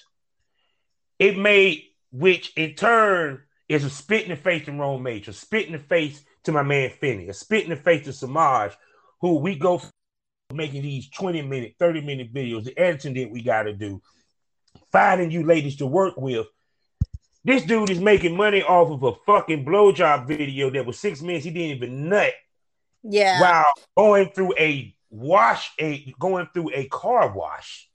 It 1.18 1.38
made, 1.38 1.84
which 2.10 2.52
in 2.56 2.74
turn 2.74 3.42
is 3.68 3.84
a 3.84 3.90
spit 3.90 4.24
in 4.24 4.30
the 4.30 4.36
face 4.36 4.64
to 4.66 4.72
Rome 4.72 5.02
Major, 5.02 5.30
a 5.30 5.34
spit 5.34 5.66
in 5.66 5.72
the 5.72 5.78
face 5.78 6.22
to 6.44 6.52
my 6.52 6.62
man 6.62 6.90
Finney, 6.90 7.28
a 7.28 7.32
spit 7.32 7.64
in 7.64 7.70
the 7.70 7.76
face 7.76 8.04
to 8.04 8.12
Samaj, 8.12 8.72
who 9.20 9.38
we 9.38 9.56
go 9.56 9.80
making 10.52 10.82
these 10.82 11.08
20 11.10 11.42
minute, 11.42 11.74
30 11.78 12.02
minute 12.02 12.32
videos, 12.32 12.64
the 12.64 12.78
editing 12.78 13.14
that 13.14 13.30
we 13.30 13.42
got 13.42 13.62
to 13.64 13.72
do, 13.72 14.00
finding 14.92 15.30
you 15.30 15.44
ladies 15.44 15.76
to 15.76 15.86
work 15.86 16.14
with. 16.16 16.46
This 17.44 17.64
dude 17.64 17.90
is 17.90 18.00
making 18.00 18.36
money 18.36 18.62
off 18.62 18.90
of 18.90 19.02
a 19.02 19.14
fucking 19.26 19.64
blowjob 19.66 20.26
video 20.26 20.70
that 20.70 20.86
was 20.86 20.98
six 20.98 21.20
minutes. 21.20 21.44
He 21.44 21.50
didn't 21.50 21.76
even 21.76 22.08
nut 22.08 22.32
Yeah. 23.02 23.40
while 23.40 23.72
going 23.96 24.30
through 24.30 24.54
a 24.58 24.94
wash, 25.10 25.70
a 25.78 26.12
going 26.18 26.48
through 26.54 26.70
a 26.74 26.86
car 26.88 27.32
wash. 27.36 27.88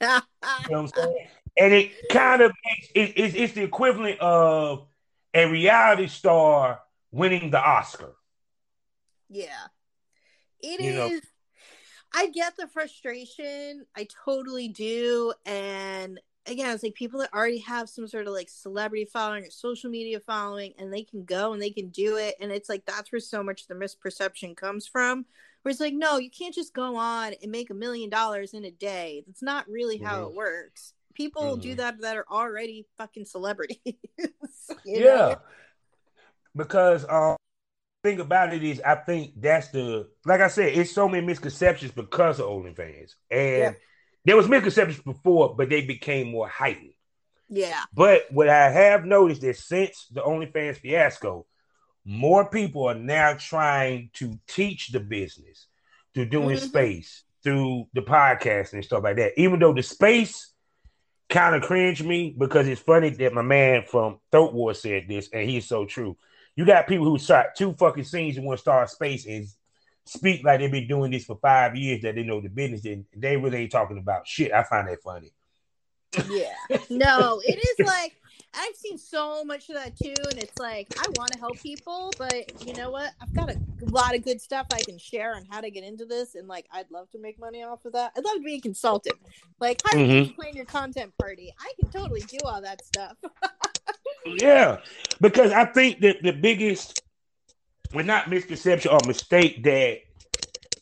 You 0.00 0.08
know 0.08 0.20
what 0.68 0.72
I'm 0.74 0.88
saying? 0.96 1.28
And 1.56 1.72
it 1.72 1.92
kind 2.10 2.42
of 2.42 2.50
it, 2.94 3.12
it's, 3.16 3.34
it's 3.36 3.52
the 3.52 3.62
equivalent 3.62 4.18
of 4.18 4.86
a 5.32 5.48
reality 5.48 6.08
star 6.08 6.80
winning 7.12 7.50
the 7.50 7.60
Oscar. 7.60 8.14
Yeah. 9.30 9.66
it 10.60 10.80
You 10.80 10.90
is. 10.90 10.96
know. 10.96 11.20
I 12.16 12.28
get 12.28 12.56
the 12.56 12.68
frustration. 12.68 13.86
I 13.96 14.06
totally 14.24 14.68
do. 14.68 15.32
And 15.46 16.20
again, 16.46 16.74
it's 16.74 16.82
like 16.82 16.94
people 16.94 17.20
that 17.20 17.32
already 17.32 17.58
have 17.58 17.88
some 17.88 18.06
sort 18.06 18.26
of 18.26 18.32
like 18.32 18.48
celebrity 18.48 19.04
following 19.04 19.44
or 19.44 19.50
social 19.50 19.90
media 19.90 20.20
following 20.20 20.74
and 20.78 20.92
they 20.92 21.02
can 21.02 21.24
go 21.24 21.52
and 21.52 21.62
they 21.62 21.70
can 21.70 21.88
do 21.88 22.16
it. 22.16 22.34
And 22.40 22.52
it's 22.52 22.68
like 22.68 22.84
that's 22.86 23.10
where 23.12 23.20
so 23.20 23.42
much 23.42 23.66
the 23.66 23.74
misperception 23.74 24.56
comes 24.56 24.86
from. 24.86 25.26
Where 25.62 25.70
it's 25.70 25.80
like, 25.80 25.94
no, 25.94 26.18
you 26.18 26.30
can't 26.30 26.54
just 26.54 26.74
go 26.74 26.96
on 26.96 27.32
and 27.42 27.50
make 27.50 27.70
a 27.70 27.74
million 27.74 28.10
dollars 28.10 28.52
in 28.52 28.64
a 28.66 28.70
day. 28.70 29.24
That's 29.26 29.42
not 29.42 29.66
really 29.68 29.96
how 29.98 30.24
it 30.26 30.34
works. 30.34 30.92
People 31.14 31.56
do 31.56 31.72
Mhm. 31.72 31.76
that 31.78 32.00
that 32.02 32.16
are 32.16 32.26
already 32.30 32.86
fucking 32.98 33.24
celebrities. 33.24 33.78
you 34.18 34.68
yeah. 34.84 35.00
know? 35.14 35.36
Because 36.54 37.06
um 37.08 37.36
thing 38.02 38.20
about 38.20 38.52
it 38.52 38.62
is 38.62 38.80
I 38.82 38.96
think 38.96 39.32
that's 39.40 39.68
the 39.68 40.10
like 40.26 40.42
I 40.42 40.48
said, 40.48 40.76
it's 40.76 40.92
so 40.92 41.08
many 41.08 41.26
misconceptions 41.26 41.92
because 41.92 42.38
of 42.40 42.46
OnlyFans. 42.46 43.14
And 43.30 43.58
Yeah. 43.58 43.72
There 44.24 44.36
was 44.36 44.48
misconceptions 44.48 45.02
before, 45.02 45.54
but 45.54 45.68
they 45.68 45.82
became 45.84 46.30
more 46.30 46.48
heightened. 46.48 46.92
Yeah. 47.48 47.82
But 47.92 48.22
what 48.30 48.48
I 48.48 48.70
have 48.70 49.04
noticed 49.04 49.44
is 49.44 49.64
since 49.64 50.06
the 50.10 50.22
OnlyFans 50.22 50.78
fiasco, 50.78 51.46
more 52.04 52.48
people 52.48 52.86
are 52.88 52.94
now 52.94 53.34
trying 53.34 54.10
to 54.14 54.38
teach 54.46 54.88
the 54.88 55.00
business 55.00 55.66
through 56.14 56.26
doing 56.26 56.56
Mhm. 56.56 56.68
space, 56.68 57.24
through 57.42 57.86
the 57.92 58.02
podcast 58.02 58.72
and 58.72 58.84
stuff 58.84 59.04
like 59.04 59.16
that. 59.16 59.38
Even 59.38 59.58
though 59.58 59.72
the 59.72 59.82
space 59.82 60.52
kind 61.28 61.54
of 61.54 61.62
cringed 61.62 62.04
me 62.04 62.34
because 62.36 62.68
it's 62.68 62.80
funny 62.80 63.10
that 63.10 63.32
my 63.32 63.42
man 63.42 63.84
from 63.84 64.20
Throat 64.30 64.52
War 64.52 64.74
said 64.74 65.08
this, 65.08 65.28
and 65.32 65.48
he's 65.48 65.66
so 65.66 65.84
true. 65.84 66.16
You 66.56 66.64
got 66.64 66.86
people 66.86 67.06
who 67.06 67.18
shot 67.18 67.54
two 67.56 67.72
fucking 67.74 68.04
scenes 68.04 68.36
in 68.36 68.44
one 68.44 68.58
star 68.58 68.86
space 68.86 69.26
and 69.26 69.46
speak 70.06 70.44
like 70.44 70.60
they've 70.60 70.70
been 70.70 70.86
doing 70.88 71.10
this 71.10 71.24
for 71.24 71.38
five 71.40 71.74
years 71.76 72.02
that 72.02 72.14
they 72.14 72.22
know 72.22 72.40
the 72.40 72.48
business 72.48 72.84
and 72.84 73.04
they 73.16 73.36
really 73.36 73.58
ain't 73.62 73.72
talking 73.72 73.98
about 73.98 74.26
shit. 74.26 74.52
I 74.52 74.62
find 74.62 74.88
that 74.88 75.02
funny. 75.02 75.32
Yeah. 76.28 76.54
No, 76.90 77.40
it 77.44 77.58
is 77.58 77.86
like 77.86 78.12
I've 78.56 78.76
seen 78.76 78.98
so 78.98 79.44
much 79.44 79.68
of 79.68 79.74
that 79.74 79.96
too, 79.96 80.14
and 80.28 80.38
it's 80.38 80.58
like 80.58 80.88
I 80.98 81.08
want 81.16 81.32
to 81.32 81.38
help 81.38 81.60
people, 81.60 82.12
but 82.18 82.44
you 82.64 82.74
know 82.74 82.90
what? 82.90 83.10
I've 83.20 83.32
got 83.34 83.50
a 83.50 83.56
lot 83.80 84.14
of 84.14 84.22
good 84.22 84.40
stuff 84.40 84.66
I 84.70 84.82
can 84.82 84.96
share 84.98 85.34
on 85.34 85.44
how 85.50 85.60
to 85.60 85.70
get 85.70 85.82
into 85.82 86.04
this, 86.04 86.36
and 86.36 86.46
like 86.46 86.66
I'd 86.72 86.90
love 86.90 87.10
to 87.12 87.18
make 87.18 87.38
money 87.40 87.64
off 87.64 87.84
of 87.84 87.94
that. 87.94 88.12
I'd 88.16 88.24
love 88.24 88.36
to 88.36 88.42
be 88.42 88.56
a 88.56 88.60
consultant. 88.60 89.16
Like, 89.58 89.80
how 89.84 89.96
do 89.96 90.04
you 90.04 90.26
Mhm. 90.26 90.34
plan 90.36 90.54
your 90.54 90.66
content 90.66 91.12
party? 91.18 91.52
I 91.58 91.72
can 91.80 91.90
totally 91.90 92.20
do 92.20 92.38
all 92.44 92.62
that 92.62 92.84
stuff. 92.84 93.16
Yeah, 94.26 94.78
because 95.20 95.52
I 95.52 95.66
think 95.66 96.00
that 96.00 96.22
the 96.22 96.32
biggest, 96.32 97.02
well, 97.94 98.04
not 98.04 98.28
misconception 98.28 98.90
or 98.90 99.02
mistake 99.02 99.62
that 99.64 99.98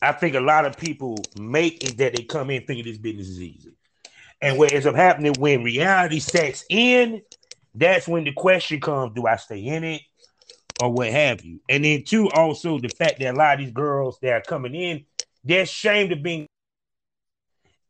I 0.00 0.12
think 0.12 0.34
a 0.34 0.40
lot 0.40 0.64
of 0.64 0.76
people 0.76 1.30
make 1.34 1.82
is 1.82 1.96
that 1.96 2.12
they 2.12 2.24
come 2.24 2.50
in 2.50 2.66
thinking 2.66 2.84
this 2.84 2.98
business 2.98 3.28
is 3.28 3.40
easy. 3.40 3.72
And 4.40 4.58
what 4.58 4.72
ends 4.72 4.86
up 4.86 4.96
happening 4.96 5.38
when 5.38 5.62
reality 5.62 6.18
sets 6.18 6.64
in, 6.68 7.22
that's 7.74 8.08
when 8.08 8.24
the 8.24 8.32
question 8.32 8.80
comes 8.80 9.14
do 9.14 9.26
I 9.26 9.36
stay 9.36 9.60
in 9.60 9.84
it 9.84 10.02
or 10.78 10.92
what 10.92 11.10
have 11.10 11.44
you? 11.44 11.60
And 11.68 11.84
then, 11.84 12.02
two, 12.04 12.30
also 12.30 12.78
the 12.78 12.88
fact 12.88 13.20
that 13.20 13.34
a 13.34 13.36
lot 13.36 13.54
of 13.54 13.60
these 13.60 13.72
girls 13.72 14.18
that 14.20 14.32
are 14.32 14.40
coming 14.40 14.74
in, 14.74 15.04
they're 15.44 15.62
ashamed 15.62 16.12
of 16.12 16.22
being. 16.22 16.46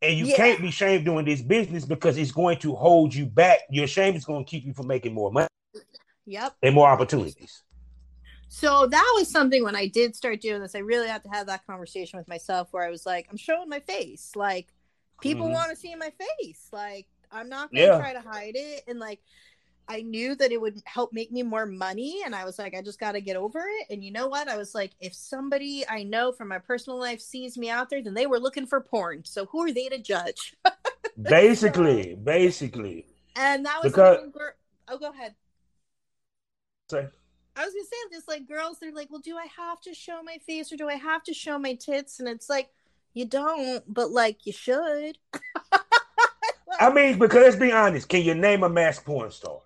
And 0.01 0.17
you 0.17 0.27
Yeah. 0.27 0.35
can't 0.35 0.61
be 0.61 0.67
ashamed 0.67 1.05
doing 1.05 1.25
this 1.25 1.41
business 1.41 1.85
because 1.85 2.17
it's 2.17 2.31
going 2.31 2.59
to 2.59 2.75
hold 2.75 3.15
you 3.15 3.25
back. 3.25 3.59
Your 3.71 3.87
shame 3.87 4.15
is 4.15 4.25
going 4.25 4.45
to 4.45 4.49
keep 4.49 4.65
you 4.65 4.73
from 4.73 4.87
making 4.87 5.13
more 5.13 5.31
money 5.31 5.47
Yep. 6.25 6.57
and 6.61 6.75
more 6.75 6.89
opportunities. 6.89 7.63
So 8.55 8.85
that 8.85 9.13
was 9.15 9.27
something 9.31 9.63
when 9.63 9.75
I 9.75 9.87
did 9.87 10.15
start 10.15 10.39
doing 10.39 10.61
this, 10.61 10.75
I 10.75 10.79
really 10.79 11.07
had 11.07 11.23
to 11.23 11.29
have 11.29 11.47
that 11.47 11.65
conversation 11.65 12.19
with 12.19 12.27
myself 12.27 12.67
where 12.71 12.83
I 12.83 12.91
was 12.91 13.03
like, 13.03 13.25
I'm 13.31 13.35
showing 13.35 13.67
my 13.67 13.79
face. 13.79 14.35
Like, 14.35 14.67
people 15.21 15.47
Mhm. 15.47 15.53
want 15.53 15.71
to 15.71 15.75
see 15.75 15.95
my 15.95 16.11
face. 16.39 16.67
Like, 16.71 17.07
I'm 17.31 17.49
not 17.49 17.71
going 17.71 17.81
to 17.87 17.93
Yeah. 17.93 17.97
try 17.97 18.13
to 18.13 18.21
hide 18.21 18.55
it. 18.55 18.83
And 18.87 18.99
like, 18.99 19.21
I 19.87 20.03
knew 20.03 20.35
that 20.35 20.51
it 20.51 20.61
would 20.61 20.83
help 20.85 21.13
make 21.13 21.31
me 21.31 21.41
more 21.41 21.65
money. 21.65 22.21
And 22.23 22.35
I 22.35 22.45
was 22.45 22.59
like, 22.59 22.75
I 22.75 22.83
just 22.83 22.99
got 22.99 23.13
to 23.13 23.21
get 23.21 23.35
over 23.37 23.59
it. 23.59 23.87
And 23.89 24.03
you 24.05 24.11
know 24.11 24.27
what? 24.27 24.47
I 24.47 24.55
was 24.55 24.75
like, 24.75 24.91
if 24.99 25.15
somebody 25.15 25.83
I 25.89 26.03
know 26.03 26.31
from 26.31 26.47
my 26.49 26.59
personal 26.59 26.99
life 26.99 27.21
sees 27.21 27.57
me 27.57 27.71
out 27.71 27.89
there, 27.89 28.03
then 28.03 28.13
they 28.13 28.27
were 28.27 28.39
looking 28.39 28.67
for 28.67 28.79
porn. 28.81 29.25
So 29.25 29.47
who 29.47 29.61
are 29.65 29.71
they 29.71 29.89
to 29.89 29.97
judge? 29.97 30.55
Basically, 31.23 32.13
basically. 32.15 33.07
And 33.35 33.65
that 33.65 33.81
was 33.83 33.91
Because- 33.91 34.31
gir- 34.31 34.55
oh, 34.89 34.97
go 34.99 35.09
ahead. 35.11 35.33
Say. 36.91 37.07
I 37.55 37.65
was 37.65 37.73
gonna 37.73 37.85
say 37.85 37.97
this, 38.11 38.27
like 38.27 38.47
girls, 38.47 38.79
they're 38.79 38.91
like, 38.93 39.09
well, 39.11 39.19
do 39.21 39.37
I 39.37 39.45
have 39.57 39.79
to 39.81 39.93
show 39.93 40.21
my 40.23 40.37
face 40.45 40.71
or 40.71 40.77
do 40.77 40.89
I 40.89 40.95
have 40.95 41.23
to 41.23 41.33
show 41.33 41.59
my 41.59 41.75
tits? 41.75 42.19
And 42.19 42.27
it's 42.27 42.49
like, 42.49 42.69
you 43.13 43.25
don't, 43.25 43.83
but 43.91 44.09
like 44.11 44.45
you 44.45 44.53
should. 44.53 45.17
I 46.79 46.91
mean, 46.91 47.19
because 47.19 47.43
let's 47.43 47.55
be 47.55 47.71
honest, 47.71 48.09
can 48.09 48.23
you 48.23 48.33
name 48.33 48.63
a 48.63 48.69
mask 48.69 49.05
porn 49.05 49.29
star? 49.29 49.59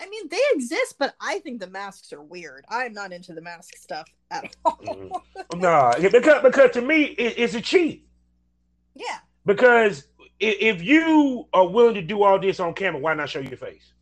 I 0.00 0.08
mean, 0.08 0.28
they 0.30 0.40
exist, 0.54 0.96
but 0.98 1.14
I 1.20 1.38
think 1.40 1.60
the 1.60 1.66
masks 1.68 2.12
are 2.12 2.22
weird. 2.22 2.64
I'm 2.68 2.92
not 2.94 3.12
into 3.12 3.34
the 3.34 3.42
mask 3.42 3.76
stuff 3.76 4.08
at 4.30 4.56
all. 4.64 4.78
Mhm. 4.82 5.10
No, 5.56 5.92
because 6.10 6.42
because 6.42 6.70
to 6.72 6.80
me 6.80 7.02
it, 7.04 7.34
it's 7.36 7.54
a 7.54 7.60
cheat. 7.60 8.06
yeah, 8.94 9.18
Because 9.44 10.06
if 10.40 10.82
you 10.82 11.46
are 11.52 11.68
willing 11.68 11.94
to 11.94 12.02
do 12.02 12.22
all 12.22 12.38
this 12.38 12.58
on 12.58 12.72
camera, 12.74 13.00
why 13.00 13.14
not 13.14 13.28
show 13.28 13.38
your 13.40 13.56
face? 13.58 13.92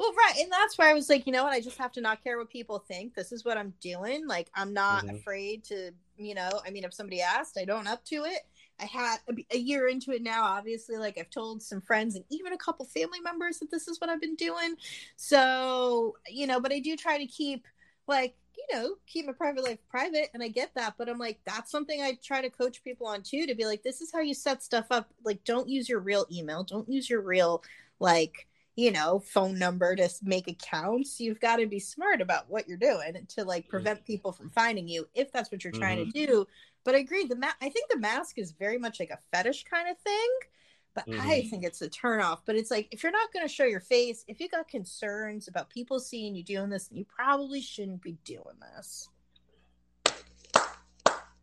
Well, 0.00 0.14
right, 0.14 0.36
and 0.40 0.50
that's 0.50 0.78
why 0.78 0.90
I 0.90 0.94
was 0.94 1.10
like, 1.10 1.26
you 1.26 1.32
know 1.32 1.44
what? 1.44 1.52
I 1.52 1.60
just 1.60 1.76
have 1.78 1.92
to 1.92 2.00
not 2.00 2.24
care 2.24 2.38
what 2.38 2.48
people 2.50 2.78
think. 2.78 3.14
This 3.14 3.32
is 3.32 3.44
what 3.44 3.58
I'm 3.58 3.74
doing. 3.82 4.26
Like, 4.26 4.50
I'm 4.54 4.72
not 4.72 5.04
Mhm. 5.04 5.10
afraid 5.10 5.64
to, 5.64 5.92
you 6.16 6.34
know. 6.34 6.62
I 6.66 6.70
mean, 6.70 6.84
if 6.84 6.94
somebody 6.94 7.20
asked, 7.20 7.58
I 7.58 7.66
don't 7.66 7.86
up 7.86 8.04
to 8.06 8.24
it. 8.24 8.40
I 8.80 8.86
had 8.86 9.18
a, 9.28 9.34
a 9.54 9.58
year 9.58 9.88
into 9.88 10.12
it 10.12 10.22
now. 10.22 10.42
Obviously, 10.44 10.96
like 10.96 11.18
I've 11.18 11.28
told 11.30 11.62
some 11.62 11.82
friends 11.82 12.16
and 12.16 12.24
even 12.30 12.54
a 12.54 12.58
couple 12.58 12.86
family 12.86 13.20
members 13.20 13.58
that 13.58 13.70
this 13.70 13.88
is 13.88 14.00
what 14.00 14.08
I've 14.08 14.22
been 14.22 14.36
doing. 14.36 14.76
So 15.16 16.16
you 16.28 16.46
know, 16.46 16.60
but 16.60 16.72
I 16.72 16.80
do 16.80 16.96
try 16.96 17.18
to 17.18 17.26
keep 17.26 17.66
like 18.06 18.34
you 18.56 18.76
know 18.76 18.96
keep 19.06 19.26
my 19.26 19.32
private 19.32 19.64
life 19.64 19.78
private 19.88 20.28
and 20.34 20.42
i 20.42 20.48
get 20.48 20.74
that 20.74 20.94
but 20.98 21.08
i'm 21.08 21.18
like 21.18 21.38
that's 21.46 21.70
something 21.70 22.02
i 22.02 22.18
try 22.22 22.42
to 22.42 22.50
coach 22.50 22.82
people 22.82 23.06
on 23.06 23.22
too 23.22 23.46
to 23.46 23.54
be 23.54 23.64
like 23.64 23.82
this 23.82 24.00
is 24.00 24.10
how 24.12 24.20
you 24.20 24.34
set 24.34 24.62
stuff 24.62 24.86
up 24.90 25.08
like 25.24 25.42
don't 25.44 25.68
use 25.68 25.88
your 25.88 26.00
real 26.00 26.26
email 26.32 26.64
don't 26.64 26.88
use 26.88 27.08
your 27.08 27.20
real 27.22 27.62
like 28.00 28.46
you 28.80 28.90
know 28.90 29.20
phone 29.20 29.58
number 29.58 29.94
to 29.94 30.08
make 30.22 30.48
accounts 30.48 31.20
you've 31.20 31.38
got 31.38 31.56
to 31.56 31.66
be 31.66 31.78
smart 31.78 32.22
about 32.22 32.48
what 32.48 32.66
you're 32.66 32.78
doing 32.78 33.14
to 33.28 33.44
like 33.44 33.64
mm-hmm. 33.64 33.70
prevent 33.70 34.06
people 34.06 34.32
from 34.32 34.48
finding 34.48 34.88
you 34.88 35.06
if 35.14 35.30
that's 35.30 35.52
what 35.52 35.62
you're 35.62 35.72
trying 35.72 35.98
mm-hmm. 35.98 36.10
to 36.10 36.26
do 36.26 36.46
but 36.82 36.94
i 36.94 36.98
agree 36.98 37.26
the 37.26 37.36
ma- 37.36 37.48
i 37.60 37.68
think 37.68 37.90
the 37.90 37.98
mask 37.98 38.38
is 38.38 38.52
very 38.52 38.78
much 38.78 38.98
like 38.98 39.10
a 39.10 39.18
fetish 39.30 39.64
kind 39.64 39.88
of 39.90 39.98
thing 39.98 40.28
but 40.94 41.06
mm-hmm. 41.06 41.20
i 41.28 41.42
think 41.50 41.62
it's 41.62 41.82
a 41.82 41.90
turnoff 41.90 42.38
but 42.46 42.56
it's 42.56 42.70
like 42.70 42.88
if 42.90 43.02
you're 43.02 43.12
not 43.12 43.30
going 43.34 43.46
to 43.46 43.52
show 43.52 43.64
your 43.64 43.80
face 43.80 44.24
if 44.28 44.40
you 44.40 44.48
got 44.48 44.66
concerns 44.66 45.46
about 45.46 45.68
people 45.68 46.00
seeing 46.00 46.34
you 46.34 46.42
doing 46.42 46.70
this 46.70 46.88
you 46.90 47.04
probably 47.04 47.60
shouldn't 47.60 48.00
be 48.00 48.16
doing 48.24 48.56
this 48.76 49.10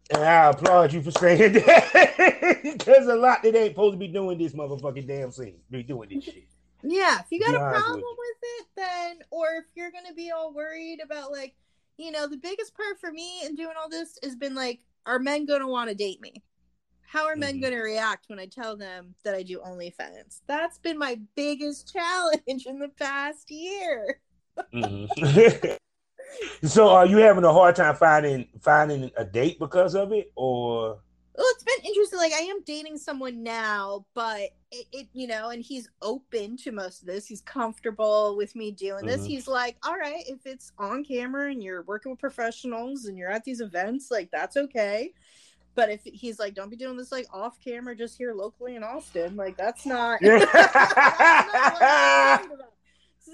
and 0.09 0.23
I 0.23 0.51
applaud 0.51 0.93
you 0.93 1.01
for 1.01 1.11
saying 1.11 1.51
that. 1.51 2.83
There's 2.85 3.07
a 3.07 3.15
lot 3.15 3.43
that 3.43 3.53
ain't 3.53 3.71
supposed 3.71 3.95
to 3.95 3.97
be 3.97 4.07
doing 4.07 4.37
this 4.37 4.53
motherfucking 4.53 5.05
damn 5.05 5.31
scene. 5.31 5.57
Be 5.69 5.83
doing 5.83 6.07
this 6.07 6.23
shit. 6.23 6.47
Yeah, 6.83 7.19
if 7.19 7.25
you 7.31 7.39
got 7.39 7.55
a 7.55 7.59
problem 7.59 8.01
with, 8.01 8.37
it, 8.41 8.67
then 8.75 9.19
or 9.31 9.47
if 9.57 9.65
you're 9.75 9.91
gonna 9.91 10.13
be 10.13 10.31
all 10.31 10.53
worried 10.53 10.99
about 11.03 11.31
like, 11.31 11.55
you 11.97 12.11
know, 12.11 12.27
the 12.27 12.37
biggest 12.37 12.75
part 12.75 12.99
for 12.99 13.11
me 13.11 13.41
in 13.43 13.55
doing 13.55 13.73
all 13.81 13.89
this 13.89 14.17
has 14.23 14.35
been 14.35 14.55
like, 14.55 14.79
are 15.05 15.19
men 15.19 15.45
gonna 15.45 15.67
want 15.67 15.89
to 15.89 15.95
date 15.95 16.21
me? 16.21 16.43
How 17.01 17.25
are 17.25 17.35
men 17.35 17.55
mm-hmm. 17.55 17.63
gonna 17.63 17.81
react 17.81 18.25
when 18.27 18.39
I 18.39 18.45
tell 18.45 18.75
them 18.77 19.15
that 19.23 19.33
I 19.33 19.41
do 19.41 19.59
OnlyFans? 19.59 20.41
That's 20.45 20.77
been 20.77 20.97
my 20.97 21.19
biggest 21.35 21.91
challenge 21.93 22.65
in 22.65 22.79
the 22.79 22.89
past 22.89 23.49
year. 23.49 24.19
mm-hmm. 24.73 25.75
so, 26.67 26.89
are 26.89 27.05
you 27.05 27.17
having 27.17 27.43
a 27.43 27.53
hard 27.53 27.75
time 27.75 27.95
finding 27.95 28.47
finding 28.61 29.09
a 29.17 29.25
date 29.25 29.59
because 29.59 29.95
of 29.95 30.11
it, 30.11 30.31
or? 30.35 30.99
Well 31.37 31.45
it's 31.51 31.63
been 31.63 31.85
interesting 31.85 32.19
like 32.19 32.33
i 32.33 32.39
am 32.39 32.61
dating 32.65 32.97
someone 32.97 33.43
now 33.43 34.05
but 34.13 34.49
it, 34.71 34.85
it, 34.91 35.07
you 35.13 35.27
know 35.27 35.49
and 35.49 35.63
he's 35.63 35.89
open 36.01 36.57
to 36.57 36.71
most 36.71 37.01
of 37.01 37.07
this. 37.07 37.25
He's 37.25 37.41
comfortable 37.41 38.35
with 38.35 38.55
me 38.55 38.71
doing 38.71 39.05
this. 39.05 39.21
Mm-hmm. 39.21 39.29
he's 39.29 39.47
like 39.47 39.77
all 39.83 39.95
right 39.95 40.23
if 40.27 40.45
it's 40.45 40.71
on 40.77 41.03
camera 41.03 41.51
and 41.51 41.63
you're 41.63 41.83
working 41.83 42.11
with 42.11 42.19
professionals 42.19 43.05
and 43.05 43.17
you're 43.17 43.31
at 43.31 43.43
these 43.43 43.61
events 43.61 44.11
like 44.11 44.29
that's 44.31 44.57
okay. 44.57 45.13
But 45.75 45.89
if 45.89 46.01
he's 46.03 46.39
like 46.39 46.53
don't 46.53 46.69
be 46.69 46.75
doing 46.75 46.97
this 46.97 47.11
like 47.11 47.27
off 47.33 47.59
camera 47.63 47.95
just 47.95 48.17
here 48.17 48.33
locally 48.33 48.75
in 48.75 48.83
austin 48.83 49.35
like 49.35 49.57
that's 49.57 49.85
not, 49.85 50.19
that's 50.21 50.53
not 50.53 52.49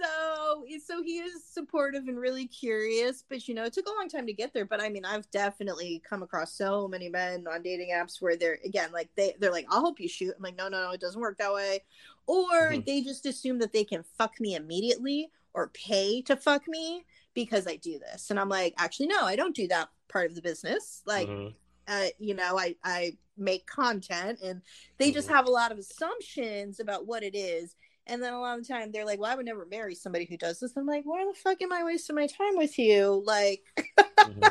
so 0.01 0.65
so 0.85 1.03
he 1.03 1.19
is 1.19 1.43
supportive 1.43 2.07
and 2.07 2.19
really 2.19 2.47
curious 2.47 3.23
but 3.27 3.47
you 3.47 3.53
know 3.53 3.63
it 3.63 3.73
took 3.73 3.87
a 3.87 3.91
long 3.91 4.07
time 4.07 4.25
to 4.25 4.33
get 4.33 4.53
there 4.53 4.65
but 4.65 4.81
i 4.81 4.89
mean 4.89 5.05
i've 5.05 5.29
definitely 5.31 6.01
come 6.07 6.23
across 6.23 6.53
so 6.53 6.87
many 6.87 7.09
men 7.09 7.45
on 7.51 7.61
dating 7.61 7.89
apps 7.93 8.21
where 8.21 8.35
they're 8.35 8.59
again 8.65 8.91
like 8.91 9.09
they 9.15 9.35
they're 9.39 9.51
like 9.51 9.65
i'll 9.69 9.81
help 9.81 9.99
you 9.99 10.07
shoot 10.07 10.33
i'm 10.35 10.43
like 10.43 10.57
no 10.57 10.67
no 10.67 10.83
no 10.83 10.91
it 10.91 11.01
doesn't 11.01 11.21
work 11.21 11.37
that 11.37 11.53
way 11.53 11.79
or 12.25 12.71
mm-hmm. 12.71 12.81
they 12.85 13.01
just 13.01 13.25
assume 13.25 13.59
that 13.59 13.73
they 13.73 13.83
can 13.83 14.03
fuck 14.17 14.39
me 14.39 14.55
immediately 14.55 15.29
or 15.53 15.69
pay 15.69 16.21
to 16.21 16.35
fuck 16.35 16.67
me 16.67 17.05
because 17.33 17.67
i 17.67 17.75
do 17.75 17.99
this 17.99 18.29
and 18.29 18.39
i'm 18.39 18.49
like 18.49 18.73
actually 18.77 19.07
no 19.07 19.23
i 19.23 19.35
don't 19.35 19.55
do 19.55 19.67
that 19.67 19.89
part 20.09 20.29
of 20.29 20.35
the 20.35 20.41
business 20.41 21.01
like 21.05 21.27
mm-hmm. 21.27 21.53
uh, 21.87 22.07
you 22.19 22.33
know 22.33 22.57
i 22.57 22.75
i 22.83 23.15
make 23.37 23.65
content 23.65 24.39
and 24.43 24.61
they 24.97 25.07
mm-hmm. 25.07 25.15
just 25.15 25.29
have 25.29 25.47
a 25.47 25.51
lot 25.51 25.71
of 25.71 25.77
assumptions 25.77 26.79
about 26.79 27.07
what 27.07 27.23
it 27.23 27.35
is 27.35 27.75
and 28.07 28.21
then 28.21 28.33
a 28.33 28.39
lot 28.39 28.57
of 28.57 28.67
the 28.67 28.73
time 28.73 28.91
they're 28.91 29.05
like, 29.05 29.19
well, 29.19 29.31
I 29.31 29.35
would 29.35 29.45
never 29.45 29.65
marry 29.65 29.95
somebody 29.95 30.25
who 30.25 30.37
does 30.37 30.59
this. 30.59 30.75
I'm 30.75 30.85
like, 30.85 31.05
why 31.05 31.25
the 31.25 31.37
fuck 31.37 31.61
am 31.61 31.71
I 31.71 31.83
wasting 31.83 32.15
my 32.15 32.27
time 32.27 32.57
with 32.57 32.77
you? 32.77 33.23
Like, 33.25 33.63
mm-hmm. 33.97 34.43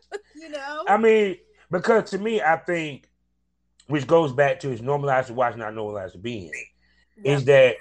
you 0.34 0.50
know? 0.50 0.84
I 0.86 0.96
mean, 0.96 1.36
because 1.70 2.10
to 2.10 2.18
me, 2.18 2.42
I 2.42 2.56
think, 2.56 3.08
which 3.86 4.06
goes 4.06 4.32
back 4.32 4.60
to 4.60 4.70
is 4.70 4.82
normalized 4.82 5.28
to 5.28 5.34
watch, 5.34 5.56
not 5.56 5.74
normalized 5.74 6.12
to 6.12 6.18
being, 6.18 6.52
yeah. 7.22 7.32
is 7.32 7.44
that 7.46 7.76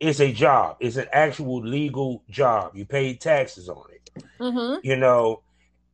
it's 0.00 0.20
a 0.20 0.32
job. 0.32 0.76
It's 0.80 0.96
an 0.96 1.06
actual 1.12 1.62
legal 1.62 2.24
job. 2.30 2.76
You 2.76 2.84
pay 2.84 3.14
taxes 3.14 3.68
on 3.68 3.84
it. 3.92 4.10
Mm-hmm. 4.40 4.86
You 4.86 4.96
know, 4.96 5.42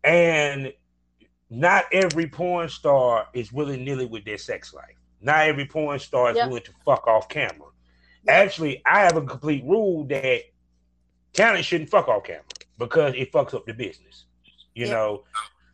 and 0.05 0.73
not 1.51 1.85
every 1.93 2.29
porn 2.29 2.69
star 2.69 3.27
is 3.35 3.53
willy 3.53 3.83
nilly 3.83 4.07
with 4.07 4.25
their 4.25 4.39
sex 4.39 4.73
life. 4.73 4.97
Not 5.21 5.47
every 5.47 5.67
porn 5.67 5.99
star 5.99 6.31
is 6.31 6.37
yep. 6.37 6.49
willing 6.49 6.65
to 6.65 6.73
fuck 6.85 7.07
off 7.07 7.29
camera. 7.29 7.69
Actually, 8.29 8.83
I 8.87 9.01
have 9.01 9.17
a 9.17 9.23
complete 9.23 9.65
rule 9.65 10.05
that 10.05 10.43
talent 11.33 11.65
shouldn't 11.65 11.91
fuck 11.91 12.09
off 12.09 12.25
camera 12.25 12.45
because 12.79 13.15
it 13.17 13.33
fucks 13.33 13.55
up 13.55 13.67
the 13.67 13.75
business. 13.75 14.27
You 14.75 14.87
yeah. 14.87 14.93
know, 14.93 15.25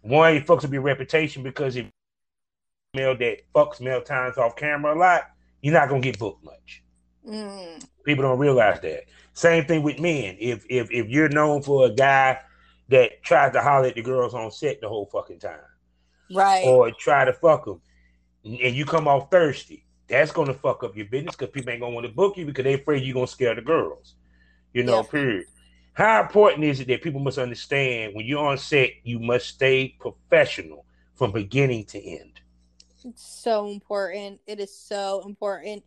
one, 0.02 0.34
it 0.34 0.46
fucks 0.46 0.64
up 0.64 0.72
your 0.72 0.82
reputation 0.82 1.42
because 1.42 1.76
if 1.76 1.86
male 2.94 3.16
that 3.16 3.40
fucks 3.54 3.80
male 3.80 4.02
times 4.02 4.38
off 4.38 4.56
camera 4.56 4.94
a 4.94 4.98
lot, 4.98 5.30
you're 5.62 5.74
not 5.74 5.88
gonna 5.88 6.00
get 6.00 6.18
booked 6.18 6.44
much. 6.44 6.82
Mm. 7.26 7.84
People 8.04 8.22
don't 8.22 8.38
realize 8.38 8.80
that. 8.80 9.04
Same 9.34 9.64
thing 9.64 9.82
with 9.82 10.00
men. 10.00 10.36
If 10.38 10.64
if 10.68 10.90
if 10.90 11.08
you're 11.08 11.28
known 11.28 11.62
for 11.62 11.86
a 11.86 11.90
guy 11.90 12.38
that 12.88 13.22
tries 13.22 13.52
to 13.52 13.60
holler 13.60 13.88
at 13.88 13.94
the 13.94 14.02
girls 14.02 14.34
on 14.34 14.50
set 14.50 14.80
the 14.80 14.88
whole 14.88 15.06
fucking 15.06 15.38
time, 15.38 15.60
right, 16.34 16.64
or 16.64 16.90
try 16.92 17.24
to 17.24 17.32
fuck 17.32 17.66
them, 17.66 17.80
and 18.44 18.74
you 18.74 18.84
come 18.84 19.06
off 19.06 19.30
thirsty, 19.30 19.84
that's 20.08 20.32
gonna 20.32 20.54
fuck 20.54 20.82
up 20.84 20.96
your 20.96 21.06
business 21.06 21.36
because 21.36 21.52
people 21.52 21.70
ain't 21.70 21.80
gonna 21.80 21.94
want 21.94 22.06
to 22.06 22.12
book 22.12 22.36
you 22.36 22.46
because 22.46 22.64
they 22.64 22.74
afraid 22.74 23.04
you're 23.04 23.14
gonna 23.14 23.26
scare 23.26 23.54
the 23.54 23.62
girls. 23.62 24.14
You 24.72 24.84
know, 24.84 24.96
yeah. 24.96 25.10
period. 25.10 25.46
How 25.92 26.22
important 26.22 26.64
is 26.64 26.78
it 26.78 26.86
that 26.88 27.02
people 27.02 27.20
must 27.20 27.38
understand 27.38 28.14
when 28.14 28.24
you're 28.24 28.46
on 28.46 28.56
set, 28.58 28.90
you 29.02 29.18
must 29.18 29.48
stay 29.48 29.96
professional 29.98 30.84
from 31.16 31.32
beginning 31.32 31.86
to 31.86 32.00
end? 32.00 32.40
It's 33.04 33.22
so 33.22 33.68
important. 33.68 34.40
It 34.46 34.60
is 34.60 34.72
so 34.72 35.22
important. 35.26 35.82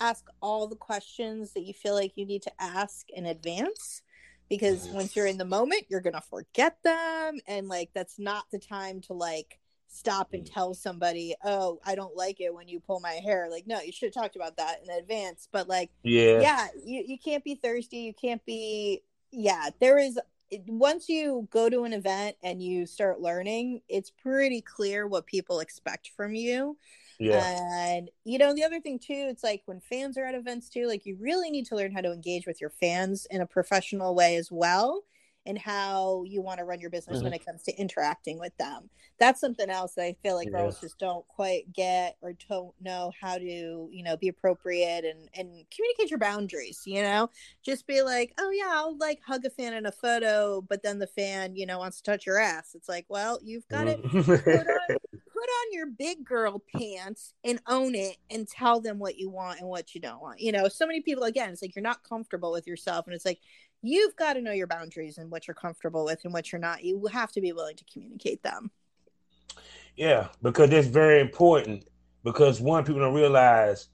Ask 0.00 0.26
all 0.42 0.66
the 0.66 0.76
questions 0.76 1.52
that 1.52 1.62
you 1.62 1.72
feel 1.72 1.94
like 1.94 2.12
you 2.16 2.26
need 2.26 2.42
to 2.42 2.52
ask 2.58 3.08
in 3.10 3.26
advance 3.26 4.02
because 4.48 4.86
once 4.88 5.16
you're 5.16 5.26
in 5.26 5.38
the 5.38 5.44
moment, 5.44 5.86
you're 5.88 6.00
going 6.00 6.14
to 6.14 6.20
forget 6.20 6.76
them. 6.82 7.38
And 7.46 7.68
like, 7.68 7.90
that's 7.94 8.18
not 8.18 8.44
the 8.50 8.58
time 8.58 9.00
to 9.02 9.14
like 9.14 9.58
stop 9.94 10.32
and 10.32 10.44
mm. 10.44 10.52
tell 10.52 10.74
somebody, 10.74 11.34
"Oh, 11.44 11.78
I 11.84 11.94
don't 11.94 12.16
like 12.16 12.40
it 12.40 12.54
when 12.54 12.68
you 12.68 12.80
pull 12.80 13.00
my 13.00 13.12
hair." 13.12 13.48
Like, 13.50 13.66
no, 13.66 13.80
you 13.80 13.92
should 13.92 14.14
have 14.14 14.22
talked 14.22 14.36
about 14.36 14.56
that 14.56 14.82
in 14.82 14.90
advance. 14.90 15.48
But 15.50 15.68
like, 15.68 15.90
yeah, 16.02 16.40
yeah, 16.40 16.66
you 16.84 17.04
you 17.06 17.18
can't 17.18 17.44
be 17.44 17.54
thirsty. 17.54 17.98
You 17.98 18.14
can't 18.14 18.44
be. 18.44 19.02
Yeah, 19.30 19.70
there 19.80 19.98
is. 19.98 20.18
Once 20.66 21.08
you 21.08 21.48
go 21.50 21.68
to 21.68 21.84
an 21.84 21.92
event 21.92 22.36
and 22.42 22.62
you 22.62 22.86
start 22.86 23.20
learning, 23.20 23.80
it's 23.88 24.10
pretty 24.10 24.60
clear 24.60 25.06
what 25.06 25.26
people 25.26 25.60
expect 25.60 26.10
from 26.16 26.34
you. 26.34 26.76
Yeah. 27.18 27.42
And 27.94 28.10
you 28.24 28.38
know, 28.38 28.54
the 28.54 28.64
other 28.64 28.80
thing 28.80 28.98
too, 28.98 29.26
it's 29.30 29.42
like 29.42 29.62
when 29.66 29.80
fans 29.80 30.18
are 30.18 30.26
at 30.26 30.34
events 30.34 30.68
too, 30.68 30.86
like 30.86 31.06
you 31.06 31.16
really 31.20 31.50
need 31.50 31.66
to 31.66 31.76
learn 31.76 31.92
how 31.92 32.02
to 32.02 32.12
engage 32.12 32.46
with 32.46 32.60
your 32.60 32.70
fans 32.70 33.26
in 33.30 33.40
a 33.40 33.46
professional 33.46 34.14
way 34.14 34.36
as 34.36 34.50
well 34.50 35.02
and 35.46 35.58
how 35.58 36.24
you 36.26 36.40
want 36.40 36.58
to 36.58 36.64
run 36.64 36.80
your 36.80 36.90
business 36.90 37.18
mm-hmm. 37.18 37.24
when 37.24 37.32
it 37.34 37.44
comes 37.44 37.62
to 37.64 37.72
interacting 37.76 38.38
with 38.38 38.56
them. 38.56 38.88
That's 39.18 39.40
something 39.40 39.70
else 39.70 39.94
that 39.94 40.04
I 40.04 40.16
feel 40.22 40.34
like 40.34 40.48
yeah. 40.50 40.58
girls 40.58 40.80
just 40.80 40.98
don't 40.98 41.26
quite 41.28 41.72
get 41.72 42.16
or 42.20 42.34
don't 42.48 42.74
know 42.80 43.12
how 43.20 43.36
to, 43.36 43.44
you 43.44 44.02
know, 44.02 44.16
be 44.16 44.28
appropriate 44.28 45.04
and 45.04 45.28
and 45.34 45.64
communicate 45.70 46.10
your 46.10 46.18
boundaries, 46.18 46.82
you 46.86 47.02
know? 47.02 47.30
Just 47.62 47.86
be 47.86 48.02
like, 48.02 48.32
"Oh 48.38 48.50
yeah, 48.50 48.70
I'll 48.72 48.96
like 48.98 49.20
hug 49.26 49.44
a 49.44 49.50
fan 49.50 49.74
in 49.74 49.86
a 49.86 49.92
photo, 49.92 50.62
but 50.68 50.82
then 50.82 50.98
the 50.98 51.06
fan, 51.06 51.54
you 51.56 51.66
know, 51.66 51.78
wants 51.78 51.98
to 51.98 52.02
touch 52.02 52.26
your 52.26 52.38
ass." 52.38 52.74
It's 52.74 52.88
like, 52.88 53.06
"Well, 53.08 53.38
you've 53.42 53.68
got 53.68 53.84
to 53.84 53.96
mm-hmm. 53.96 54.20
put, 54.20 54.46
on, 54.48 54.96
put 55.12 55.48
on 55.48 55.72
your 55.72 55.86
big 55.86 56.24
girl 56.24 56.62
pants 56.74 57.34
and 57.44 57.60
own 57.68 57.94
it 57.94 58.16
and 58.30 58.48
tell 58.48 58.80
them 58.80 58.98
what 58.98 59.16
you 59.16 59.30
want 59.30 59.60
and 59.60 59.68
what 59.68 59.94
you 59.94 60.00
don't 60.00 60.22
want." 60.22 60.40
You 60.40 60.52
know, 60.52 60.68
so 60.68 60.86
many 60.86 61.02
people 61.02 61.24
again, 61.24 61.50
it's 61.50 61.62
like 61.62 61.76
you're 61.76 61.82
not 61.82 62.02
comfortable 62.02 62.50
with 62.50 62.66
yourself 62.66 63.06
and 63.06 63.14
it's 63.14 63.24
like 63.24 63.40
you've 63.84 64.16
got 64.16 64.34
to 64.34 64.40
know 64.40 64.52
your 64.52 64.66
boundaries 64.66 65.18
and 65.18 65.30
what 65.30 65.46
you're 65.46 65.54
comfortable 65.54 66.04
with 66.04 66.24
and 66.24 66.32
what 66.32 66.50
you're 66.50 66.60
not. 66.60 66.82
You 66.82 67.06
have 67.06 67.32
to 67.32 67.40
be 67.40 67.52
willing 67.52 67.76
to 67.76 67.84
communicate 67.84 68.42
them. 68.42 68.70
Yeah, 69.96 70.28
because 70.42 70.70
it's 70.70 70.88
very 70.88 71.20
important. 71.20 71.84
Because 72.24 72.60
one, 72.60 72.84
people 72.84 73.02
don't 73.02 73.14
realize 73.14 73.88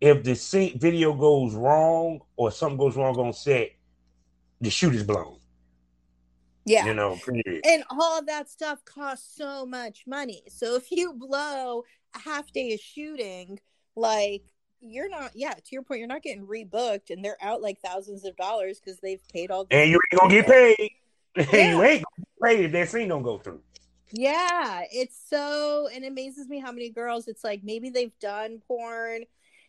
if 0.00 0.24
the 0.24 0.72
video 0.76 1.14
goes 1.14 1.54
wrong 1.54 2.20
or 2.36 2.50
something 2.50 2.78
goes 2.78 2.96
wrong 2.96 3.16
on 3.18 3.32
set, 3.32 3.70
the 4.60 4.70
shoot 4.70 4.94
is 4.94 5.04
blown. 5.04 5.36
Yeah. 6.66 6.86
You 6.86 6.94
know, 6.94 7.18
and 7.64 7.84
all 7.90 8.22
that 8.26 8.50
stuff 8.50 8.84
costs 8.84 9.36
so 9.36 9.64
much 9.64 10.04
money. 10.06 10.42
So 10.48 10.76
if 10.76 10.90
you 10.90 11.14
blow 11.14 11.84
a 12.14 12.18
half 12.18 12.52
day 12.52 12.74
of 12.74 12.80
shooting, 12.80 13.58
like 13.96 14.42
you're 14.80 15.08
not 15.08 15.30
yeah 15.34 15.52
to 15.52 15.62
your 15.72 15.82
point 15.82 15.98
you're 15.98 16.08
not 16.08 16.22
getting 16.22 16.46
rebooked 16.46 17.10
and 17.10 17.24
they're 17.24 17.36
out 17.42 17.60
like 17.62 17.78
thousands 17.80 18.24
of 18.24 18.36
dollars 18.36 18.80
because 18.80 18.98
they've 19.00 19.26
paid 19.32 19.50
all 19.50 19.66
and 19.70 19.90
you 19.90 19.98
ain't 20.12 20.20
gonna 20.20 20.34
get 20.34 20.46
paid 20.46 20.90
yeah. 21.52 21.74
you 21.74 21.82
ain't 21.82 22.04
gonna 22.04 22.16
get 22.18 22.42
paid 22.42 22.64
if 22.66 22.72
that 22.72 22.88
scene 22.88 23.08
don't 23.08 23.22
go 23.22 23.38
through 23.38 23.60
Yeah, 24.12 24.82
it's 24.92 25.16
so 25.28 25.88
and 25.92 26.04
it 26.04 26.08
amazes 26.08 26.48
me 26.48 26.58
how 26.58 26.72
many 26.72 26.90
girls 26.90 27.28
it's 27.28 27.44
like 27.44 27.62
maybe 27.62 27.90
they've 27.90 28.18
done 28.20 28.60
porn 28.66 29.22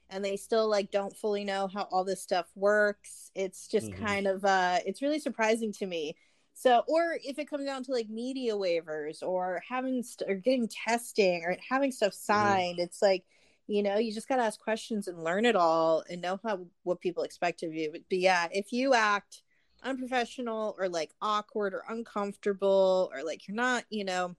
and 0.10 0.26
they 0.26 0.36
still 0.36 0.68
like 0.70 0.92
don't 0.92 1.16
fully 1.16 1.44
know 1.44 1.68
how 1.68 1.84
all 1.92 2.04
this 2.04 2.22
stuff 2.24 2.48
works. 2.56 3.32
It's 3.36 3.68
just 3.68 3.92
Mhm. 3.92 3.98
kind 4.00 4.28
of 4.28 4.44
uh 4.44 4.80
it's 4.86 5.02
really 5.02 5.20
surprising 5.20 5.72
to 5.74 5.86
me. 5.86 6.16
So 6.56 6.84
or 6.88 7.18
if 7.24 7.38
it 7.40 7.50
comes 7.50 7.66
down 7.66 7.84
to 7.84 7.92
like 7.92 8.10
media 8.10 8.54
waivers 8.54 9.22
or 9.24 9.62
having 9.68 10.02
st- 10.04 10.30
or 10.30 10.36
getting 10.36 10.68
testing 10.68 11.44
or 11.46 11.56
having 11.70 11.92
stuff 11.92 12.14
signed, 12.14 12.80
it's 12.80 13.02
like 13.02 13.24
you 13.68 13.84
know, 13.84 13.98
you 13.98 14.14
just 14.14 14.28
got 14.28 14.38
to 14.38 14.44
ask 14.44 14.60
questions 14.60 15.08
and 15.08 15.24
learn 15.24 15.46
it 15.46 15.56
all 15.56 16.04
and 16.10 16.22
know 16.22 16.40
how 16.44 16.60
what 16.84 17.00
people 17.00 17.24
expect 17.24 17.64
of 17.64 17.74
you. 17.74 17.92
But, 17.92 18.02
but 18.10 18.20
yeah, 18.20 18.48
if 18.52 18.72
you 18.74 18.94
act 18.94 19.44
unprofessional 19.84 20.76
or 20.78 20.90
like 20.90 21.12
awkward 21.22 21.74
or 21.74 21.84
uncomfortable 21.90 23.10
or 23.14 23.24
like 23.24 23.48
you're 23.48 23.56
not, 23.56 23.86
you 23.90 24.04
know, 24.04 24.36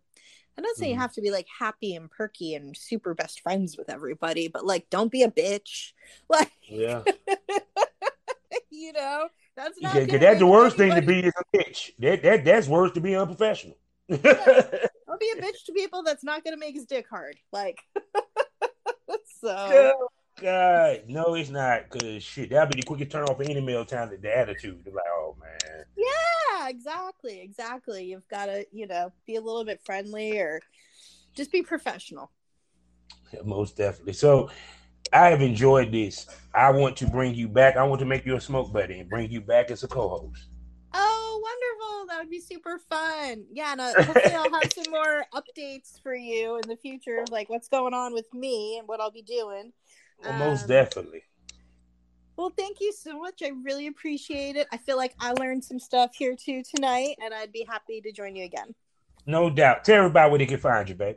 I'm 0.57 0.63
not 0.63 0.77
saying 0.77 0.91
you 0.93 0.97
Mhm. 0.99 1.01
have 1.01 1.13
to 1.15 1.23
be 1.23 1.31
like 1.31 1.47
happy 1.59 1.95
and 1.95 2.11
perky 2.11 2.55
and 2.55 2.77
super 2.77 3.15
best 3.15 3.41
friends 3.41 3.77
with 3.79 3.89
everybody, 3.89 4.49
but 4.49 4.67
like 4.67 4.91
don't 4.91 5.11
be 5.11 5.23
a 5.23 5.31
bitch. 5.31 5.93
Like, 6.29 6.53
Yeah. 6.69 7.03
you 8.71 8.93
know, 8.93 9.29
that's 9.57 9.81
not 9.81 9.95
gonna 10.07 10.19
that's 10.19 10.39
the 10.41 10.47
worst 10.47 10.77
thing 10.77 10.95
to 10.95 11.03
be 11.03 11.21
is 11.21 11.33
a 11.39 11.57
bitch. 11.57 11.93
That 12.01 12.23
that 12.23 12.45
that's 12.45 12.69
worse 12.69 12.93
to 12.93 13.01
be 13.01 13.17
unprofessional. 13.17 13.77
Don't 14.09 15.21
be 15.21 15.33
a 15.37 15.43
bitch 15.43 15.65
to 15.67 15.73
people 15.75 16.03
that's 16.03 16.25
not 16.25 16.45
gonna 16.45 16.57
make 16.57 16.75
his 16.75 16.87
dick 16.87 17.07
hard. 17.09 17.37
Like, 17.53 17.79
so 19.41 19.93
God, 20.41 21.03
no, 21.09 21.35
it's 21.35 21.51
not. 21.51 21.89
Cause 21.91 22.23
shit, 22.23 22.51
that'll 22.51 22.73
be 22.73 22.81
the 22.81 22.87
quickest 22.87 23.11
turn 23.11 23.25
off 23.25 23.39
of 23.41 23.49
any 23.49 23.61
male 23.61 23.85
town. 23.85 24.11
The, 24.11 24.17
the 24.17 24.37
attitude, 24.37 24.81
They're 24.85 24.95
like, 24.95 25.05
oh 25.09 25.37
man, 25.41 25.85
yeah, 25.97 26.69
exactly, 26.69 27.41
exactly. 27.41 28.05
You've 28.05 28.29
got 28.29 28.47
to, 28.47 28.65
you 28.73 28.87
know, 28.87 29.13
be 29.27 29.37
a 29.37 29.41
little 29.41 29.65
bit 29.65 29.81
friendly 29.85 30.39
or 30.39 30.61
just 31.35 31.53
be 31.53 31.63
professional. 31.63 32.31
Yeah, 33.33 33.41
most 33.45 33.77
definitely. 33.77 34.15
So, 34.15 34.51
I 35.13 35.29
have 35.29 35.43
enjoyed 35.43 35.93
this. 35.93 36.27
I 36.55 36.71
want 36.71 36.97
to 36.99 37.07
bring 37.07 37.35
you 37.35 37.49
back. 37.49 37.77
I 37.77 37.85
want 37.85 37.99
to 38.01 38.07
make 38.07 38.25
you 38.25 38.37
a 38.37 38.41
smoke 38.41 38.73
buddy 38.73 38.99
and 38.99 39.11
bring 39.11 39.31
you 39.31 39.41
back 39.41 39.71
as 39.71 39.83
a 39.83 39.89
co-host. 39.89 40.49
Oh, 41.35 41.39
wonderful! 41.39 42.07
That 42.09 42.21
would 42.21 42.31
be 42.31 42.41
super 42.41 42.79
fun. 42.91 43.45
Yeah, 43.53 43.73
and 43.73 43.81
uh, 43.81 43.93
hopefully 44.03 44.35
I'll 44.35 44.53
have 44.53 44.73
some 44.73 44.91
more 44.91 45.25
updates 45.33 46.01
for 46.03 46.15
you 46.15 46.57
in 46.57 46.69
the 46.69 46.77
future 46.77 47.19
of 47.19 47.31
like 47.31 47.49
what's 47.49 47.69
going 47.69 47.95
on 47.95 48.13
with 48.13 48.33
me 48.35 48.77
and 48.79 48.87
what 48.87 49.01
I'll 49.01 49.11
be 49.11 49.23
doing. 49.23 49.73
Well, 50.23 50.33
most 50.35 50.63
Um, 50.63 50.69
definitely. 50.69 51.23
Well, 52.37 52.53
thank 52.57 52.81
you 52.81 52.93
so 52.93 53.19
much. 53.19 53.43
I 53.43 53.51
really 53.63 53.87
appreciate 53.87 54.57
it. 54.57 54.67
I 54.73 54.77
feel 54.77 54.97
like 54.97 55.15
I 55.21 55.33
learned 55.33 55.65
some 55.65 55.79
stuff 55.79 56.15
here 56.15 56.35
too 56.35 56.63
tonight, 56.63 57.17
and 57.23 57.33
I'd 57.33 57.53
be 57.53 57.65
happy 57.69 58.01
to 58.03 58.13
join 58.13 58.37
you 58.37 58.45
again. 58.45 58.75
No 59.27 59.49
doubt. 59.51 59.85
Tell 59.85 59.97
everybody 59.99 60.31
where 60.31 60.39
they 60.39 60.47
can 60.47 60.59
find 60.59 60.89
you, 60.89 60.95
babe. 60.95 61.17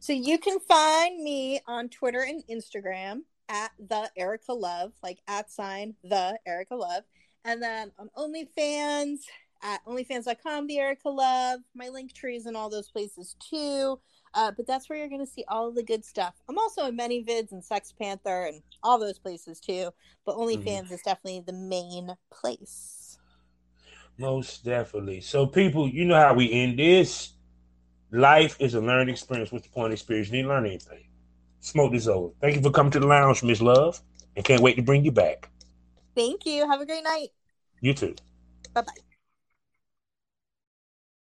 So 0.00 0.12
you 0.12 0.38
can 0.38 0.60
find 0.60 1.22
me 1.22 1.60
on 1.66 1.88
Twitter 1.88 2.22
and 2.22 2.42
Instagram 2.50 3.20
at 3.48 3.70
the 3.78 4.10
Erica 4.16 4.52
Love, 4.52 4.92
like 5.02 5.18
at 5.28 5.50
sign 5.50 5.94
the 6.02 6.38
Erica 6.46 6.74
Love, 6.74 7.04
and 7.44 7.62
then 7.62 7.92
on 7.98 8.10
OnlyFans 8.16 9.20
at 9.62 9.84
OnlyFans.com, 9.86 10.66
the 10.66 10.78
Erica 10.78 11.08
Love. 11.08 11.60
My 11.74 11.86
Linktrees 11.86 12.46
and 12.46 12.56
all 12.56 12.68
those 12.68 12.90
places 12.90 13.36
too. 13.38 13.98
Uh, 14.34 14.50
but 14.50 14.66
that's 14.66 14.88
where 14.88 14.98
you're 14.98 15.08
going 15.08 15.24
to 15.24 15.30
see 15.30 15.44
all 15.48 15.70
the 15.70 15.82
good 15.82 16.04
stuff. 16.04 16.34
I'm 16.48 16.58
also 16.58 16.86
in 16.86 16.96
ManyVids 16.96 17.52
and 17.52 17.64
Sex 17.64 17.92
Panther 17.92 18.46
and 18.46 18.62
all 18.82 18.98
those 18.98 19.18
places 19.18 19.60
too. 19.60 19.90
But 20.26 20.36
OnlyFans 20.36 20.90
is 20.90 21.02
definitely 21.02 21.44
the 21.46 21.52
main 21.52 22.14
place. 22.30 23.18
Most 24.18 24.64
definitely. 24.64 25.20
So, 25.20 25.46
people, 25.46 25.88
you 25.88 26.04
know 26.04 26.18
how 26.18 26.34
we 26.34 26.50
end 26.52 26.78
this. 26.78 27.32
Life 28.10 28.56
is 28.60 28.74
a 28.74 28.80
learning 28.80 29.12
experience. 29.12 29.50
What's 29.50 29.66
the 29.66 29.72
point 29.72 29.86
of 29.86 29.92
experience? 29.92 30.28
You 30.28 30.38
didn't 30.38 30.48
learn 30.48 30.66
anything. 30.66 31.04
Smoke 31.60 31.92
this 31.92 32.06
over. 32.06 32.32
Thank 32.40 32.56
you 32.56 32.62
for 32.62 32.70
coming 32.70 32.92
to 32.92 33.00
the 33.00 33.06
lounge, 33.06 33.42
Miss 33.42 33.60
Love, 33.60 34.00
and 34.36 34.44
can't 34.44 34.62
wait 34.62 34.76
to 34.76 34.82
bring 34.82 35.04
you 35.04 35.10
back. 35.10 35.50
Thank 36.14 36.46
you. 36.46 36.68
Have 36.68 36.80
a 36.80 36.86
great 36.86 37.04
night. 37.04 37.30
You 37.80 37.94
too. 37.94 38.14
Bye 38.74 38.82
bye. 38.82 39.13